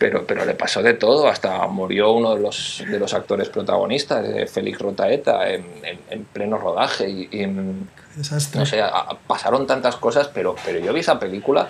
Pero, 0.00 0.26
pero 0.26 0.46
le 0.46 0.54
pasó 0.54 0.82
de 0.82 0.94
todo, 0.94 1.28
hasta 1.28 1.66
murió 1.66 2.12
uno 2.12 2.34
de 2.34 2.40
los, 2.40 2.82
de 2.90 2.98
los 2.98 3.12
actores 3.12 3.50
protagonistas, 3.50 4.26
eh, 4.26 4.46
Félix 4.46 4.78
Rotaeta, 4.78 5.48
en, 5.50 5.62
en- 5.84 6.00
en 6.08 6.24
pleno 6.24 6.56
rodaje. 6.56 7.06
Y, 7.08 7.28
y, 7.30 7.46
no 7.46 8.64
sé, 8.64 8.80
a- 8.80 9.08
pasaron 9.26 9.66
tantas 9.66 9.96
cosas, 9.96 10.28
pero, 10.28 10.56
pero 10.64 10.78
yo 10.78 10.94
vi 10.94 11.00
esa 11.00 11.18
película 11.20 11.68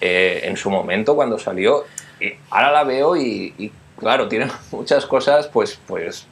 eh, 0.00 0.40
en 0.44 0.56
su 0.56 0.70
momento 0.70 1.14
cuando 1.14 1.38
salió 1.38 1.84
y 2.20 2.32
ahora 2.50 2.72
la 2.72 2.84
veo 2.84 3.16
y, 3.16 3.52
y, 3.58 3.70
claro, 3.98 4.28
tiene 4.28 4.46
muchas 4.72 5.04
cosas 5.04 5.46
pues, 5.48 5.78
pues 5.86 6.26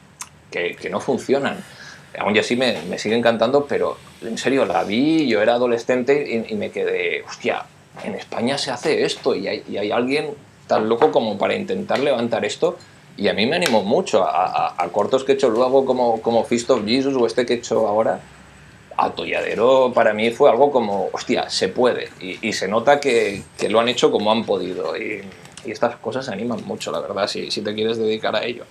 que, 0.49 0.75
que 0.75 0.89
no 0.89 0.99
funcionan. 0.99 1.57
Aún 2.17 2.35
así 2.35 2.55
me, 2.55 2.81
me 2.89 2.97
sigue 2.97 3.15
encantando, 3.15 3.67
pero 3.67 3.95
en 4.23 4.39
serio, 4.39 4.65
la 4.65 4.83
vi, 4.83 5.27
yo 5.27 5.39
era 5.39 5.53
adolescente 5.53 6.25
y, 6.49 6.51
y 6.51 6.55
me 6.57 6.71
quedé, 6.71 7.21
hostia, 7.29 7.63
en 8.03 8.15
España 8.15 8.57
se 8.57 8.71
hace 8.71 9.03
esto 9.05 9.35
y 9.35 9.47
hay, 9.47 9.63
y 9.69 9.77
hay 9.77 9.91
alguien 9.91 10.31
tan 10.67 10.87
loco 10.89 11.11
como 11.11 11.37
para 11.37 11.55
intentar 11.55 11.99
levantar 11.99 12.45
esto. 12.45 12.77
Y 13.17 13.29
a 13.29 13.33
mí 13.33 13.45
me 13.47 13.55
animó 13.55 13.81
mucho 13.81 14.23
a, 14.23 14.45
a- 14.45 14.75
a 14.83 14.87
cortos 14.89 15.23
que 15.23 15.31
he 15.31 15.35
hecho 15.35 15.49
luego 15.49 15.85
como, 15.85 16.21
como 16.21 16.43
Fist 16.43 16.69
of 16.69 16.85
Jesus 16.85 17.15
o 17.15 17.25
este 17.25 17.45
que 17.45 17.53
he 17.53 17.57
hecho 17.57 17.87
ahora. 17.87 18.19
Atolladero 18.95 19.91
para 19.93 20.13
mí 20.13 20.31
fue 20.31 20.49
algo 20.49 20.71
como, 20.71 21.09
hostia, 21.13 21.49
se 21.49 21.67
puede. 21.69 22.09
Y, 22.19 22.47
y 22.47 22.53
se 22.53 22.67
nota 22.67 22.99
que, 22.99 23.43
que 23.57 23.69
lo 23.69 23.79
han 23.79 23.89
hecho 23.89 24.11
como 24.11 24.31
han 24.31 24.43
podido. 24.43 24.97
Y, 24.97 25.21
y 25.65 25.71
estas 25.71 25.95
cosas 25.97 26.29
animan 26.29 26.63
mucho, 26.65 26.91
la 26.91 26.99
verdad, 26.99 27.27
si, 27.27 27.49
si 27.51 27.61
te 27.61 27.73
quieres 27.73 27.97
dedicar 27.97 28.35
a 28.35 28.43
ello. 28.43 28.63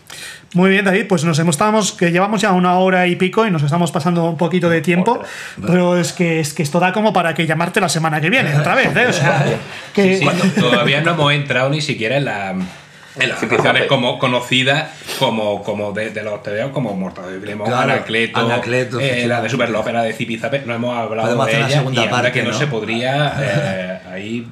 Muy 0.55 0.70
bien, 0.70 0.84
David, 0.84 1.07
pues 1.09 1.24
nos 1.24 1.39
hemos 1.39 1.57
estamos 1.57 1.93
que 1.93 2.11
llevamos 2.12 2.41
ya 2.41 2.53
una 2.53 2.78
hora 2.78 3.07
y 3.07 3.16
pico 3.16 3.47
y 3.47 3.51
nos 3.51 3.62
estamos 3.62 3.91
pasando 3.91 4.24
un 4.24 4.37
poquito 4.37 4.68
de 4.68 4.80
tiempo, 4.80 5.12
Otra. 5.12 5.28
pero 5.66 5.99
es 5.99 6.12
que 6.12 6.41
es 6.41 6.55
que 6.55 6.62
esto 6.62 6.78
da 6.78 6.93
como 6.93 7.12
para 7.12 7.34
que 7.34 7.47
llamarte 7.47 7.80
la 7.80 7.89
semana 7.89 8.20
que 8.20 8.30
viene 8.30 8.57
otra 8.57 8.74
vez, 8.74 8.95
¿eh? 8.97 9.07
O 9.09 9.12
sea, 9.12 9.45
que 9.93 10.18
Sí, 10.18 10.28
todavía 10.61 11.01
no 11.01 11.12
hemos 11.12 11.32
entrado 11.32 11.70
ni 11.70 11.80
siquiera 11.80 12.16
en 12.16 12.24
la 12.24 12.55
en 13.18 13.28
las 13.30 13.39
ficciones 13.39 13.87
como 13.87 14.18
conocidas 14.18 14.91
como, 15.18 15.62
como 15.62 15.93
de, 15.93 16.11
de 16.11 16.22
los 16.22 16.43
TVO 16.43 16.70
como 16.70 16.95
Mortadelo 16.95 17.39
y 17.39 17.41
Filemón, 17.41 17.66
Claro, 17.66 17.93
Anacleto, 17.93 18.41
Anacleto, 18.41 19.01
eh, 19.01 19.01
la 19.01 19.07
de 19.07 19.12
efectivamente. 19.47 19.51
Super 19.51 19.70
López, 19.70 19.95
la 19.95 20.03
de 20.03 20.12
Zipizape, 20.12 20.62
no 20.66 20.74
hemos 20.74 20.97
hablado 20.97 21.28
Podemos 21.28 21.47
de 21.47 21.53
hacer 21.53 21.61
una 21.61 21.68
ella 21.68 21.78
segunda 21.78 22.01
y 22.01 22.05
anda 22.05 22.16
parte, 22.16 22.32
que 22.32 22.43
no, 22.43 22.51
¿no? 22.51 22.59
se 22.59 22.66
podría 22.66 23.34
eh, 23.41 23.99
ahí 24.12 24.47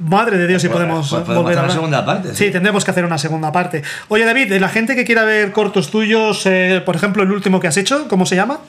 Madre 0.00 0.38
de 0.38 0.46
Dios, 0.46 0.62
si 0.62 0.68
podemos 0.68 1.08
pues 1.10 1.22
podemos 1.22 1.44
volver 1.44 1.58
hacer 1.58 1.62
a 1.62 1.64
una 1.66 1.72
segunda 1.74 2.04
parte, 2.06 2.28
Sí, 2.34 2.46
sí. 2.46 2.50
tendremos 2.50 2.84
que 2.84 2.90
hacer 2.90 3.04
una 3.04 3.18
segunda 3.18 3.52
parte. 3.52 3.82
Oye, 4.08 4.24
David, 4.24 4.52
la 4.58 4.68
gente 4.70 4.96
que 4.96 5.04
quiera 5.04 5.24
ver 5.24 5.52
cortos 5.52 5.90
tuyos, 5.90 6.46
eh, 6.46 6.82
por 6.84 6.96
ejemplo, 6.96 7.22
el 7.22 7.30
último 7.30 7.60
que 7.60 7.68
has 7.68 7.76
hecho, 7.76 8.08
¿cómo 8.08 8.24
se 8.26 8.34
llama? 8.34 8.60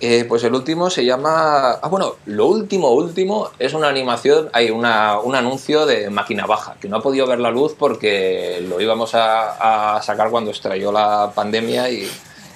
Eh, 0.00 0.26
pues 0.28 0.44
el 0.44 0.54
último 0.54 0.90
se 0.90 1.04
llama. 1.04 1.72
Ah, 1.82 1.88
bueno, 1.88 2.14
lo 2.26 2.46
último, 2.46 2.90
último 2.92 3.50
es 3.58 3.74
una 3.74 3.88
animación, 3.88 4.48
hay 4.52 4.70
una, 4.70 5.18
un 5.18 5.34
anuncio 5.34 5.86
de 5.86 6.08
máquina 6.08 6.46
baja, 6.46 6.76
que 6.80 6.88
no 6.88 6.98
ha 6.98 7.02
podido 7.02 7.26
ver 7.26 7.40
la 7.40 7.50
luz 7.50 7.74
porque 7.76 8.64
lo 8.68 8.80
íbamos 8.80 9.16
a, 9.16 9.96
a 9.96 10.02
sacar 10.02 10.30
cuando 10.30 10.52
estalló 10.52 10.92
la 10.92 11.32
pandemia 11.34 11.90
y, 11.90 12.08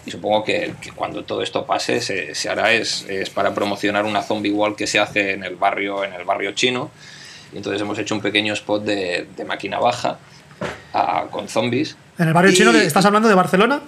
y 0.06 0.10
supongo 0.12 0.44
que, 0.44 0.74
que 0.80 0.92
cuando 0.92 1.24
todo 1.24 1.42
esto 1.42 1.66
pase 1.66 2.00
se, 2.00 2.32
se 2.36 2.48
hará. 2.48 2.72
Es, 2.72 3.06
es 3.08 3.28
para 3.30 3.52
promocionar 3.52 4.04
una 4.04 4.22
zombie 4.22 4.52
wall 4.52 4.76
que 4.76 4.86
se 4.86 5.00
hace 5.00 5.32
en 5.32 5.42
el 5.42 5.56
barrio, 5.56 6.04
en 6.04 6.12
el 6.12 6.24
barrio 6.24 6.52
chino. 6.52 6.92
Y 7.52 7.56
entonces 7.58 7.80
hemos 7.82 7.98
hecho 7.98 8.14
un 8.14 8.20
pequeño 8.20 8.52
spot 8.54 8.84
de, 8.84 9.26
de 9.36 9.44
máquina 9.44 9.78
baja 9.78 10.18
ah, 10.94 11.24
con 11.30 11.48
zombies. 11.48 11.96
En 12.18 12.28
el 12.28 12.34
barrio 12.34 12.50
Y- 12.52 12.54
chino, 12.54 12.72
de- 12.72 12.86
¿estás 12.86 13.04
hablando 13.04 13.28
de 13.28 13.34
Barcelona? 13.34 13.80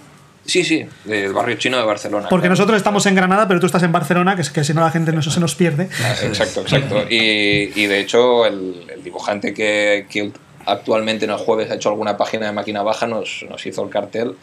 Sí, 0.46 0.62
sí, 0.62 0.84
del 1.04 1.32
barrio 1.32 1.56
chino 1.56 1.78
de 1.78 1.84
Barcelona. 1.84 2.28
Porque 2.28 2.42
claro. 2.48 2.52
nosotros 2.52 2.76
estamos 2.76 3.06
en 3.06 3.14
Granada, 3.14 3.48
pero 3.48 3.60
tú 3.60 3.66
estás 3.66 3.82
en 3.82 3.92
Barcelona, 3.92 4.36
que, 4.36 4.42
es 4.42 4.50
que 4.50 4.62
si 4.62 4.74
no 4.74 4.82
la 4.82 4.90
gente 4.90 5.10
no 5.12 5.22
se 5.22 5.40
nos 5.40 5.54
pierde. 5.54 5.84
Exacto, 6.22 6.60
exacto. 6.60 7.04
Y, 7.08 7.72
y 7.74 7.86
de 7.86 8.00
hecho, 8.00 8.44
el, 8.44 8.84
el 8.94 9.02
dibujante 9.02 9.54
que, 9.54 10.06
que 10.10 10.30
actualmente 10.66 11.24
en 11.24 11.30
el 11.30 11.38
jueves 11.38 11.70
ha 11.70 11.76
hecho 11.76 11.88
alguna 11.88 12.18
página 12.18 12.44
de 12.44 12.52
máquina 12.52 12.82
baja 12.82 13.06
nos, 13.06 13.46
nos 13.48 13.64
hizo 13.64 13.82
el 13.84 13.88
cartel. 13.88 14.34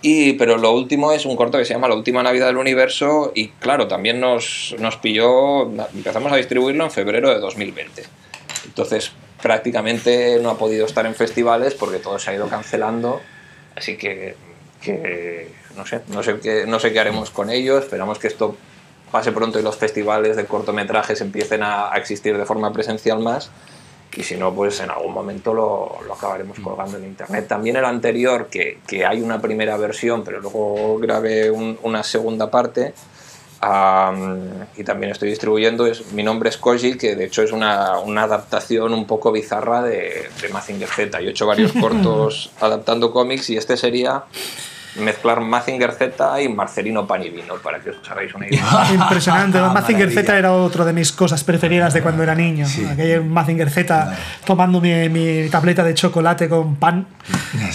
Y, 0.00 0.32
pero 0.34 0.56
lo 0.56 0.72
último 0.72 1.12
es 1.12 1.26
un 1.26 1.36
corto 1.36 1.58
que 1.58 1.66
se 1.66 1.74
llama 1.74 1.88
La 1.88 1.94
última 1.94 2.22
Navidad 2.22 2.46
del 2.46 2.56
Universo 2.56 3.30
y 3.34 3.48
claro, 3.48 3.86
también 3.86 4.20
nos, 4.20 4.74
nos 4.78 4.96
pilló, 4.96 5.64
empezamos 5.94 6.32
a 6.32 6.36
distribuirlo 6.36 6.84
en 6.84 6.90
febrero 6.90 7.28
de 7.28 7.38
2020. 7.40 8.02
Entonces 8.74 9.12
prácticamente 9.40 10.40
no 10.42 10.50
ha 10.50 10.58
podido 10.58 10.84
estar 10.84 11.06
en 11.06 11.14
festivales 11.14 11.74
porque 11.74 12.00
todo 12.00 12.18
se 12.18 12.30
ha 12.30 12.34
ido 12.34 12.48
cancelando, 12.48 13.20
así 13.76 13.96
que, 13.96 14.34
que 14.82 15.48
no, 15.76 15.86
sé, 15.86 16.00
no, 16.08 16.24
sé 16.24 16.40
qué, 16.40 16.64
no 16.66 16.80
sé 16.80 16.92
qué 16.92 16.98
haremos 16.98 17.30
con 17.30 17.50
ello, 17.50 17.78
esperamos 17.78 18.18
que 18.18 18.26
esto 18.26 18.56
pase 19.12 19.30
pronto 19.30 19.60
y 19.60 19.62
los 19.62 19.76
festivales 19.76 20.34
de 20.36 20.46
cortometrajes 20.46 21.20
empiecen 21.20 21.62
a, 21.62 21.90
existir 21.94 22.36
de 22.36 22.44
forma 22.44 22.72
presencial 22.72 23.20
más. 23.20 23.48
Y 24.16 24.24
si 24.24 24.36
no, 24.36 24.52
pues 24.52 24.80
en 24.80 24.90
algún 24.90 25.12
momento 25.12 25.54
lo, 25.54 25.98
lo 26.04 26.14
acabaremos 26.14 26.58
colgando 26.58 26.98
en 26.98 27.04
internet. 27.04 27.46
También 27.46 27.76
el 27.76 27.84
anterior, 27.84 28.48
que, 28.48 28.78
que 28.88 29.06
hay 29.06 29.20
una 29.20 29.40
primera 29.40 29.76
versión, 29.76 30.24
pero 30.24 30.40
luego 30.40 30.98
grabé 30.98 31.50
un- 31.50 31.78
una 31.82 32.02
segunda 32.02 32.50
parte, 32.50 32.92
y 34.76 34.84
también 34.84 35.12
estoy 35.12 35.30
distribuyendo. 35.30 35.86
Es, 35.86 36.12
mi 36.12 36.22
nombre 36.22 36.48
es 36.50 36.56
Koji, 36.56 36.96
que 36.96 37.16
de 37.16 37.24
hecho 37.24 37.42
es 37.42 37.52
una, 37.52 37.98
una 37.98 38.24
adaptación 38.24 38.92
un 38.92 39.06
poco 39.06 39.32
bizarra 39.32 39.82
de, 39.82 40.28
de 40.40 40.48
Mazinger 40.50 40.88
Z. 40.88 41.20
Yo 41.20 41.28
he 41.28 41.30
hecho 41.30 41.46
varios 41.46 41.72
cortos 41.80 42.50
adaptando 42.60 43.12
cómics 43.12 43.50
y 43.50 43.56
este 43.56 43.76
sería 43.76 44.24
mezclar 44.96 45.40
Mazinger 45.40 45.92
Z 45.92 46.42
y 46.42 46.48
Marcelino 46.48 47.06
Panivino, 47.06 47.56
para 47.56 47.80
que 47.80 47.90
os 47.90 48.10
hagáis 48.10 48.34
una 48.34 48.46
idea. 48.46 48.64
Impresionante. 48.94 49.58
Ah, 49.58 49.70
Mazinger 49.72 50.10
Z 50.10 50.38
era 50.38 50.52
otro 50.52 50.84
de 50.84 50.92
mis 50.92 51.12
cosas 51.12 51.42
preferidas 51.44 51.94
de 51.94 52.02
cuando 52.02 52.22
era 52.22 52.34
niño. 52.34 52.66
Sí. 52.66 52.84
Aquel 52.84 53.24
Mazinger 53.24 53.70
Z 53.70 54.16
tomando 54.44 54.80
mi, 54.80 55.08
mi 55.08 55.48
tableta 55.48 55.82
de 55.82 55.94
chocolate 55.94 56.48
con 56.48 56.76
pan. 56.76 57.06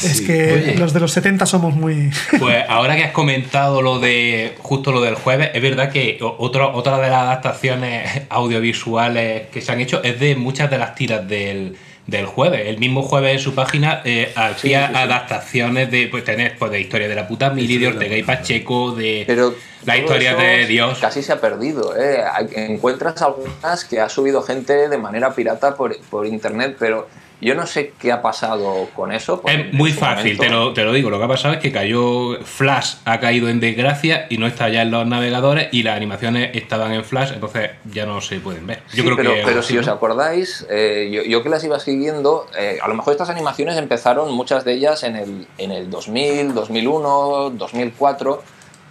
Es 0.04 0.22
que 0.22 0.54
Oye. 0.54 0.78
los 0.78 0.94
de 0.94 1.00
los 1.00 1.12
70 1.12 1.46
somos 1.46 1.74
muy. 1.76 2.12
Pues 2.40 2.64
ahora 2.70 2.96
que 2.96 3.04
has 3.04 3.12
comentado 3.12 3.82
lo 3.82 4.00
de 4.00 4.56
justo 4.60 4.92
lo 4.92 5.02
del 5.02 5.16
jueves, 5.16 5.52
es 5.54 5.62
verdad 5.62 5.92
que 5.92 6.20
otro, 6.22 6.74
otra 6.74 6.98
de 7.00 7.10
las 7.10 7.24
adaptaciones 7.24 8.24
audiovisuales 8.30 9.48
que 9.48 9.62
se 9.62 9.72
han 9.72 9.80
hecho 9.80 10.02
es 10.04 10.20
de 10.20 10.36
muchas 10.36 10.70
de 10.70 10.78
las 10.78 10.96
tiras 10.96 11.28
del, 11.28 11.76
del 12.10 12.26
jueves. 12.26 12.68
El 12.68 12.80
mismo 12.80 13.04
jueves 13.04 13.34
en 13.34 13.40
su 13.40 13.56
página 13.56 14.02
eh, 14.04 14.32
hacía 14.36 14.88
sí, 14.88 14.94
sí. 14.94 15.00
adaptaciones 15.00 15.92
de 15.92 16.08
pues 16.08 16.24
tener 16.24 16.58
pues, 16.58 16.72
de 16.72 16.82
historia 16.82 17.08
de 17.08 17.16
la 17.16 17.28
puta 17.28 17.50
mili, 17.52 17.78
de 17.78 17.88
Ortega 17.88 18.18
y 18.18 18.24
Pacheco, 18.24 18.92
de 18.92 19.24
Pero 19.28 19.54
la 19.86 19.98
historia 19.98 20.36
de 20.36 20.66
Dios. 20.66 21.00
Casi 21.00 21.24
se 21.24 21.34
ha 21.34 21.42
perdido. 21.42 21.96
¿eh? 21.96 22.24
Encuentras 22.56 23.22
algunas 23.22 23.86
que 23.86 24.00
ha 24.00 24.10
subido 24.10 24.42
gente 24.42 24.90
de 24.90 24.98
manera 24.98 25.34
pirata 25.34 25.76
por, 25.76 25.98
por 26.10 26.26
internet, 26.26 26.76
pero 26.80 27.08
yo 27.42 27.56
no 27.56 27.66
sé 27.66 27.94
qué 28.00 28.12
ha 28.12 28.22
pasado 28.22 28.90
con 28.96 29.12
eso. 29.12 29.42
Es 29.46 29.74
muy 29.74 29.92
fácil, 29.92 30.36
momento- 30.38 30.44
te 30.44 30.50
lo, 30.50 30.74
te 30.74 30.84
lo 30.84 30.94
digo. 30.94 31.10
Lo 31.10 31.18
que 31.20 31.26
ha 31.26 31.28
pasado 31.28 31.54
es 31.54 31.60
que 31.60 31.72
cayó 31.72 32.40
Flash, 32.44 32.96
ha 33.06 33.20
caído 33.20 33.50
en 33.50 33.60
desgracia 33.60 34.28
y 34.30 34.38
no 34.38 34.48
está 34.48 34.70
ya 34.70 34.82
en 34.82 34.92
los 34.92 35.06
navegadores 35.08 35.70
y 35.72 35.84
las 35.84 35.96
animaciones 35.96 36.52
estaban 36.56 36.92
en 36.94 37.04
Flash, 37.04 37.32
entonces 37.34 37.72
ya 37.92 38.06
no 38.06 38.22
se 38.22 38.40
pueden 38.40 38.68
ver. 38.68 38.80
Yo 38.94 38.96
Sí, 38.98 39.02
creo 39.04 39.16
pero, 39.16 39.34
que. 39.36 39.42
pero 39.46 39.64
si 39.64 39.78
os 39.78 39.88
acordáis, 39.88 40.66
eh, 40.70 41.10
yo, 41.12 41.24
yo 41.24 41.44
que 41.44 41.50
las 41.50 41.64
iba 41.64 41.80
siguiendo, 41.80 42.46
eh, 42.58 42.78
a 42.82 42.88
lo 42.88 42.96
mejor 42.96 43.12
estas 43.14 43.30
animaciones 43.30 43.78
empezaron, 43.78 44.32
muchas 44.34 44.66
de 44.66 44.74
ellas, 44.74 45.04
en 45.04 45.16
el, 45.16 45.48
en 45.58 45.72
el 45.72 45.90
2000, 45.90 46.54
2001, 46.54 47.52
2004, 47.52 48.44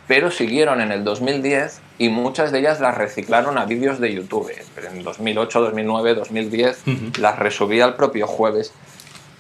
pero 0.09 0.31
siguieron 0.31 0.81
en 0.81 0.91
el 0.91 1.05
2010 1.05 1.81
y 1.99 2.09
muchas 2.09 2.51
de 2.51 2.59
ellas 2.61 2.81
las 2.81 2.97
reciclaron 2.97 3.59
a 3.59 3.67
vídeos 3.67 4.01
de 4.01 4.13
YouTube. 4.13 4.51
Pero 4.75 4.89
en 4.89 5.05
2008, 5.05 5.61
2009, 5.61 6.15
2010 6.15 6.79
Ujú. 6.87 7.21
las 7.21 7.39
resubí 7.39 7.81
al 7.81 7.95
propio 7.95 8.27
jueves. 8.27 8.73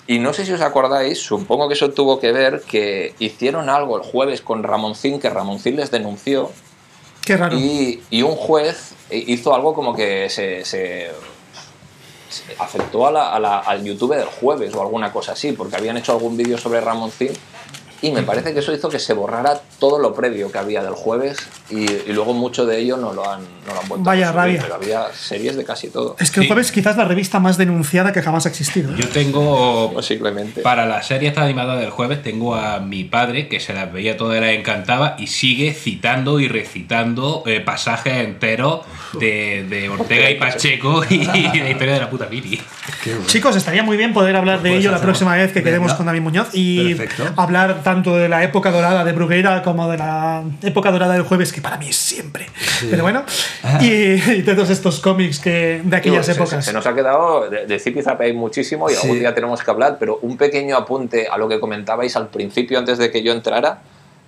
Y 0.06 0.18
no 0.20 0.32
sé 0.32 0.44
si 0.46 0.52
os 0.52 0.60
acordáis, 0.60 1.18
supongo 1.20 1.68
que 1.68 1.74
eso 1.74 1.90
tuvo 1.90 2.20
que 2.20 2.32
ver 2.32 2.62
que 2.62 3.14
hicieron 3.18 3.68
algo 3.68 3.96
el 3.96 4.02
jueves 4.02 4.40
con 4.40 4.62
Ramoncín, 4.62 5.18
que 5.20 5.28
Ramoncín 5.30 5.76
les 5.76 5.90
denunció 5.90 6.50
Qué 7.24 7.36
raro. 7.36 7.56
y, 7.58 8.02
y 8.10 8.22
un 8.22 8.34
juez 8.36 8.94
hizo 9.10 9.54
algo 9.54 9.74
como 9.74 9.94
que 9.94 10.28
se, 10.30 10.64
se- 10.64 11.10
se 12.30 12.42
afectó 12.58 13.06
a 13.06 13.12
la- 13.12 13.32
a 13.34 13.38
la- 13.40 13.58
al 13.58 13.84
YouTube 13.84 14.14
del 14.16 14.26
jueves 14.26 14.74
o 14.74 14.82
alguna 14.82 15.12
cosa 15.12 15.32
así, 15.32 15.52
porque 15.52 15.76
habían 15.76 15.96
hecho 15.96 16.12
algún 16.12 16.36
vídeo 16.36 16.58
sobre 16.58 16.80
Ramoncín 16.80 17.32
y 18.00 18.12
me 18.12 18.22
parece 18.22 18.52
que 18.54 18.60
eso 18.60 18.72
hizo 18.72 18.88
que 18.88 18.98
se 19.00 19.12
borrara 19.12 19.60
todo 19.80 19.98
lo 19.98 20.14
previo 20.14 20.52
que 20.52 20.58
había 20.58 20.82
del 20.84 20.92
jueves 20.94 21.36
y, 21.68 21.90
y 21.90 22.12
luego 22.12 22.32
mucho 22.32 22.64
de 22.64 22.78
ello 22.78 22.96
no 22.96 23.12
lo 23.12 23.28
han, 23.28 23.40
no 23.66 23.74
lo 23.74 23.80
han 23.80 23.88
vuelto 23.88 24.04
Vaya 24.04 24.26
a 24.28 24.32
subir, 24.32 24.36
rabia. 24.40 24.60
pero 24.62 24.74
había 24.76 25.06
series 25.12 25.56
de 25.56 25.64
casi 25.64 25.88
todo, 25.88 26.14
Es 26.20 26.30
que 26.30 26.40
el 26.40 26.44
Sí. 26.44 26.48
jueves 26.48 26.70
quizás 26.72 26.96
la 26.96 27.04
revista 27.04 27.40
más 27.40 27.58
denunciada 27.58 28.12
que 28.12 28.22
jamás 28.22 28.46
ha 28.46 28.50
existido. 28.50 28.92
¿eh? 28.92 28.96
Yo 28.98 29.08
tengo. 29.08 29.92
posiblemente. 29.92 30.60
Para 30.62 30.86
la 30.86 31.02
serie 31.02 31.28
esta 31.28 31.42
animada 31.42 31.76
del 31.76 31.90
jueves 31.90 32.22
tengo 32.22 32.54
a 32.54 32.78
mi 32.80 33.04
padre 33.04 33.48
que 33.48 33.58
se 33.60 33.74
las 33.74 33.92
veía 33.92 34.16
todas 34.16 34.38
y 34.38 34.40
las 34.40 34.50
encantaba 34.50 35.16
y 35.18 35.26
sigue 35.26 35.74
citando 35.74 36.38
y 36.40 36.46
recitando 36.48 37.42
eh, 37.46 37.60
pasajes 37.60 38.14
enteros 38.24 38.80
de, 39.14 39.64
de 39.68 39.88
Ortega 39.88 40.30
y 40.30 40.34
Pacheco 40.36 41.02
y, 41.08 41.24
la 41.24 41.70
historia 41.70 41.94
de 41.94 42.00
la 42.00 42.10
puta. 42.10 42.28
Qué 42.28 42.60
bueno. 43.10 43.26
Chicos, 43.26 43.56
estaría 43.56 43.82
muy 43.82 43.96
bien 43.96 44.12
poder 44.12 44.36
hablar 44.36 44.62
de 44.62 44.70
Pues 44.70 44.80
ello 44.80 44.90
la 44.90 45.00
próxima 45.00 45.34
vez 45.34 45.52
que 45.52 45.62
quedemos 45.62 45.94
con 45.94 46.06
David 46.06 46.20
Muñoz 46.20 46.48
y 46.52 46.94
Perfecto. 46.94 47.32
hablar 47.36 47.82
tanto 47.82 48.16
de 48.16 48.28
la 48.28 48.42
época 48.44 48.70
dorada 48.70 49.04
de 49.04 49.12
Bruguera 49.12 49.62
como 49.62 49.90
de 49.90 49.98
la 49.98 50.42
época 50.62 50.90
dorada 50.90 51.14
del 51.14 51.22
jueves, 51.22 51.52
que 51.52 51.60
para 51.60 51.76
mí 51.78 51.88
es 51.88 51.96
siempre. 51.96 52.46
Pero 52.90 53.02
bueno, 53.02 53.24
y, 53.80 53.86
y 53.86 54.42
de 54.42 54.54
todos 54.54 54.70
estos 54.70 55.00
cómics 55.00 55.38
que, 55.38 55.80
de 55.84 55.96
aquellas 55.96 56.26
Digo, 56.26 56.34
se- 56.36 56.42
épocas. 56.42 56.64
Se, 56.64 56.72
nos 56.72 56.86
ha 56.86 56.94
quedado 56.94 57.48
de, 57.48 57.66
de 57.66 57.78
hay 58.20 58.32
muchísimo 58.32 58.88
y 58.90 58.94
Sí. 58.94 59.00
algún 59.02 59.18
día 59.20 59.34
tenemos 59.34 59.62
que 59.62 59.70
hablar, 59.70 59.96
pero 59.98 60.18
un 60.22 60.36
pequeño 60.36 60.76
apunte 60.76 61.28
a 61.28 61.36
lo 61.38 61.48
que 61.48 61.60
comentabais 61.60 62.14
al 62.16 62.28
principio 62.28 62.78
antes 62.78 62.98
de 62.98 63.10
que 63.10 63.22
yo 63.22 63.32
entrara, 63.32 63.80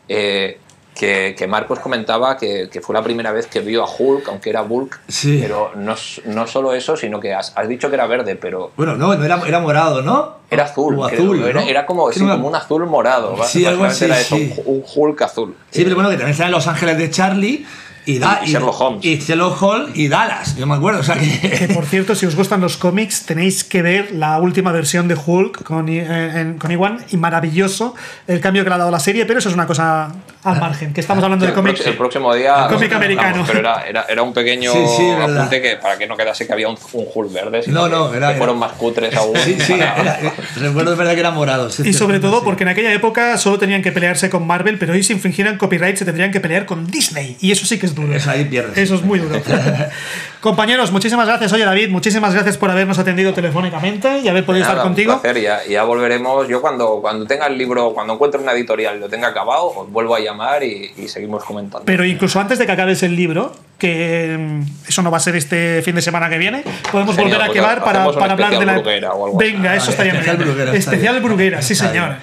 eh, 0.09 0.59
que, 1.01 1.35
que 1.35 1.47
Marcos 1.47 1.79
comentaba 1.79 2.37
que, 2.37 2.69
que 2.71 2.83
fue 2.83 2.95
la 2.95 3.03
primera 3.03 3.33
vez 3.33 3.47
que 3.47 3.61
vio 3.61 3.83
a 3.83 3.89
Hulk, 3.91 4.29
aunque 4.29 4.51
era 4.51 4.61
Bulk, 4.61 5.01
Sí. 5.09 5.39
pero 5.41 5.73
no, 5.75 5.95
no 6.27 6.47
solo 6.47 6.75
eso, 6.75 6.95
sino 6.95 7.19
que 7.19 7.33
has, 7.33 7.55
has 7.57 7.67
dicho 7.69 7.89
que 7.89 7.95
era 7.95 8.07
verde, 8.07 8.37
pero 8.37 8.73
Bueno, 8.77 8.97
no, 8.97 9.15
no 9.17 9.25
era, 9.25 9.41
era 9.47 9.61
morado, 9.61 10.03
¿no? 10.03 10.41
era 10.51 10.65
azul. 10.65 10.99
O 10.99 11.07
creo, 11.09 11.23
azul, 11.23 11.43
era, 11.43 11.61
¿no? 11.63 11.67
era 11.67 11.87
como, 11.87 12.09
Que 12.09 12.19
sí, 12.19 12.21
como 12.21 12.49
un 12.49 12.55
azul 12.55 12.85
morado. 12.85 13.35
Sí, 13.45 13.65
algo 13.65 13.85
así, 13.85 14.05
era 14.05 14.21
eso, 14.21 14.37
un, 14.37 14.85
Hulk 14.95 15.23
azul. 15.23 15.57
Sí, 15.71 15.85
pero 15.85 15.95
bueno, 15.95 16.11
que 16.11 16.17
también 16.17 16.37
salen 16.37 16.53
Los 16.53 16.67
Ángeles 16.67 16.99
de 16.99 17.09
Charlie 17.09 17.65
y, 18.07 18.19
da, 18.19 18.41
Y 18.45 18.51
Sherlock 18.51 18.81
Holmes. 18.81 19.05
Y 19.05 19.19
Sherlock 19.19 19.63
Holmes 19.63 19.91
y 19.97 20.09
Dallas, 20.09 20.57
yo 20.57 20.67
me 20.67 20.75
acuerdo. 20.75 21.01
O 21.01 21.03
sea 21.03 21.17
Que 21.17 21.51
que. 21.51 21.75
por 21.75 21.85
cierto, 21.87 22.15
si 22.15 22.27
os 22.27 22.35
gustan 22.37 22.61
los 22.61 22.77
cómics, 22.77 23.27
tenéis 23.27 23.63
que 23.65 23.83
ver 23.83 24.13
la 24.13 24.39
última 24.39 24.73
versión 24.73 25.09
de 25.09 25.15
Hulk 25.15 25.63
con, 25.65 25.89
eh, 25.89 26.41
en- 26.41 26.59
con 26.59 26.71
Iwan 26.71 26.99
y 27.11 27.17
maravilloso 27.17 27.95
el 28.27 28.41
cambio 28.41 28.63
que 28.65 28.71
le 28.71 28.75
ha 28.75 28.79
dado 28.79 28.91
la 28.91 29.01
serie, 29.01 29.27
pero 29.27 29.39
eso 29.39 29.49
es 29.49 29.55
una 29.55 29.67
cosa 29.67 30.13
al 30.43 30.59
margen, 30.59 30.95
que 30.95 31.03
estamos 31.03 31.23
hablando 31.23 31.45
Sí, 31.45 31.51
de 31.51 31.55
cómics. 31.55 31.87
el 31.87 31.97
próximo 31.99 32.35
día. 32.35 32.65
El 32.67 32.75
cómic 32.75 32.93
americano. 32.95 33.45
Pero 33.47 33.59
era, 33.59 33.83
era, 33.87 34.07
era 34.09 34.23
un 34.23 34.33
pequeño 34.33 34.73
Sí, 34.73 34.79
sí, 34.97 35.11
apunte 35.11 35.61
que 35.61 35.77
para 35.77 35.99
que 35.99 36.07
no 36.07 36.17
quedase 36.17 36.47
que 36.47 36.53
había 36.55 36.69
un, 36.69 36.79
un 36.95 37.05
Hulk 37.15 37.33
verde. 37.33 37.63
sino 37.63 37.83
No, 37.83 37.89
no, 37.89 38.11
que, 38.11 38.17
era- 38.17 38.33
que 38.33 38.39
fueron 38.39 38.57
era- 38.57 38.67
más 38.69 38.77
cutres 38.79 39.15
aún. 39.15 39.37
Sí, 39.45 39.57
sí, 39.61 39.73
para- 39.75 39.97
era, 40.01 40.19
era- 40.21 40.33
recuerdo 40.57 40.93
de 40.93 40.97
verdad 40.97 41.13
que 41.15 41.21
era 41.21 41.31
morado. 41.31 41.69
sí, 41.71 41.83
Y 41.87 41.93
sobre 41.93 42.21
todo 42.21 42.39
sí. 42.39 42.43
porque 42.45 42.63
en 42.63 42.71
aquella 42.71 42.93
época 42.93 43.37
solo 43.37 43.59
tenían 43.59 43.83
que 43.83 43.93
pelearse 43.93 44.31
con 44.31 44.47
Marvel, 44.47 44.79
pero 44.79 44.95
hoy 44.95 45.03
si 45.03 45.13
infringieran 45.13 45.59
copyright 45.59 45.97
se 45.97 46.07
tendrían 46.07 46.31
que 46.31 46.41
pelear 46.41 46.65
con 46.65 46.87
Disney. 46.87 47.37
Y 47.41 47.53
eso 47.53 47.67
sí 47.67 47.79
que 47.79 47.90
es 47.91 47.95
duro. 47.95 48.15
Eso 48.15 48.31
ahí 48.31 48.45
pierdes. 48.47 48.79
Eso 48.79 48.95
es 48.95 49.03
muy 49.03 49.19
duro. 49.19 49.41
Compañeros, 50.41 50.91
muchísimas 50.91 51.27
gracias. 51.27 51.53
Oye, 51.53 51.65
David, 51.67 51.91
muchísimas 51.91 52.33
gracias 52.33 52.57
por 52.57 52.71
habernos 52.71 52.99
atendido 52.99 53.35
telefónicamente 53.35 54.21
y 54.21 54.29
haber 54.29 54.45
podido 54.47 54.63
Nada, 54.65 54.73
estar 54.75 54.87
un 54.87 54.93
contigo. 54.95 55.21
placer, 55.21 55.43
ya, 55.43 55.61
ya 55.69 55.83
volveremos. 55.85 56.49
Yo 56.49 56.63
cuando, 56.63 57.01
cuando 57.03 57.27
tenga 57.27 57.47
el 57.47 57.59
libro, 57.59 57.93
cuando 57.93 58.15
encuentre 58.15 58.41
una 58.41 58.53
editorial 58.53 58.97
y 58.97 59.01
lo 59.01 59.09
tenga 59.11 59.29
acabado, 59.29 59.67
os 59.77 59.91
vuelvo 59.91 60.15
a 60.15 60.21
llamar 60.21 60.63
y, 60.63 60.93
y 60.97 61.09
seguimos 61.09 61.45
comentando. 61.45 61.85
Pero 61.85 62.05
incluso 62.07 62.41
antes 62.41 62.59
de 62.59 62.65
que 62.65 62.73
acabes 62.73 63.03
el 63.03 63.17
libro, 63.17 63.53
que 63.77 64.37
mm, 64.39 64.89
eso 64.89 65.03
no 65.03 65.11
va 65.11 65.19
a 65.19 65.21
ser 65.21 65.37
este 65.37 65.83
fin 65.83 65.95
de 65.95 66.03
semana 66.03 66.31
que 66.31 66.39
viene, 66.39 66.65
podemos 66.91 67.15
Genial, 67.17 67.33
volver 67.39 67.43
a 67.43 67.47
pues 67.47 67.59
quedar 67.61 67.85
para, 67.85 68.09
un 68.09 68.15
para 68.19 68.33
hablar 68.33 68.51
de 68.51 68.57
la. 68.67 68.73
especial 68.77 68.83
Bruguera 68.83 69.13
o 69.13 69.25
algo 69.27 69.41
así. 69.41 69.53
Venga, 69.53 69.77
eso 69.77 69.91
estaría 69.91 70.13
bien. 70.15 70.37
Bruguera, 70.39 70.73
Especial 70.75 71.15
bien. 71.17 71.25
Bruguera, 71.25 71.63
sí, 71.63 71.73
Está 71.75 71.89
señor. 71.89 72.15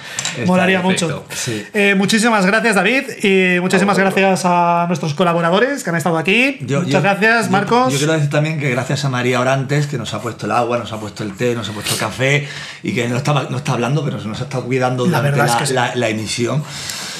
Molaría 0.45 0.81
perfecto. 0.81 1.05
mucho. 1.07 1.35
Sí. 1.35 1.65
Eh, 1.73 1.93
muchísimas 1.95 2.45
gracias, 2.47 2.75
David, 2.75 3.03
y 3.23 3.59
muchísimas 3.59 3.97
gracias 3.97 4.41
a 4.45 4.85
nuestros 4.87 5.13
colaboradores 5.13 5.83
que 5.83 5.89
han 5.91 5.95
estado 5.95 6.17
aquí. 6.17 6.57
Yo- 6.61 6.79
Muchas 6.79 6.93
yo- 6.93 7.01
gracias, 7.01 7.45
yo- 7.45 7.51
Marcos. 7.51 7.99
Yo, 7.99 8.06
quiero 8.07 8.19
decir 8.19 8.29
también 8.31 8.59
que 8.59 8.69
gracias 8.71 9.03
a 9.05 9.09
María 9.09 9.39
Orantes, 9.41 9.87
que 9.87 9.97
nos 9.97 10.13
ha 10.13 10.21
puesto 10.21 10.45
el 10.45 10.51
agua, 10.53 10.77
nos 10.77 10.91
ha 10.93 10.99
puesto 10.99 11.23
el 11.23 11.35
té, 11.35 11.53
nos 11.55 11.67
ha 11.69 11.73
puesto 11.73 11.93
el 11.93 11.99
café 11.99 12.47
y 12.83 12.93
que 12.93 13.07
no, 13.07 13.17
estaba, 13.17 13.43
no 13.49 13.57
está 13.57 13.73
hablando, 13.73 14.03
pero 14.03 14.17
nos 14.21 14.39
ha 14.39 14.43
estado 14.43 14.63
cuidando 14.63 15.05
La 15.05 15.19
durante 15.19 15.37
la, 15.39 15.45
es 15.45 15.51
que 15.55 15.65
sí. 15.67 15.73
la- 15.73 15.95
la 15.95 16.09
emisión. 16.09 16.63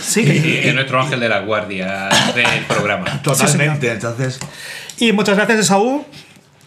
Sí, 0.01 0.23
que- 0.23 0.35
Y 0.63 0.67
es 0.69 0.73
nuestro 0.73 1.01
ángel 1.01 1.19
de 1.19 1.27
la 1.29 1.39
guardia 1.41 2.09
del 2.33 2.65
programa. 2.67 3.21
Totalmente. 3.21 3.91
Entonces, 3.91 4.39
y 4.97 5.11
muchas 5.11 5.35
gracias, 5.35 5.59
Esaú. 5.59 6.05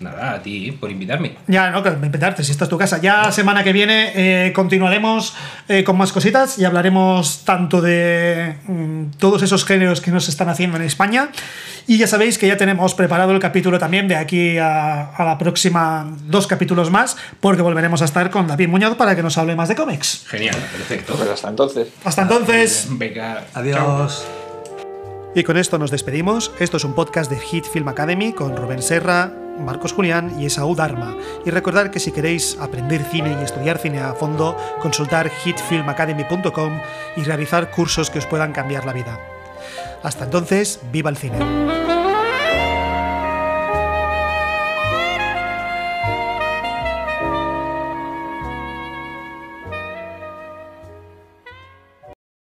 Nada, 0.01 0.33
a 0.33 0.43
ti 0.43 0.73
por 0.73 0.91
invitarme. 0.91 1.37
Ya, 1.47 1.71
no, 1.71 1.83
que 1.83 1.91
inventarte, 1.91 2.43
si 2.43 2.53
esta 2.53 2.65
es 2.65 2.71
tu 2.71 2.79
casa. 2.79 2.99
Ya 3.01 3.23
la 3.23 3.33
semana 3.33 3.63
que 3.63 3.73
viene 3.73 4.13
eh, 4.15 4.53
continuaremos 4.53 5.35
eh, 5.69 5.85
con 5.85 5.99
más 5.99 6.13
cositas 6.13 6.59
y 6.59 6.65
hablaremos 6.65 7.45
tanto 7.45 7.83
de 7.83 8.57
mm, 8.67 9.19
todos 9.19 9.43
esos 9.43 9.65
géneros 9.65 10.01
que 10.01 10.11
nos 10.11 10.29
están 10.29 10.49
haciendo 10.49 10.77
en 10.79 10.85
España. 10.85 11.29
Y 11.87 11.99
ya 11.99 12.07
sabéis 12.07 12.39
que 12.39 12.47
ya 12.47 12.57
tenemos 12.57 12.95
preparado 12.95 13.33
el 13.33 13.41
capítulo 13.41 13.79
también 13.79 14.09
de 14.09 14.17
aquí 14.17 14.59
a, 14.59 15.11
a 15.11 15.25
la 15.25 15.37
próxima 15.37 16.11
dos 16.27 16.47
capítulos 16.47 16.91
más, 16.91 17.17
porque 17.41 17.63
volveremos 17.63 18.01
a 18.01 18.07
estar 18.07 18.31
con 18.31 18.47
David 18.47 18.69
Muñoz 18.69 18.97
para 18.97 19.15
que 19.15 19.23
nos 19.23 19.37
hable 19.39 19.55
más 19.55 19.69
de 19.69 19.75
cómics. 19.77 20.25
Genial, 20.29 20.57
perfecto. 20.57 21.15
Pues 21.15 21.29
hasta 21.29 21.49
entonces. 21.49 21.89
Hasta 22.05 22.23
entonces. 22.23 22.87
Venga, 22.91 23.45
chao. 23.53 23.63
adiós. 23.63 24.27
Y 25.35 25.45
con 25.45 25.57
esto 25.57 25.79
nos 25.79 25.91
despedimos. 25.91 26.53
Esto 26.59 26.77
es 26.77 26.85
un 26.85 26.95
podcast 26.95 27.31
de 27.31 27.39
Hit 27.39 27.65
Film 27.65 27.87
Academy 27.89 28.33
con 28.33 28.57
Rubén 28.57 28.83
Serra, 28.83 29.33
Marcos 29.61 29.93
Julián 29.93 30.41
y 30.41 30.47
Esaú 30.47 30.75
Dharma. 30.75 31.17
Y 31.45 31.51
recordad 31.51 31.91
que 31.91 32.01
si 32.01 32.13
queréis 32.13 32.59
aprender 32.61 33.03
cine 33.05 33.37
y 33.41 33.45
estudiar 33.45 33.79
cine 33.79 34.01
a 34.01 34.15
fondo, 34.15 34.57
consultar 34.81 35.31
hitfilmacademy.com 35.31 36.81
y 37.17 37.23
realizar 37.23 37.71
cursos 37.71 38.11
que 38.11 38.19
os 38.19 38.27
puedan 38.27 38.53
cambiar 38.53 38.85
la 38.85 38.93
vida. 38.93 39.19
Hasta 40.03 40.25
entonces, 40.25 40.81
viva 40.91 41.11
el 41.11 41.17
cine. 41.17 41.80